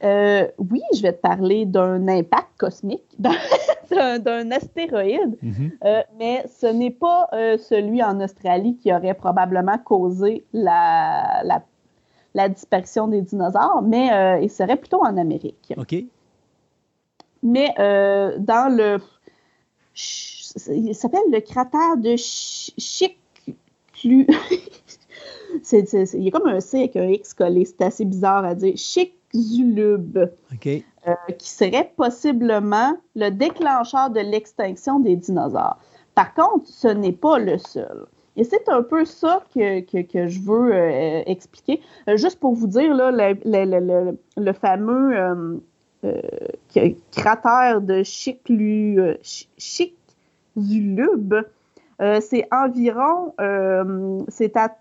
[0.04, 3.04] Euh, oui, je vais te parler d'un impact cosmique,
[3.90, 5.72] d'un astéroïde, mhm.
[5.84, 11.42] euh, mais ce n'est pas euh, celui en Australie qui aurait probablement causé la,
[12.34, 15.74] la, disparition des dinosaures, mais il serait plutôt en Amérique.
[15.76, 15.96] OK.
[17.42, 18.98] Mais dans le.
[20.68, 23.16] il s'appelle le cratère de Chicxulub.
[25.72, 28.74] il y a comme un C avec un X collé, c'est assez bizarre à dire.
[29.32, 30.30] Chicxulub.
[30.52, 30.84] OK.
[31.08, 35.78] Euh, qui serait possiblement le déclencheur de l'extinction des dinosaures.
[36.14, 38.06] Par contre, ce n'est pas le seul.
[38.36, 41.80] Et c'est un peu ça que, que, je veux euh, expliquer.
[42.08, 45.60] Euh, juste pour vous dire, là, le, fameux
[47.12, 49.16] cratère de Chicxulub,
[52.20, 53.34] c'est environ,
[54.28, 54.76] c'est à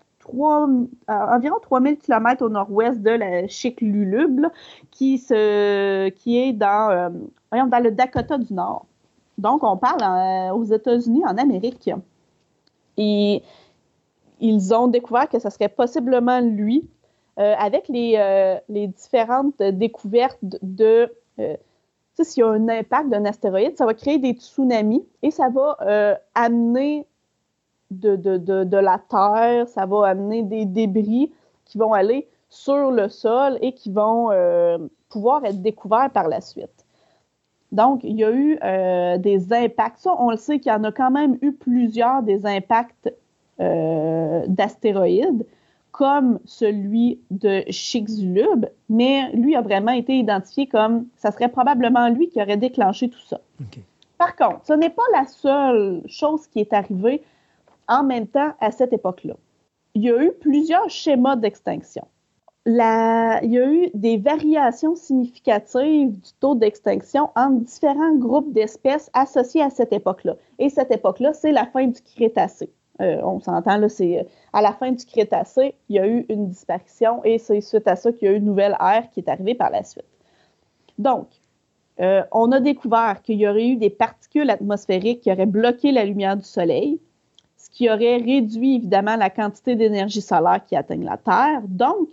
[1.06, 4.46] environ 3000 km au nord-ouest de la Chicxulub,
[4.90, 7.08] qui, qui est dans, euh,
[7.52, 8.86] dans le Dakota du Nord.
[9.36, 11.90] Donc, on parle euh, aux États-Unis, en Amérique.
[12.96, 13.42] Et
[14.40, 16.88] ils ont découvert que ce serait possiblement lui,
[17.38, 21.12] euh, avec les, les, différentes découvertes de.
[22.20, 26.18] s'il y a un impact d'un astéroïde, ça va créer des tsunamis et ça va
[26.34, 27.06] amener
[27.90, 31.32] de, de, de, la terre, ça va amener des débris
[31.64, 36.40] qui vont aller sur le sol et qui vont euh, pouvoir être découverts par la
[36.40, 36.84] suite.
[37.72, 39.98] Donc, il y a eu euh, des impacts.
[39.98, 43.12] Ça, on le sait qu'il y en a quand même eu plusieurs des impacts
[43.60, 45.44] euh, d'astéroïdes,
[45.92, 52.28] comme celui de Chicxulub, mais lui a vraiment été identifié comme ça serait probablement lui
[52.28, 53.40] qui aurait déclenché tout ça.
[54.16, 57.22] Par contre, ce n'est pas la seule chose qui est arrivée
[57.88, 59.34] en même temps à cette époque-là.
[59.94, 62.06] Il y a eu plusieurs schémas d'extinction.
[62.66, 69.62] il y a eu des variations significatives du taux d'extinction entre différents groupes d'espèces associés
[69.62, 70.36] à cette époque-là.
[70.58, 72.70] Et cette époque-là, c'est la fin du Crétacé.
[73.00, 76.26] Euh, on s'entend, là, c'est euh, à la fin du Crétacé, il y a eu
[76.28, 79.20] une disparition et c'est suite à ça qu'il y a eu une nouvelle ère qui
[79.20, 80.04] est arrivée par la suite.
[80.98, 81.28] Donc,
[82.00, 86.04] euh, on a découvert qu'il y aurait eu des particules atmosphériques qui auraient bloqué la
[86.04, 87.00] lumière du Soleil,
[87.78, 91.62] qui aurait réduit évidemment la quantité d'énergie solaire qui atteigne la Terre.
[91.68, 92.08] Donc,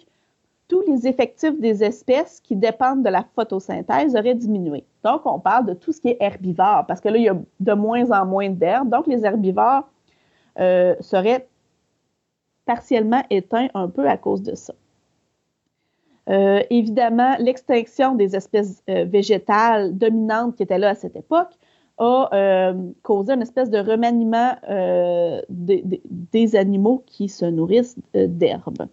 [0.68, 4.84] tous les effectifs des espèces qui dépendent de la photosynthèse auraient diminué.
[5.03, 7.38] Donc, on parle de tout ce qui est herbivore, parce que là, il y a
[7.60, 8.90] de moins en moins d'herbes.
[8.90, 9.90] Donc, les herbivores
[10.60, 11.48] euh, seraient
[12.68, 14.76] partiellement éteints un peu à cause de ça.
[16.30, 21.58] Euh, évidemment, l'extinction des espèces euh, végétales dominantes qui étaient là à cette époque
[21.98, 28.88] a euh, causé une espèce de remaniement euh, des animaux qui se nourrissent euh, d'herbes.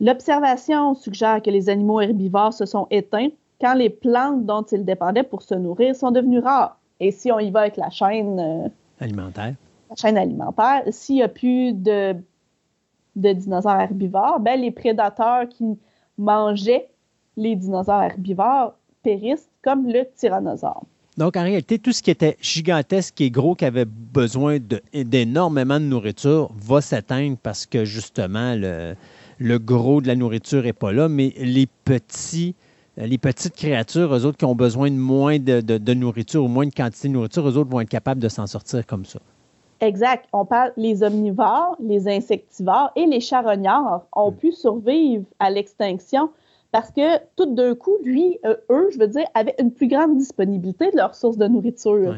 [0.00, 3.28] L'observation suggère que les animaux herbivores se sont éteints
[3.60, 6.78] quand les plantes dont ils dépendaient pour se nourrir sont devenues rares.
[7.00, 8.70] Et si on y va avec la chaîne
[9.00, 9.54] alimentaire,
[9.90, 12.14] la chaîne alimentaire, s'il n'y a plus de,
[13.16, 15.78] de dinosaures herbivores, ben, les prédateurs qui
[16.18, 16.88] mangeaient
[17.36, 20.84] les dinosaures herbivores périssent comme le tyrannosaure.
[21.16, 24.58] Donc, en réalité, tout ce qui était gigantesque et gros, qui avait besoin
[24.92, 30.92] d'énormément de, nourriture, va s'éteindre parce que justement, le, gros de la nourriture n'est pas
[30.92, 32.54] là, mais les petits.
[32.98, 36.72] Les petites créatures, eux autres qui ont besoin de moins de, nourriture ou moins de
[36.72, 39.18] quantité de nourriture, eux autres vont être capables de s'en sortir comme ça.
[39.82, 40.24] Exact.
[40.32, 44.36] On parle les omnivores, les insectivores et les charognards ont hmm.
[44.36, 46.30] pu survivre à l'extinction
[46.76, 50.18] parce que tout d'un coup, lui, euh, eux, je veux dire, avaient une plus grande
[50.18, 52.14] disponibilité de leurs sources de nourriture.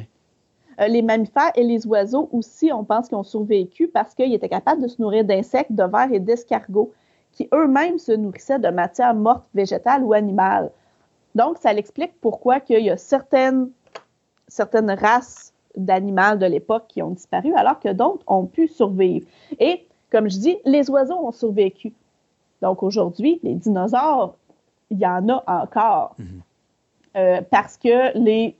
[0.81, 4.49] Euh, les mammifères et les oiseaux aussi, on pense qu'ils ont survécu parce qu'ils étaient
[4.49, 6.93] capables de se nourrir d'insectes, de vers et d'escargots,
[7.31, 10.73] qui eux-mêmes se nourrissaient de matières mortes végétales ou animales.
[11.37, 13.71] Donc, ça l'explique pourquoi il y a certaines,
[14.49, 19.25] certaines races d'animaux de l'époque qui ont disparu, alors que d'autres ont pu survivre.
[19.61, 21.95] Et, comme je dis, les oiseaux ont survécu.
[22.61, 24.35] Donc aujourd'hui, les dinosaures,
[24.91, 26.43] il y en a encore mhm.
[27.17, 28.57] euh, parce, que les,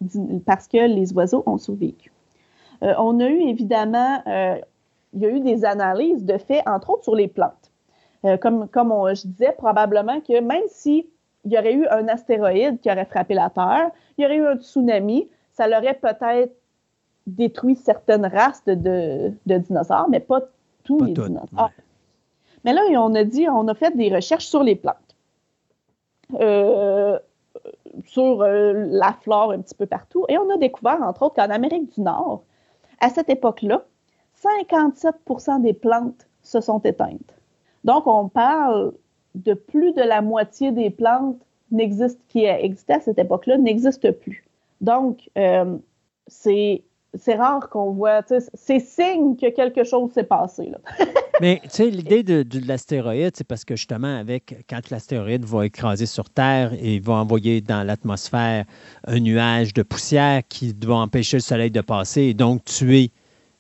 [0.47, 2.13] parce que les oiseaux ont survécu.
[2.83, 4.57] Euh, on a eu évidemment, euh,
[5.15, 7.71] il y a eu des analyses de faits, entre autres sur les plantes.
[8.41, 11.07] comme comme je disais, probablement que même s'il
[11.45, 14.57] y aurait eu un astéroïde qui aurait frappé la Terre, il y aurait eu un
[14.57, 16.55] tsunami, ça l'aurait peut-être
[17.27, 20.43] détruit certaines races de, dinosaures, mais pas
[20.85, 21.71] tous les dinosaures.
[22.65, 25.08] Mais là, on a dit, on a fait des recherches sur les plantes,
[28.05, 31.51] sur euh, la flore un petit peu partout, et on a découvert, entre autres, qu'en
[31.51, 32.43] Amérique du Nord,
[33.01, 33.85] à cette époque-là,
[34.43, 37.35] 57% des plantes se sont éteintes.
[37.85, 38.93] Donc, on parle
[39.35, 41.39] de plus de la moitié des plantes
[42.29, 44.47] qui existaient à cette époque-là n'existent plus.
[44.81, 45.77] Donc, euh,
[46.27, 46.83] c'est
[47.19, 48.23] c'est rare qu'on voit.
[48.55, 50.71] C'est signe que quelque chose s'est passé.
[50.71, 50.79] Là.
[51.41, 56.07] Mais tu sais, l'idée de, l'astéroïde, c'est parce que justement, avec quand l'astéroïde va écraser
[56.07, 58.65] sur Terre et va envoyer dans l'atmosphère
[59.07, 63.11] un nuage de poussière qui va empêcher le soleil de passer et donc tuer.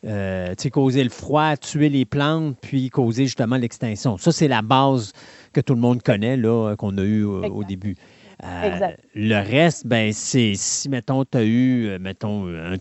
[0.06, 4.16] Euh, causer le froid, tuer les plantes, puis causer justement l'extinction.
[4.16, 5.12] Ça, c'est la base
[5.52, 7.96] que tout le monde connaît, là, qu'on a eu au début.
[8.44, 12.76] Euh, le reste, ben, c'est si, mettons, tu as eu, euh, mettons, un,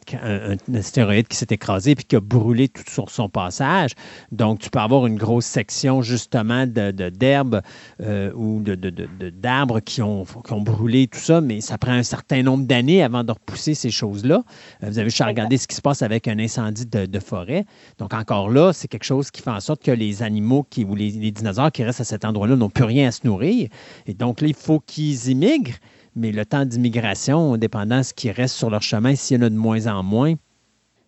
[0.75, 3.91] astéroïde qui s'est écrasé puis qui a brûlé tout sur son passage.
[4.31, 7.61] Donc, tu peux avoir une grosse section, justement, d'herbes
[7.99, 11.93] de, euh, ou d'arbres de, qui, ont, qui ont brûlé, tout ça, mais ça prend
[11.93, 14.43] un certain nombre d'années avant de repousser ces choses-là.
[14.83, 17.65] vous avez juste à regarder ce qui se passe avec un incendie de, forêt.
[17.97, 20.93] Donc, encore là, c'est quelque chose qui fait en sorte que les animaux qui, ou
[20.93, 23.69] les, les dinosaures qui restent à cet endroit-là n'ont plus rien à se nourrir.
[24.05, 25.46] Et donc, là, il faut qu'ils imitent
[26.15, 29.45] mais le temps d'immigration, dépendant de ce qui reste sur leur chemin, s'il y en
[29.45, 30.33] a de moins en moins.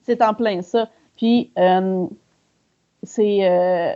[0.03, 0.89] C'est en plein ça.
[1.17, 2.05] Puis, euh,
[3.03, 3.49] c'est.
[3.49, 3.93] Euh,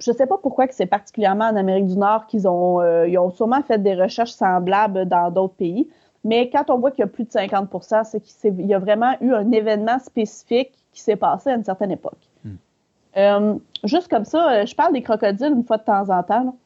[0.00, 3.06] je ne sais pas pourquoi que c'est particulièrement en Amérique du Nord qu'ils ont, euh,
[3.18, 5.88] ont sûrement fait des recherches semblables dans d'autres pays.
[6.24, 9.14] Mais quand on voit qu'il y a plus de 50% c'est qu'il y a vraiment
[9.20, 12.18] eu un événement spécifique qui s'est passé à une certaine époque.
[12.44, 13.58] Hmm.
[13.84, 16.56] juste comme ça, je parle des crocodiles une fois de temps en temps.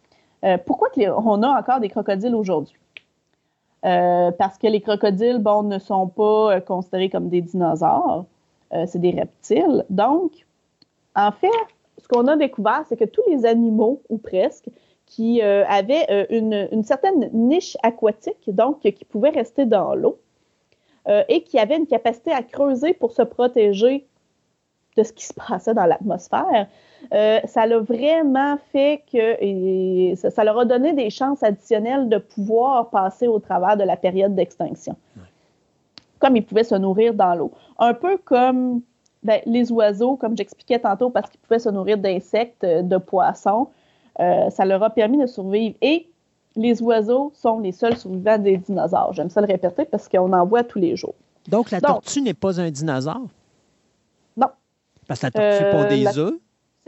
[0.44, 2.76] Euh, pourquoi on a encore des crocodiles aujourd'hui?
[3.84, 8.24] Euh, parce que les crocodiles, bon, ne sont pas euh, considérés comme des dinosaures,
[8.86, 9.86] c'est des reptiles.
[9.88, 10.44] Donc,
[11.16, 11.48] en fait,
[11.96, 14.66] ce qu'on a découvert, c'est que tous les animaux, ou presque,
[15.06, 20.18] qui avaient une, certaine niche aquatique, donc qui pouvaient rester dans l'eau,
[21.28, 24.06] et qui avaient une capacité à creuser pour se protéger
[24.98, 26.68] de ce qui se passait dans l'atmosphère,
[27.12, 32.90] euh, ça l'a vraiment fait que ça, leur a donné des chances additionnelles de pouvoir
[32.90, 34.96] passer au travers de la période d'extinction.
[36.18, 37.52] Comme ils pouvaient se nourrir dans l'eau.
[37.78, 38.82] Un peu comme
[39.22, 43.68] ben, les oiseaux, comme j'expliquais tantôt, parce qu'ils pouvaient se nourrir d'insectes, de poissons,
[44.20, 45.76] euh, ça leur a permis de survivre.
[45.80, 46.08] Et
[46.56, 49.12] les oiseaux sont les seuls survivants des dinosaures.
[49.12, 51.14] J'aime ça le répéter parce qu'on en voit tous les jours.
[51.46, 53.26] Donc, la tortue n'est pas un dinosaure?
[54.36, 54.48] Non.
[55.06, 56.34] Parce que la tortue euh, pond des œufs?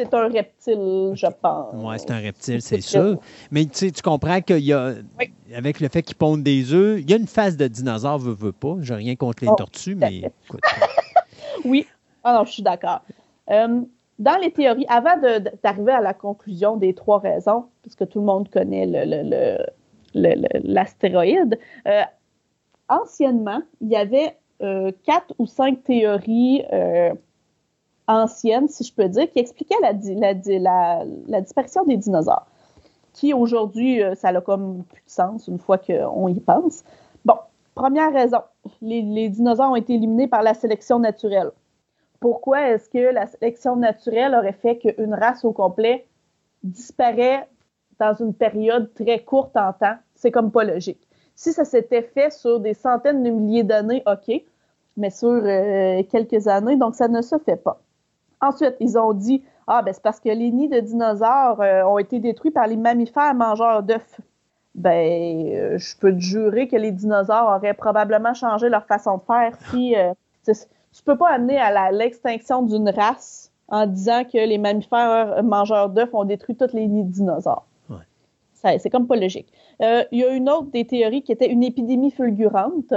[0.00, 1.74] C'est un reptile, je pense.
[1.74, 3.18] Oui, c'est un reptile, c'est sûr.
[3.50, 4.94] Mais tu comprends qu'il y a,
[5.54, 8.34] avec le fait qu'ils pondent des œufs, il y a une phase de dinosaure, veut,
[8.34, 8.76] veut pas.
[8.80, 10.60] J'ai rien contre les oh, tortues, mais écoute.
[11.64, 11.86] oui,
[12.24, 13.00] ah non, je suis d'accord.
[13.50, 13.82] Euh,
[14.18, 15.16] dans les théories, avant
[15.62, 18.86] d'arriver à la conclusion des trois raisons, puisque tout le monde connaît
[20.14, 22.02] l'astéroïde, euh,
[22.88, 26.62] anciennement, il y avait euh, quatre ou cinq théories
[28.10, 29.92] ancienne, si je peux dire, qui expliquait la,
[31.40, 32.46] disparition des dinosaures,
[33.12, 36.84] qui aujourd'hui, euh, ça a comme plus de sens une fois qu'on y pense.
[37.24, 37.36] Bon,
[37.74, 38.40] première raison,
[38.82, 41.50] les, dinosaures ont été éliminés par la sélection naturelle.
[42.18, 46.06] Pourquoi est-ce que la sélection naturelle aurait fait qu'une race au complet
[46.62, 47.48] disparaît
[47.98, 49.96] dans une période très courte en temps?
[50.14, 51.00] C'est comme pas logique.
[51.34, 54.42] Si ça s'était fait sur des centaines de milliers d'années, OK,
[54.98, 57.80] mais sur euh, quelques années, donc ça ne se fait pas.
[58.40, 61.98] Ensuite, ils ont dit Ah, ben c'est parce que les nids de dinosaures euh, ont
[61.98, 64.20] été détruits par les mammifères mangeurs d'œufs.
[64.74, 69.22] Ben, euh, je peux te jurer que les dinosaures auraient probablement changé leur façon de
[69.22, 69.96] faire si.
[69.96, 70.12] Euh,
[70.46, 76.12] tu peux pas amener à l'extinction d'une race en disant que les mammifères mangeurs d'œufs
[76.12, 77.66] ont détruit tous les nids de dinosaures.
[78.54, 79.50] C'est comme pas logique.
[79.80, 82.92] Il y a une autre des théories qui était une épidémie fulgurante.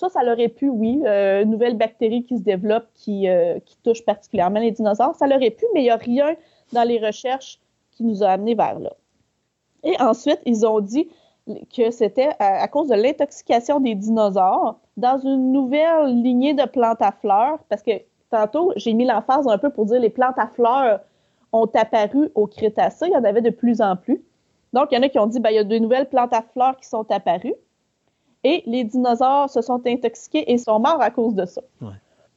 [0.00, 4.02] Ça, ça l'aurait pu, oui, euh, nouvelle bactérie qui se développe qui, euh, qui touche
[4.02, 6.36] particulièrement les dinosaures, ça l'aurait pu, mais il n'y a rien
[6.72, 8.94] dans les recherches qui nous a amenés vers là.
[9.82, 11.10] Et ensuite, ils ont dit
[11.76, 17.12] que c'était à, cause de l'intoxication des dinosaures dans une nouvelle lignée de plantes à
[17.12, 17.92] fleurs, parce que
[18.30, 21.00] tantôt, j'ai mis l'emphase un peu pour dire les plantes à fleurs
[21.52, 24.22] ont apparu au Crétacé, il y en avait de plus en plus.
[24.72, 26.32] Donc, il y en a qui ont dit, ben, il y a de nouvelles plantes
[26.32, 27.54] à fleurs qui sont apparues.
[28.44, 31.60] Et les dinosaures se sont intoxiqués et sont morts à cause de ça.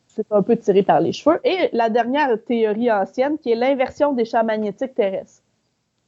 [0.07, 1.39] C'est un peu tiré par les cheveux.
[1.43, 5.41] Et la dernière théorie ancienne, qui est l'inversion des champs magnétiques terrestres.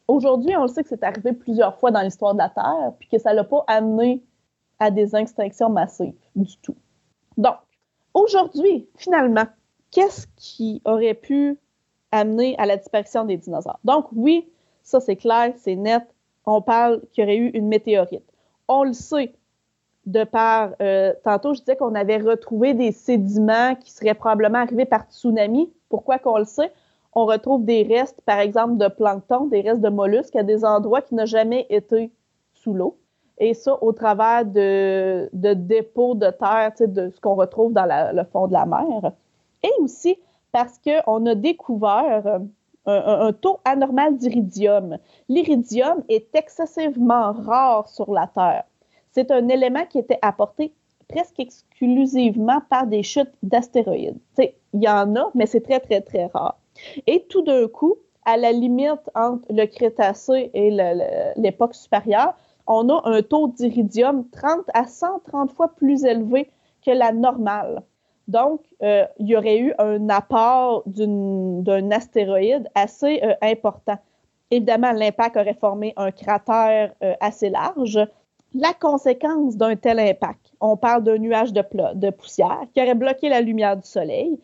[0.08, 3.08] Aujourd'hui, on le sait que c'est arrivé plusieurs fois dans l'histoire de la Terre, puis
[3.10, 4.22] que ça l'a pas amené
[4.78, 6.76] à des extinctions massives du tout.
[7.38, 7.56] Donc,
[8.14, 9.46] aujourd'hui, finalement,
[9.90, 11.58] qu'est-ce qui aurait pu
[12.12, 13.80] amener à la disparition des dinosaures?
[13.84, 14.48] Donc, oui,
[14.84, 16.04] ça c'est clair, c'est net.
[16.46, 18.32] On parle qu'il y aurait eu une météorite.
[18.68, 19.34] On le sait,
[20.06, 24.86] de par, euh, tantôt je disais qu'on avait retrouvé des sédiments qui seraient probablement arrivés
[24.86, 25.72] par tsunami.
[25.90, 26.72] Pourquoi qu'on le sait?
[27.14, 31.02] On retrouve des restes, par exemple, de plancton, des restes de mollusques à des endroits
[31.02, 32.12] qui n'ont jamais été
[32.54, 32.98] sous l'eau.
[33.38, 38.24] et ça au travers de, de dépôts de terre, de ce qu'on retrouve dans le
[38.26, 39.12] fond de la mer.
[39.64, 40.18] Et aussi
[40.52, 42.40] parce qu'on a découvert
[42.86, 44.98] un, taux anormal d'iridium.
[45.28, 48.64] L'iridium est excessivement rare sur la Terre.
[49.16, 50.74] C'est un élément qui était apporté
[51.08, 54.20] presque exclusivement par des chutes d'astéroïdes.
[54.38, 56.60] Il y en a, mais c'est très, très, très rare.
[57.08, 57.96] Et tout d'un coup,
[58.26, 60.70] à la limite entre le Crétacé et
[61.38, 62.34] l'époque supérieure,
[62.68, 66.50] on a un taux d'iridium 30 à 130 fois plus élevé
[66.86, 67.84] que la normale.
[68.28, 73.98] Donc, euh, il y aurait eu un apport d'un astéroïde assez euh, important.
[74.52, 78.00] Évidemment, l'impact aurait formé un cratère euh, assez large.
[78.58, 83.42] La conséquence d'un tel impact, on parle d'un nuage de, poussière qui aurait bloqué la
[83.42, 84.40] lumière du Soleil.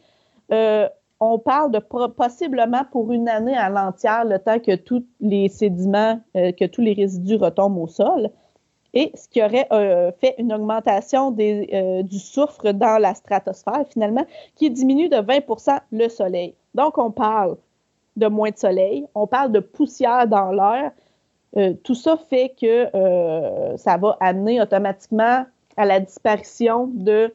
[0.50, 6.20] on parle de possiblement pour une année à l'entière, le temps que tous les sédiments,
[6.36, 8.30] que tous les résidus retombent au sol
[8.94, 14.26] et ce qui aurait euh, fait une augmentation euh, du soufre dans la stratosphère, finalement,
[14.56, 16.56] qui diminue de 20% le soleil.
[16.76, 17.58] Donc, on parle
[18.18, 20.92] de moins de soleil, on parle de poussière dans l'air.
[21.58, 22.88] Euh, tout ça fait que
[23.78, 25.46] ça va amener automatiquement
[25.78, 27.34] à la disparition de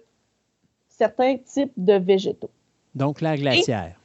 [0.88, 2.50] certains types de végétaux.
[2.94, 3.96] Donc, l'air glaciaire.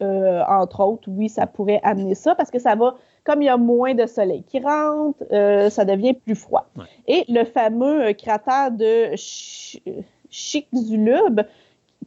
[0.00, 3.56] entre autres, oui, ça pourrait amener ça parce que ça va comme il y a
[3.56, 6.66] moins de soleil qui rentre, euh, ça devient plus froid.
[7.06, 9.14] Et le fameux euh, cratère de
[10.30, 11.42] Chicxulub,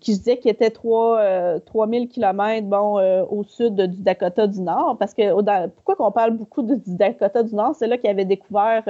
[0.03, 4.61] qui se disait qu'il était 3, 3000 km bon, euh, au sud du Dakota du
[4.61, 5.33] Nord, parce que
[5.67, 8.83] pourquoi qu'on parle beaucoup du Dakota du Nord, c'est là qu'il avait découvert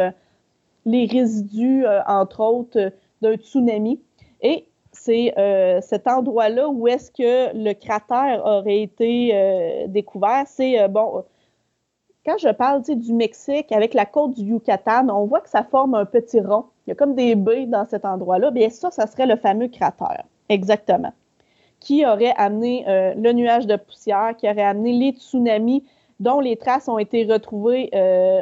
[0.85, 4.01] les résidus, entre autres, d'un tsunami.
[4.42, 5.33] Et c'est
[5.82, 10.43] cet endroit-là où est-ce que le cratère aurait été découvert.
[10.48, 11.24] C'est, bon,
[12.25, 15.93] quand je parle du Mexique avec la côte du Yucatan, on voit que ça forme
[15.93, 16.66] un petit rond.
[16.85, 18.51] Il y a comme des baies dans cet endroit-là.
[18.51, 20.24] Bien ça, ça serait le fameux cratère.
[20.49, 21.13] Exactement.
[21.80, 25.83] Qui aurait amené euh, le nuage de poussière, qui aurait amené les tsunamis
[26.19, 28.41] dont les traces ont été retrouvées euh,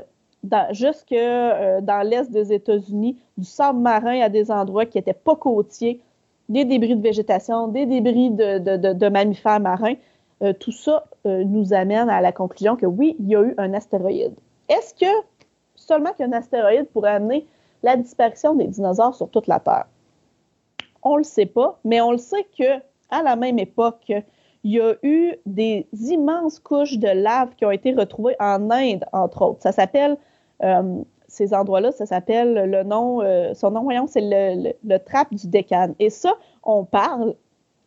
[0.71, 5.35] jusque euh, dans l'est des États-Unis, du sable marin à des endroits qui n'étaient pas
[5.35, 6.01] côtiers,
[6.49, 9.95] des débris de végétation, des débris de mammifères marins.
[10.59, 14.33] Tout ça nous amène à la conclusion que oui, il y a eu un astéroïde.
[14.67, 15.05] Est-ce que
[15.75, 17.45] seulement qu'un astéroïde pourrait amener
[17.83, 19.85] la disparition des dinosaures sur toute la Terre?
[21.03, 24.11] On ne le sait pas, mais on le sait que à la même époque,
[24.63, 29.05] il y a eu des immenses couches de lave qui ont été retrouvées en Inde,
[29.11, 29.61] entre autres.
[29.61, 30.17] Ça s'appelle,
[30.63, 33.21] euh, ces endroits-là, ça s'appelle le nom,
[33.53, 35.95] son nom, voyons, c'est le, trap du Décan.
[35.99, 37.35] Et ça, on parle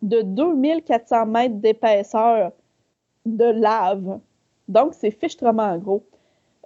[0.03, 2.53] de 2400 mètres d'épaisseur
[3.27, 4.19] de lave.
[4.69, 6.03] Donc, c'est fichtrement gros.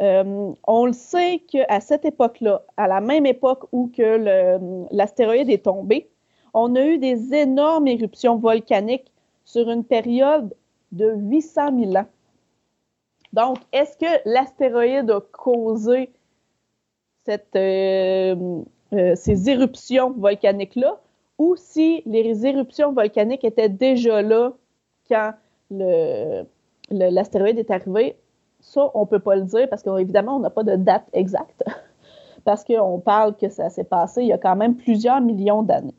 [0.01, 5.65] Euh, on le sait qu'à cette époque-là, à la même époque où que l'astéroïde est
[5.65, 6.09] tombé,
[6.55, 9.13] on a eu des énormes éruptions volcaniques
[9.45, 10.55] sur une période
[10.93, 12.07] de 800 000 ans.
[13.33, 16.11] Donc, est-ce que l'astéroïde a causé
[17.29, 18.63] euh,
[18.95, 20.99] euh, ces éruptions volcaniques-là
[21.37, 24.53] ou si les éruptions volcaniques étaient déjà là
[25.09, 25.35] quand
[26.91, 28.17] l'astéroïde est arrivé,
[28.61, 31.65] ça, on ne peut pas le dire parce qu'évidemment, on n'a pas de date exacte.
[32.45, 35.95] parce qu'on parle que ça s'est passé il y a quand même plusieurs millions d'années.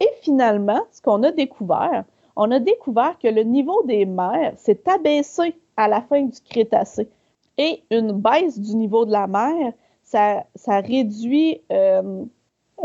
[0.00, 2.04] Et finalement, ce qu'on a découvert,
[2.36, 7.08] on a découvert que le niveau des mers s'est abaissé à la fin du Crétacé.
[7.56, 9.72] Et une baisse du niveau de la mer,
[10.04, 12.24] ça, réduit euh,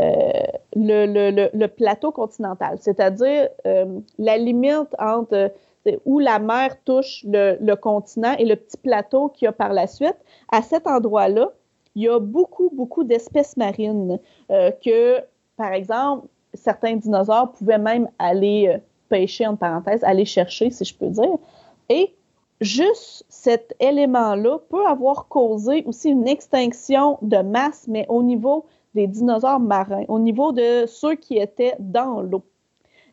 [0.00, 0.30] euh,
[0.74, 5.52] le, plateau continental, c'est-à-dire euh, la limite entre
[5.86, 9.72] euh, où la mer touche le, continent et le petit plateau qu'il y a par
[9.72, 10.16] la suite.
[10.50, 11.52] À cet endroit-là,
[11.94, 14.18] il y a beaucoup, beaucoup d'espèces marines
[14.48, 15.20] que,
[15.56, 21.08] par exemple, certains dinosaures pouvaient même aller pêcher, en parenthèse, aller chercher, si je peux
[21.08, 21.38] dire.
[21.88, 22.14] Et
[22.60, 29.06] juste cet élément-là peut avoir causé aussi une extinction de masse, mais au niveau des
[29.06, 32.42] dinosaures marins, au niveau de ceux qui étaient dans l'eau.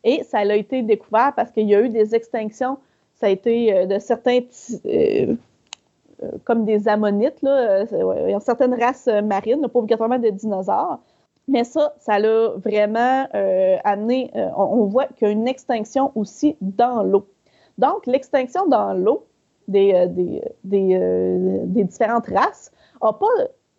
[0.04, 2.78] Et ça a été découvert parce qu'il y a eu des extinctions,
[3.14, 4.40] ça a été euh, de certains,
[4.86, 5.36] euh,
[6.22, 7.44] euh, comme des ammonites,
[8.40, 10.98] certaines races marines, pas obligatoirement des dinosaures,
[11.48, 13.26] mais ça, ça l'a vraiment
[13.84, 17.26] amené, on, voit qu'il y a une extinction aussi dans l'eau.
[17.78, 19.26] Donc, l'extinction dans l'eau
[19.68, 22.70] des, des, des, différentes races
[23.02, 23.26] n'a pas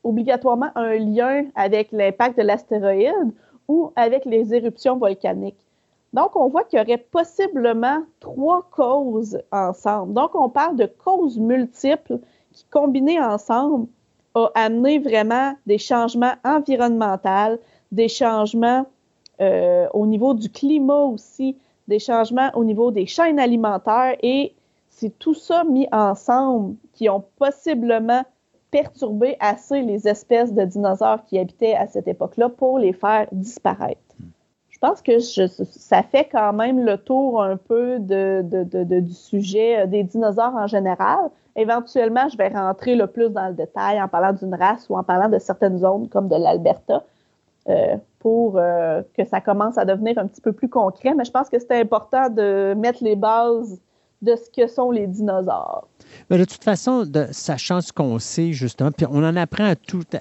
[0.04, 3.34] obligatoirement un lien avec l'impact de l'astéroïde
[3.68, 5.60] ou avec les éruptions volcaniques.
[6.14, 10.14] Donc, on voit qu'il y aurait possiblement trois causes ensemble.
[10.14, 12.20] Donc, on parle de causes multiples
[12.52, 13.88] qui, combinées ensemble,
[14.36, 17.60] a amené vraiment des changements environnementaux,
[17.92, 18.86] des changements
[19.42, 24.54] euh, au niveau du climat aussi, des changements au niveau des chaînes alimentaires et
[24.90, 28.24] c'est tout ça mis ensemble qui ont possiblement
[28.72, 34.00] perturbé assez les espèces de dinosaures qui habitaient à cette époque-là pour les faire disparaître.
[34.70, 38.44] Je pense que ça fait quand même le tour un peu de,
[39.00, 41.30] du sujet des dinosaures en général.
[41.56, 45.04] Éventuellement, je vais rentrer le plus dans le détail en parlant d'une race ou en
[45.04, 47.04] parlant de certaines zones comme de l'Alberta.
[47.70, 51.14] Euh, pour euh, que ça commence à devenir un petit peu plus concret.
[51.14, 53.80] Mais je pense que c'est important de mettre les bases
[54.24, 55.88] de ce que sont les dinosaures.
[56.30, 59.76] Mais de toute façon, de, sachant ce qu'on sait, justement, puis on en apprend à,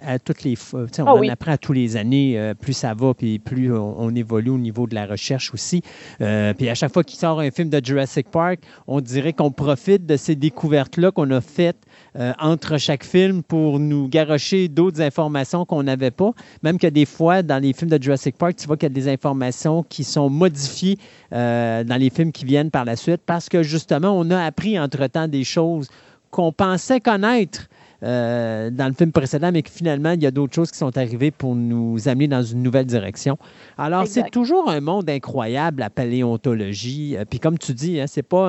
[0.07, 2.95] à toutes les fois, on ah en apprend à tous les années, euh, plus ça
[2.95, 5.83] va, puis plus on, évolue au niveau de la recherche aussi.
[6.21, 9.51] Euh, puis à chaque fois qu'il sort un film de Jurassic Park, on dirait qu'on
[9.51, 11.79] profite de ces découvertes-là qu'on a faites
[12.19, 16.33] euh, entre chaque film pour nous garocher d'autres informations qu'on n'avait pas.
[16.63, 18.95] Même que des fois, dans les films de Jurassic Park, tu vois qu'il y a
[18.95, 20.99] des informations qui sont modifiées
[21.31, 25.29] dans les films qui viennent par la suite parce que justement, on a appris entre-temps
[25.29, 25.89] des choses
[26.31, 27.69] qu'on pensait connaître
[28.03, 30.97] euh, dans le film précédent, mais que finalement, il y a d'autres choses qui sont
[30.99, 33.39] arrivées pour nous amener dans une nouvelle direction.
[33.79, 37.17] Alors, c'est toujours un monde incroyable, la paléontologie.
[37.17, 38.49] Euh, puis comme tu dis, hein, c'est pas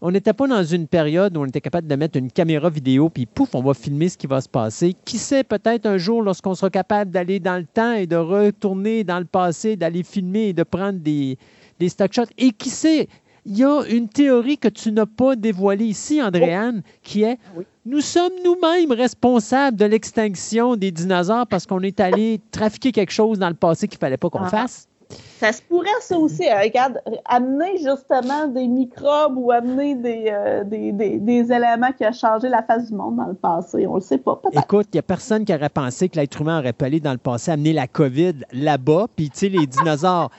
[0.00, 3.08] On n'était pas dans une période où on était capable de mettre une caméra vidéo,
[3.08, 4.94] puis pouf, on va filmer ce qui va se passer.
[5.04, 9.04] Qui sait, peut-être un jour, lorsqu'on sera capable d'aller dans le temps et de retourner
[9.04, 11.38] dans le passé, d'aller filmer et de prendre des,
[11.78, 12.22] des stock shots.
[12.38, 13.08] Et qui sait,
[13.46, 17.38] il y a une théorie que tu n'as pas dévoilée ici, Andréane, qui est
[17.86, 23.38] nous sommes nous-mêmes responsables de l'extinction des dinosaures parce qu'on est allé trafiquer quelque chose
[23.38, 24.48] dans le passé qu'il ne fallait pas qu'on ah.
[24.48, 24.88] fasse.
[25.38, 26.48] Ça se pourrait, ça aussi.
[26.48, 26.60] Hein.
[26.62, 29.96] Regarde, amener justement des microbes ou amener
[30.32, 33.86] euh, des, des, éléments qui ont changé la face du monde dans le passé.
[33.86, 34.40] On ne le sait pas.
[34.52, 37.12] Écoute, il n'y a personne qui aurait pensé que l'être humain aurait pu aller dans
[37.12, 39.06] le passé amener la COVID là-bas.
[39.14, 40.30] Puis, tu sais, les dinosaures,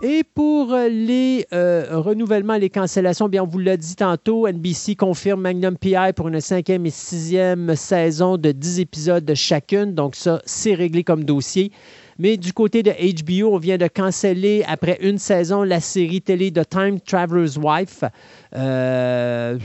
[0.04, 4.96] Et pour les euh, renouvellements et les cancellations, bien, on vous l'a dit tantôt, NBC
[4.96, 9.94] confirme Magnum PI pour une cinquième et sixième saison de 10 épisodes chacune.
[9.94, 11.72] Donc ça, c'est réglé comme dossier.
[12.22, 16.52] Mais du côté de HBO, on vient de canceller après une saison la série télé
[16.52, 18.04] de Time Traveler's Wife.
[18.56, 19.58] Euh,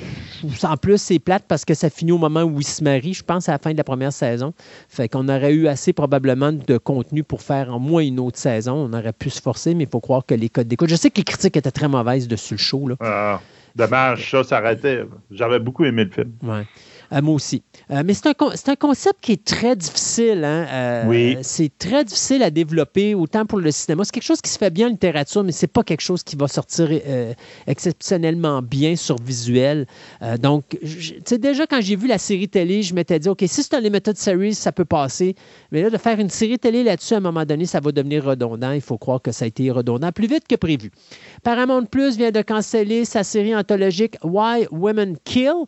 [0.62, 3.22] en plus, c'est plate parce que ça finit au moment où il se marie, je
[3.22, 4.54] pense, à la fin de la première saison.
[4.88, 8.88] Fait qu'on aurait eu assez probablement de contenu pour faire en moins une autre saison.
[8.90, 10.88] On aurait pu se forcer, mais il faut croire que les codes d'écoute.
[10.88, 12.88] Je sais que les critiques étaient très mauvaises dessus le show.
[12.88, 12.96] Là.
[13.00, 13.40] Ah,
[13.74, 15.04] dommage, ça s'arrêtait.
[15.30, 16.32] J'avais beaucoup aimé le film.
[16.42, 16.64] Ouais.
[17.12, 17.62] Euh, moi aussi.
[17.90, 20.44] Euh, mais c'est un, un, concept qui est très difficile.
[20.44, 20.66] Hein?
[20.70, 21.38] Euh, oui.
[21.42, 24.04] C'est très difficile à développer, autant pour le cinéma.
[24.04, 26.36] C'est quelque chose qui se fait bien en littérature, mais c'est pas quelque chose qui
[26.36, 26.88] va sortir
[27.66, 29.86] exceptionnellement bien sur visuel.
[30.40, 30.78] donc,
[31.30, 34.16] déjà, quand j'ai vu la série télé, je m'étais dit, OK, si c'est un limited
[34.16, 35.34] series, ça peut passer.
[35.72, 38.24] Mais là, de faire une série télé là-dessus, à un moment donné, ça va devenir
[38.24, 38.72] redondant.
[38.72, 40.90] Il faut croire que ça a été redondant plus vite que prévu.
[41.42, 45.66] Paramount Plus vient de canceller sa série anthologique Why Women Kill.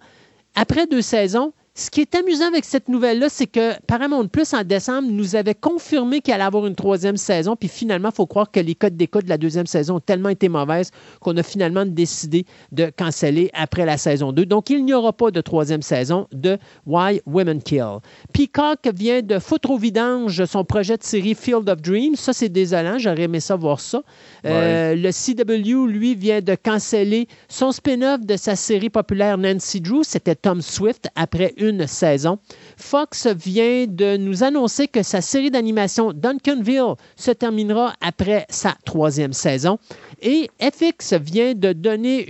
[0.60, 4.64] Après deux saisons, ce qui est amusant avec cette nouvelle-là, c'est que Paramount Plus, en
[4.64, 7.54] décembre, nous avait confirmé qu'il allait avoir une troisième saison.
[7.54, 10.30] Puis finalement, il faut croire que les codes d'écoute de la deuxième saison ont tellement
[10.30, 14.44] été mauvaises qu'on a finalement décidé de canceller après la saison 2.
[14.44, 17.98] Donc, il n'y aura pas de troisième saison de Why Women Kill.
[18.32, 22.16] Peacock vient de foutre au vidange son projet de série Field of Dreams.
[22.16, 22.98] Ça, c'est désolant.
[22.98, 24.02] J'aurais aimé ça voir ça.
[24.44, 30.02] Euh, le CW, lui, vient de canceller son spin-off de sa série populaire Nancy Drew.
[30.02, 32.38] C'était Tom Swift après une saison.
[32.78, 39.32] Fox vient de nous annoncer que sa série d'animation Duncanville se terminera après sa troisième
[39.32, 39.78] saison.
[40.22, 42.26] Et FX vient de donner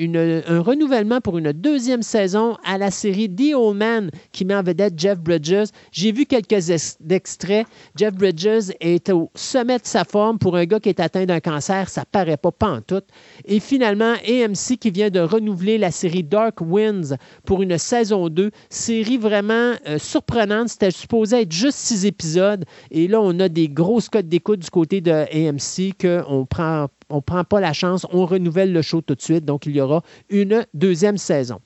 [0.47, 4.63] un renouvellement pour une deuxième saison à la série The Old Man qui met en
[4.63, 5.69] vedette Jeff Bridges.
[5.93, 7.67] J'ai vu quelques extraits.
[7.95, 11.41] Jeff Bridges est au sommet de sa forme pour un gars qui est atteint d'un
[11.41, 11.89] cancer.
[11.89, 12.53] Ça paraît pas
[12.87, 13.03] tout.
[13.45, 18.51] Et finalement, AMC qui vient de renouveler la série Dark Winds pour une saison 2.
[18.71, 20.38] Série vraiment euh, surprenante.
[20.69, 22.65] C'était supposé être juste six épisodes.
[22.91, 27.17] Et là, on a des grosses codes d'écoute du côté de AMC qu'on prend on
[27.17, 29.45] ne prend pas la chance, on renouvelle le show tout de suite.
[29.45, 31.59] Donc, il y aura une deuxième saison.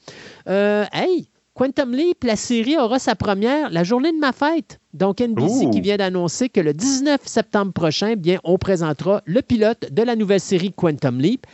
[0.49, 4.81] Euh, hey, Quantum Leap, la série aura sa première la journée de ma fête.
[4.95, 9.93] Donc, NBC qui vient d'annoncer que le 19 septembre prochain, bien, on présentera le pilote
[9.93, 11.47] de la nouvelle série Quantum Leap.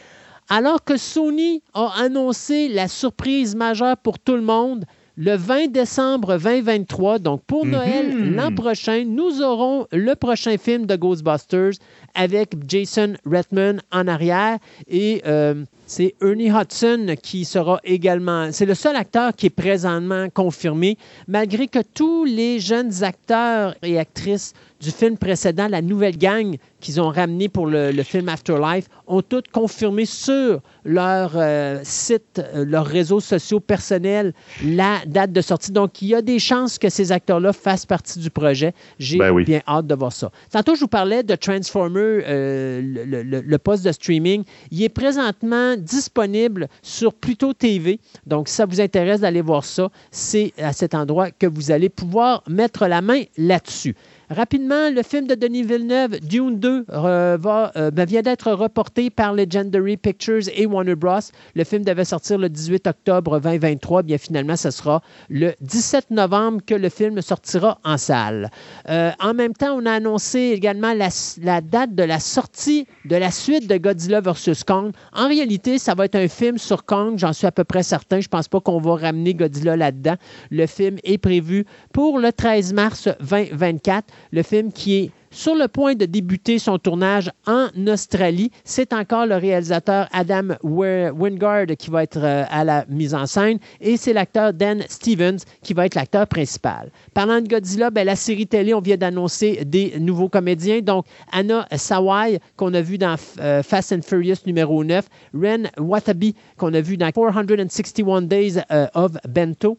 [0.51, 4.87] Alors que Sony a annoncé la surprise majeure pour tout le monde,
[5.19, 8.37] le 20 décembre 2023, donc pour Noël mhm.
[8.37, 11.73] l'an prochain, nous aurons le prochain film de Ghostbusters
[12.15, 18.53] avec Jason Redman en arrière et euh, c'est Ernie Hudson qui sera également.
[18.53, 23.99] C'est le seul acteur qui est présentement confirmé, malgré que tous les jeunes acteurs et
[23.99, 29.23] actrices du film précédent, la nouvelle gang qu'ils ont ramené pour le, film Afterlife, ont
[29.23, 34.33] toutes confirmé sur leur euh, site, euh, leurs réseaux sociaux personnels,
[34.65, 35.73] la date de sortie.
[35.73, 38.73] Donc, il y a des chances que ces acteurs-là fassent partie du projet.
[39.01, 40.31] J'ai ben bien hâte de voir ça.
[40.53, 44.45] Tantôt, je vous parlais de Transformer, euh, le, le, poste de streaming.
[44.71, 48.01] Il est présentement disponible sur Pluto TV.
[48.27, 51.89] Donc, si ça vous intéresse d'aller voir ça, c'est à cet endroit que vous allez
[51.89, 53.95] pouvoir mettre la main là-dessus.
[54.31, 59.33] Rapidement, le film de Denis Villeneuve, Dune 2, va, euh, ben, vient d'être reporté par
[59.33, 61.21] Legendary Pictures et Warner Bros.
[61.55, 64.03] Le film devait sortir le 18 octobre 2023.
[64.03, 68.51] Bien finalement, ce sera le 17 novembre que le film sortira en salle.
[68.91, 71.09] Euh, en même temps, on a annoncé également la,
[71.41, 74.63] la, date de la sortie de la suite de Godzilla vs.
[74.67, 74.93] Kong.
[75.15, 78.21] En réalité, ça va être un film sur Kong, j'en suis à peu près certain.
[78.21, 80.17] Je pense pas qu'on va ramener Godzilla là-dedans.
[80.51, 85.69] Le film est prévu pour le 13 mars 2024 le film qui est sur le
[85.69, 88.51] point de débuter son tournage en Australie.
[88.65, 93.59] C'est encore le réalisateur Adam Wingard qui va être euh, à la mise en scène
[93.81, 96.91] et c'est l'acteur Dan Stevens qui va être l'acteur principal.
[97.15, 100.81] Parlant de Godzilla, ben, la série télé, on vient d'annoncer des nouveaux comédiens.
[100.81, 106.35] Donc, Anna Sawai, qu'on a vu dans euh, Fast and Furious numéro 9, Ren Watabi,
[106.57, 109.79] qu'on a vu dans 461 Days euh, of Bento,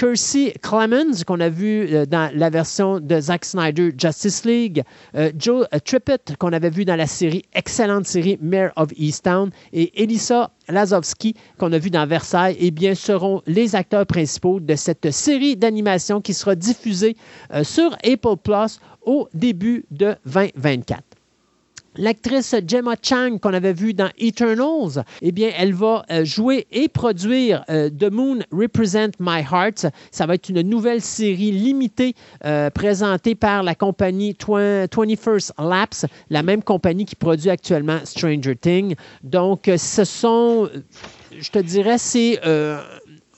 [0.00, 4.82] Kersey Clemens, qu'on a vu euh, dans la version de Zack Snyder Justice League,
[5.14, 10.02] euh, Joe Trippett, qu'on avait vu dans la série, excellente série Mayor of Easttown, et
[10.02, 15.10] Elisa Lazowski, qu'on a vu dans Versailles, eh bien, seront les acteurs principaux de cette
[15.10, 17.14] série d'animation qui sera diffusée
[17.52, 21.09] euh, sur Apple Plus au début de 2024.
[21.96, 26.88] L'actrice Gemma Chang qu'on avait vue dans Eternals, eh bien, elle va euh, jouer et
[26.88, 29.86] produire euh, The Moon Represent My Heart.
[30.12, 36.44] Ça va être une nouvelle série limitée euh, présentée par la compagnie 21st Laps, la
[36.44, 38.94] même compagnie qui produit actuellement Stranger Things.
[39.24, 40.70] Donc, ce sont,
[41.36, 42.38] je te dirais, c'est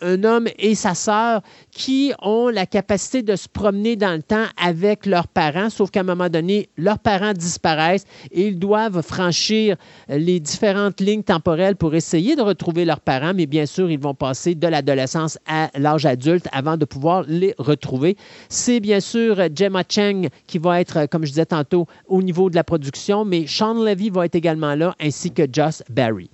[0.03, 4.47] un homme et sa sœur qui ont la capacité de se promener dans le temps
[4.63, 9.77] avec leurs parents, sauf qu'à un moment donné, leurs parents disparaissent et ils doivent franchir
[10.09, 14.15] les différentes lignes temporelles pour essayer de retrouver leurs parents, mais bien sûr, ils vont
[14.15, 18.17] passer de l'adolescence à l'âge adulte avant de pouvoir les retrouver.
[18.49, 22.57] C'est bien sûr Gemma Cheng qui va être, comme je disais tantôt, au niveau de
[22.57, 26.29] la production, mais Sean Levy va être également là, ainsi que Joss Barry.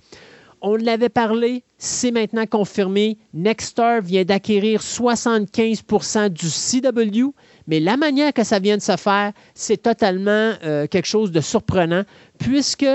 [0.61, 3.17] On l'avait parlé, c'est maintenant confirmé.
[3.33, 7.33] Nexstar vient d'acquérir 75% du CW,
[7.67, 11.39] mais la manière que ça vient de se faire, c'est totalement euh, quelque chose de
[11.39, 12.03] surprenant,
[12.37, 12.85] puisque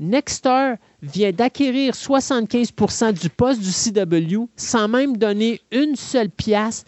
[0.00, 6.84] Nexstar vient d'acquérir 75% du poste du CW sans même donner une seule pièce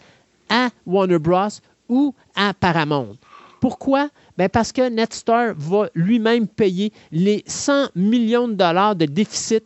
[0.49, 1.49] à Warner Bros.
[1.87, 3.15] ou à Paramount.
[3.61, 4.09] Pourquoi?
[4.37, 9.63] Ben parce que Netstar va lui-même payer les 100 millions de dollars de déficit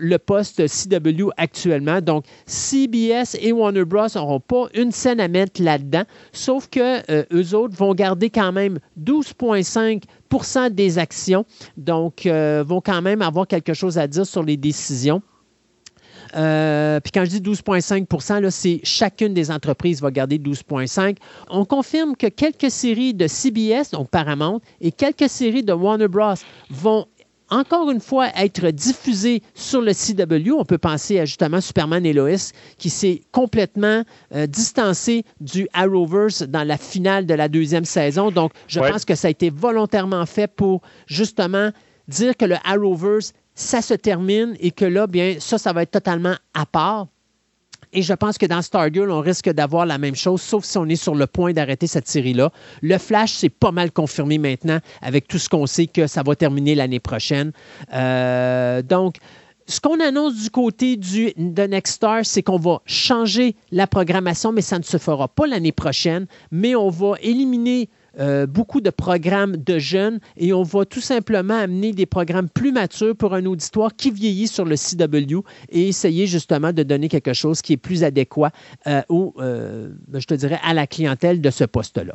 [0.00, 2.00] le poste CW actuellement.
[2.00, 4.06] Donc, CBS et Warner Bros.
[4.14, 8.52] n'auront pas une scène à mettre là-dedans, sauf que euh, eux autres vont garder quand
[8.52, 11.44] même 12,5% des actions,
[11.76, 15.22] donc euh, vont quand même avoir quelque chose à dire sur les décisions.
[16.36, 21.16] Euh, puis quand je dis 12,5% c'est chacune des entreprises va garder 12,5
[21.48, 26.34] On confirme que quelques séries de CBS, donc Paramount, et quelques séries de Warner Bros.
[26.70, 27.06] vont
[27.50, 30.52] encore une fois être diffusées sur le CW.
[30.52, 34.02] On peut penser à justement Superman et Lois qui s'est complètement
[34.34, 38.30] euh, distancé du Arrowverse dans la finale de la deuxième saison.
[38.30, 41.70] Donc, je pense que ça a été volontairement fait pour justement
[42.08, 45.90] dire que le Arrowverse ça se termine et que là, bien, ça, ça va être
[45.90, 47.08] totalement à part.
[47.92, 50.86] Et je pense que dans Stargirl, on risque d'avoir la même chose, sauf si on
[50.86, 52.50] est sur le point d'arrêter cette série-là.
[52.82, 56.36] Le Flash, c'est pas mal confirmé maintenant avec tout ce qu'on sait que ça va
[56.36, 57.52] terminer l'année prochaine.
[57.94, 59.16] Euh, donc,
[59.66, 64.78] ce qu'on annonce du côté de Nexstar, c'est qu'on va changer la programmation, mais ça
[64.78, 66.26] ne se fera pas l'année prochaine.
[66.50, 71.54] Mais on va éliminer euh, beaucoup de programmes de jeunes et on va tout simplement
[71.54, 76.26] amener des programmes plus matures pour un auditoire qui vieillit sur le CW et essayer
[76.26, 78.50] justement de donner quelque chose qui est plus adéquat
[78.86, 82.14] euh, euh, je te à la clientèle de ce poste-là.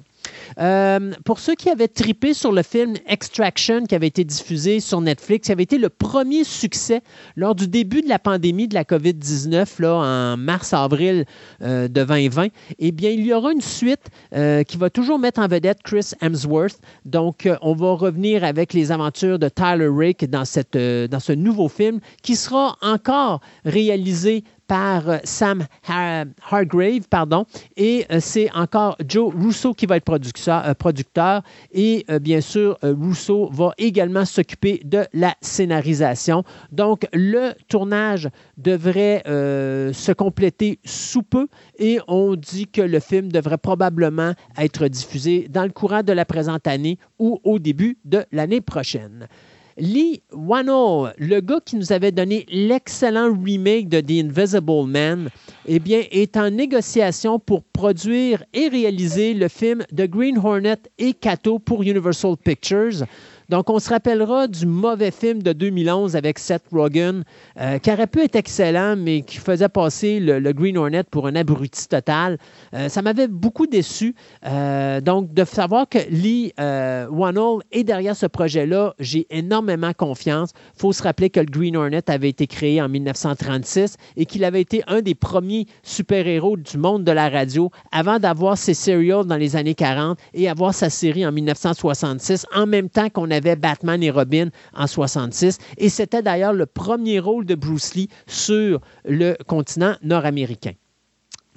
[1.26, 5.46] Pour ceux qui avaient tripé sur le film Extraction qui avait été diffusé sur Netflix,
[5.48, 7.02] qui avait été le premier succès
[7.36, 11.26] lors du début de la pandémie de la COVID-19, là, en mars-avril
[11.62, 12.48] de 2020,
[12.80, 16.80] eh bien, il y aura une suite qui va toujours mettre en vedette Chris Hemsworth.
[17.06, 21.20] Donc, euh, on va revenir avec les aventures de Tyler Rake dans, cette, euh, dans
[21.20, 28.52] ce nouveau film qui sera encore réalisé par euh, Sam Hargrave, pardon, et euh, c'est
[28.54, 34.82] encore Joe Russo qui va être euh, producteur, et bien sûr, Russo va également s'occuper
[34.84, 36.44] de la scénarisation.
[36.72, 41.48] Donc, le tournage devrait se compléter sous peu
[41.80, 46.26] et on dit que le film devrait probablement être diffusé dans le courant de la
[46.26, 49.28] présente année ou au début de l'année prochaine.
[49.78, 55.30] Lee Wano, le gars qui nous avait donné l'excellent remake de The Invisible Man,
[55.66, 61.14] eh bien, est en négociation pour produire et réaliser le film The Green Hornet et
[61.14, 63.06] Kato pour Universal Pictures.
[63.50, 67.24] Donc, on se rappellera du mauvais film de 2011 avec Seth Rogen,
[67.60, 71.36] euh, qui aurait pu être excellent, mais qui faisait passer le, Green Hornet pour un
[71.36, 72.38] abruti total.
[72.74, 74.16] Euh, ça m'avait beaucoup déçu.
[74.46, 80.52] Euh, donc, de savoir que Lee Wannell est derrière ce projet-là, j'ai énormément confiance.
[80.76, 84.44] Il faut se rappeler que le Green Hornet avait été créé en 1936 et qu'il
[84.44, 89.26] avait été un des premiers super-héros du monde de la radio avant d'avoir ses serials
[89.26, 93.56] dans les années 40 et avoir sa série en 1966, en même temps qu'on avait
[93.56, 95.58] Batman et Robin en 66.
[95.78, 100.74] Et c'était d'ailleurs le premier rôle de Bruce Lee sur le continent nord-américain.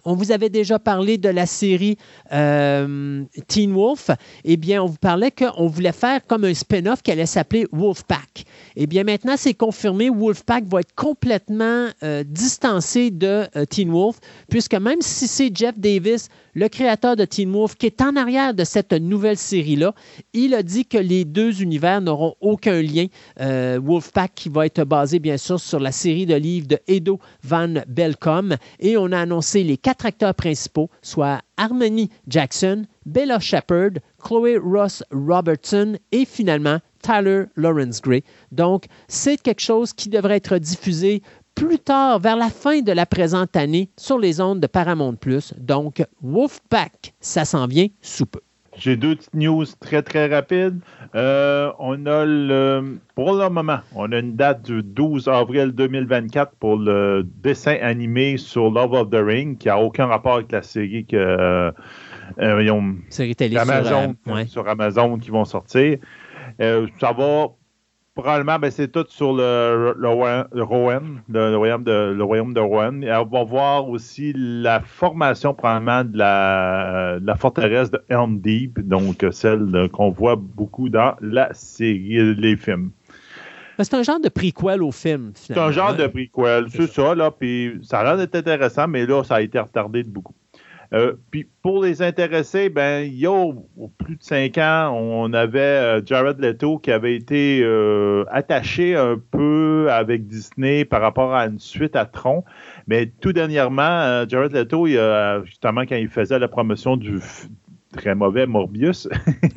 [0.09, 1.99] On vous avait déjà parlé de la série
[2.33, 4.11] euh, Teen Wolf.
[4.45, 8.45] Eh bien, on vous parlait qu'on voulait faire comme un spin-off qui allait s'appeler Wolfpack.
[8.77, 10.09] Eh bien, maintenant, c'est confirmé.
[10.09, 15.77] Wolfpack va être complètement euh, distancé de euh, Teen Wolf, puisque même si c'est Jeff
[15.77, 19.93] Davis, le créateur de Teen Wolf, qui est en arrière de cette nouvelle série-là,
[20.33, 23.07] il a dit que les deux univers n'auront aucun lien.
[23.39, 27.75] Wolfpack qui va être basé, bien sûr, sur la série de livres de Edo Van
[27.89, 28.57] Belkom.
[28.81, 33.93] Et on a annoncé les quatre acteurs principaux, soit Harmony Jackson, Bella Shepard,
[34.23, 38.25] Chloe Ross Robertson et finalement Tyler Lawrence Gray.
[38.53, 41.23] Donc, c'est quelque chose qui devrait être diffusé
[41.55, 45.17] plus tard, vers la fin de la présente année, sur les ondes de Paramount.
[45.57, 48.41] Donc, Wolfpack, ça s'en vient sous peu.
[48.79, 50.81] J'ai deux petites news très, très rapides.
[51.15, 56.53] Euh, on a le, pour le moment, on a une date du 12 avril 2024
[56.57, 60.63] pour le dessin animé sur Love of the Ring, qui n'a aucun rapport avec la
[60.63, 61.71] série que euh,
[62.39, 65.99] euh série télé Amazon, sur, sur, Amazon qui vont sortir.
[66.61, 67.49] Euh, ça va
[68.17, 73.05] Probablement, ben, c'est tout sur le, le, Rowan, le, royaume de, le royaume de Rowan.
[73.05, 79.23] on va voir aussi la formation probablement de la, la forteresse de Helm Deep, donc
[79.33, 82.91] celle qu'on voit beaucoup dans la série, les films.
[83.77, 87.15] Ben, c'est un genre de prequel au film, C'est un genre de prequel, c'est ça,
[87.15, 90.35] là, puis ça a l'air d'être intéressant, mais là, ça a été retardé de beaucoup.
[90.93, 93.53] Euh, puis pour les intéressés, ben, il y a
[93.99, 99.21] plus de cinq ans, on avait euh, Jared Leto qui avait été euh, attaché un
[99.31, 102.45] peu avec Disney par rapport à une suite à Tron.
[102.87, 107.19] Mais tout dernièrement, Jared Leto, il a, justement, quand il faisait la promotion du
[107.97, 109.09] très mauvais Morbius,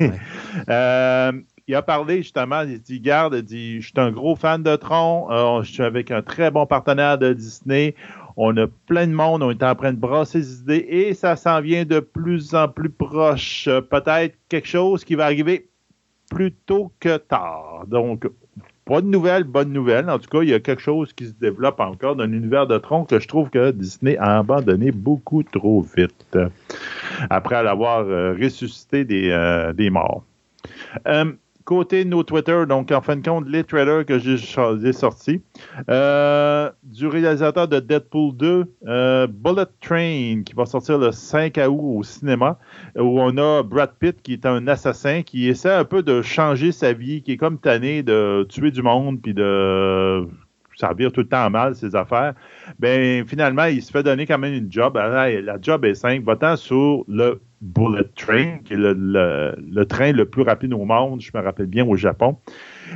[1.68, 4.74] il a parlé justement, il dit, garde, il dit, je suis un gros fan de
[4.76, 7.94] Tron, je suis avec un très bon partenaire de Disney,
[8.36, 11.36] on a plein de monde, on est en train de brasser des idées et ça
[11.36, 13.68] s'en vient de plus en plus proche.
[13.90, 15.68] Peut-être quelque chose qui va arriver
[16.30, 17.84] plus tôt que tard.
[17.86, 18.26] Donc,
[18.90, 20.10] pas de nouvelles, bonne nouvelle.
[20.10, 22.76] En tout cas, il y a quelque chose qui se développe encore dans l'univers de
[22.78, 26.38] Tron que je trouve que Disney a abandonné beaucoup trop vite
[27.30, 30.24] après l'avoir euh, ressuscité des, euh, morts.
[31.06, 31.32] Euh,
[31.64, 35.40] côté de nos Twitter, donc en fin de compte, les trailers que j'ai sortis,
[35.88, 41.98] euh, du réalisateur de Deadpool 2, euh, Bullet Train, qui va sortir le 5 août
[41.98, 42.58] au cinéma,
[42.96, 46.72] où on a Brad Pitt, qui est un assassin, qui essaie un peu de changer
[46.72, 50.26] sa vie, qui est comme tanné de tuer du monde, puis de
[50.80, 52.34] ça vire tout le temps mal, ses affaires,
[52.78, 54.96] ben finalement, il se fait donner quand même une job.
[54.96, 56.24] La job est simple.
[56.24, 61.30] Va-t'en sur le Bullet Train, qui est le, train le plus rapide au monde, je
[61.34, 62.38] me rappelle bien, au Japon.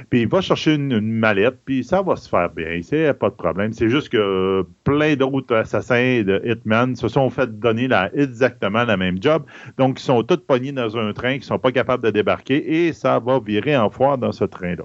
[0.08, 2.80] Puis il va chercher une, mallette, puis ça va se faire bien.
[2.82, 3.74] C'est pas de problème.
[3.74, 9.22] C'est juste que plein d'autres assassins de Hitman se sont fait donner exactement la même
[9.22, 9.44] job.
[9.76, 12.92] Donc, ils sont tous pognés dans un train, qui sont pas capables de débarquer, et
[12.94, 14.84] ça va virer en foire dans ce train-là.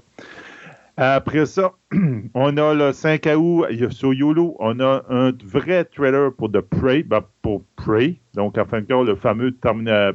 [0.96, 1.72] Après ça,
[2.34, 7.02] on a le 5 août sur Yolo, on a un vrai trailer pour The Prey,
[7.02, 9.54] ben, pour Prey, donc en fin de compte, le fameux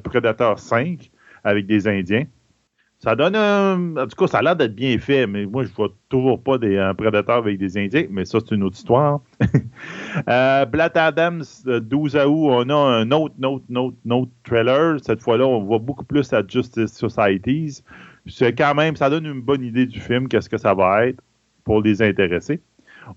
[0.03, 1.09] Predator 5
[1.43, 2.25] avec des Indiens.
[2.99, 3.97] Ça donne un.
[3.97, 6.57] En tout cas, ça a l'air d'être bien fait, mais moi, je vois toujours pas
[6.57, 9.19] des un Predator avec des Indiens, mais ça, c'est une autre histoire.
[10.29, 14.97] euh, Black Adams, 12 août, on a un autre, autre, autre, autre trailer.
[15.03, 17.83] Cette fois-là, on voit beaucoup plus à Justice Societies
[18.27, 21.21] c'est quand même, ça donne une bonne idée du film, qu'est-ce que ça va être
[21.63, 22.61] pour les intéressés.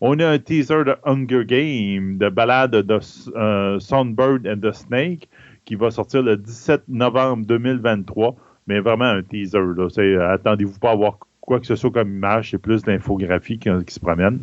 [0.01, 3.01] On a un teaser de Hunger Game, de balade de
[3.37, 5.29] euh, Sunbird and the Snake,
[5.65, 9.59] qui va sortir le 17 novembre 2023, mais vraiment un teaser.
[9.59, 13.71] Euh, attendez-vous pas à voir quoi que ce soit comme image, c'est plus d'infographie qui,
[13.87, 14.41] qui, se promène.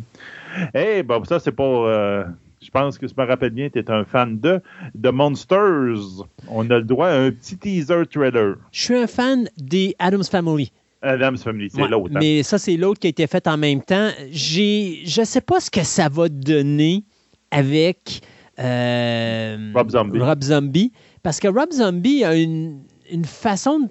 [0.73, 1.63] Et eh, bon, ça, c'est pas.
[1.63, 2.25] Euh,
[2.65, 4.59] je pense que je me rappelle bien, tu es un fan de
[5.01, 6.25] The Monsters.
[6.49, 8.55] On a le droit à un petit teaser trailer.
[8.71, 10.71] Je suis un fan des Adams Family.
[11.03, 12.11] Adams Family, c'est l'autre.
[12.15, 12.19] Hein.
[12.19, 14.09] Mais ça, c'est l'autre qui a été fait en même temps.
[14.31, 17.03] J'ai, je ne sais pas ce que ça va donner
[17.51, 18.21] avec
[18.57, 20.19] euh, Rob Zombie.
[20.19, 20.91] Rob Zombie.
[21.21, 23.89] Parce que Rob Zombie a une, une façon,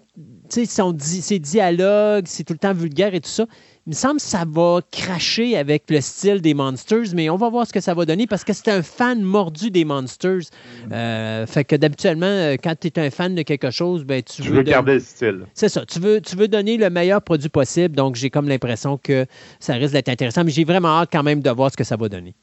[0.50, 3.46] tu sais, ses dialogues, c'est tout le temps vulgaire et tout ça
[3.86, 7.50] il me semble que ça va cracher avec le style des Monsters, mais on va
[7.50, 10.48] voir ce que ça va donner parce que c'est un fan mordu des Monsters.
[10.88, 10.92] Mm.
[10.92, 14.40] Euh, fait que d'habituellement, euh, quand tu es un fan de quelque chose, ben, tu,
[14.40, 15.46] tu veux, garder le style.
[15.52, 15.84] C'est ça.
[15.84, 17.94] Tu veux, tu veux donner le meilleur produit possible.
[17.94, 19.26] Donc, j'ai comme l'impression que
[19.60, 21.96] ça risque d'être intéressant, mais j'ai vraiment hâte quand même de voir ce que ça
[21.96, 22.34] va donner.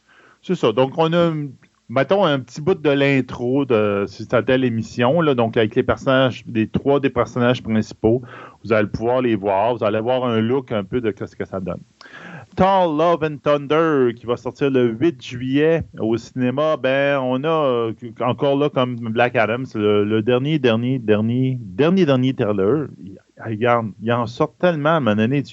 [0.44, 0.72] C'est ça.
[0.72, 1.34] Donc, on a
[1.92, 6.45] mettons un petit bout de l'intro de cette telle émission, là, donc avec les personnages,
[6.48, 8.22] les trois des personnages principaux.
[8.64, 9.76] Vous allez pouvoir les voir.
[9.76, 11.82] Vous allez voir un look un peu de ce que ça donne.
[12.56, 17.48] Tall Love and Thunder qui va sortir le 8 juillet au cinéma, ben on a
[17.48, 22.88] euh, encore là comme Black Adam, le, le, dernier, dernier, dernier, dernier, dernier trailer.
[23.44, 25.44] Regarde, il en sort tellement à un moment donné,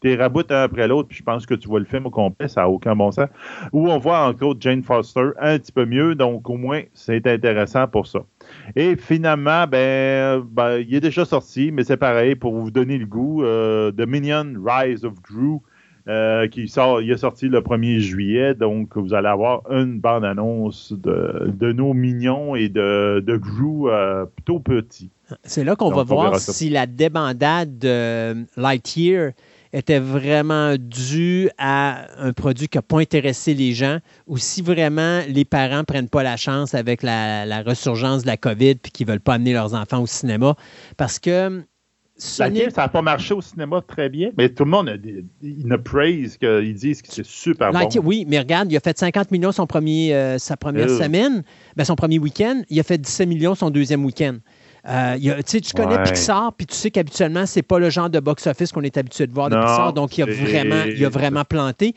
[0.00, 2.48] tu raboutes un après l'autre, puis je pense que tu vois le film au complet,
[2.48, 3.28] ça n'a aucun bon sens.
[3.72, 7.86] Où on voit encore Jane Foster un petit peu mieux, donc au moins, c'est intéressant
[7.88, 8.20] pour ça.
[8.76, 13.06] Et finalement, ben, ben, il est déjà sorti, mais c'est pareil, pour vous donner le
[13.06, 15.58] goût, euh, The Minion Rise of Gru,
[16.08, 20.94] euh, qui sort, il est sorti le 1er juillet, donc vous allez avoir une bande-annonce
[20.94, 25.10] de, nos mignons et de, de Gru euh, plutôt petit.
[25.42, 29.32] C'est là qu'on va voir si la débandade de Lightyear
[29.72, 35.20] était vraiment dû à un produit qui n'a pas intéressé les gens ou si vraiment
[35.28, 39.06] les parents ne prennent pas la chance avec la, ressurgence de la COVID puis qu'ils
[39.06, 40.54] ne veulent pas amener leurs enfants au cinéma.
[40.96, 41.62] Parce que
[42.16, 44.94] ça n'a pas marché au cinéma très bien, mais tout le monde a,
[45.40, 47.88] il praise, qu'ils disent que c'est super bon.
[48.02, 50.98] Oui, mais regarde, il a fait 50 millions son premier, euh, sa première euh.
[50.98, 51.44] semaine,
[51.76, 52.62] ben, son premier week-end.
[52.70, 54.38] Il a fait 17 millions son deuxième week-end.
[54.88, 58.82] Euh, tu connais Pixar, puis tu sais qu'habituellement, c'est pas le genre de box-office qu'on
[58.82, 61.94] est habitué de voir de Pixar, donc il a, vraiment, il a vraiment planté.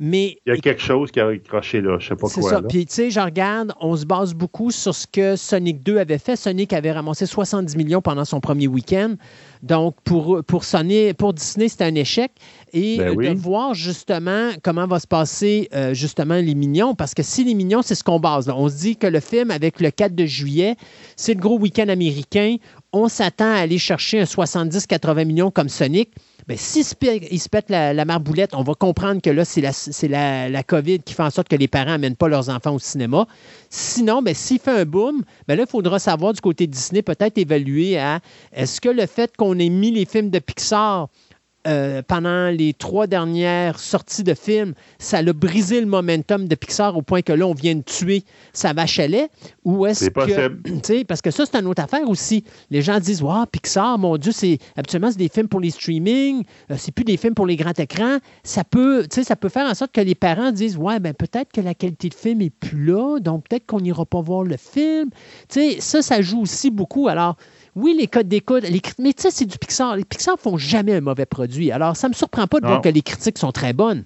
[0.00, 2.50] Mais, Il y a quelque chose qui a accroché là, je sais pas c'est quoi.
[2.50, 2.60] ça.
[2.60, 2.68] là.
[2.68, 6.18] Puis, tu sais, je regarde, on se base beaucoup sur ce que Sonic 2 avait
[6.18, 6.36] fait.
[6.36, 9.16] Sonic avait ramassé 70 millions pendant son premier week-end.
[9.64, 12.30] Donc, pour, pour, Sony, pour Disney, c'était un échec.
[12.72, 13.28] Et Ben euh, oui.
[13.28, 17.54] de voir justement comment va se passer euh, justement les Mignons, parce que si les
[17.54, 18.46] Mignons, c'est ce qu'on base.
[18.46, 18.54] là.
[18.56, 20.76] On se dit que le film, avec le 4 de juillet,
[21.16, 22.56] c'est le gros week-end américain.
[22.92, 26.10] On s'attend à aller chercher un 70-80 millions comme Sonic.
[26.46, 29.44] Ben, s'il se, pète- il se pète la, la marboulette, on va comprendre que là,
[29.44, 29.72] c'est la,
[30.08, 32.78] la, la COVID qui fait en sorte que les parents n'amènent pas leurs enfants au
[32.78, 33.26] cinéma.
[33.68, 37.02] Sinon, ben, s'il fait un boom, ben là, il faudra savoir du côté de Disney,
[37.02, 38.20] peut-être évaluer à
[38.54, 41.08] est-ce que le fait qu'on ait mis les films de Pixar
[41.68, 46.96] euh, pendant les trois dernières sorties de films, ça a brisé le momentum de Pixar
[46.96, 49.28] au point que là, on vient de tuer sa vache à lait?
[49.64, 51.02] Ou est-ce que.
[51.08, 52.44] parce que ça, c'est une autre affaire aussi.
[52.70, 56.44] Les gens disent Waouh, Pixar, mon Dieu, c'est habituellement c'est des films pour les streaming,
[56.70, 58.18] euh, c'est plus des films pour les grands écrans.
[58.42, 61.60] Ça peut, ça peut faire en sorte que les parents disent Ouais, ben peut-être que
[61.60, 65.10] la qualité de film est plus là, donc peut-être qu'on n'ira pas voir le film.
[65.48, 67.08] Tu sais, ça, ça joue aussi beaucoup.
[67.08, 67.36] Alors,
[67.76, 69.96] oui, les codes d'écoute, les mais tu sais, c'est du Pixar.
[69.96, 71.70] Les Pixar font jamais un mauvais produit.
[71.70, 72.70] Alors, ça me surprend pas de Non.
[72.70, 74.04] voir que les critiques sont très bonnes.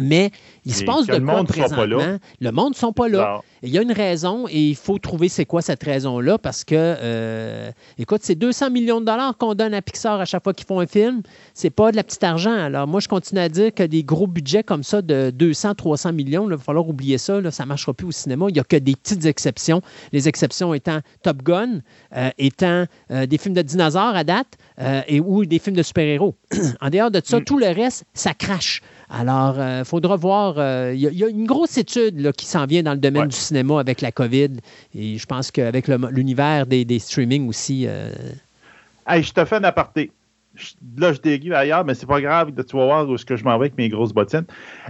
[0.00, 0.30] Mais
[0.64, 2.18] il se Et passe de le quoi monde présentement?
[2.40, 3.40] Le monde ne sont pas là.
[3.62, 6.74] Il y a une raison et il faut trouver c'est quoi cette raison-là parce que,
[6.76, 10.66] euh, écoute, c'est 200 millions de dollars qu'on donne à Pixar à chaque fois qu'ils
[10.66, 11.22] font un film.
[11.52, 12.52] C'est pas de la petite argent.
[12.54, 16.12] Alors, moi, je continue à dire que des gros budgets comme ça de 200, 300
[16.12, 17.40] millions, il va falloir oublier ça.
[17.40, 18.46] Là, ça ne marchera plus au cinéma.
[18.48, 19.82] Il n'y a que des petites exceptions.
[20.12, 21.80] Les exceptions étant Top Gun,
[22.16, 24.56] euh, étant euh, des films de dinosaures à date
[25.06, 26.34] et ou des films de super-héros.
[26.80, 27.44] en dehors de ça, Mm.
[27.44, 28.82] tout le reste, ça crache.
[29.12, 30.54] Alors, il faudra voir.
[30.58, 32.92] euh, Il y, a- il y a une grosse étude là, qui s'en vient dans
[32.92, 33.28] le domaine Ouais.
[33.28, 34.50] du cinéma avec la COVID.
[34.94, 37.86] Et je pense qu'avec l'univers des, des streamings aussi.
[37.88, 38.10] euh,
[39.08, 40.12] Hey, je te fais un aparté.
[40.98, 42.50] Là, je dérive ailleurs, mais c'est pas grave.
[42.68, 44.44] Tu vas voir où est-ce que je m'en vais avec mes grosses bottines.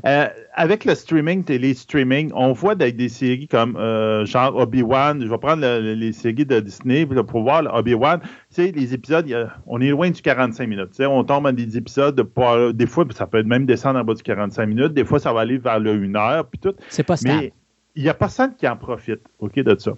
[0.07, 5.23] Euh, avec le streaming, télé-streaming, on voit des, des séries comme euh, genre Obi-Wan.
[5.23, 8.21] Je vais prendre le- le- les séries de Disney pour voir Obi-Wan.
[8.21, 9.27] Tu sais, les épisodes,
[9.67, 10.91] on est loin du 45 minutes.
[10.91, 14.05] Tu sais, on tombe dans des épisodes, de des fois, ça peut même descendre en
[14.05, 14.95] bas du 45 minutes.
[14.95, 16.75] Des fois, ça va aller vers le 1 heure, puis tout.
[16.89, 17.39] c'est pas stable.
[17.41, 17.53] Mais
[17.97, 19.93] il n'y a personne qui en profite, OK, de ça.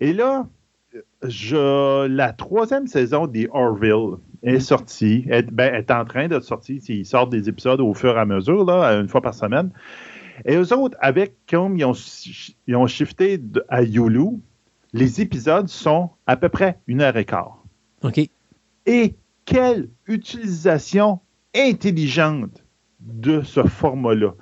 [0.00, 0.46] Et là,
[1.26, 6.76] je, la troisième saison des Orville est sortie, est, ben, est en train d'être sortie.
[6.88, 9.70] Ils sortent des épisodes au fur et à mesure, là, une fois par semaine.
[10.44, 11.94] Et eux autres, avec comme ils ont,
[12.66, 14.40] ils ont shifté de- à Yulu,
[14.92, 17.62] les épisodes sont à peu près une heure et quart.
[18.02, 18.18] OK.
[18.86, 19.14] Et
[19.44, 21.20] quelle utilisation
[21.54, 22.64] intelligente
[23.00, 24.34] de ce format-là.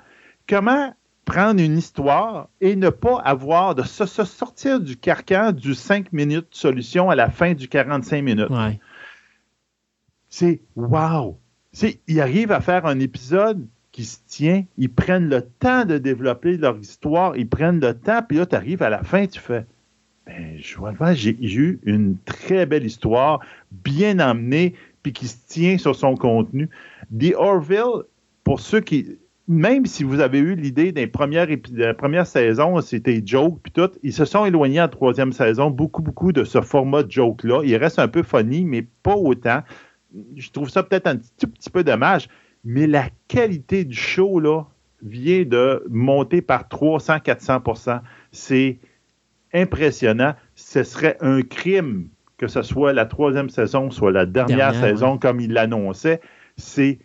[0.47, 0.93] Comment
[1.25, 6.11] prendre une histoire et ne pas avoir de se, se sortir du carcan du 5
[6.13, 8.49] minutes solution à la fin du 45 minutes?
[8.49, 8.79] Ouais.
[10.31, 11.37] C'est wow!
[12.07, 16.57] Ils arrivent à faire un épisode qui se tient, ils prennent le temps de développer
[16.57, 19.65] leur histoire, ils prennent le temps, puis là, tu arrives à la fin, tu fais
[20.25, 23.39] ben, j'ai eu une très belle histoire,
[23.71, 26.69] bien emmenée, puis qui se tient sur son contenu.
[27.17, 28.03] The Orville,
[28.43, 29.17] pour ceux qui.
[29.47, 33.89] Même si vous avez eu l'idée des de la première saison, c'était joke, puis tout,
[34.01, 37.61] ils se sont éloignés en troisième saison, beaucoup, beaucoup de ce format joke-là.
[37.65, 39.63] Il reste un peu funny, mais pas autant.
[40.35, 42.27] Je trouve ça peut-être un petit, tout petit peu dommage,
[42.63, 44.63] mais la qualité du show, là,
[45.01, 48.79] vient de monter par 300-400% C'est
[49.53, 50.35] impressionnant.
[50.55, 52.09] Ce serait un crime
[52.41, 56.21] que ce soit la troisième saison, soit la dernière, Dernière, saison, comme il l'annonçait.
[56.57, 56.97] C'est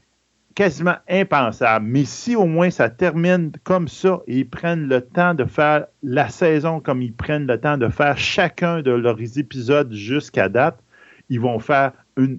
[0.55, 1.85] quasiment impensable.
[1.86, 5.89] Mais si au moins ça termine comme ça et ils prennent le temps de faire
[6.02, 10.78] la saison comme ils prennent le temps de faire chacun de leurs épisodes jusqu'à date,
[11.28, 12.39] ils vont faire une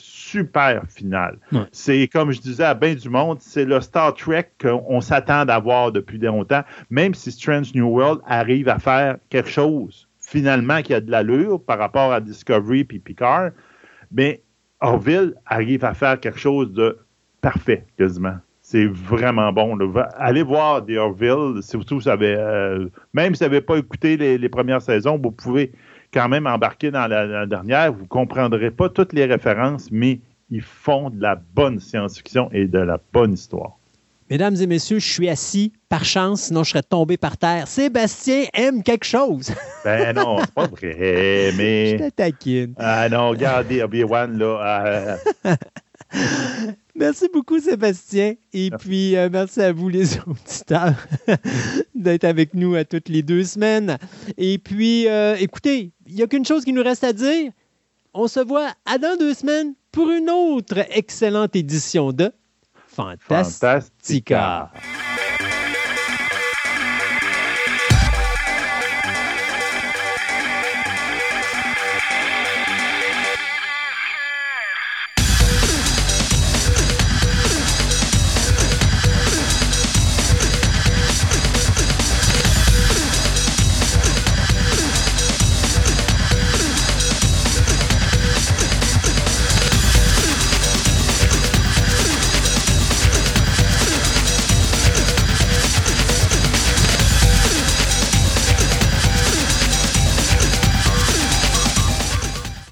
[0.00, 1.38] super finale.
[1.52, 1.60] Ouais.
[1.72, 5.92] C'est comme je disais à bien du monde, c'est le Star Trek qu'on s'attend d'avoir
[5.92, 11.00] depuis longtemps, même si Strange New World arrive à faire quelque chose finalement qui a
[11.00, 13.50] de l'allure par rapport à Discovery puis Picard,
[14.12, 14.42] mais
[14.80, 16.96] Orville arrive à faire quelque chose de
[17.40, 18.36] parfait quasiment.
[18.62, 19.74] C'est vraiment bon.
[19.74, 20.08] là.
[20.16, 24.16] Allez voir The Orville, surtout si vous avez, euh, même si vous n'avez pas écouté
[24.16, 25.72] les, les premières saisons, vous pouvez
[26.12, 27.92] quand même embarquer dans la, la dernière.
[27.92, 32.66] Vous ne comprendrez pas toutes les références, mais ils font de la bonne science-fiction et
[32.66, 33.76] de la bonne histoire.
[34.30, 37.66] Mesdames et messieurs, je suis assis par chance, sinon je serais tombé par terre.
[37.66, 39.52] Sébastien aime quelque chose.
[39.84, 41.96] Ben non, c'est pas vrai, je mais...
[41.98, 42.74] te taquine.
[42.78, 44.84] Ah non, regardez Obi-Wan, là.
[44.86, 45.16] euh,
[46.94, 48.34] Merci beaucoup, Sébastien.
[48.52, 50.94] Et puis, euh, merci à vous, les auditeurs,
[51.94, 53.96] d'être avec nous à toutes les deux semaines.
[54.36, 57.52] Et puis, euh, écoutez, il n'y a qu'une chose qui nous reste à dire.
[58.12, 62.32] On se voit à dans deux semaines pour une autre excellente édition de
[62.88, 63.80] Fantastica.
[63.80, 64.72] Fantastica.